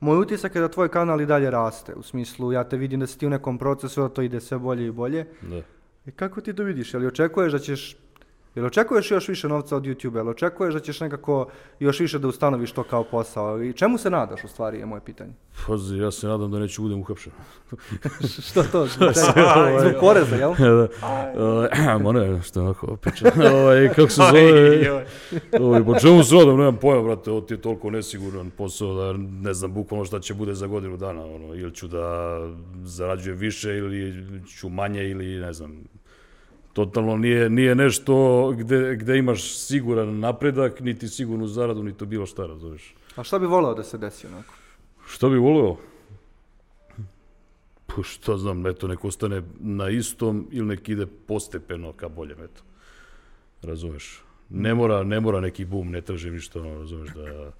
moj 0.00 0.18
utisak 0.18 0.54
je 0.54 0.60
da 0.60 0.68
tvoj 0.68 0.88
kanal 0.88 1.20
i 1.20 1.26
dalje 1.26 1.50
raste, 1.50 1.94
u 1.94 2.02
smislu 2.02 2.52
ja 2.52 2.64
te 2.64 2.76
vidim 2.76 3.00
da 3.00 3.06
si 3.06 3.18
ti 3.18 3.26
u 3.26 3.30
nekom 3.30 3.58
procesu, 3.58 4.00
da 4.00 4.08
to 4.08 4.22
ide 4.22 4.40
sve 4.40 4.58
bolje 4.58 4.86
i 4.86 4.90
bolje. 4.90 5.26
Da. 5.42 5.62
I 6.06 6.10
kako 6.10 6.40
ti 6.40 6.54
to 6.54 6.62
vidiš? 6.62 6.94
Jel 6.94 7.06
očekuješ 7.06 7.52
da 7.52 7.58
ćeš, 7.58 7.96
jel 8.54 8.66
očekuješ 8.66 9.10
još 9.10 9.28
više 9.28 9.48
novca 9.48 9.76
od 9.76 9.82
YouTube, 9.82 10.16
jel 10.16 10.28
očekuješ 10.28 10.74
da 10.74 10.80
ćeš 10.80 11.00
nekako 11.00 11.46
još 11.78 12.00
više 12.00 12.18
da 12.18 12.28
ustanoviš 12.28 12.72
to 12.72 12.82
kao 12.82 13.04
posao? 13.04 13.62
I 13.62 13.72
čemu 13.72 13.98
se 13.98 14.10
nadaš 14.10 14.44
u 14.44 14.48
stvari 14.48 14.78
je 14.78 14.86
moje 14.86 15.00
pitanje? 15.04 15.32
Pazi, 15.66 15.96
ja 15.96 16.10
se 16.10 16.26
nadam 16.26 16.50
da 16.50 16.58
neću 16.58 16.82
budem 16.82 17.00
uhapšen. 17.00 17.32
Što 18.48 18.62
to? 18.62 18.86
Zbog, 18.96 19.12
čega? 19.34 19.80
Zbog 19.80 19.92
poreza, 20.00 20.36
jel? 20.36 20.54
da. 20.78 20.88
Uh, 21.96 22.02
ma 22.04 22.12
ne, 22.12 22.42
što 22.42 22.60
je 22.60 22.64
onako 22.64 22.96
ovaj, 23.52 23.88
kako 23.88 24.08
se 24.08 24.22
zove? 24.22 25.04
ovaj, 25.60 25.84
po 25.84 25.98
čemu 25.98 26.24
se 26.24 26.34
nadam, 26.34 26.56
nemam 26.56 26.76
pojma, 26.76 27.02
brate, 27.02 27.30
ovo 27.30 27.40
ti 27.40 27.54
je 27.54 27.60
toliko 27.60 27.90
nesiguran 27.90 28.50
posao 28.50 28.94
da 28.94 29.18
ne 29.18 29.54
znam 29.54 29.72
bukvalno 29.72 30.04
šta 30.04 30.20
će 30.20 30.34
bude 30.34 30.54
za 30.54 30.66
godinu 30.66 30.96
dana, 30.96 31.24
ono, 31.24 31.54
ili 31.54 31.74
ću 31.74 31.88
da 31.88 32.38
zarađujem 32.84 33.38
više 33.38 33.76
ili 33.76 34.14
ću 34.46 34.68
manje 34.68 35.04
ili 35.04 35.26
ne 35.26 35.52
znam. 35.52 35.84
Totalno 36.72 37.16
nije, 37.16 37.50
nije 37.50 37.74
nešto 37.74 38.14
gde, 38.58 38.96
gde 38.96 39.18
imaš 39.18 39.58
siguran 39.58 40.18
napredak, 40.18 40.80
niti 40.80 41.08
sigurnu 41.08 41.46
zaradu, 41.46 41.82
niti 41.82 42.06
bilo 42.06 42.26
šta, 42.26 42.46
razumiješ. 42.46 42.94
A 43.16 43.24
šta 43.24 43.38
bi 43.38 43.46
voleo 43.46 43.74
da 43.74 43.82
se 43.84 43.98
desi 43.98 44.26
onako? 44.26 44.54
Šta 45.06 45.28
bi 45.28 45.36
voleo? 45.36 45.76
Pa 47.86 48.02
šta 48.02 48.36
znam, 48.36 48.66
eto, 48.66 48.88
nek 48.88 49.04
ostane 49.04 49.42
na 49.58 49.88
istom 49.88 50.48
ili 50.50 50.66
nek 50.66 50.88
ide 50.88 51.06
postepeno 51.06 51.92
ka 51.92 52.08
boljem, 52.08 52.42
eto. 52.42 52.62
Razumeš? 53.62 54.22
Ne 54.48 54.74
mora, 54.74 55.02
ne 55.02 55.20
mora 55.20 55.40
neki 55.40 55.64
bum, 55.64 55.90
ne 55.90 56.00
traži 56.00 56.30
ništa, 56.30 56.60
ono, 56.60 56.78
razumeš, 56.78 57.10
da, 57.10 57.52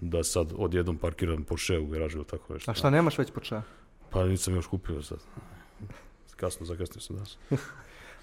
da 0.00 0.24
sad 0.24 0.52
odjednom 0.56 0.96
parkiram 0.96 1.44
Porsche 1.44 1.78
u 1.78 1.86
garažu 1.86 2.18
ili 2.18 2.26
tako 2.26 2.54
nešto. 2.54 2.70
A 2.70 2.74
šta 2.74 2.90
nemaš 2.90 3.18
već 3.18 3.30
počeo? 3.30 3.62
Pa 4.10 4.24
nisam 4.24 4.54
još 4.54 4.66
kupio 4.66 5.02
sad. 5.02 5.18
Kasno, 6.36 6.66
zakasnio 6.66 7.00
sam 7.00 7.16
danas. 7.16 7.38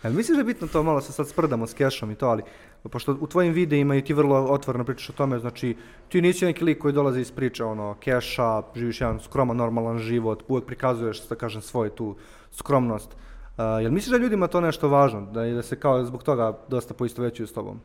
Jel 0.05 0.13
misliš 0.13 0.35
da 0.35 0.41
je 0.41 0.45
bitno 0.45 0.67
to 0.67 0.83
malo 0.83 1.01
se 1.01 1.11
sad 1.11 1.27
sprdamo 1.27 1.67
s 1.67 1.73
kešom 1.73 2.11
i 2.11 2.15
to, 2.15 2.27
ali 2.27 2.43
pošto 2.91 3.17
u 3.21 3.27
tvojim 3.27 3.53
videima 3.53 3.95
i 3.95 4.01
ti 4.01 4.13
vrlo 4.13 4.35
otvoreno 4.35 4.83
pričaš 4.83 5.09
o 5.09 5.13
tome, 5.13 5.39
znači 5.39 5.75
ti 6.09 6.21
nisi 6.21 6.45
neki 6.45 6.63
lik 6.63 6.77
koji 6.77 6.93
dolazi 6.93 7.21
iz 7.21 7.31
priče, 7.31 7.63
ono, 7.63 7.95
keša, 7.99 8.61
živiš 8.75 9.01
jedan 9.01 9.19
skroman, 9.19 9.57
normalan 9.57 9.99
život, 9.99 10.43
uvek 10.47 10.65
prikazuješ, 10.65 11.27
da 11.27 11.35
kažem, 11.35 11.61
svoju 11.61 11.89
tu 11.89 12.15
skromnost. 12.51 13.09
Uh, 13.11 13.63
jel 13.81 13.91
misliš 13.91 14.09
da 14.09 14.15
je 14.15 14.21
ljudima 14.21 14.47
to 14.47 14.61
nešto 14.61 14.89
važno, 14.89 15.21
da, 15.21 15.45
da 15.45 15.61
se 15.61 15.79
kao 15.79 16.05
zbog 16.05 16.23
toga 16.23 16.57
dosta 16.69 16.93
poistovećuju 16.93 17.47
s 17.47 17.53
tobom? 17.53 17.79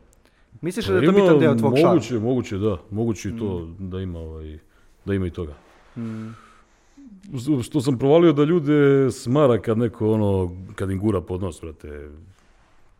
Misliš 0.61 0.85
da 0.85 0.95
je 0.95 1.05
to 1.05 1.11
Pa 1.11 1.21
bitan 1.21 1.39
deo 1.39 1.55
tvog 1.55 1.77
šarma? 1.77 1.89
Moguće, 1.89 2.19
moguće, 2.19 2.57
da. 2.57 2.77
Moguće 2.91 3.29
i 3.29 3.37
to 3.37 3.67
da 3.79 3.99
ima, 3.99 4.19
ovaj, 4.19 4.59
da 5.05 5.13
ima 5.13 5.27
i 5.27 5.31
toga. 5.31 5.53
Mm. 5.97 6.29
Što- 7.63 7.81
sam 7.81 7.97
provalio 7.97 8.33
da 8.33 8.43
ljude 8.43 9.11
smara 9.11 9.61
kad 9.61 9.77
neko 9.77 10.11
ono, 10.11 10.51
kad 10.75 10.91
im 10.91 10.99
gura 10.99 11.21
pod 11.21 11.41
nos, 11.41 11.61
brate, 11.61 12.09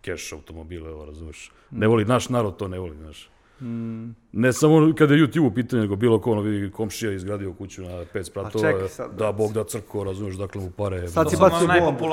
keš 0.02 0.34
automobile, 0.34 0.90
ovo, 0.90 1.06
razumeš. 1.06 1.52
Ne 1.72 1.88
voli, 1.88 2.06
naš 2.06 2.30
narod 2.30 2.58
to 2.58 2.68
ne 2.68 2.80
voli, 2.80 2.98
znaš. 2.98 3.30
Mm. 3.62 4.16
Ne 4.32 4.54
samo 4.54 4.94
kad 4.98 5.12
je 5.12 5.18
YouTube 5.18 5.48
u 5.48 5.54
pitanju, 5.54 5.82
nego 5.82 5.96
bilo 5.96 6.20
ko, 6.20 6.32
ono, 6.32 6.42
vidi 6.42 6.72
komšija 6.72 7.12
izgradio 7.12 7.54
kuću 7.54 7.82
na 7.82 8.04
pet 8.14 8.26
spratova, 8.26 8.72
čekaj 8.72 8.88
sad, 8.88 9.12
da. 9.18 9.32
Bog 9.32 9.54
da 9.54 9.64
crko, 9.64 10.04
razumeš, 10.04 10.36
dakle 10.36 10.62
mu 10.62 10.72
pare. 10.72 11.08
Sad 11.08 11.30
si 11.30 11.38
bacio 11.40 11.68
bombu. 11.68 12.06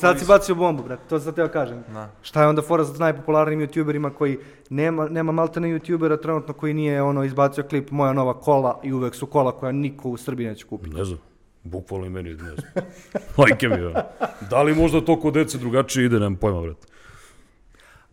Sad 0.00 0.10
koji 0.12 0.18
si 0.20 0.26
bacio 0.28 0.54
bombu, 0.54 0.82
brate, 0.82 1.02
to 1.08 1.20
sam 1.20 1.34
teo 1.34 1.48
kažem. 1.48 1.82
Da. 1.92 2.10
Šta 2.22 2.42
je 2.42 2.48
onda 2.48 2.62
fora 2.62 2.84
sa 2.84 2.98
najpopularnijim 2.98 3.60
youtuberima 3.60 4.10
koji 4.10 4.38
nema, 4.70 5.08
nema 5.08 5.32
maltene 5.32 5.68
youtubera 5.68 6.22
trenutno 6.22 6.54
koji 6.54 6.74
nije 6.74 7.02
ono 7.02 7.24
izbacio 7.24 7.64
klip 7.64 7.90
moja 7.90 8.12
nova 8.12 8.40
kola 8.40 8.80
i 8.84 8.92
uvek 8.92 9.14
su 9.14 9.26
kola 9.26 9.52
koja 9.52 9.72
niko 9.72 10.08
u 10.08 10.16
Srbiji 10.16 10.46
neće 10.46 10.66
kupiti. 10.66 10.96
Ne 10.96 11.04
znam, 11.04 11.18
bukvalno 11.64 12.06
i 12.06 12.10
meni, 12.10 12.30
ne 12.30 12.36
znam. 12.36 12.56
Majke 13.38 13.68
mi, 13.68 13.84
ono. 13.84 14.02
Da 14.50 14.62
li 14.62 14.74
možda 14.74 15.00
to 15.00 15.20
kod 15.20 15.34
dece 15.34 15.58
drugačije 15.58 16.06
ide, 16.06 16.14
nemam 16.18 16.36
pojma, 16.36 16.62
brate. 16.62 16.86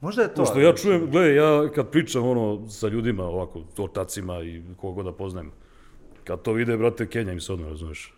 Možda 0.02 0.22
je 0.22 0.28
to. 0.34 0.36
Pošto 0.36 0.60
ja 0.60 0.76
čujem, 0.76 1.12
gledaj, 1.12 1.36
ja 1.36 1.72
kad 1.72 1.90
pričam 1.90 2.26
ono 2.28 2.70
sa 2.70 2.88
ljudima, 2.88 3.24
ovako, 3.24 3.62
ortacima 3.78 4.42
i 4.42 4.62
koga 4.78 5.04
da 5.04 5.12
poznajem, 5.12 5.52
kad 6.24 6.42
to 6.42 6.54
vide, 6.54 6.78
brate, 6.78 7.08
Kenja 7.08 7.32
im 7.34 7.40
se 7.42 7.54
odmah, 7.54 7.70
razumeš. 7.70 8.14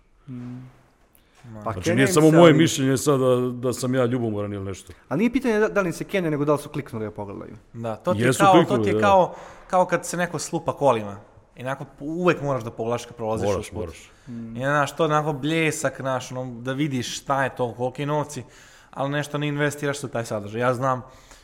Pa 1.63 1.71
Znači, 1.71 1.81
Kenja 1.81 1.95
nije 1.95 2.07
samo 2.07 2.29
se, 2.29 2.37
moje 2.37 2.51
ali- 2.51 2.57
mišljenje 2.57 2.97
sad 2.97 3.19
da, 3.19 3.51
da 3.67 3.73
sam 3.73 3.95
ja 3.95 4.05
ljubomoran 4.05 4.53
ili 4.53 4.65
nešto. 4.65 4.93
Ali 5.09 5.19
nije 5.19 5.33
pitanje 5.33 5.59
da, 5.59 5.67
da 5.67 5.81
li 5.81 5.87
im 5.87 5.93
se 5.93 6.03
Kenja, 6.03 6.29
nego 6.29 6.45
da 6.45 6.53
li 6.53 6.59
su 6.59 6.69
kliknuli 6.69 7.05
da 7.05 7.11
pogledaju. 7.11 7.55
Da, 7.73 7.95
to 7.95 8.13
ti 8.13 8.21
je, 8.21 8.25
Jesu 8.25 8.39
kao, 8.39 8.53
to 8.53 8.59
kliknuli, 8.59 8.83
ti 8.83 8.89
je 8.89 8.93
da. 8.93 8.99
kao, 9.01 9.35
kao 9.67 9.85
kad 9.85 10.05
se 10.05 10.17
neko 10.17 10.39
slupa 10.39 10.73
kolima. 10.73 11.19
I 11.55 11.61
onako 11.61 11.85
uvek 11.99 12.41
moraš 12.41 12.63
da 12.63 12.71
pogledaš 12.71 13.05
kad 13.05 13.15
prolaziš 13.15 13.47
Moraš, 13.47 13.65
uz 13.65 13.69
put. 13.69 13.79
moraš. 13.79 14.11
I 14.55 14.59
znaš, 14.59 14.95
to 14.95 15.03
je 15.03 15.05
onako 15.05 15.33
bljesak, 15.33 15.97
znaš, 15.99 16.31
ono, 16.31 16.61
da 16.61 16.73
vidiš 16.73 17.17
šta 17.21 17.43
je 17.43 17.55
to, 17.55 17.73
koliki 17.73 18.05
novci, 18.05 18.43
ali 18.91 19.09
nešto 19.09 19.37
ne 19.37 19.47
investiraš 19.47 19.97
se 19.97 20.05
u 20.05 20.09
taj 20.09 20.25
sadržaj. 20.25 20.61
Ja 20.61 20.73
znam, 20.73 21.01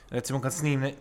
recimo 0.10 0.42
kad 0.42 0.54
snimne, 0.54 0.94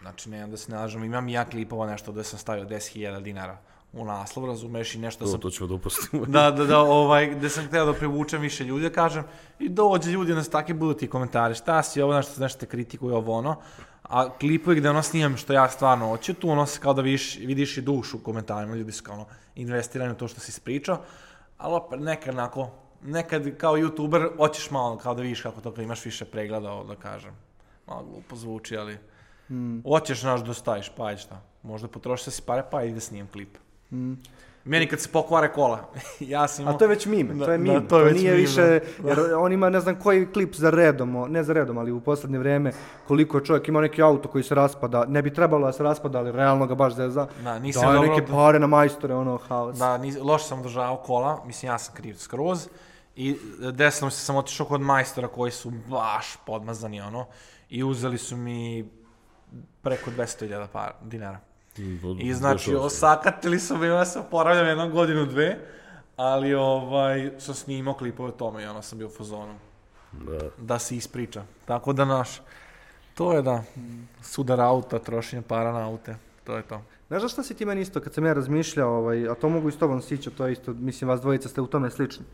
znači 0.00 0.30
nemam 0.30 0.50
da 0.50 0.56
se 0.56 0.72
ne 0.72 0.78
lažem, 0.78 1.04
imam 1.04 1.28
ja 1.28 1.44
klipova 1.44 1.86
nešto 1.86 2.12
da 2.12 2.22
sam 2.22 2.38
stavio 2.38 2.64
10.000 2.64 3.22
dinara 3.22 3.58
u 3.96 4.04
naslov, 4.04 4.46
razumeš, 4.46 4.94
i 4.94 4.98
nešto 4.98 5.24
To, 5.24 5.30
sam 5.30 5.40
to 5.40 5.50
ćemo 5.50 5.66
da 5.66 5.74
upustimo. 5.74 6.24
da, 6.26 6.50
da, 6.50 6.64
da, 6.64 6.78
ovaj, 6.78 7.34
gde 7.34 7.48
sam 7.48 7.66
hteo 7.66 7.86
da 7.86 7.92
privučem 7.92 8.40
više 8.40 8.64
ljudi, 8.64 8.82
da 8.82 8.90
kažem, 8.90 9.24
i 9.58 9.68
dođe 9.68 10.10
ljudi, 10.10 10.34
nas 10.34 10.48
taki 10.48 10.72
budu 10.72 10.94
ti 10.94 11.08
komentari, 11.08 11.54
šta 11.54 11.82
si 11.82 12.02
ovo, 12.02 12.14
nešto, 12.14 12.40
nešto 12.40 12.60
te 12.60 12.66
kritikuju, 12.66 13.14
ovo, 13.14 13.32
ono, 13.32 13.56
a 14.02 14.38
klipovi 14.38 14.76
gde 14.76 14.90
ono 14.90 15.02
snimam 15.02 15.36
što 15.36 15.52
ja 15.52 15.68
stvarno 15.68 16.08
hoću, 16.08 16.34
tu 16.34 16.50
ono 16.50 16.66
se 16.66 16.80
kao 16.80 16.94
da 16.94 17.02
vidiš, 17.02 17.38
vidiš 17.38 17.78
i 17.78 17.82
dušu 17.82 18.16
u 18.16 18.20
komentarima, 18.20 18.74
ljudi 18.74 18.92
su 18.92 19.04
kao 19.04 19.14
ono, 19.14 19.26
investirani 19.54 20.12
u 20.12 20.14
to 20.16 20.28
što 20.28 20.40
si 20.40 20.50
ispričao, 20.50 21.00
ali 21.58 21.74
opet 21.74 22.00
nekad 22.00 22.34
onako, 22.34 22.70
nekad 23.02 23.56
kao 23.56 23.76
youtuber 23.76 24.36
hoćeš 24.36 24.70
malo 24.70 24.98
kao 24.98 25.14
da 25.14 25.22
vidiš 25.22 25.40
kako 25.42 25.60
to 25.60 25.72
kad 25.72 25.84
imaš 25.84 26.04
više 26.04 26.24
pregleda, 26.24 26.70
ovo 26.70 26.84
da 26.84 26.96
kažem, 26.96 27.34
malo 27.86 28.04
glupo 28.04 28.36
zvuči, 28.36 28.76
ali 28.76 28.98
hoćeš 29.88 30.20
znaš 30.20 30.40
da 30.40 30.54
staviš, 30.54 30.90
pa 30.96 31.06
ajde 31.06 31.20
šta, 31.20 31.40
možda 31.62 31.88
potrošiš 31.88 32.24
se 32.24 32.30
si 32.30 32.42
pare, 32.42 32.62
pa 32.70 32.78
ajde 32.78 32.94
da 32.94 33.00
snijem 33.00 33.28
klip. 33.32 33.58
Meni 34.66 34.86
kad 34.86 35.00
se 35.00 35.08
pokvare 35.08 35.52
kola, 35.52 35.88
ja 36.20 36.48
sam 36.48 36.62
A 36.62 36.68
imao... 36.68 36.78
to 36.78 36.84
je 36.84 36.88
već 36.88 37.06
mime, 37.06 37.34
Da, 37.34 37.44
to 37.44 37.52
je 37.52 37.58
da, 37.58 37.62
mime. 37.64 37.80
to 37.80 37.86
to, 37.88 37.98
je 37.98 38.04
već 38.04 38.14
nije 38.16 38.30
mime, 38.30 38.40
više, 38.40 38.80
da. 38.98 39.08
jer 39.08 39.34
on 39.34 39.52
ima 39.52 39.70
ne 39.70 39.80
znam 39.80 39.98
koji 40.00 40.26
klip 40.26 40.54
za 40.54 40.70
redom, 40.70 41.26
ne 41.28 41.42
za 41.44 41.52
redom, 41.52 41.78
ali 41.78 41.92
u 41.92 42.00
posljednje 42.00 42.38
vrijeme 42.38 42.72
koliko 43.06 43.38
je 43.38 43.44
čovjek 43.44 43.68
imao 43.68 43.82
neki 43.82 44.02
auto 44.02 44.28
koji 44.28 44.44
se 44.44 44.54
raspada, 44.54 45.04
ne 45.08 45.22
bi 45.22 45.34
trebalo 45.34 45.66
da 45.66 45.72
se 45.72 45.82
raspada, 45.82 46.18
ali 46.18 46.32
realno 46.32 46.66
ga 46.66 46.74
baš 46.74 46.94
zeza. 46.94 47.26
Da, 47.42 47.58
nisam 47.58 47.82
Daje 47.82 47.94
dobro- 47.94 48.14
neke 48.16 48.26
pare 48.26 48.58
na 48.58 48.66
majstore, 48.66 49.14
ono, 49.14 49.38
haos. 49.48 49.78
Da, 49.78 49.98
nis, 49.98 50.16
loše 50.20 50.44
sam 50.44 50.60
održavao 50.60 50.96
kola, 50.96 51.42
mislim 51.46 51.72
ja 51.72 51.78
sam 51.78 51.94
kriv 51.94 52.14
skroz. 52.14 52.68
I 53.16 53.30
e, 53.62 53.72
desilo 53.72 54.06
mi 54.06 54.12
se 54.12 54.20
sam 54.20 54.36
otišao 54.36 54.66
kod 54.66 54.80
majstora 54.80 55.28
koji 55.28 55.52
su 55.52 55.72
baš 55.90 56.36
podmazani 56.46 57.00
ono 57.00 57.26
i 57.70 57.84
uzeli 57.84 58.18
su 58.18 58.36
mi 58.36 58.90
preko 59.82 60.10
200.000 60.10 60.66
par, 60.72 60.92
dinara. 61.02 61.38
I 62.20 62.34
znači 62.34 62.74
osakatili 62.74 63.60
su 63.60 63.76
me, 63.76 63.86
ja 63.86 64.04
se 64.04 64.18
oporavljam 64.18 64.66
jednom 64.66 64.90
godinu, 64.90 65.26
dve, 65.26 65.58
ali 66.16 66.54
ovaj, 66.54 67.30
sam 67.38 67.54
snimao 67.54 67.94
klipove 67.94 68.28
o 68.28 68.32
tome 68.32 68.62
i 68.62 68.66
ono 68.66 68.82
sam 68.82 68.98
bio 68.98 69.06
u 69.06 69.10
fazonu 69.10 69.54
Da. 70.12 70.38
da 70.58 70.78
se 70.78 70.96
ispriča. 70.96 71.44
Tako 71.64 71.92
da 71.92 72.04
naš, 72.04 72.42
to 73.14 73.32
je 73.32 73.42
da, 73.42 73.62
sudar 74.22 74.60
auta, 74.60 74.98
trošenje 74.98 75.42
para 75.42 75.72
na 75.72 75.86
aute, 75.88 76.16
to 76.44 76.56
je 76.56 76.62
to. 76.62 76.82
Znaš 77.08 77.22
za 77.22 77.28
šta 77.28 77.42
si 77.42 77.54
ti 77.54 77.64
meni 77.64 77.80
isto, 77.80 78.00
kad 78.00 78.14
sam 78.14 78.26
ja 78.26 78.32
razmišljao, 78.32 78.96
ovaj, 78.96 79.28
a 79.28 79.34
to 79.34 79.48
mogu 79.48 79.68
i 79.68 79.72
s 79.72 79.76
tobom 79.76 80.02
sići, 80.02 80.30
to 80.30 80.46
je 80.46 80.52
isto, 80.52 80.72
mislim, 80.72 81.08
vas 81.08 81.20
dvojica 81.20 81.48
ste 81.48 81.60
u 81.60 81.66
tome 81.66 81.90
slični. 81.90 82.24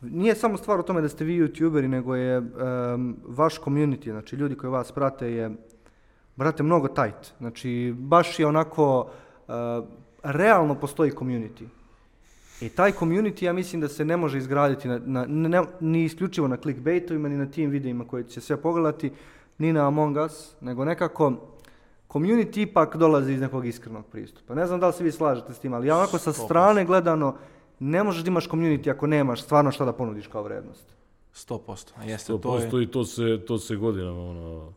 Nije 0.00 0.34
samo 0.34 0.58
stvar 0.58 0.80
u 0.80 0.82
tome 0.82 1.00
da 1.00 1.08
ste 1.08 1.24
vi 1.24 1.40
youtuberi, 1.40 1.88
nego 1.88 2.16
je 2.16 2.36
em, 2.36 3.16
vaš 3.28 3.60
community, 3.60 4.10
znači 4.10 4.36
ljudi 4.36 4.54
koji 4.54 4.70
vas 4.70 4.92
prate 4.92 5.32
je, 5.32 5.50
brate, 6.36 6.62
mnogo 6.62 6.88
tight. 6.88 7.32
Znači, 7.38 7.94
baš 7.98 8.38
je 8.38 8.46
onako, 8.46 9.10
e, 9.48 9.52
realno 10.22 10.74
postoji 10.74 11.10
community. 11.10 11.66
I 12.60 12.68
taj 12.68 12.92
community 12.92 13.44
ja 13.44 13.52
mislim 13.52 13.80
da 13.80 13.88
se 13.88 14.04
ne 14.04 14.16
može 14.16 14.38
izgraditi 14.38 14.88
na, 14.88 15.00
na, 15.04 15.24
ne, 15.28 15.62
ni 15.80 16.04
isključivo 16.04 16.48
na 16.48 16.56
clickbaitovima, 16.56 17.28
ni 17.28 17.36
na 17.36 17.46
tim 17.46 17.70
videima 17.70 18.04
koje 18.04 18.24
će 18.24 18.40
sve 18.40 18.56
pogledati, 18.56 19.12
ni 19.58 19.72
na 19.72 19.86
Among 19.86 20.16
Us, 20.16 20.54
nego 20.60 20.84
nekako 20.84 21.32
community 22.08 22.62
ipak 22.62 22.96
dolazi 22.96 23.32
iz 23.32 23.40
nekog 23.40 23.66
iskrenog 23.66 24.06
pristupa. 24.06 24.54
Ne 24.54 24.66
znam 24.66 24.80
da 24.80 24.86
li 24.86 24.92
se 24.92 25.04
vi 25.04 25.12
slažete 25.12 25.54
s 25.54 25.58
tim, 25.58 25.72
ali 25.74 25.86
ja 25.86 25.96
onako 25.96 26.18
sa 26.18 26.32
strane 26.32 26.84
gledano 26.84 27.34
ne 27.78 28.04
možeš 28.04 28.22
da 28.22 28.28
imaš 28.28 28.48
community 28.48 28.90
ako 28.90 29.06
nemaš 29.06 29.42
stvarno 29.42 29.70
šta 29.70 29.84
da 29.84 29.92
ponudiš 29.92 30.26
kao 30.26 30.42
vrednost. 30.42 30.94
100%. 31.34 31.90
A 31.96 32.04
jeste, 32.04 32.32
To 32.32 32.38
to 32.38 32.56
je... 32.56 32.60
postoji, 32.60 32.86
to 32.86 33.04
se, 33.04 33.40
to 33.46 33.58
se 33.58 33.76
godinama 33.76 34.20
ono, 34.20 34.72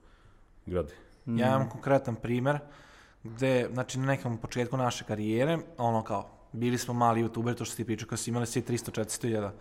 gradi. 0.65 0.93
Ja 1.27 1.47
imam 1.47 1.69
konkretan 1.69 2.15
primer 2.15 2.59
gde, 3.23 3.69
znači 3.73 3.99
na 3.99 4.05
nekom 4.05 4.37
početku 4.37 4.77
naše 4.77 5.03
karijere, 5.03 5.57
ono 5.77 6.03
kao, 6.03 6.29
bili 6.51 6.77
smo 6.77 6.93
mali 6.93 7.23
youtuberi, 7.23 7.57
to 7.57 7.65
što 7.65 7.75
ti 7.75 7.85
pričao, 7.85 8.07
kad 8.07 8.19
su 8.19 8.29
imali 8.29 8.47
svi 8.47 8.61
300-400 8.61 9.21
hiljada, 9.21 9.53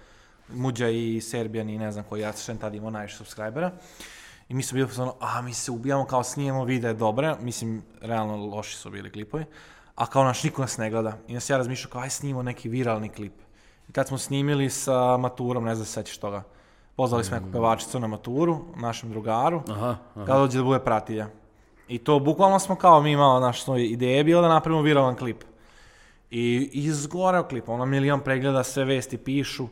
Muđa 0.49 0.89
i 0.89 1.21
Serbijan 1.21 1.71
i 1.71 1.79
ne 1.79 1.93
znam 1.93 2.05
koji, 2.09 2.21
ja 2.21 2.33
sam 2.33 2.59
tada 2.59 2.77
imao 2.77 2.91
najviše 2.91 3.17
subscribera. 3.17 3.73
I 4.49 4.55
mi 4.55 4.62
su 4.62 4.75
bili 4.75 4.89
ono, 4.99 5.14
a 5.21 5.43
mi 5.43 5.55
se 5.55 5.71
ubijamo 5.71 6.05
kao 6.05 6.23
snijemo 6.23 6.64
videe 6.64 6.95
dobre, 6.95 7.37
mislim, 7.41 7.83
realno 8.01 8.37
loši 8.37 8.77
su 8.77 8.91
bili 8.91 9.12
klipovi, 9.12 9.45
a 9.95 10.07
kao 10.07 10.25
naš 10.25 10.45
niko 10.45 10.62
nas 10.62 10.79
ne 10.79 10.91
gleda. 10.91 11.19
I 11.29 11.35
nas 11.35 11.51
ja 11.51 11.57
razmišljao 11.57 11.91
kao, 11.91 12.01
aj 12.01 12.11
snimimo 12.11 12.43
neki 12.43 12.69
viralni 12.69 13.09
klip. 13.09 13.33
I 13.89 13.93
tad 13.93 14.09
smo 14.09 14.19
snimili 14.19 14.71
sa 14.71 15.17
maturom, 15.17 15.64
ne 15.64 15.75
znam 15.75 15.87
se 15.87 15.93
sećaš 15.93 16.19
toga. 16.19 16.43
Pozvali 16.97 17.25
smo 17.25 17.37
neku 17.37 17.53
pevačicu 17.53 18.01
na 18.01 18.07
maturu, 18.07 18.64
našem 18.77 19.11
drugaru, 19.11 19.62
Aha, 19.69 19.97
aha. 20.14 20.27
kada 20.27 20.39
dođe 20.39 20.59
da 20.59 20.64
bude 20.64 20.79
pratilja. 20.79 21.29
I 21.89 21.99
to 21.99 22.18
bukvalno 22.18 22.59
smo 22.59 22.76
kao 22.76 23.03
mi 23.03 23.12
imao, 23.12 23.41
naš 23.41 23.62
svoj 23.62 23.84
ideje 23.84 24.16
je 24.16 24.24
bilo 24.24 24.43
da 24.43 24.49
napravimo 24.49 24.82
viralan 24.82 25.16
klip. 25.16 25.45
I 26.30 26.70
izgoreo 26.72 27.43
klip, 27.43 27.68
ono 27.68 27.87
milion 27.87 28.20
pregleda, 28.20 28.64
sve 28.64 28.84
vesti 28.84 29.18
pišu, 29.18 29.68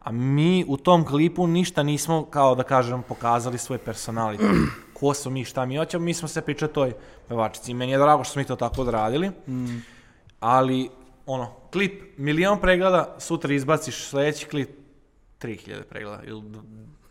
a 0.00 0.12
mi 0.12 0.64
u 0.68 0.76
tom 0.76 1.04
klipu 1.04 1.46
ništa 1.46 1.82
nismo, 1.82 2.24
kao 2.24 2.54
da 2.54 2.62
kažem, 2.62 3.02
pokazali 3.02 3.58
svoj 3.58 3.78
personality. 3.78 4.66
Ko 5.00 5.14
smo 5.14 5.30
mi, 5.30 5.44
šta 5.44 5.64
mi 5.66 5.76
hoćemo, 5.76 6.04
mi 6.04 6.14
smo 6.14 6.28
se 6.28 6.42
pričali 6.42 6.72
toj 6.72 6.92
pevačici. 7.28 7.74
Meni 7.74 7.92
je 7.92 7.98
drago 7.98 8.24
što 8.24 8.32
smo 8.32 8.40
mi 8.40 8.46
to 8.46 8.56
tako 8.56 8.80
odradili, 8.80 9.30
ali, 10.40 10.90
ono, 11.26 11.52
klip, 11.72 12.18
milion 12.18 12.60
pregleda, 12.60 13.14
sutra 13.18 13.54
izbaciš 13.54 14.04
sledeći 14.04 14.46
klip, 14.46 14.70
3000 15.40 15.82
pregleda 15.82 16.22
ili 16.24 16.42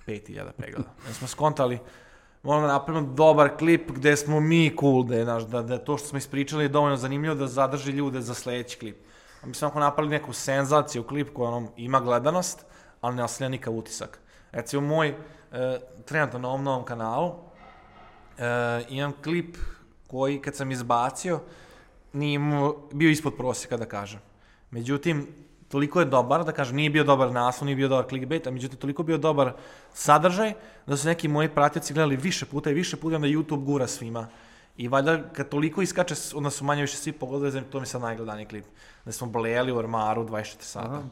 5000 0.07 0.51
pregleda. 0.51 0.89
Da 1.07 1.13
smo 1.13 1.27
skontali, 1.27 1.79
moramo 2.45 2.67
da 2.67 2.73
napravimo 2.73 3.13
dobar 3.13 3.57
klip 3.57 3.91
gde 3.91 4.15
smo 4.15 4.39
mi 4.39 4.75
cool, 4.79 5.03
da 5.03 5.15
je, 5.15 5.25
naš, 5.25 5.43
da, 5.43 5.61
da 5.61 5.77
to 5.77 5.97
što 5.97 6.07
smo 6.07 6.17
ispričali 6.17 6.63
je 6.63 6.69
dovoljno 6.69 6.97
zanimljivo 6.97 7.35
da 7.35 7.47
zadrži 7.47 7.91
ljude 7.91 8.21
za 8.21 8.33
sledeći 8.33 8.79
klip. 8.79 8.97
A 9.43 9.47
mi 9.47 9.53
smo 9.53 9.67
ako 9.67 9.79
napravili 9.79 10.15
neku 10.15 10.33
senzaciju, 10.33 11.03
klip 11.03 11.33
koji 11.33 11.47
ono, 11.47 11.71
ima 11.77 11.99
gledanost, 11.99 12.65
ali 13.01 13.15
ne 13.15 13.23
ostavlja 13.23 13.49
nikav 13.49 13.73
utisak. 13.73 14.19
Recimo 14.51 14.81
moj, 14.81 15.07
e, 15.07 15.15
trenutno 16.05 16.39
na 16.39 16.47
ovom 16.47 16.63
novom 16.63 16.85
kanalu, 16.85 17.31
e, 18.37 18.83
imam 18.89 19.13
klip 19.23 19.57
koji 20.07 20.41
kad 20.41 20.55
sam 20.55 20.71
izbacio, 20.71 21.39
nije 22.13 22.33
imao, 22.33 22.87
bio 22.93 23.09
ispod 23.09 23.33
prosjeka 23.37 23.77
da 23.77 23.85
kažem. 23.85 24.19
Međutim, 24.71 25.27
toliko 25.75 25.99
je 25.99 26.05
dobar, 26.05 26.43
da 26.47 26.53
kažem, 26.55 26.75
nije 26.75 26.89
bio 26.89 27.03
dobar 27.03 27.31
naslov, 27.35 27.65
nije 27.65 27.75
bio 27.75 27.87
dobar 27.87 28.05
clickbait, 28.07 28.47
a 28.47 28.51
međutim 28.51 28.79
toliko 28.79 29.03
bio 29.03 29.17
dobar 29.17 29.51
sadržaj 29.93 30.53
da 30.87 30.97
su 30.97 31.07
neki 31.07 31.27
moji 31.27 31.49
pratioci 31.49 31.93
gledali 31.93 32.15
više 32.15 32.45
puta 32.45 32.71
i 32.71 32.73
više 32.73 32.95
puta 32.97 33.15
onda 33.15 33.27
YouTube 33.27 33.63
gura 33.63 33.87
svima. 33.87 34.27
I 34.77 34.87
valjda 34.87 35.17
kad 35.33 35.49
toliko 35.49 35.81
iskače, 35.81 36.15
onda 36.35 36.49
su 36.49 36.63
manje 36.63 36.81
više 36.81 36.97
svi 36.97 37.11
pogledali, 37.11 37.51
znači 37.51 37.67
to 37.67 37.79
mi 37.79 37.83
je 37.83 37.91
sad 37.91 38.01
najgledaniji 38.01 38.45
klip. 38.45 38.65
Da 39.05 39.11
smo 39.11 39.27
blejali 39.27 39.71
u 39.71 39.77
ormaru 39.77 40.23
24 40.23 40.61
sata. 40.61 41.03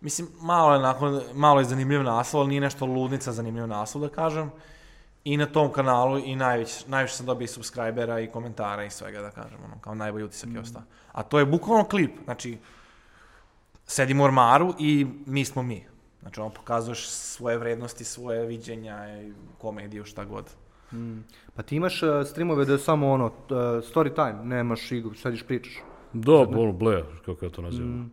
Mislim, 0.00 0.28
malo 0.40 0.74
je, 0.74 0.80
nakon, 0.80 1.20
malo 1.34 1.60
je 1.60 1.64
zanimljiv 1.64 2.02
naslov, 2.02 2.40
ali 2.40 2.48
nije 2.48 2.60
nešto 2.60 2.86
ludnica 2.86 3.32
zanimljiv 3.32 3.66
naslov, 3.66 4.04
da 4.04 4.14
kažem. 4.14 4.50
I 5.24 5.36
na 5.36 5.46
tom 5.46 5.72
kanalu 5.72 6.18
i 6.18 6.36
najviše, 6.36 6.84
najviše 6.86 7.14
sam 7.14 7.26
dobio 7.26 7.44
i 7.44 7.48
subscribera 7.48 8.20
i 8.20 8.30
komentara 8.30 8.84
i 8.84 8.90
svega, 8.90 9.20
da 9.20 9.30
kažem, 9.30 9.58
ono, 9.64 9.80
kao 9.80 9.94
najbolji 9.94 10.24
utisak 10.24 10.50
je 10.54 10.60
ostao. 10.60 10.82
A 11.12 11.22
to 11.22 11.38
je 11.38 11.46
bukvalno 11.46 11.84
klip, 11.84 12.12
znači, 12.24 12.58
sedimo 13.88 14.22
u 14.22 14.26
ormaru 14.26 14.74
i 14.78 15.06
mi 15.26 15.44
smo 15.44 15.62
mi. 15.62 15.84
Znači, 16.20 16.40
ono, 16.40 16.50
pokazuješ 16.50 17.08
svoje 17.08 17.58
vrednosti, 17.58 18.04
svoje 18.04 18.46
viđenja, 18.46 19.22
i 19.22 19.32
komediju, 19.58 20.04
šta 20.04 20.24
god. 20.24 20.44
Pa 21.54 21.62
ti 21.62 21.76
imaš 21.76 22.02
uh, 22.02 22.08
streamove 22.26 22.64
da 22.64 22.72
je 22.72 22.78
samo 22.78 23.12
ono, 23.12 23.26
uh, 23.26 23.32
story 23.92 24.14
time, 24.14 24.44
nemaš 24.44 24.92
igru, 24.92 25.14
sediš 25.14 25.42
pričaš. 25.42 25.72
Da, 26.12 26.32
ono, 26.32 26.72
bleja, 26.72 27.04
kako 27.26 27.44
ja 27.44 27.50
to 27.50 27.62
nazivam. 27.62 28.12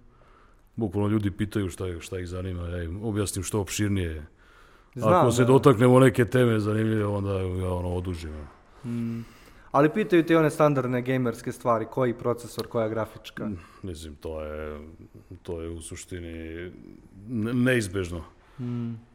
Bukvalno 0.76 1.10
ljudi 1.10 1.32
pitaju 1.32 1.70
šta, 1.70 1.86
šta 2.00 2.20
ih 2.20 2.28
zanima, 2.28 2.68
ja 2.68 2.84
im 2.84 3.04
objasnim 3.04 3.44
što 3.44 3.60
opširnije. 3.60 4.26
Znam, 4.96 5.14
Ako 5.14 5.32
se 5.32 5.42
da. 5.42 5.48
dotaknemo 5.48 6.00
neke 6.00 6.26
teme 6.26 6.60
zanimljive, 6.60 7.06
onda 7.06 7.34
ja 7.40 7.74
ono 7.74 7.94
odužim. 7.94 8.48
Ali 9.76 9.90
pitaju 9.90 10.24
te 10.24 10.38
one 10.38 10.50
standardne 10.50 11.02
gamerske 11.02 11.52
stvari, 11.52 11.86
koji 11.86 12.14
procesor, 12.14 12.68
koja 12.68 12.88
grafička. 12.90 13.50
Mislim, 13.84 14.16
to 14.16 14.42
je, 14.42 14.80
to 15.44 15.62
je 15.62 15.70
u 15.70 15.82
suštini 15.82 16.72
ne- 17.30 17.54
neizbežno. 17.54 18.24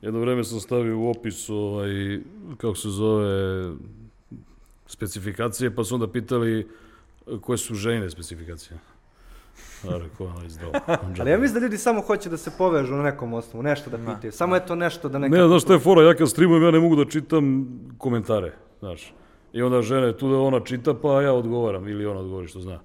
Jedno 0.03 0.21
vreme 0.21 0.45
sam 0.45 0.61
stavio 0.61 0.99
u 0.99 1.11
opis, 1.11 1.49
ovaj, 1.51 2.21
kako 2.57 2.75
se 2.75 2.89
zove, 2.89 3.73
specifikacije, 4.87 5.75
pa 5.75 5.85
su 5.85 5.95
onda 5.95 6.09
pitali 6.09 6.69
koje 7.41 7.59
su 7.59 7.75
žene 7.75 8.11
specifikacije. 8.11 8.79
Ali 11.21 11.31
ja 11.31 11.39
mislim 11.39 11.55
da 11.55 11.61
ljudi 11.61 11.79
samo 11.79 12.01
hoće 12.03 12.31
da 12.31 12.37
se 12.37 12.51
povežu 12.59 12.95
na 12.95 13.03
nekom 13.03 13.35
osnovu, 13.35 13.63
nešto 13.63 13.91
da 13.91 13.97
Da. 13.97 14.15
pitaju. 14.15 14.33
Samo 14.33 14.55
je 14.55 14.67
to 14.67 14.75
nešto 14.75 15.09
da 15.09 15.19
nekako... 15.19 15.43
Ne, 15.43 15.49
znaš 15.49 15.63
šta 15.63 15.73
je 15.73 15.79
fora, 15.79 16.03
ja 16.03 16.15
kad 16.15 16.31
streamujem, 16.31 16.63
ja 16.63 16.71
ne 16.71 16.81
mogu 16.81 16.97
da 16.97 17.05
čitam 17.05 17.67
komentare, 17.99 18.53
znaš. 18.81 19.13
I 19.53 19.63
onda 19.63 19.83
žena 19.83 20.07
je 20.07 20.19
tu 20.19 20.31
da 20.31 20.39
ona 20.39 20.61
čita, 20.61 20.95
pa 20.95 21.23
ja 21.23 21.33
odgovaram, 21.33 21.89
ili 21.89 22.07
ona 22.07 22.21
odgovori 22.21 22.49
što 22.49 22.61
zna. 22.61 22.81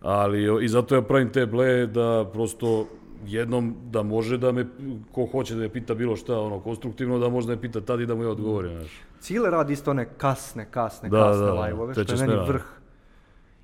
Ali, 0.00 0.64
i 0.64 0.68
zato 0.68 0.94
ja 0.94 1.02
pravim 1.02 1.32
te 1.32 1.46
ble 1.46 1.86
da 1.86 2.30
prosto 2.32 2.86
jednom 3.26 3.74
da 3.90 4.02
može 4.02 4.38
da 4.38 4.52
me, 4.52 4.66
ko 5.12 5.26
hoće 5.26 5.54
da 5.54 5.60
me 5.60 5.68
pita 5.68 5.94
bilo 5.94 6.16
šta, 6.16 6.40
ono, 6.40 6.60
konstruktivno, 6.60 7.18
da 7.18 7.28
može 7.28 7.46
da 7.46 7.54
me 7.54 7.60
pita 7.60 7.80
tad 7.80 8.00
i 8.00 8.06
da 8.06 8.14
mu 8.14 8.22
ja 8.22 8.30
odgovorim, 8.30 8.72
znaš. 8.78 9.00
Cile 9.20 9.50
radi 9.50 9.72
isto 9.72 9.90
one 9.90 10.08
kasne, 10.18 10.66
kasne, 10.70 11.08
Da, 11.08 11.24
kasne 11.24 11.46
da, 11.46 11.52
da, 11.52 11.60
live-ove, 11.60 11.92
što 11.92 12.00
je 12.00 12.06
meni 12.06 12.18
smena. 12.18 12.42
vrh. 12.42 12.62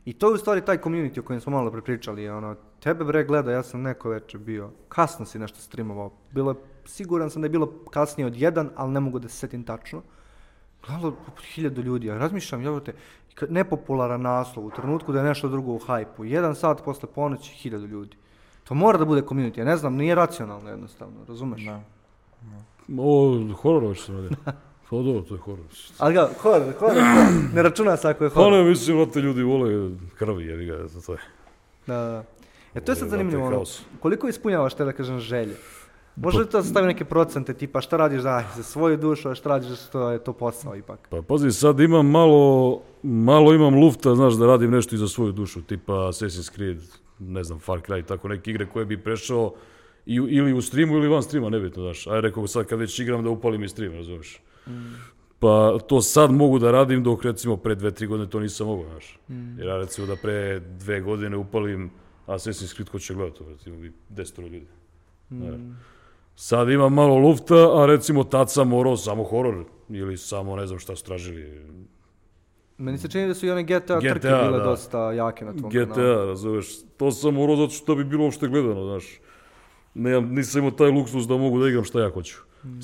I 0.05 0.13
to 0.13 0.29
je 0.29 0.35
u 0.35 0.37
stvari 0.37 0.61
taj 0.61 0.79
community 0.79 1.21
o 1.21 1.23
kojem 1.23 1.41
smo 1.41 1.53
malo 1.53 1.71
prepričali. 1.71 2.29
Ono, 2.29 2.57
tebe 2.81 3.05
bre 3.05 3.25
gleda, 3.25 3.53
ja 3.53 3.63
sam 3.63 3.83
neko 3.83 4.09
večer 4.09 4.41
bio. 4.41 4.71
Kasno 4.89 5.27
si 5.27 5.39
nešto 5.39 5.59
streamovao. 5.59 6.11
Bilo 6.33 6.51
je, 6.51 6.57
siguran 6.85 7.31
sam 7.31 7.43
da 7.43 7.47
je 7.47 7.51
bilo 7.51 7.73
kasnije 7.91 8.27
od 8.27 8.37
jedan, 8.37 8.71
ali 8.77 8.93
ne 8.93 9.01
mogu 9.01 9.19
da 9.19 9.29
se 9.29 9.37
setim 9.37 9.63
tačno. 9.63 10.03
Gledalo 10.87 11.15
hiljadu 11.45 11.83
ljudi. 11.83 12.07
Ja 12.07 12.19
razmišljam, 12.19 12.63
jebote, 12.63 12.93
kad- 13.35 13.53
nepopularan 13.53 14.23
naslov 14.23 14.67
u 14.67 14.71
trenutku 14.71 15.13
da 15.13 15.19
je 15.19 15.25
nešto 15.25 15.49
drugo 15.49 15.73
u 15.73 15.79
hajpu. 15.79 16.25
Jedan 16.25 16.55
sat 16.55 16.85
posle 16.85 17.09
ponoći 17.15 17.51
hiljadu 17.53 17.87
ljudi. 17.87 18.17
To 18.65 18.75
mora 18.75 18.99
da 18.99 19.05
bude 19.05 19.23
community, 19.23 19.59
ja 19.59 19.65
ne 19.65 19.77
znam, 19.77 19.95
nije 19.95 20.15
racionalno 20.15 20.71
jednostavno, 20.71 21.15
razumeš? 21.29 21.63
Da. 21.65 21.81
Ovo, 22.99 23.53
horor 23.55 23.95
što 23.97 24.05
sam 24.05 24.17
radio. 24.17 24.37
Pa 24.91 24.97
dobro, 24.97 25.23
to 25.23 25.35
je 25.35 25.41
horor. 25.41 25.65
Ali 25.99 26.15
ga, 26.15 26.29
horor, 26.41 26.73
horor, 26.79 26.97
ne 27.55 27.63
računa 27.63 27.97
se 27.97 28.09
ako 28.09 28.25
je 28.25 28.31
Pa 28.31 28.35
horor. 28.35 28.53
ne, 28.53 28.65
mislim, 28.65 28.99
da 28.99 29.07
te 29.07 29.21
ljudi 29.21 29.43
vole 29.43 29.91
krvi, 30.19 30.45
jer 30.45 30.65
ga, 30.65 30.89
to 31.07 31.13
je. 31.13 31.19
Da, 31.87 31.95
da. 31.95 32.25
E, 32.75 32.81
to 32.81 32.93
je 32.93 32.97
sad 32.97 33.09
zanimljivo, 33.09 33.47
ono, 33.47 33.63
koliko 34.01 34.29
ispunjavaš 34.29 34.75
te, 34.75 34.85
da 34.85 34.93
kažem, 34.93 35.19
želje? 35.21 35.57
Može 36.17 36.47
to 36.47 36.59
da 36.59 36.63
stavi 36.63 36.87
neke 36.87 37.05
procente, 37.05 37.55
tipa 37.55 37.81
šta 37.81 37.97
radiš 37.97 38.21
za, 38.21 38.45
za 38.57 38.63
svoju 38.63 38.97
dušu, 38.97 39.29
a 39.29 39.35
šta 39.35 39.49
radiš 39.49 39.79
što 39.89 40.11
je 40.11 40.19
to 40.25 40.33
posao 40.33 40.77
ipak? 40.77 41.09
Pa 41.11 41.23
pazi, 41.23 41.51
sad 41.51 41.81
imam 41.81 42.11
malo, 42.11 42.83
malo 43.03 43.55
imam 43.55 43.75
lufta, 43.75 44.15
znaš, 44.15 44.35
da 44.35 44.47
radim 44.47 44.71
nešto 44.71 44.95
i 44.95 44.99
za 44.99 45.09
svoju 45.09 45.33
dušu, 45.33 45.63
tipa 45.63 45.93
Assassin's 45.93 46.55
Creed, 46.55 46.79
ne 47.19 47.45
znam, 47.45 47.59
Far 47.59 47.81
Cry, 47.81 48.05
tako 48.05 48.29
neke 48.29 48.51
igre 48.51 48.67
koje 48.67 48.87
bi 48.87 49.03
prešao 49.03 49.55
i, 50.07 50.15
ili 50.15 50.53
u 50.53 50.63
streamu 50.63 50.97
ili 50.97 51.09
van 51.09 51.23
streama, 51.23 51.51
nebitno, 51.51 51.83
znaš. 51.83 52.07
Aj 52.07 52.21
rekao 52.21 52.47
sad 52.47 52.67
kad 52.67 52.79
već 52.79 52.99
igram 52.99 53.25
da 53.25 53.31
upalim 53.31 53.65
i 53.65 53.69
stream, 53.69 53.93
razumiješ. 53.93 54.41
Pa 55.39 55.79
to 55.87 56.01
sad 56.01 56.33
mogu 56.33 56.59
da 56.59 56.71
radim 56.71 57.03
dok 57.03 57.25
recimo 57.25 57.57
pre 57.57 57.75
dve, 57.75 57.91
tri 57.91 58.07
godine 58.07 58.31
to 58.31 58.41
nisam 58.41 58.67
mogao, 58.67 58.91
znaš. 58.91 59.19
Jer 59.59 59.67
ja 59.67 59.77
recimo 59.77 60.07
da 60.07 60.17
pre 60.17 60.61
dve 60.61 61.01
godine 61.01 61.37
upalim 61.37 61.91
Assassin's 62.27 62.75
Creed 62.75 62.89
ko 62.89 62.99
će 62.99 63.15
gledati, 63.15 63.45
recimo 63.49 63.77
bi 63.77 63.93
desetoro 64.09 64.49
ljudi. 64.49 64.67
Znaš. 65.31 65.61
Sad 66.37 66.71
imam 66.71 66.95
malo 66.95 67.19
lufta, 67.19 67.83
a 67.83 67.87
recimo 67.87 68.25
tad 68.25 68.53
sam 68.53 68.69
morao 68.69 68.97
samo 68.97 69.25
horor 69.25 69.65
ili 69.89 70.17
samo 70.17 70.57
ne 70.57 70.67
znam 70.67 70.79
šta 70.79 70.97
su 70.97 71.05
tražili. 71.05 71.61
Meni 72.79 72.99
se 72.99 73.09
čini 73.09 73.29
da 73.29 73.35
su 73.35 73.47
i 73.47 73.51
one 73.51 73.63
GTA, 73.63 73.79
GTA, 73.79 74.01
trke 74.01 74.29
bile 74.29 74.59
da. 74.59 74.65
dosta 74.65 75.13
jake 75.13 75.45
na 75.45 75.53
tvom 75.53 75.71
GTA, 75.71 75.95
kanalu. 75.95 76.27
razumeš, 76.27 76.67
to 76.97 77.11
sam 77.13 77.35
morao 77.35 77.57
zato 77.57 77.71
što 77.71 77.95
bi 77.95 78.05
bilo 78.05 78.25
uopšte 78.25 78.49
gledano, 78.49 78.85
znaš. 78.85 79.05
Nemam, 79.95 80.35
nisam 80.35 80.59
imao 80.59 80.71
taj 80.71 80.91
luksus 80.91 81.27
da 81.27 81.37
mogu 81.37 81.61
da 81.61 81.69
igram 81.69 81.85
šta 81.85 82.01
ja 82.01 82.11
hoću. 82.11 82.37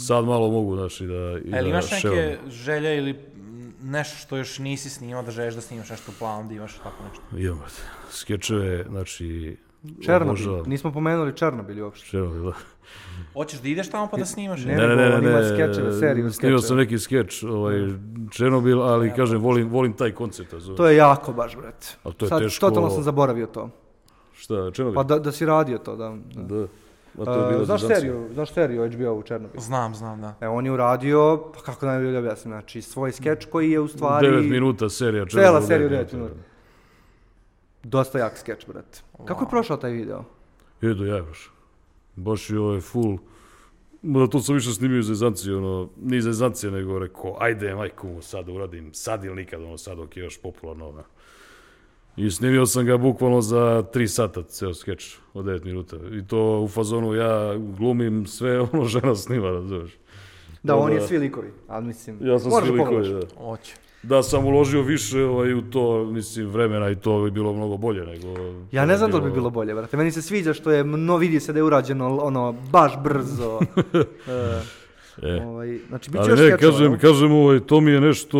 Sad 0.06 0.24
malo 0.24 0.50
mogu, 0.50 0.76
znaš, 0.76 1.00
i 1.00 1.06
da, 1.06 1.14
i 1.14 1.52
A 1.52 1.56
jel 1.56 1.64
da 1.64 1.68
imaš 1.68 1.90
neke 1.90 2.00
ševam. 2.00 2.50
želje 2.50 2.96
ili 2.98 3.12
mm, 3.12 3.72
nešto 3.82 4.16
što 4.16 4.36
još 4.36 4.58
nisi 4.58 4.90
snimao 4.90 5.22
da 5.22 5.30
želiš 5.30 5.54
da 5.54 5.60
snimaš 5.60 5.90
nešto 5.90 6.12
u 6.12 6.14
planu, 6.18 6.48
da 6.48 6.54
imaš 6.54 6.74
tako 6.74 7.04
nešto? 7.08 7.38
Imam, 7.38 7.58
skečeve, 8.10 8.84
znači... 8.88 9.56
Černobil, 10.00 10.30
obožavam. 10.30 10.62
nismo 10.66 10.92
pomenuli 10.92 11.32
Černobil 11.32 11.84
uopšte. 11.84 12.06
Černobil, 12.06 12.42
da. 12.42 12.52
Hoćeš 13.32 13.60
da 13.60 13.68
ideš 13.68 13.90
tamo 13.90 14.08
pa 14.08 14.16
da 14.16 14.24
snimaš? 14.24 14.64
Ne, 14.64 14.74
Ne, 14.74 14.86
ne, 14.86 14.96
ne, 14.96 15.20
ne, 15.22 15.44
skečeve, 15.46 15.92
seriju 15.92 16.22
snimao 16.24 16.32
skečeva. 16.32 16.58
sam 16.60 16.76
neki 16.76 16.98
skeč, 16.98 17.42
ovaj, 17.44 17.74
Černobil, 18.30 18.82
ali 18.82 19.12
kažem, 19.12 19.40
volim, 19.40 19.68
volim 19.68 19.92
taj 19.92 20.12
koncept, 20.12 20.52
razumeš. 20.52 20.76
To 20.76 20.88
je 20.88 20.96
jako 20.96 21.32
baš, 21.32 21.56
brate. 21.56 21.86
A 22.04 22.10
to 22.10 22.24
je 22.24 22.28
Sad, 22.28 22.42
teško- 22.42 22.60
totalno 22.60 22.90
sam 22.90 23.02
zaboravio 23.02 23.46
to. 23.46 23.70
Šta, 24.34 24.70
Černobil? 24.70 24.94
Pa 24.94 25.02
da, 25.04 25.18
da 25.18 25.32
si 25.32 25.46
radio 25.46 25.78
to, 25.78 25.96
da. 25.96 26.16
da. 26.34 26.42
Da. 26.56 26.66
A 27.18 27.24
to 27.24 27.32
je 27.34 27.44
E, 27.44 27.48
bilo 27.48 27.64
znaš 27.64 27.80
zezancija. 27.80 28.00
seriju, 28.00 28.28
znaš 28.32 28.52
seriju 28.52 28.88
HBO 28.88 29.12
u 29.12 29.22
Černobilu? 29.22 29.60
Znam, 29.60 29.94
znam, 29.94 30.20
da. 30.20 30.34
E, 30.40 30.48
on 30.48 30.66
je 30.66 30.72
uradio, 30.72 31.20
pa 31.54 31.60
kako 31.62 31.86
najbolje 31.86 32.18
objasnim, 32.18 32.52
znači 32.52 32.82
svoj 32.82 33.12
skeč 33.12 33.44
koji 33.44 33.70
je 33.70 33.80
u 33.80 33.88
stvari 33.88 34.26
9 34.28 34.50
minuta 34.50 34.88
serija. 34.88 35.26
Cela 35.26 35.42
Černobil, 35.42 35.66
serija 35.68 35.86
u 35.86 35.90
devet 35.90 36.06
9 36.06 36.14
minuta. 36.14 36.34
Dosta 37.82 38.18
jak 38.18 38.38
skeč, 38.38 38.66
brate. 38.66 38.98
Kako 39.26 39.42
je 39.44 39.46
Wow. 39.46 39.50
prošao 39.50 39.76
taj 39.76 39.90
video? 39.92 40.24
Jedu 40.80 41.06
ja 41.06 41.22
baš. 41.22 41.50
Baš 42.16 42.50
je 42.50 42.58
ovaj 42.60 42.80
full. 42.80 43.18
Da 44.02 44.26
to 44.26 44.40
sam 44.40 44.54
više 44.54 44.70
snimio 44.72 45.02
za 45.02 45.12
Ezancije, 45.12 45.56
ono, 45.56 45.88
ni 46.02 46.20
za 46.20 46.30
Ezancije, 46.30 46.70
nego 46.70 46.98
rekao, 46.98 47.36
ajde, 47.40 47.74
majku 47.74 48.08
mu 48.08 48.22
sad 48.22 48.46
da 48.46 48.52
uradim, 48.52 48.94
sad 48.94 49.24
ili 49.24 49.34
nikad, 49.36 49.62
ono, 49.62 49.78
sad 49.78 49.96
dok 49.96 50.16
je 50.16 50.22
još 50.22 50.40
popularno, 50.42 50.88
ono. 50.88 51.02
I 52.16 52.30
snimio 52.30 52.66
sam 52.66 52.86
ga 52.86 52.96
bukvalno 52.96 53.40
za 53.40 53.82
3 53.94 54.06
sata, 54.06 54.42
ceo 54.42 54.74
skeč 54.74 55.16
od 55.34 55.44
9 55.44 55.64
minuta. 55.64 55.96
I 56.12 56.26
to 56.26 56.60
u 56.60 56.68
fazonu 56.68 57.14
ja 57.14 57.56
glumim 57.58 58.26
sve, 58.26 58.60
ono, 58.72 58.84
žena 58.84 59.14
snima, 59.14 59.50
razumeš. 59.50 59.96
Da, 60.62 60.76
on 60.76 60.92
je 60.92 61.00
svi 61.00 61.18
likovi, 61.18 61.52
ali 61.68 61.86
mislim, 61.86 62.18
Ja 62.20 62.38
sam 62.38 62.50
svi 62.50 62.66
da 62.68 62.72
likovi, 62.72 63.08
da. 63.08 63.20
Hoće. 63.44 63.74
Da 64.02 64.22
sam 64.22 64.44
uložio 64.44 64.82
više 64.82 65.24
ovaj, 65.24 65.54
u 65.54 65.62
to, 65.62 66.04
mislim, 66.04 66.46
vremena 66.46 66.90
i 66.90 66.96
to 66.96 67.22
bi 67.22 67.30
bilo 67.30 67.52
mnogo 67.52 67.76
bolje 67.76 68.06
nego... 68.06 68.26
Ja 68.72 68.86
ne 68.86 68.96
znam 68.96 69.10
da 69.10 69.16
li 69.16 69.24
bi 69.24 69.30
bilo 69.30 69.50
bolje, 69.50 69.74
brate. 69.74 69.96
Meni 69.96 70.12
se 70.12 70.22
sviđa 70.22 70.54
što 70.54 70.70
je, 70.70 70.84
no 70.84 71.16
vidi 71.16 71.40
se 71.40 71.52
da 71.52 71.58
je 71.58 71.62
urađeno 71.62 72.16
ono, 72.16 72.52
baš 72.52 72.92
brzo. 73.04 73.60
E, 74.28 74.60
E. 75.22 75.44
ovaj, 75.46 75.78
znači, 75.88 76.10
bit 76.10 76.20
će 76.24 76.30
Ali 76.30 76.30
još 76.30 76.40
ne, 76.40 76.50
skečeva, 76.50 76.72
kažem, 76.72 76.92
jel? 76.92 77.00
kažem, 77.00 77.32
ovaj, 77.32 77.60
to 77.60 77.80
mi 77.80 77.90
je 77.90 78.00
nešto, 78.00 78.38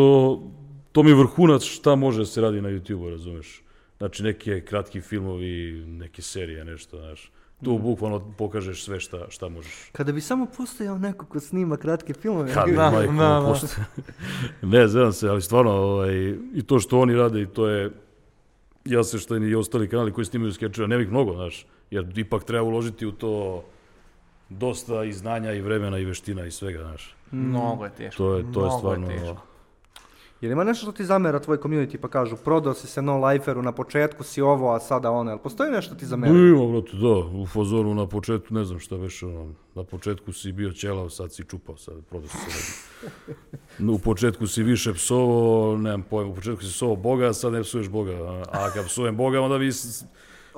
to 0.93 1.03
mi 1.03 1.11
je 1.11 1.15
vrhunac 1.15 1.63
šta 1.63 1.95
može 1.95 2.19
da 2.19 2.27
se 2.27 2.41
radi 2.41 2.61
na 2.61 2.69
YouTube-u, 2.69 3.11
razumeš? 3.11 3.63
Znači, 3.99 4.23
neke 4.23 4.61
kratki 4.61 5.01
filmovi, 5.01 5.85
neke 5.87 6.23
serije, 6.23 6.65
nešto, 6.65 6.99
znaš. 6.99 7.31
Tu 7.65 7.73
Mhm. 7.73 7.83
bukvalno 7.83 8.23
pokažeš 8.39 8.85
sve 8.85 9.01
šta, 9.01 9.27
šta 9.29 9.49
možeš. 9.49 9.89
Kada 9.93 10.13
bi 10.13 10.21
samo 10.21 10.47
postojao 10.57 10.99
neko 10.99 11.27
ko 11.27 11.41
snima 11.41 11.77
kratke 11.77 12.15
filmove. 12.15 12.53
Kad 12.55 12.69
ja 12.69 12.75
Da, 12.75 12.91
majko, 12.91 13.13
da, 13.13 13.19
da. 13.19 13.85
ne, 14.69 14.89
znam 14.89 15.13
se, 15.13 15.29
ali 15.29 15.43
stvarno, 15.43 15.73
ovaj, 15.73 16.15
i 16.55 16.63
to 16.63 16.79
što 16.81 17.01
oni 17.01 17.15
rade, 17.15 17.43
i 17.43 17.47
to 17.47 17.69
je, 17.69 17.91
ja 18.85 19.05
se 19.05 19.19
što 19.19 19.37
i 19.37 19.55
ostali 19.55 19.89
kanali 19.89 20.13
koji 20.13 20.25
snimaju 20.25 20.53
skečeve, 20.53 20.89
nema 20.89 21.03
ih 21.03 21.11
mnogo, 21.11 21.35
znaš, 21.35 21.67
jer 21.91 22.19
ipak 22.19 22.45
treba 22.45 22.65
uložiti 22.65 23.07
u 23.07 23.13
to 23.13 23.65
dosta 24.49 25.05
i 25.05 25.13
znanja 25.13 25.53
i 25.53 25.61
vremena 25.61 25.99
i 25.99 26.05
veština 26.05 26.47
i 26.47 26.51
svega, 26.51 26.79
znaš. 26.79 27.15
Mnogo 27.31 27.85
je 27.85 27.91
teško. 27.91 28.17
To 28.19 28.35
je, 28.35 28.43
to 28.43 28.61
je 28.61 28.67
Mnogo 28.67 28.79
stvarno... 28.79 29.07
teško. 29.09 29.37
Jel 30.41 30.53
ima 30.53 30.65
nešto 30.65 30.83
što 30.83 30.93
ti 30.93 31.05
zamera 31.05 31.39
tvoj 31.39 31.59
community 31.59 31.97
pa 31.97 32.09
kažu 32.09 32.37
prodao 32.37 32.75
si 32.75 32.87
se 32.87 33.03
no 33.03 33.27
liferu, 33.27 33.63
na 33.63 33.73
početku 33.73 34.25
si 34.25 34.41
ovo, 34.41 34.75
a 34.75 34.81
sada 34.81 35.11
ono, 35.11 35.31
jel 35.31 35.39
postoji 35.39 35.71
nešto 35.71 35.95
ti 35.95 36.07
zamera? 36.07 36.33
Ima, 36.33 36.67
brate, 36.67 36.97
da, 36.97 37.39
u 37.43 37.47
fazonu 37.47 37.95
na 37.95 38.07
početku, 38.07 38.55
ne 38.55 38.65
znam 38.65 38.79
šta 38.79 38.97
već, 38.97 39.23
ono, 39.23 39.53
na 39.75 39.85
početku 39.85 40.33
si 40.33 40.53
bio 40.53 40.73
ćelav, 40.73 41.09
sad 41.09 41.33
si 41.33 41.45
čupao, 41.45 41.77
sad 41.77 41.95
prodao 42.09 42.29
si 42.29 42.37
se. 42.37 42.85
U 43.89 43.99
početku 43.99 44.47
si 44.47 44.63
više 44.63 44.95
psovo, 44.95 45.77
nemam 45.77 46.03
pojma, 46.03 46.31
u 46.31 46.35
početku 46.35 46.63
si 46.63 46.71
psovo 46.71 46.97
Boga, 46.97 47.27
a 47.29 47.33
sad 47.33 47.53
ne 47.53 47.63
psuješ 47.63 47.89
Boga, 47.89 48.43
a, 48.53 48.71
kad 48.71 48.87
psujem 48.87 49.17
Boga, 49.17 49.41
onda 49.41 49.57
vi 49.57 49.73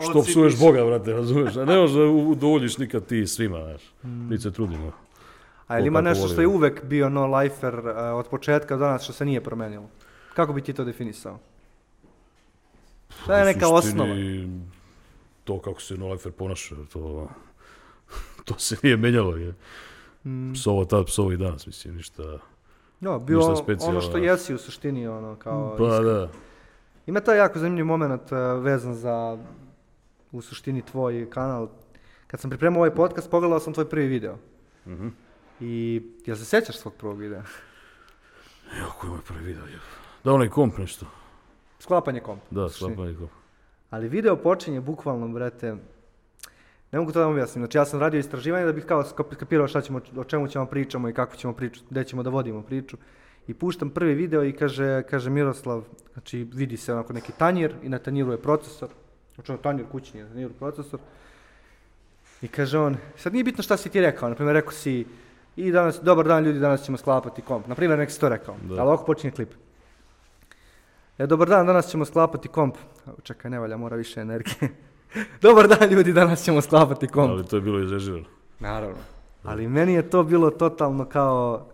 što 0.00 0.22
psuješ 0.22 0.58
Boga, 0.58 0.84
brate, 0.84 1.12
razumeš, 1.12 1.56
a 1.56 1.64
ne 1.64 1.78
možeš 1.78 1.96
da 1.96 2.04
udovoljiš 2.04 2.78
nikad 2.78 3.06
ti 3.06 3.26
svima, 3.26 3.58
znaš, 3.64 3.82
niti 4.02 4.42
se 4.42 4.50
trudimo. 4.50 4.92
A 5.66 5.74
jel 5.74 5.84
Ko 5.84 5.86
ima 5.86 6.00
nešto 6.00 6.28
što 6.28 6.40
je 6.40 6.46
uvek 6.46 6.84
bio 6.84 7.08
no 7.08 7.36
lifer 7.36 7.78
uh, 7.78 7.84
od 8.14 8.28
početka 8.28 8.76
do 8.76 8.84
danas 8.84 9.02
što 9.02 9.12
se 9.12 9.24
nije 9.24 9.40
promenilo? 9.40 9.88
Kako 10.34 10.52
bi 10.52 10.62
ti 10.62 10.72
to 10.72 10.84
definisao? 10.84 11.38
Šta 13.22 13.38
je 13.38 13.44
neka 13.44 13.68
osnova? 13.68 14.14
To 15.44 15.60
kako 15.60 15.80
se 15.80 15.94
Nolifer 15.94 16.32
ponaša, 16.32 16.74
to, 16.92 17.28
to 18.44 18.58
se 18.58 18.76
nije 18.82 18.96
menjalo, 18.96 19.36
je. 19.36 19.54
Mm. 20.24 20.52
Psovo 20.52 20.84
tad, 20.84 21.06
psovo 21.06 21.32
i 21.32 21.36
danas, 21.36 21.66
mislim, 21.66 21.96
ništa... 21.96 22.38
No, 23.00 23.18
bio 23.18 23.38
Ništa 23.38 23.86
ono 23.86 24.00
što 24.00 24.16
jesi 24.16 24.54
u 24.54 24.58
suštini, 24.58 25.06
ono, 25.06 25.36
kao... 25.36 25.76
Pa 25.78 25.84
iskren. 25.84 26.04
da, 26.04 26.28
Ima 27.06 27.20
taj 27.20 27.38
jako 27.38 27.58
zanimljiv 27.58 27.86
moment 27.86 28.32
uh, 28.32 28.64
vezan 28.64 28.94
za, 28.94 29.38
u 30.32 30.42
suštini, 30.42 30.82
tvoj 30.82 31.30
kanal. 31.30 31.68
Kad 32.26 32.40
sam 32.40 32.50
pripremao 32.50 32.78
ovaj 32.78 32.94
podcast, 32.94 33.30
pogledao 33.30 33.60
sam 33.60 33.72
tvoj 33.72 33.88
prvi 33.88 34.06
video. 34.06 34.36
Mhm. 34.86 35.08
I, 35.62 36.02
jel 36.26 36.36
se 36.36 36.44
sjećaš 36.44 36.78
svog 36.78 36.94
prvog 36.94 37.18
videa? 37.18 37.42
Jako 38.78 39.06
je 39.06 39.10
moj 39.10 39.20
prvi 39.28 39.44
video. 39.44 39.62
Da, 40.24 40.32
onaj 40.32 40.48
komp 40.48 40.78
nešto. 40.78 41.06
Sklapanje 41.78 42.20
kompa. 42.20 42.44
Da, 42.50 42.68
sklapanje 42.68 43.14
komp. 43.14 43.30
Ali 43.90 44.08
video 44.08 44.36
počinje 44.36 44.80
bukvalno, 44.80 45.28
brate, 45.28 45.76
ne 46.92 46.98
mogu 46.98 47.12
to 47.12 47.18
da 47.18 47.24
vam 47.24 47.34
objasnim. 47.34 47.62
Znači 47.62 47.78
ja 47.78 47.84
sam 47.84 48.00
radio 48.00 48.18
istraživanje 48.18 48.66
da 48.66 48.72
bih 48.72 48.84
kao 48.84 49.02
skap- 49.02 49.34
skapirao 49.34 49.68
šta 49.68 49.80
ćemo, 49.80 50.00
o 50.16 50.24
čemu 50.24 50.48
ćemo 50.48 50.66
pričamo 50.66 51.08
i 51.08 51.14
kako 51.14 51.36
ćemo 51.36 51.52
pričati, 51.52 51.86
gde 51.90 52.04
ćemo 52.04 52.22
da 52.22 52.30
vodimo 52.30 52.62
priču. 52.62 52.96
I 53.46 53.54
puštam 53.54 53.90
prvi 53.90 54.14
video 54.14 54.44
i 54.44 54.52
kaže, 54.52 55.02
kaže 55.10 55.30
Miroslav, 55.30 55.84
znači 56.12 56.48
vidi 56.52 56.76
se 56.76 56.92
onako 56.92 57.12
neki 57.12 57.32
tanjir 57.32 57.74
i 57.82 57.88
na 57.88 57.98
tanjiru 57.98 58.32
je 58.32 58.42
procesor, 58.42 58.88
znači 59.34 59.52
ono 59.52 59.62
tanjir 59.62 59.86
kućni, 59.92 60.22
na 60.22 60.28
tanjiru 60.28 60.52
procesor. 60.52 61.00
I 62.42 62.48
kaže 62.48 62.78
on, 62.78 62.96
sad 63.16 63.32
nije 63.32 63.44
bitno 63.44 63.62
šta 63.62 63.76
si 63.76 63.90
ti 63.90 64.00
rekao, 64.00 64.28
na 64.28 64.34
primjer 64.34 64.54
rekao 64.54 64.72
si 64.72 65.06
i 65.56 65.72
danas, 65.72 66.00
dobar 66.02 66.26
dan 66.26 66.44
ljudi, 66.44 66.58
danas 66.58 66.82
ćemo 66.82 66.96
sklapati 66.98 67.42
komp. 67.42 67.66
Na 67.66 67.74
primjer, 67.74 67.98
nek 67.98 68.10
si 68.10 68.20
to 68.20 68.28
rekao, 68.28 68.54
Da. 68.62 68.74
ali 68.74 68.88
ovako 68.88 69.04
počinje 69.04 69.30
klip. 69.30 69.50
E, 71.18 71.26
dobar 71.26 71.48
dan, 71.48 71.66
danas 71.66 71.86
ćemo 71.86 72.04
sklapati 72.04 72.48
komp. 72.48 72.74
Čekaj, 73.22 73.50
ne 73.50 73.58
valja, 73.58 73.76
mora 73.76 73.96
više 73.96 74.20
energije. 74.20 74.68
dobar 75.42 75.68
dan 75.68 75.88
ljudi, 75.90 76.12
danas 76.12 76.42
ćemo 76.42 76.60
sklapati 76.60 77.06
komp. 77.08 77.30
Ali 77.30 77.46
to 77.46 77.56
je 77.56 77.62
bilo 77.62 77.80
izrežirano. 77.80 78.24
Naravno. 78.60 78.96
Ali 79.44 79.68
meni 79.68 79.94
je 79.94 80.10
to 80.10 80.22
bilo 80.22 80.50
totalno 80.50 81.04
kao, 81.04 81.66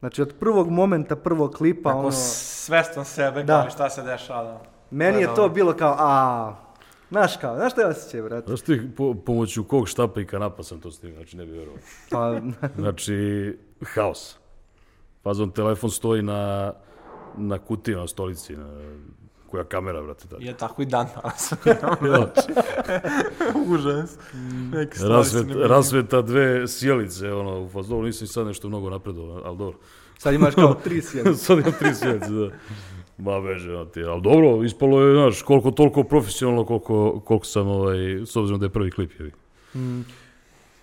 znači 0.00 0.22
od 0.22 0.34
prvog 0.40 0.70
momenta, 0.70 1.16
prvog 1.16 1.54
klipa, 1.54 1.88
Tako 1.88 1.98
ono, 1.98 2.10
svestan 2.12 3.04
sebe, 3.04 3.42
Da. 3.42 3.60
kao 3.60 3.70
šta 3.70 3.90
se 3.90 4.02
dešava. 4.02 4.42
da. 4.42 4.60
meni 4.90 5.20
je 5.20 5.34
to 5.34 5.48
bilo 5.48 5.72
kao, 5.72 5.96
a, 5.98 6.54
znaš 7.10 7.36
kao, 7.36 7.56
znaš 7.56 7.72
što 7.72 7.80
je 7.80 7.86
osjećaj, 7.86 8.22
brate? 8.22 8.46
Znaš 8.46 8.60
ti 8.60 8.80
po, 8.96 9.14
pomoću 9.14 9.64
kog 9.64 9.88
štapa 9.88 10.20
i 10.20 10.26
kanapa 10.26 10.62
sam 10.62 10.80
to 10.80 10.90
snimio, 10.90 11.16
znači 11.16 11.36
ne 11.36 11.46
bi 11.46 11.52
vjerovao. 11.52 11.78
Pa, 12.10 12.40
Znači, 12.82 13.56
haos. 13.94 14.36
Fazon 15.22 15.50
telefon 15.50 15.90
stoji 15.90 16.22
na, 16.22 16.72
na 17.36 17.58
kutiji, 17.58 17.94
na 17.94 18.06
stolici, 18.08 18.56
na, 18.56 18.68
koja 19.50 19.64
kamera, 19.64 20.02
brate, 20.02 20.28
tako. 20.28 20.42
Je 20.42 20.56
tako 20.56 20.82
i 20.82 20.86
dan 20.86 21.06
danas. 21.14 21.52
Ja. 21.66 21.96
Užas. 23.74 24.18
Neke 24.72 24.98
Rasvet, 25.04 25.46
rasveta 25.66 26.22
dve 26.22 26.68
sjelice, 26.68 27.32
ono, 27.32 27.60
u 27.62 27.68
fazonu, 27.68 28.02
nisam 28.02 28.26
sad 28.26 28.46
nešto 28.46 28.68
mnogo 28.68 28.90
napredovao, 28.90 29.42
ali 29.44 29.58
dobro. 29.58 29.78
sad 30.18 30.34
imaš 30.34 30.54
kao 30.54 30.74
tri 30.74 31.02
sjede. 31.10 31.34
sad 31.34 31.58
imam 31.58 31.72
tri 31.78 31.94
sjelice, 31.94 32.28
da. 32.30 32.50
Ma 33.20 33.32
ono 33.32 33.84
ti, 33.84 34.02
ali 34.02 34.22
dobro, 34.22 34.64
ispalo 34.64 35.02
je, 35.02 35.14
znaš, 35.14 35.42
koliko 35.42 35.70
toliko 35.70 36.04
profesionalno, 36.04 36.64
koliko, 36.64 37.20
koliko 37.20 37.46
sam, 37.46 37.68
ovaj, 37.68 37.96
s 38.26 38.36
obzirom 38.36 38.60
da 38.60 38.66
je 38.66 38.70
prvi 38.70 38.90
klip, 38.90 39.10
jevi. 39.18 39.32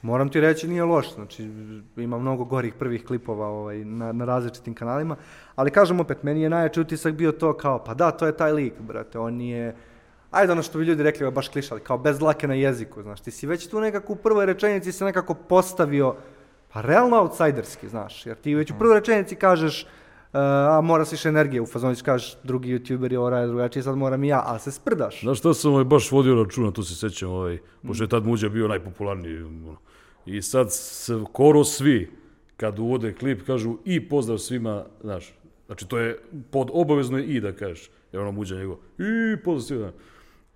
Moram 0.02 0.30
ti 0.30 0.42
reći, 0.42 0.68
nije 0.68 0.84
loš, 0.84 1.14
znači 1.14 1.50
ima 1.98 2.18
mnogo 2.18 2.44
gorih 2.44 2.74
prvih 2.74 3.06
klipova 3.06 3.48
ovaj, 3.48 3.86
na, 3.86 4.12
na 4.12 4.26
različitim 4.26 4.74
kanalima, 4.74 5.16
ali 5.56 5.72
kažem 5.72 6.00
opet, 6.00 6.24
meni 6.24 6.42
je 6.42 6.50
najjači 6.50 6.82
utisak 6.82 7.14
bio 7.14 7.32
to 7.32 7.54
kao, 7.54 7.84
pa 7.84 7.94
da, 7.94 8.12
to 8.12 8.26
je 8.26 8.38
taj 8.38 8.52
lik, 8.52 8.74
brate, 8.80 9.20
on 9.20 9.42
je, 9.42 9.76
ajde 10.32 10.52
ono 10.52 10.62
što 10.62 10.78
bi 10.78 10.86
ljudi 10.86 11.04
rekli, 11.04 11.32
baš 11.32 11.50
klišali, 11.50 11.82
kao 11.82 11.98
bez 11.98 12.20
dlake 12.20 12.48
na 12.48 12.54
jeziku, 12.54 13.02
znaš, 13.02 13.22
ti 13.22 13.32
si 13.32 13.48
već 13.48 13.68
tu 13.68 13.80
nekako 13.80 14.14
u 14.14 14.16
prvoj 14.16 14.46
rečenici 14.46 14.92
se 14.92 15.06
nekako 15.06 15.34
postavio, 15.34 16.16
pa 16.74 16.82
realno 16.82 17.18
outsiderski, 17.18 17.90
znaš, 17.90 18.26
jer 18.26 18.38
ti 18.38 18.56
već 18.56 18.72
u 18.72 18.78
prvoj 18.80 19.00
rečenici 19.00 19.36
kažeš, 19.36 19.86
a 20.32 20.82
mora 20.84 21.06
se 21.06 21.14
više 21.14 21.30
energije, 21.30 21.62
u 21.62 21.66
fazonu 21.66 21.96
kažeš, 22.06 22.38
drugi 22.44 22.80
youtuber 22.80 23.12
je 23.12 23.30
radi 23.30 23.48
drugačije, 23.48 23.84
sad 23.84 23.98
moram 23.98 24.24
i 24.24 24.28
ja, 24.28 24.44
ali 24.46 24.60
se 24.60 24.72
sprdaš. 24.72 25.22
Znaš 25.22 25.40
šta 25.40 25.54
sam 25.54 25.72
ovaj, 25.72 25.84
baš 25.84 26.12
vodio 26.12 26.44
računa, 26.44 26.72
to 26.72 26.84
se 26.84 26.96
sećam, 26.96 27.30
ovaj, 27.30 27.58
pošto 27.88 28.04
je 28.04 28.08
tad 28.08 28.26
Muđa 28.26 28.50
bio 28.50 28.68
najpopularniji. 28.68 29.46
I 30.26 30.42
sad 30.42 30.68
skoro 30.72 31.64
svi, 31.64 32.12
kad 32.58 32.80
uvode 32.80 33.14
klip, 33.14 33.46
kažu 33.46 33.78
i 33.86 34.10
pozdrav 34.10 34.38
svima, 34.38 34.86
znaš, 35.02 35.34
znači 35.66 35.88
to 35.88 35.98
je 35.98 36.20
pod 36.52 36.70
obavezno 36.74 37.20
i 37.20 37.40
da 37.40 37.52
kažeš, 37.52 37.90
jer 38.12 38.22
ono 38.22 38.32
Muđa 38.32 38.56
njegov, 38.56 38.78
i 38.98 39.38
pozdrav 39.44 39.62
svima. 39.68 39.92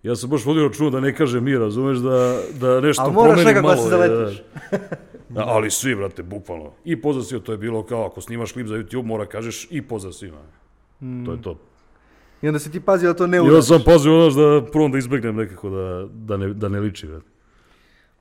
Ja 0.03 0.15
sam 0.15 0.29
baš 0.29 0.45
vodio 0.45 0.67
računa 0.67 0.89
da 0.89 0.99
ne 0.99 1.15
kažem 1.15 1.43
mi, 1.43 1.57
razumeš, 1.57 1.97
da, 1.97 2.37
da 2.53 2.81
nešto 2.81 3.03
Ali 3.03 3.13
moraš 3.13 3.33
promenim 3.33 3.47
nekako 3.47 3.67
da 3.67 3.75
malo. 3.75 3.83
se 3.83 3.89
zaletiš. 3.89 4.41
Da, 5.29 5.41
ali 5.41 5.71
svi, 5.71 5.95
brate, 5.95 6.23
bukvalno. 6.23 6.71
I 6.85 7.01
pozdrav 7.01 7.23
svima, 7.23 7.43
to 7.43 7.51
je 7.51 7.57
bilo 7.57 7.83
kao, 7.83 8.05
ako 8.05 8.21
snimaš 8.21 8.51
klip 8.51 8.67
za 8.67 8.75
YouTube, 8.75 9.05
mora 9.05 9.25
kažeš 9.25 9.67
i 9.69 9.81
pozdrav 9.81 10.13
svima. 10.13 10.37
To 11.25 11.31
je 11.31 11.41
to. 11.41 11.57
I 12.41 12.47
onda 12.47 12.59
si 12.59 12.71
ti 12.71 12.79
pazio 12.79 13.07
da 13.09 13.17
to 13.17 13.27
ne 13.27 13.37
Ja 13.37 13.43
uradiš. 13.43 13.65
sam 13.65 13.81
pazio, 13.85 14.11
znaš, 14.21 14.33
da 14.33 14.71
prvo 14.71 14.87
da 14.87 14.97
izbegnem 14.97 15.35
nekako 15.35 15.69
da, 15.69 16.07
da, 16.13 16.37
ne, 16.37 16.53
da 16.53 16.69
ne 16.69 16.79
liči, 16.79 17.07
brate. 17.07 17.25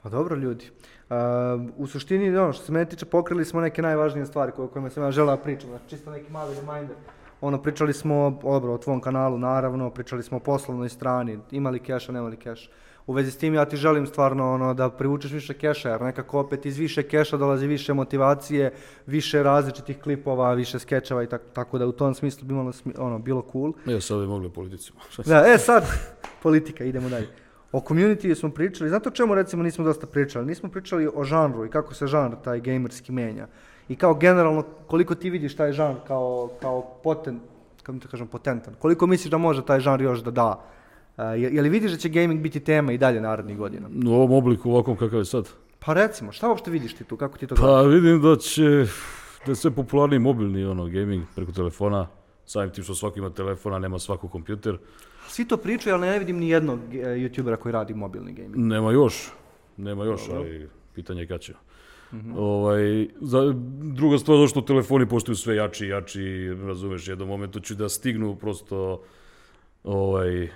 Pa 0.02 0.08
dobro 0.08 0.36
ljudi. 0.36 0.64
Uh, 1.10 1.16
u 1.76 1.86
suštini, 1.86 2.36
ono 2.36 2.52
što 2.52 2.64
se 2.64 2.72
mene 2.72 2.84
tiče, 2.88 3.04
pokrili 3.06 3.44
smo 3.44 3.60
neke 3.60 3.82
najvažnije 3.82 4.26
stvari 4.26 4.52
koje, 4.56 4.68
kojima 4.68 4.90
sam 4.90 5.02
ja 5.02 5.10
želeo 5.10 5.36
da 5.36 5.42
pričam. 5.42 5.70
Znači, 5.70 5.84
čisto 5.88 6.10
neki 6.10 6.32
mali 6.32 6.54
reminder. 6.54 6.96
Ono, 7.41 7.62
pričali 7.62 7.93
smo, 7.93 8.41
dobro, 8.43 8.72
o 8.72 8.78
tvom 8.78 9.01
kanalu, 9.01 9.38
naravno, 9.38 9.91
pričali 9.91 10.22
smo 10.22 10.36
o 10.36 10.41
poslovnoj 10.41 10.88
strani, 10.88 11.38
imali 11.51 11.78
keša, 11.78 12.12
nemali 12.12 12.36
keš. 12.36 12.70
U 13.07 13.12
vezi 13.12 13.30
s 13.30 13.36
tim 13.36 13.55
ja 13.55 13.64
ti 13.64 13.76
želim 13.76 14.07
stvarno 14.07 14.55
ono, 14.55 14.74
da 14.74 14.91
privučeš 14.91 15.32
više 15.32 15.55
keša, 15.55 15.91
jer 15.91 16.03
nekako 16.03 16.41
opet 16.41 16.66
iz 16.66 16.78
više 16.78 17.03
keša 17.03 17.36
dolazi 17.36 17.66
više 17.66 17.95
motivacije, 17.95 18.72
više 19.07 19.43
različitih 19.43 19.99
klipova, 19.99 20.55
više 20.55 20.78
skečeva 20.78 21.22
i 21.22 21.26
tako, 21.26 21.45
tako 21.53 21.78
da 21.78 21.86
u 21.86 21.93
tom 21.93 22.14
smislu 22.14 22.47
bi 22.47 22.55
malo, 22.55 22.72
ono, 22.99 23.18
bilo 23.18 23.47
cool. 23.53 23.72
Ja 23.86 24.01
sad 24.01 24.20
bi 24.20 24.26
mogli 24.26 24.47
o 24.47 24.51
politici. 24.51 24.93
Da, 25.26 25.45
e 25.47 25.59
sad, 25.59 25.84
politika, 26.43 26.84
idemo 26.84 27.09
dalje. 27.09 27.28
O 27.72 27.80
community 27.80 28.34
smo 28.34 28.51
pričali, 28.51 28.91
znate 28.91 29.09
o 29.09 29.12
čemu 29.12 29.34
recimo 29.34 29.62
nismo 29.62 29.84
dosta 29.84 30.07
pričali? 30.07 30.47
Nismo 30.47 30.68
pričali 30.68 31.09
o 31.14 31.24
žanru 31.24 31.66
i 31.66 31.70
kako 31.70 31.95
se 31.95 32.07
žanr 32.07 32.34
taj 32.45 32.61
gamerski 32.61 33.12
menja. 33.12 33.47
I 33.91 33.97
kao 33.97 34.14
generalno, 34.14 34.64
koliko 34.86 35.14
ti 35.14 35.30
vidiš 35.30 35.57
taj 35.57 35.72
žanr 35.72 35.97
kao, 36.07 36.51
kao 36.61 36.82
poten, 37.03 37.41
kako 37.82 37.99
ti 37.99 38.09
kažem, 38.09 38.26
potentan? 38.26 38.74
Koliko 38.78 39.07
misliš 39.07 39.30
da 39.30 39.38
može 39.38 39.64
taj 39.66 39.80
žanr 39.80 40.03
još 40.03 40.20
da 40.20 40.30
da? 40.30 40.61
Uh, 41.16 41.24
je, 41.24 41.55
je 41.55 41.62
li 41.62 41.68
vidiš 41.68 41.91
da 41.91 41.99
će 41.99 42.09
gaming 42.09 42.41
biti 42.41 42.61
tema 42.61 42.93
i 42.93 42.99
dalje 42.99 43.20
narednih 43.20 43.57
godina? 43.57 43.88
U 44.07 44.12
ovom 44.12 44.32
obliku, 44.32 44.70
ovakvom 44.70 44.97
kakav 44.97 45.18
je 45.18 45.24
sad. 45.24 45.49
Pa 45.78 45.95
recimo, 45.95 46.32
šta 46.32 46.49
uopšte 46.49 46.70
vidiš 46.70 46.95
ti 46.95 47.05
tu, 47.05 47.16
kako 47.16 47.38
ti 47.38 47.47
to 47.47 47.55
gledaš? 47.55 47.82
Pa 47.82 47.88
vidim 47.88 48.22
da 48.22 48.36
će, 48.36 48.86
da 49.47 49.53
je 49.53 49.57
sve 49.57 49.70
popularniji 49.70 50.18
mobilni 50.18 50.64
ono, 50.64 50.84
gaming 50.86 51.24
preko 51.34 51.53
telefona. 51.53 52.07
Samim 52.47 52.70
tim 52.70 52.84
što 52.84 52.95
svako 52.95 53.18
ima 53.18 53.30
telefona, 53.30 53.78
nema 53.78 53.99
svako 53.99 54.28
kompjuter. 54.28 54.78
Svi 55.28 55.45
to 55.45 55.57
pričaju, 55.57 55.95
ali 55.95 56.07
ne 56.07 56.18
vidim 56.18 56.38
ni 56.38 56.49
jednog 56.49 56.78
e, 56.93 56.97
youtubera 56.99 57.57
koji 57.57 57.72
radi 57.72 57.95
mobilni 57.95 58.32
gaming. 58.32 58.57
Nema 58.57 58.93
još, 58.93 59.30
nema 59.76 60.05
još, 60.05 60.28
ali 60.28 60.68
pitanje 60.95 61.20
je 61.20 61.26
kad 61.26 61.41
će. 61.41 61.55
Ovaj, 62.36 63.08
za, 63.20 63.54
druga 63.82 64.18
stvar, 64.18 64.38
zašto 64.38 64.61
telefoni 64.61 65.08
postaju 65.08 65.36
sve 65.36 65.56
jači 65.56 65.86
i 65.86 65.88
jači, 65.88 66.48
razumeš, 66.66 67.08
jednom 67.08 67.28
momentu 67.28 67.61
će 67.61 67.74
da 67.74 67.88
stignu 67.88 68.36
prosto 68.36 69.02
ovaj, 69.84 70.48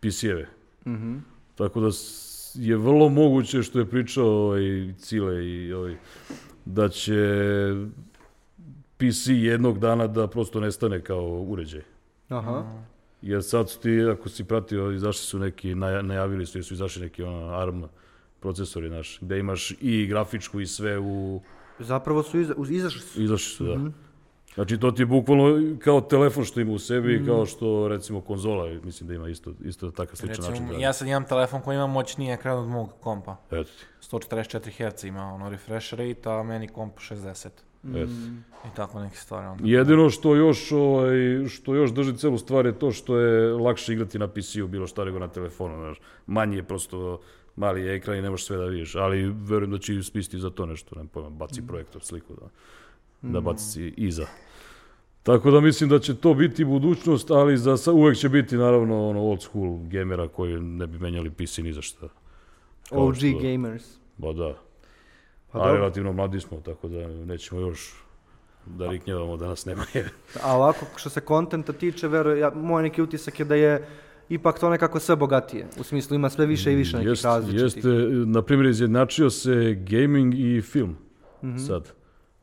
PC-eve. 0.00 0.46
Mhm. 0.86 1.16
Tako 1.54 1.80
da 1.80 1.88
je 2.54 2.76
vrlo 2.76 3.08
moguće 3.08 3.62
što 3.62 3.78
je 3.78 3.86
pričao 3.90 4.26
ovaj, 4.26 4.92
Cile 4.98 5.46
i 5.46 5.72
ovaj, 5.72 5.96
da 6.64 6.88
će 6.88 7.14
PC 8.96 9.26
jednog 9.28 9.78
dana 9.78 10.06
da 10.06 10.26
prosto 10.26 10.60
nestane 10.60 11.00
kao 11.00 11.24
uređaj. 11.48 11.82
Aha. 12.28 12.80
Jer 13.22 13.42
sad 13.42 13.70
su 13.70 13.80
ti, 13.80 14.02
ako 14.12 14.28
si 14.28 14.44
pratio, 14.44 14.92
izašli 14.92 15.22
su 15.24 15.38
neki, 15.38 15.74
naja- 15.74 16.02
najavili 16.02 16.46
su, 16.46 16.62
su 16.62 16.74
izašli 16.74 17.02
neki 17.02 17.22
ono, 17.22 17.46
ARM 17.46 17.84
procesori 18.40 18.90
naš, 18.90 19.18
gde 19.20 19.38
imaš 19.38 19.74
i 19.80 20.06
grafičku 20.06 20.60
i 20.60 20.66
sve 20.66 20.98
u, 20.98 21.40
Zapravo 21.78 22.22
su 22.22 22.40
iza, 22.40 22.54
izašli 22.70 23.00
su. 23.00 23.22
izašli 23.22 23.50
su, 23.50 23.64
da. 23.64 23.90
Znači 24.54 24.78
to 24.78 24.90
ti 24.90 25.02
je 25.02 25.06
bukvalno 25.06 25.76
kao 25.78 26.00
telefon 26.00 26.44
što 26.44 26.60
ima 26.60 26.72
u 26.72 26.78
sebi, 26.78 27.22
kao 27.26 27.46
što 27.46 27.88
recimo 27.88 28.20
konzola, 28.20 28.80
mislim 28.84 29.08
da 29.08 29.14
ima 29.14 29.28
isto, 29.28 29.52
isto 29.64 29.90
takav 29.90 30.16
sličan 30.16 30.36
način. 30.36 30.50
Recimo, 30.50 30.66
da 30.66 30.72
radi. 30.72 30.82
ja 30.82 30.92
sad 30.92 31.08
imam 31.08 31.24
telefon 31.24 31.60
koji 31.60 31.74
ima 31.74 31.86
moćniji 31.86 32.30
ekran 32.30 32.58
od 32.58 32.68
mog 32.68 32.92
kompa. 33.00 33.36
Eto 33.50 33.64
ti, 33.64 33.86
144 34.10 34.90
Hz 34.90 35.04
ima 35.04 35.34
ono 35.34 35.48
refresh 35.48 35.94
rate, 35.94 36.30
a 36.30 36.42
meni 36.42 36.68
komp 36.68 36.98
60. 36.98 37.46
eto. 37.46 38.10
I 38.66 38.76
tako 38.76 39.00
neke 39.00 39.16
stvari. 39.16 39.46
Onda. 39.46 39.64
Jedino 39.66 40.10
što 40.10 40.34
još, 40.34 40.72
ovaj, 40.72 41.46
što 41.48 41.74
još 41.74 41.90
drži 41.90 42.16
celu 42.16 42.38
stvar 42.38 42.66
je 42.66 42.78
to 42.78 42.92
što 42.92 43.18
je 43.18 43.52
lakše 43.52 43.92
igrati 43.92 44.18
na 44.18 44.28
PC-u 44.28 44.66
bilo 44.66 44.86
šta 44.86 45.04
nego 45.04 45.18
na 45.18 45.28
telefonu. 45.28 45.76
Znaš. 45.76 46.00
Manji 46.26 46.56
je 46.56 46.62
prosto 46.62 47.20
mali 47.56 47.82
je 47.82 47.94
ekran 47.96 48.18
i 48.18 48.22
ne 48.22 48.30
možeš 48.30 48.46
sve 48.46 48.56
da 48.56 48.64
vidiš, 48.64 48.94
ali 48.94 49.34
verujem 49.42 49.70
da 49.70 49.78
će 49.78 49.94
i 49.94 50.02
smisliti 50.02 50.38
za 50.38 50.50
to 50.50 50.66
nešto, 50.66 50.94
nemam 50.94 51.08
pojma, 51.08 51.30
baci 51.30 51.66
projektor, 51.66 52.02
sliku 52.02 52.34
da, 52.34 52.48
da 53.30 53.40
baci 53.40 53.94
iza. 53.96 54.26
Tako 55.22 55.50
da 55.50 55.60
mislim 55.60 55.90
da 55.90 55.98
će 55.98 56.16
to 56.16 56.34
biti 56.34 56.64
budućnost, 56.64 57.30
ali 57.30 57.56
za 57.58 57.76
sa, 57.76 57.92
uvek 57.92 58.16
će 58.16 58.28
biti 58.28 58.56
naravno 58.56 59.08
ono 59.08 59.20
old 59.22 59.42
school 59.42 59.78
gamera 59.82 60.28
koji 60.28 60.60
ne 60.60 60.86
bi 60.86 60.98
menjali 60.98 61.30
PC 61.30 61.58
ni 61.58 61.72
za 61.72 61.82
šta. 61.82 62.08
Kao 62.88 63.06
OG 63.06 63.14
što- 63.16 63.38
gamers. 63.42 63.84
Ba 64.16 64.32
da. 64.32 64.54
Pa 65.52 65.58
a 65.58 65.62
dobro. 65.62 65.76
relativno 65.76 66.12
mladi 66.12 66.40
smo, 66.40 66.60
tako 66.60 66.88
da 66.88 67.08
nećemo 67.08 67.60
još 67.60 67.94
da 68.66 68.90
riknjavamo 68.90 69.36
da 69.36 69.46
nas 69.48 69.64
nema. 69.64 69.84
A 70.42 70.56
ovako, 70.56 70.86
što 70.96 71.10
se 71.10 71.20
kontenta 71.20 71.72
tiče, 71.72 72.08
verujem, 72.08 72.38
ja, 72.38 72.50
moj 72.54 72.82
neki 72.82 73.02
utisak 73.02 73.38
je 73.40 73.44
da 73.44 73.54
je 73.54 73.86
ipak 74.28 74.58
to 74.58 74.70
nekako 74.70 75.00
sve 75.00 75.16
bogatije. 75.16 75.66
U 75.78 75.84
smislu 75.84 76.14
ima 76.14 76.30
sve 76.30 76.46
više 76.46 76.72
i 76.72 76.76
više 76.76 76.96
nekih 76.96 77.10
Jest- 77.10 77.24
različitih. 77.24 77.62
Jeste, 77.62 77.88
na 78.26 78.42
primjer, 78.42 78.66
izjednačio 78.66 79.30
se 79.30 79.52
gaming 79.80 80.34
i 80.36 80.62
film 80.62 80.96
Mhm. 81.42 81.58
sad. 81.58 81.92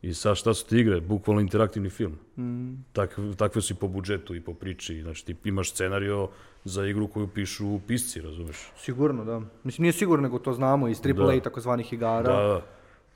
I 0.01 0.13
sad 0.13 0.37
šta 0.37 0.53
su 0.53 0.67
ti 0.67 0.77
igre? 0.77 1.01
Bukvalno 1.01 1.41
interaktivni 1.41 1.89
film. 1.89 2.17
Mhm. 2.37 2.73
Tak, 2.93 3.15
takve 3.37 3.61
su 3.61 3.73
i 3.73 3.77
po 3.77 3.87
budžetu 3.87 4.35
i 4.35 4.41
po 4.41 4.53
priči. 4.53 5.01
Znači 5.01 5.25
ti 5.25 5.35
imaš 5.45 5.71
scenario 5.71 6.27
za 6.63 6.85
igru 6.85 7.07
koju 7.07 7.27
pišu 7.27 7.79
pisci, 7.79 8.21
razumeš? 8.21 8.57
Sigurno, 8.77 9.25
da. 9.25 9.41
Mislim, 9.63 9.83
nije 9.83 9.93
sigurno, 9.93 10.23
nego 10.23 10.39
to 10.39 10.53
znamo 10.53 10.87
iz 10.87 11.01
AAA 11.01 11.35
Da. 11.35 11.39
takozvanih 11.39 11.93
igara. 11.93 12.21
Da, 12.23 12.43
da. 12.43 12.61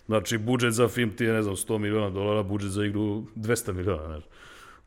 Znači, 0.05 0.37
budžet 0.37 0.73
za 0.73 0.87
film 0.87 1.09
ti 1.11 1.23
je, 1.23 1.33
ne 1.33 1.43
znam, 1.43 1.55
100 1.55 1.77
miliona 1.77 2.09
dolara, 2.09 2.43
budžet 2.43 2.71
za 2.71 2.85
igru 2.85 3.23
200 3.35 3.73
miliona, 3.73 4.05
znaš. 4.05 4.23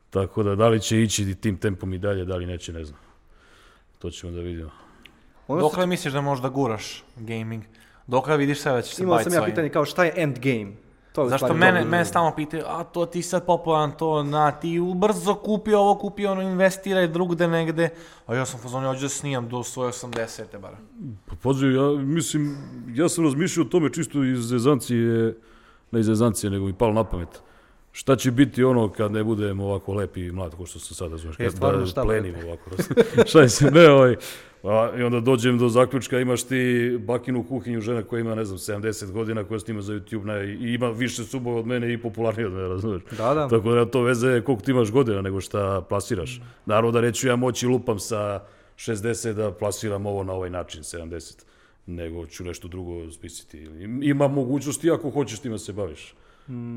Tako 0.09 0.43
da, 0.43 0.55
da 0.55 0.67
li 0.67 0.79
će 0.79 1.01
ići 1.01 1.35
tim 1.35 1.57
tempom 1.57 1.93
i 1.93 1.97
dalje, 1.97 2.25
da 2.25 2.35
li 2.35 2.45
neće, 2.45 2.73
ne 2.73 2.83
znam. 2.85 2.99
To 4.01 4.09
ćemo 4.09 4.31
da 4.31 4.41
vidimo. 4.41 4.69
Ono 5.47 5.61
Dokle 5.61 5.87
misliš 5.87 6.13
da 6.13 6.21
možda 6.21 6.49
guraš 6.49 7.03
gaming? 7.17 7.63
Dokle 8.07 8.37
vidiš 8.37 8.61
sebe 8.61 8.75
da 8.75 8.81
će 8.81 8.95
se 8.95 9.03
Imao 9.03 9.19
sam 9.19 9.33
ja 9.33 9.37
svojim? 9.37 9.51
pitanje 9.51 9.69
kao 9.69 9.85
šta 9.85 10.03
je 10.03 10.13
endgame? 10.15 10.71
To 11.11 11.23
je 11.23 11.29
Zašto 11.29 11.53
mene, 11.53 11.85
mene 11.85 12.05
stalno 12.05 12.35
pitaju, 12.35 12.63
a 12.67 12.83
to 12.83 13.05
ti 13.05 13.21
sad 13.21 13.45
popularan, 13.45 13.91
to, 13.91 14.23
na, 14.23 14.51
ti 14.51 14.79
brzo 14.95 15.33
kupi 15.35 15.73
ovo, 15.73 15.95
kupi 15.95 16.25
ono, 16.25 16.41
investiraj 16.41 17.07
drugde 17.07 17.47
negde, 17.47 17.89
a 18.27 18.35
ja 18.35 18.45
sam 18.45 18.59
fazon, 18.59 18.83
ja 18.83 18.89
hoću 18.89 19.01
da 19.01 19.09
snimam 19.09 19.49
do 19.49 19.63
svoje 19.63 19.91
80. 19.91 20.59
bara. 20.59 20.77
Pa 21.25 21.35
pazi, 21.43 21.65
ja 21.65 22.03
mislim, 22.03 22.57
ja 22.93 23.09
sam 23.09 23.23
razmišljao 23.23 23.65
o 23.65 23.69
tome 23.69 23.93
čisto 23.93 24.23
iz 24.23 24.39
zezancije, 24.39 25.37
ne 25.91 25.99
iz 25.99 26.05
zezancije, 26.05 26.49
nego 26.49 26.65
mi 26.65 26.73
palo 26.73 26.93
na 26.93 27.03
pamet. 27.03 27.41
Šta 27.91 28.15
će 28.15 28.31
biti 28.31 28.63
ono 28.63 28.89
kad 28.89 29.11
ne 29.11 29.23
budem 29.23 29.59
ovako 29.59 29.93
lep 29.93 30.17
i 30.17 30.31
mlad, 30.31 30.55
ko 30.55 30.65
što 30.65 30.79
sam 30.79 30.95
sada, 30.95 31.17
znaš, 31.17 31.35
kad 31.35 31.53
da 31.53 31.85
šta 31.85 32.03
plenim 32.03 32.35
ovako. 32.45 32.69
šta 33.29 33.49
se, 33.49 33.71
ne, 33.71 33.89
ovaj, 33.89 34.15
a, 34.63 34.91
I 34.97 35.03
onda 35.03 35.19
dođem 35.19 35.57
do 35.57 35.69
zaključka, 35.69 36.19
imaš 36.19 36.43
ti 36.43 36.97
bakinu 36.99 37.43
kuhinju, 37.43 37.81
žena 37.81 38.03
koja 38.03 38.19
ima, 38.19 38.35
ne 38.35 38.45
znam, 38.45 38.81
70 38.81 39.11
godina, 39.11 39.43
koja 39.43 39.59
snima 39.59 39.81
za 39.81 39.93
YouTube 39.93 40.23
na, 40.23 40.43
i 40.43 40.73
ima 40.73 40.89
više 40.89 41.23
subova 41.23 41.59
od 41.59 41.67
mene 41.67 41.93
i 41.93 42.01
popularnije 42.01 42.47
od 42.47 42.53
mene, 42.53 42.67
razumiješ? 42.67 43.03
Da, 43.17 43.33
da. 43.33 43.47
Tako 43.47 43.71
da 43.71 43.85
to 43.85 44.01
veze 44.01 44.41
koliko 44.41 44.63
ti 44.63 44.71
imaš 44.71 44.91
godina 44.91 45.21
nego 45.21 45.41
šta 45.41 45.81
plasiraš. 45.89 46.41
Naravno 46.65 46.91
da 46.91 47.01
neću 47.01 47.27
ja 47.27 47.35
moći 47.35 47.67
lupam 47.67 47.99
sa 47.99 48.43
60 48.75 49.33
da 49.33 49.51
plasiram 49.51 50.05
ovo 50.05 50.23
na 50.23 50.33
ovaj 50.33 50.49
način, 50.49 50.81
70 50.81 51.43
nego 51.85 52.25
ću 52.25 52.43
nešto 52.43 52.67
drugo 52.67 53.11
spisati. 53.11 53.69
Ima 54.01 54.27
mogućnosti 54.27 54.91
ako 54.91 55.09
hoćeš 55.09 55.39
time 55.39 55.59
se 55.59 55.73
baviš. 55.73 56.13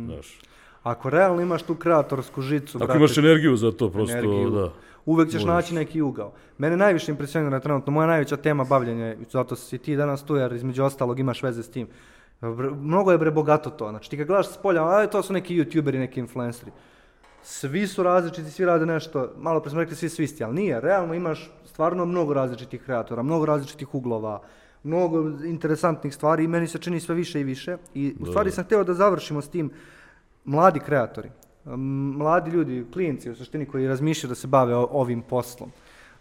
Znaš. 0.06 0.38
Ako 0.84 1.10
realno 1.10 1.42
imaš 1.42 1.62
tu 1.62 1.74
kreatorsku 1.74 2.40
žicu, 2.42 2.78
Ako 2.78 2.86
brate, 2.86 2.98
imaš 2.98 3.18
energiju 3.18 3.56
za 3.56 3.72
to, 3.72 3.90
prosto, 3.90 4.16
energiju, 4.16 4.50
da. 4.50 4.72
uvek 5.06 5.28
ćeš 5.28 5.34
Možeš. 5.34 5.46
naći 5.46 5.74
neki 5.74 6.02
ugao. 6.02 6.32
Mene 6.58 6.76
najviše 6.76 7.12
impresionira 7.12 7.60
trenutno, 7.60 7.92
moja 7.92 8.06
najveća 8.06 8.36
tema 8.36 8.64
bavljenja, 8.64 9.06
je, 9.06 9.18
zato 9.32 9.56
si 9.56 9.78
ti 9.78 9.96
danas 9.96 10.22
tu, 10.22 10.36
jer 10.36 10.52
između 10.52 10.84
ostalog 10.84 11.18
imaš 11.20 11.42
veze 11.42 11.62
s 11.62 11.70
tim. 11.70 11.86
Bre- 12.40 12.70
Mnogo 12.70 13.12
je 13.12 13.18
bre 13.18 13.30
bogato 13.30 13.70
to, 13.70 13.90
znači 13.90 14.10
ti 14.10 14.16
kad 14.18 14.26
gledaš 14.26 14.48
s 14.48 14.56
polja, 14.56 14.84
a 14.88 15.06
to 15.06 15.22
su 15.22 15.32
neki 15.32 15.56
youtuberi, 15.56 15.98
neki 15.98 16.20
influenceri. 16.20 16.70
Svi 17.42 17.86
su 17.86 18.02
različiti, 18.02 18.50
svi 18.50 18.64
rade 18.64 18.86
nešto, 18.86 19.32
malo 19.38 19.60
pre 19.60 19.70
smo 19.70 19.80
rekli 19.80 19.96
svi 19.96 20.08
su 20.08 20.22
isti, 20.22 20.44
ali 20.44 20.54
nije, 20.54 20.80
realno 20.80 21.14
imaš 21.14 21.50
stvarno 21.64 22.04
mnogo 22.04 22.34
različitih 22.34 22.82
kreatora, 22.82 23.22
mnogo 23.22 23.46
različitih 23.46 23.94
uglova, 23.94 24.42
mnogo 24.82 25.30
interesantnih 25.44 26.14
stvari 26.14 26.44
i 26.44 26.48
meni 26.48 26.66
se 26.66 26.78
čini 26.78 27.00
sve 27.00 27.14
više 27.14 27.40
i 27.40 27.44
više. 27.44 27.76
I 27.94 28.14
u 28.20 28.26
stvari 28.26 28.50
sam 28.50 28.64
htio 28.64 28.84
da 28.84 28.94
završimo 28.94 29.42
s 29.42 29.48
tim 29.48 29.70
mladi 30.44 30.80
kreatori, 30.80 31.30
mladi 32.16 32.50
ljudi, 32.50 32.86
klinci 32.92 33.30
u 33.30 33.36
suštini 33.36 33.66
koji 33.66 33.88
razmišljaju 33.88 34.28
da 34.28 34.34
se 34.34 34.46
bave 34.46 34.74
ovim 34.76 35.22
poslom. 35.22 35.70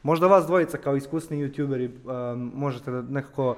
Možda 0.04 0.28
vas 0.28 0.46
dvojica 0.46 0.78
kao 0.78 0.96
iskusni 0.96 1.38
youtuberi 1.38 1.90
um, 2.34 2.52
možete 2.56 2.92
da 2.92 3.02
nekako 3.02 3.56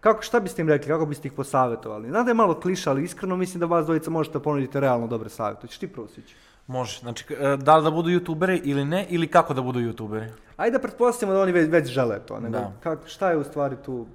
kako, 0.00 0.22
šta 0.22 0.40
biste 0.40 0.62
im 0.62 0.68
rekli, 0.68 0.88
kako 0.88 1.06
biste 1.06 1.28
ih 1.28 1.32
posavjetovali? 1.32 2.08
Znam 2.08 2.24
da 2.24 2.30
je 2.30 2.34
malo 2.34 2.60
kliša, 2.60 2.90
ali 2.90 3.04
iskreno 3.04 3.36
mislim 3.36 3.60
da 3.60 3.66
vas 3.66 3.84
dvojica 3.84 4.10
možete 4.10 4.38
ponuditi 4.38 4.80
realno 4.80 5.06
dobre 5.06 5.28
savjete. 5.28 5.60
Hoćeš 5.60 5.78
ti 5.78 5.88
prvo 5.88 6.08
sići? 6.08 6.34
Može, 6.66 7.00
znači, 7.00 7.24
e, 7.40 7.56
da 7.56 7.76
li 7.76 7.84
da 7.84 7.90
budu 7.90 8.10
youtuberi 8.10 8.60
ili 8.64 8.84
ne, 8.84 9.06
ili 9.08 9.26
kako 9.26 9.54
da 9.54 9.62
budu 9.62 9.80
youtuberi? 9.80 10.28
Ajde 10.56 10.78
da 10.78 10.82
pretpostavimo 10.82 11.34
da 11.34 11.42
oni 11.42 11.52
već, 11.52 11.70
već 11.70 11.88
žele 11.88 12.18
to. 12.26 12.40
Nego, 12.40 12.58
Da. 12.58 12.72
kako, 12.80 13.08
šta 13.08 13.30
je 13.30 13.36
u 13.36 13.44
stvari 13.44 13.76
tu, 13.84 14.06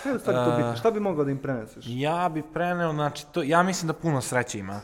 šta 0.00 0.08
je 0.08 0.16
u 0.16 0.18
stvari 0.18 0.38
tu 0.44 0.50
E, 0.50 0.56
bitno? 0.56 0.76
Šta 0.76 0.90
bi 0.90 1.00
mogao 1.00 1.24
da 1.24 1.30
im 1.30 1.38
preneseš? 1.38 1.84
Ja 1.88 2.30
bi 2.34 2.42
preneo, 2.52 2.92
znači, 2.92 3.26
to, 3.32 3.42
ja 3.42 3.62
mislim 3.62 3.86
da 3.86 3.92
puno 3.92 4.20
sreće 4.20 4.58
ima. 4.58 4.80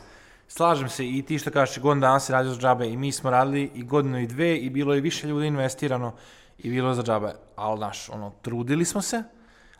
Slažem 0.47 0.89
se 0.89 1.07
i 1.07 1.21
ti 1.21 1.39
što 1.39 1.51
kažeš, 1.51 1.79
godinu 1.79 2.01
dana 2.01 2.19
si 2.19 2.31
radio 2.31 2.51
za 2.51 2.59
džabe 2.59 2.87
i 2.87 2.97
mi 2.97 3.11
smo 3.11 3.29
radili 3.29 3.71
i 3.75 3.83
godinu 3.83 4.19
i 4.19 4.27
dve 4.27 4.57
i 4.57 4.69
bilo 4.69 4.93
je 4.93 5.01
više 5.01 5.27
ljudi 5.27 5.47
investirano 5.47 6.13
i 6.57 6.69
bilo 6.69 6.89
je 6.89 6.95
za 6.95 7.03
džabe. 7.03 7.33
Ali, 7.55 7.77
znaš, 7.77 8.09
ono, 8.09 8.31
trudili 8.41 8.85
smo 8.85 9.01
se, 9.01 9.23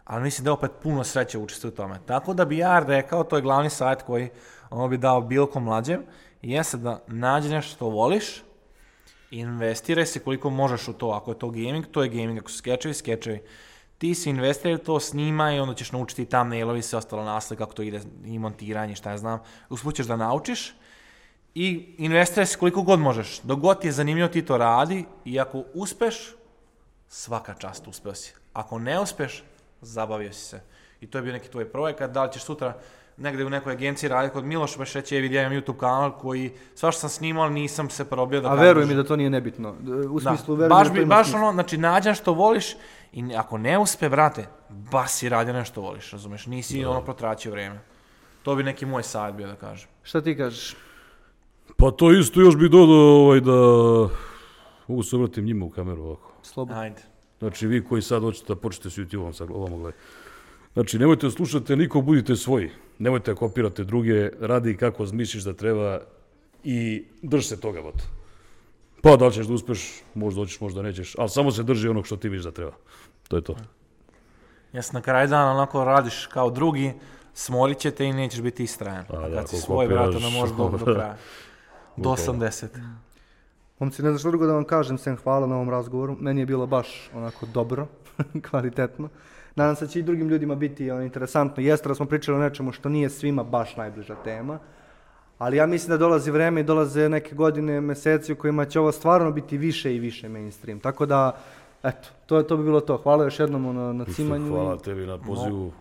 ali 0.04 0.24
mislim 0.24 0.46
da 0.46 0.54
opet 0.54 0.72
puno 0.84 1.04
sreće 1.04 1.38
učestvuje 1.38 1.74
u 1.74 1.76
tome. 1.76 2.00
Tako 2.06 2.34
da 2.34 2.46
bi 2.46 2.58
ja 2.58 2.80
rekao, 2.80 3.24
to 3.24 3.36
je 3.36 3.42
glavni 3.42 3.70
savjet 3.70 4.02
koji 4.02 4.30
ono 4.70 4.88
bi 4.88 4.98
dao 4.98 5.22
bilo 5.22 5.48
ko 5.48 5.60
mlađem, 5.60 6.04
jeste 6.42 6.78
da 6.78 7.04
nađi 7.08 7.50
nešto 7.50 7.76
što 7.76 7.90
voliš, 7.90 8.44
investiraj 9.32 10.06
se 10.06 10.20
koliko 10.20 10.50
možeš 10.50 10.88
u 10.88 10.94
to. 10.94 11.10
Ako 11.10 11.32
je 11.32 11.40
to 11.40 11.50
gaming, 11.50 11.86
to 11.92 12.04
je 12.04 12.10
gaming. 12.10 12.40
Ako 12.40 12.52
su 12.52 12.58
skečevi, 12.58 12.94
skečevi. 12.94 13.42
Ti 13.98 14.16
si 14.16 14.30
investiraj 14.30 14.78
to, 14.78 15.00
snimaj 15.00 15.56
i 15.56 15.60
onda 15.60 15.74
ćeš 15.74 15.92
naučiti 15.92 16.22
i 16.22 16.26
thumbnailovi, 16.26 16.82
sve 16.82 16.98
ostalo 16.98 17.24
naslike, 17.24 17.60
kako 17.60 17.74
to 17.74 17.82
ide 17.82 18.02
i 18.26 18.40
montiranje, 18.40 18.96
šta 18.96 19.12
ja 19.12 19.18
znam. 19.18 19.40
Usput 19.70 19.96
ćeš 19.96 20.06
da 20.06 20.16
naučiš 20.16 20.74
i 21.56 21.96
investiraj 21.98 22.46
se 22.46 22.58
koliko 22.58 22.82
god 22.82 23.00
možeš. 23.00 23.40
Dok 23.44 23.60
god 23.60 23.82
ti 23.82 23.88
je 23.88 23.92
zanimljivo 23.92 24.28
ti 24.28 24.46
to 24.46 24.58
radi 24.58 25.06
i 25.26 25.40
ako 25.40 25.64
uspeš, 25.74 26.36
svaka 27.08 27.54
čast 27.54 27.88
uspeo 27.88 28.16
si. 28.16 28.34
Ako 28.54 28.80
ne 28.80 29.00
uspeš, 29.00 29.44
zabavio 29.82 30.34
si 30.34 30.42
se. 30.42 30.62
I 31.02 31.08
to 31.08 31.18
je 31.18 31.22
bio 31.22 31.34
neki 31.34 31.50
tvoj 31.50 31.72
projekat, 31.72 32.12
da 32.12 32.24
li 32.24 32.34
ćeš 32.34 32.44
sutra 32.44 32.78
negde 33.18 33.46
u 33.46 33.50
nekoj 33.50 33.74
agenciji 33.74 34.10
raditi 34.10 34.34
kod 34.34 34.46
Miloša 34.46 34.80
Bešeća, 34.80 35.16
je 35.16 35.22
vidio 35.22 35.42
imam 35.42 35.54
YouTube 35.54 35.78
kanal 35.78 36.12
koji 36.18 36.52
svašta 36.76 37.00
sam 37.00 37.10
snimao, 37.10 37.50
nisam 37.50 37.90
se 37.90 38.06
probio 38.06 38.42
da 38.42 38.50
A 38.50 38.54
veruj 38.56 38.84
da- 38.84 38.90
mi 38.90 38.96
da 38.96 39.04
to 39.04 39.16
nije 39.16 39.30
nebitno. 39.30 39.76
U 40.12 40.20
da. 40.20 40.30
smislu, 40.30 40.56
veruj 40.56 40.70
baš 40.70 40.88
mi 40.94 41.00
da 41.00 41.06
baš 41.06 41.34
ono, 41.34 41.52
znači 41.54 41.78
nađa 41.78 42.14
što 42.14 42.34
voliš 42.34 42.76
i 43.14 43.24
ako 43.36 43.58
ne 43.58 43.78
uspe, 43.78 44.10
brate, 44.10 44.48
baš 44.70 45.12
si 45.12 45.30
radio 45.30 45.54
nešto 45.54 45.82
voliš, 45.82 46.12
razumeš, 46.12 46.46
nisi 46.46 46.86
ono 46.86 47.02
protraćio 47.02 47.52
vreme. 47.52 47.80
To 48.44 48.56
bi 48.56 48.64
neki 48.64 48.86
moj 48.86 49.04
savjet 49.04 49.36
bio 49.36 49.48
da 49.48 49.56
kažem. 49.56 49.90
Šta 50.04 50.22
ti 50.22 50.38
kažeš? 50.38 50.76
Pa 51.78 51.92
to 51.92 52.12
isto 52.12 52.42
još 52.42 52.56
bih 52.58 52.70
dodao 52.72 53.24
ovaj, 53.24 53.40
da 53.40 53.52
mogu 54.88 55.04
se 55.04 55.16
obratim 55.16 55.46
njima 55.46 55.66
u 55.66 55.70
kameru 55.70 56.04
ovako. 56.04 56.32
Slobodno. 56.42 56.82
Ajde. 56.82 57.02
Znači, 57.40 57.68
vi 57.68 57.84
koji 57.86 58.02
sad 58.02 58.22
hoćete 58.22 58.54
da 58.54 58.56
počnete 58.56 58.90
s 58.90 58.98
YouTube-om, 58.98 59.34
sad 59.34 59.50
ovamo 59.52 59.78
gledaj. 59.78 60.00
Znači, 60.78 61.00
nemojte 61.00 61.28
da 61.28 61.32
slušate 61.32 61.76
nikog, 61.76 62.06
budite 62.06 62.36
svoji. 62.36 62.70
Nemojte 63.00 63.32
da 63.32 63.36
kopirate 63.36 63.84
druge, 63.84 64.30
radi 64.40 64.78
kako 64.78 65.06
misliš 65.14 65.44
da 65.44 65.54
treba 65.54 66.00
i 66.64 67.06
drž 67.22 67.46
se 67.46 67.60
toga, 67.60 67.82
bot. 67.82 68.02
Pa 69.02 69.16
da 69.16 69.26
li 69.26 69.34
ćeš 69.34 69.48
da 69.48 69.54
uspeš, 69.54 70.02
možda 70.14 70.42
hoćeš, 70.42 70.60
možda 70.62 70.82
nećeš, 70.82 71.16
ali 71.18 71.30
samo 71.30 71.52
se 71.52 71.64
drži 71.64 71.88
onog 71.88 72.06
što 72.06 72.18
ti 72.18 72.30
misliš 72.30 72.44
da 72.44 72.52
treba. 72.52 72.72
To 73.28 73.36
je 73.36 73.42
to. 73.42 73.56
Jes 74.74 74.92
na 74.92 75.02
kraju 75.02 75.28
dana 75.28 75.52
onako 75.52 75.84
radiš 75.84 76.26
kao 76.26 76.50
drugi, 76.50 76.94
smorit 77.34 77.78
će 77.78 77.92
te 77.92 78.06
i 78.06 78.14
nećeš 78.14 78.42
biti 78.42 78.64
istrajan. 78.64 79.06
A, 79.10 79.18
A 79.18 79.30
da, 79.30 79.36
kad 79.36 79.50
si 79.50 79.58
svoj, 79.58 79.88
brate, 79.88 80.16
onda 80.18 80.30
možeš 80.30 80.56
do, 80.56 80.70
do 80.70 80.86
kraja. 80.94 81.18
Do 81.96 82.10
80. 82.10 82.68
Momci, 83.80 84.04
ne 84.04 84.10
znam 84.10 84.20
što 84.20 84.30
drugo 84.30 84.46
da 84.46 84.54
vam 84.54 84.66
kažem, 84.66 84.98
sem 84.98 85.18
hvala 85.18 85.48
na 85.48 85.56
ovom 85.56 85.70
razgovoru. 85.70 86.18
Meni 86.20 86.42
je 86.42 86.46
bilo 86.46 86.68
baš 86.68 87.10
onako 87.14 87.46
dobro, 87.46 87.88
kvalitetno. 88.50 89.10
Nadam 89.58 89.76
se 89.76 89.86
da 89.86 89.92
će 89.92 90.00
i 90.00 90.04
drugim 90.04 90.30
ljudima 90.30 90.56
biti 90.56 90.92
ono, 90.92 91.02
interesantno. 91.02 91.64
Jeste 91.64 91.90
da 91.90 91.96
smo 91.96 92.06
pričali 92.06 92.38
o 92.38 92.42
nečemu 92.42 92.72
što 92.72 92.90
nije 92.90 93.10
svima 93.10 93.44
baš 93.44 93.76
najbliža 93.76 94.16
tema, 94.24 94.60
ali 95.38 95.58
ja 95.58 95.66
mislim 95.66 95.90
da 95.90 95.98
dolazi 95.98 96.32
vreme 96.32 96.62
i 96.62 96.64
dolaze 96.64 97.10
neke 97.10 97.36
godine, 97.36 97.82
meseci 97.82 98.34
u 98.34 98.36
kojima 98.36 98.66
će 98.66 98.80
ovo 98.80 98.92
stvarno 98.92 99.32
biti 99.32 99.58
više 99.58 99.96
i 99.96 100.00
više 100.00 100.30
mainstream. 100.30 100.80
Tako 100.80 101.06
da, 101.06 101.38
eto, 101.84 102.10
to, 102.26 102.44
to 102.44 102.58
bi 102.58 102.64
bilo 102.64 102.80
to. 102.80 102.98
Hvala 102.98 103.24
još 103.24 103.40
jednom 103.40 103.76
na, 103.76 103.94
na 103.94 104.06
cimanju. 104.06 104.48
Hvala 104.48 104.78
tebi 104.78 105.06
na 105.06 105.18
pozivu. 105.18 105.72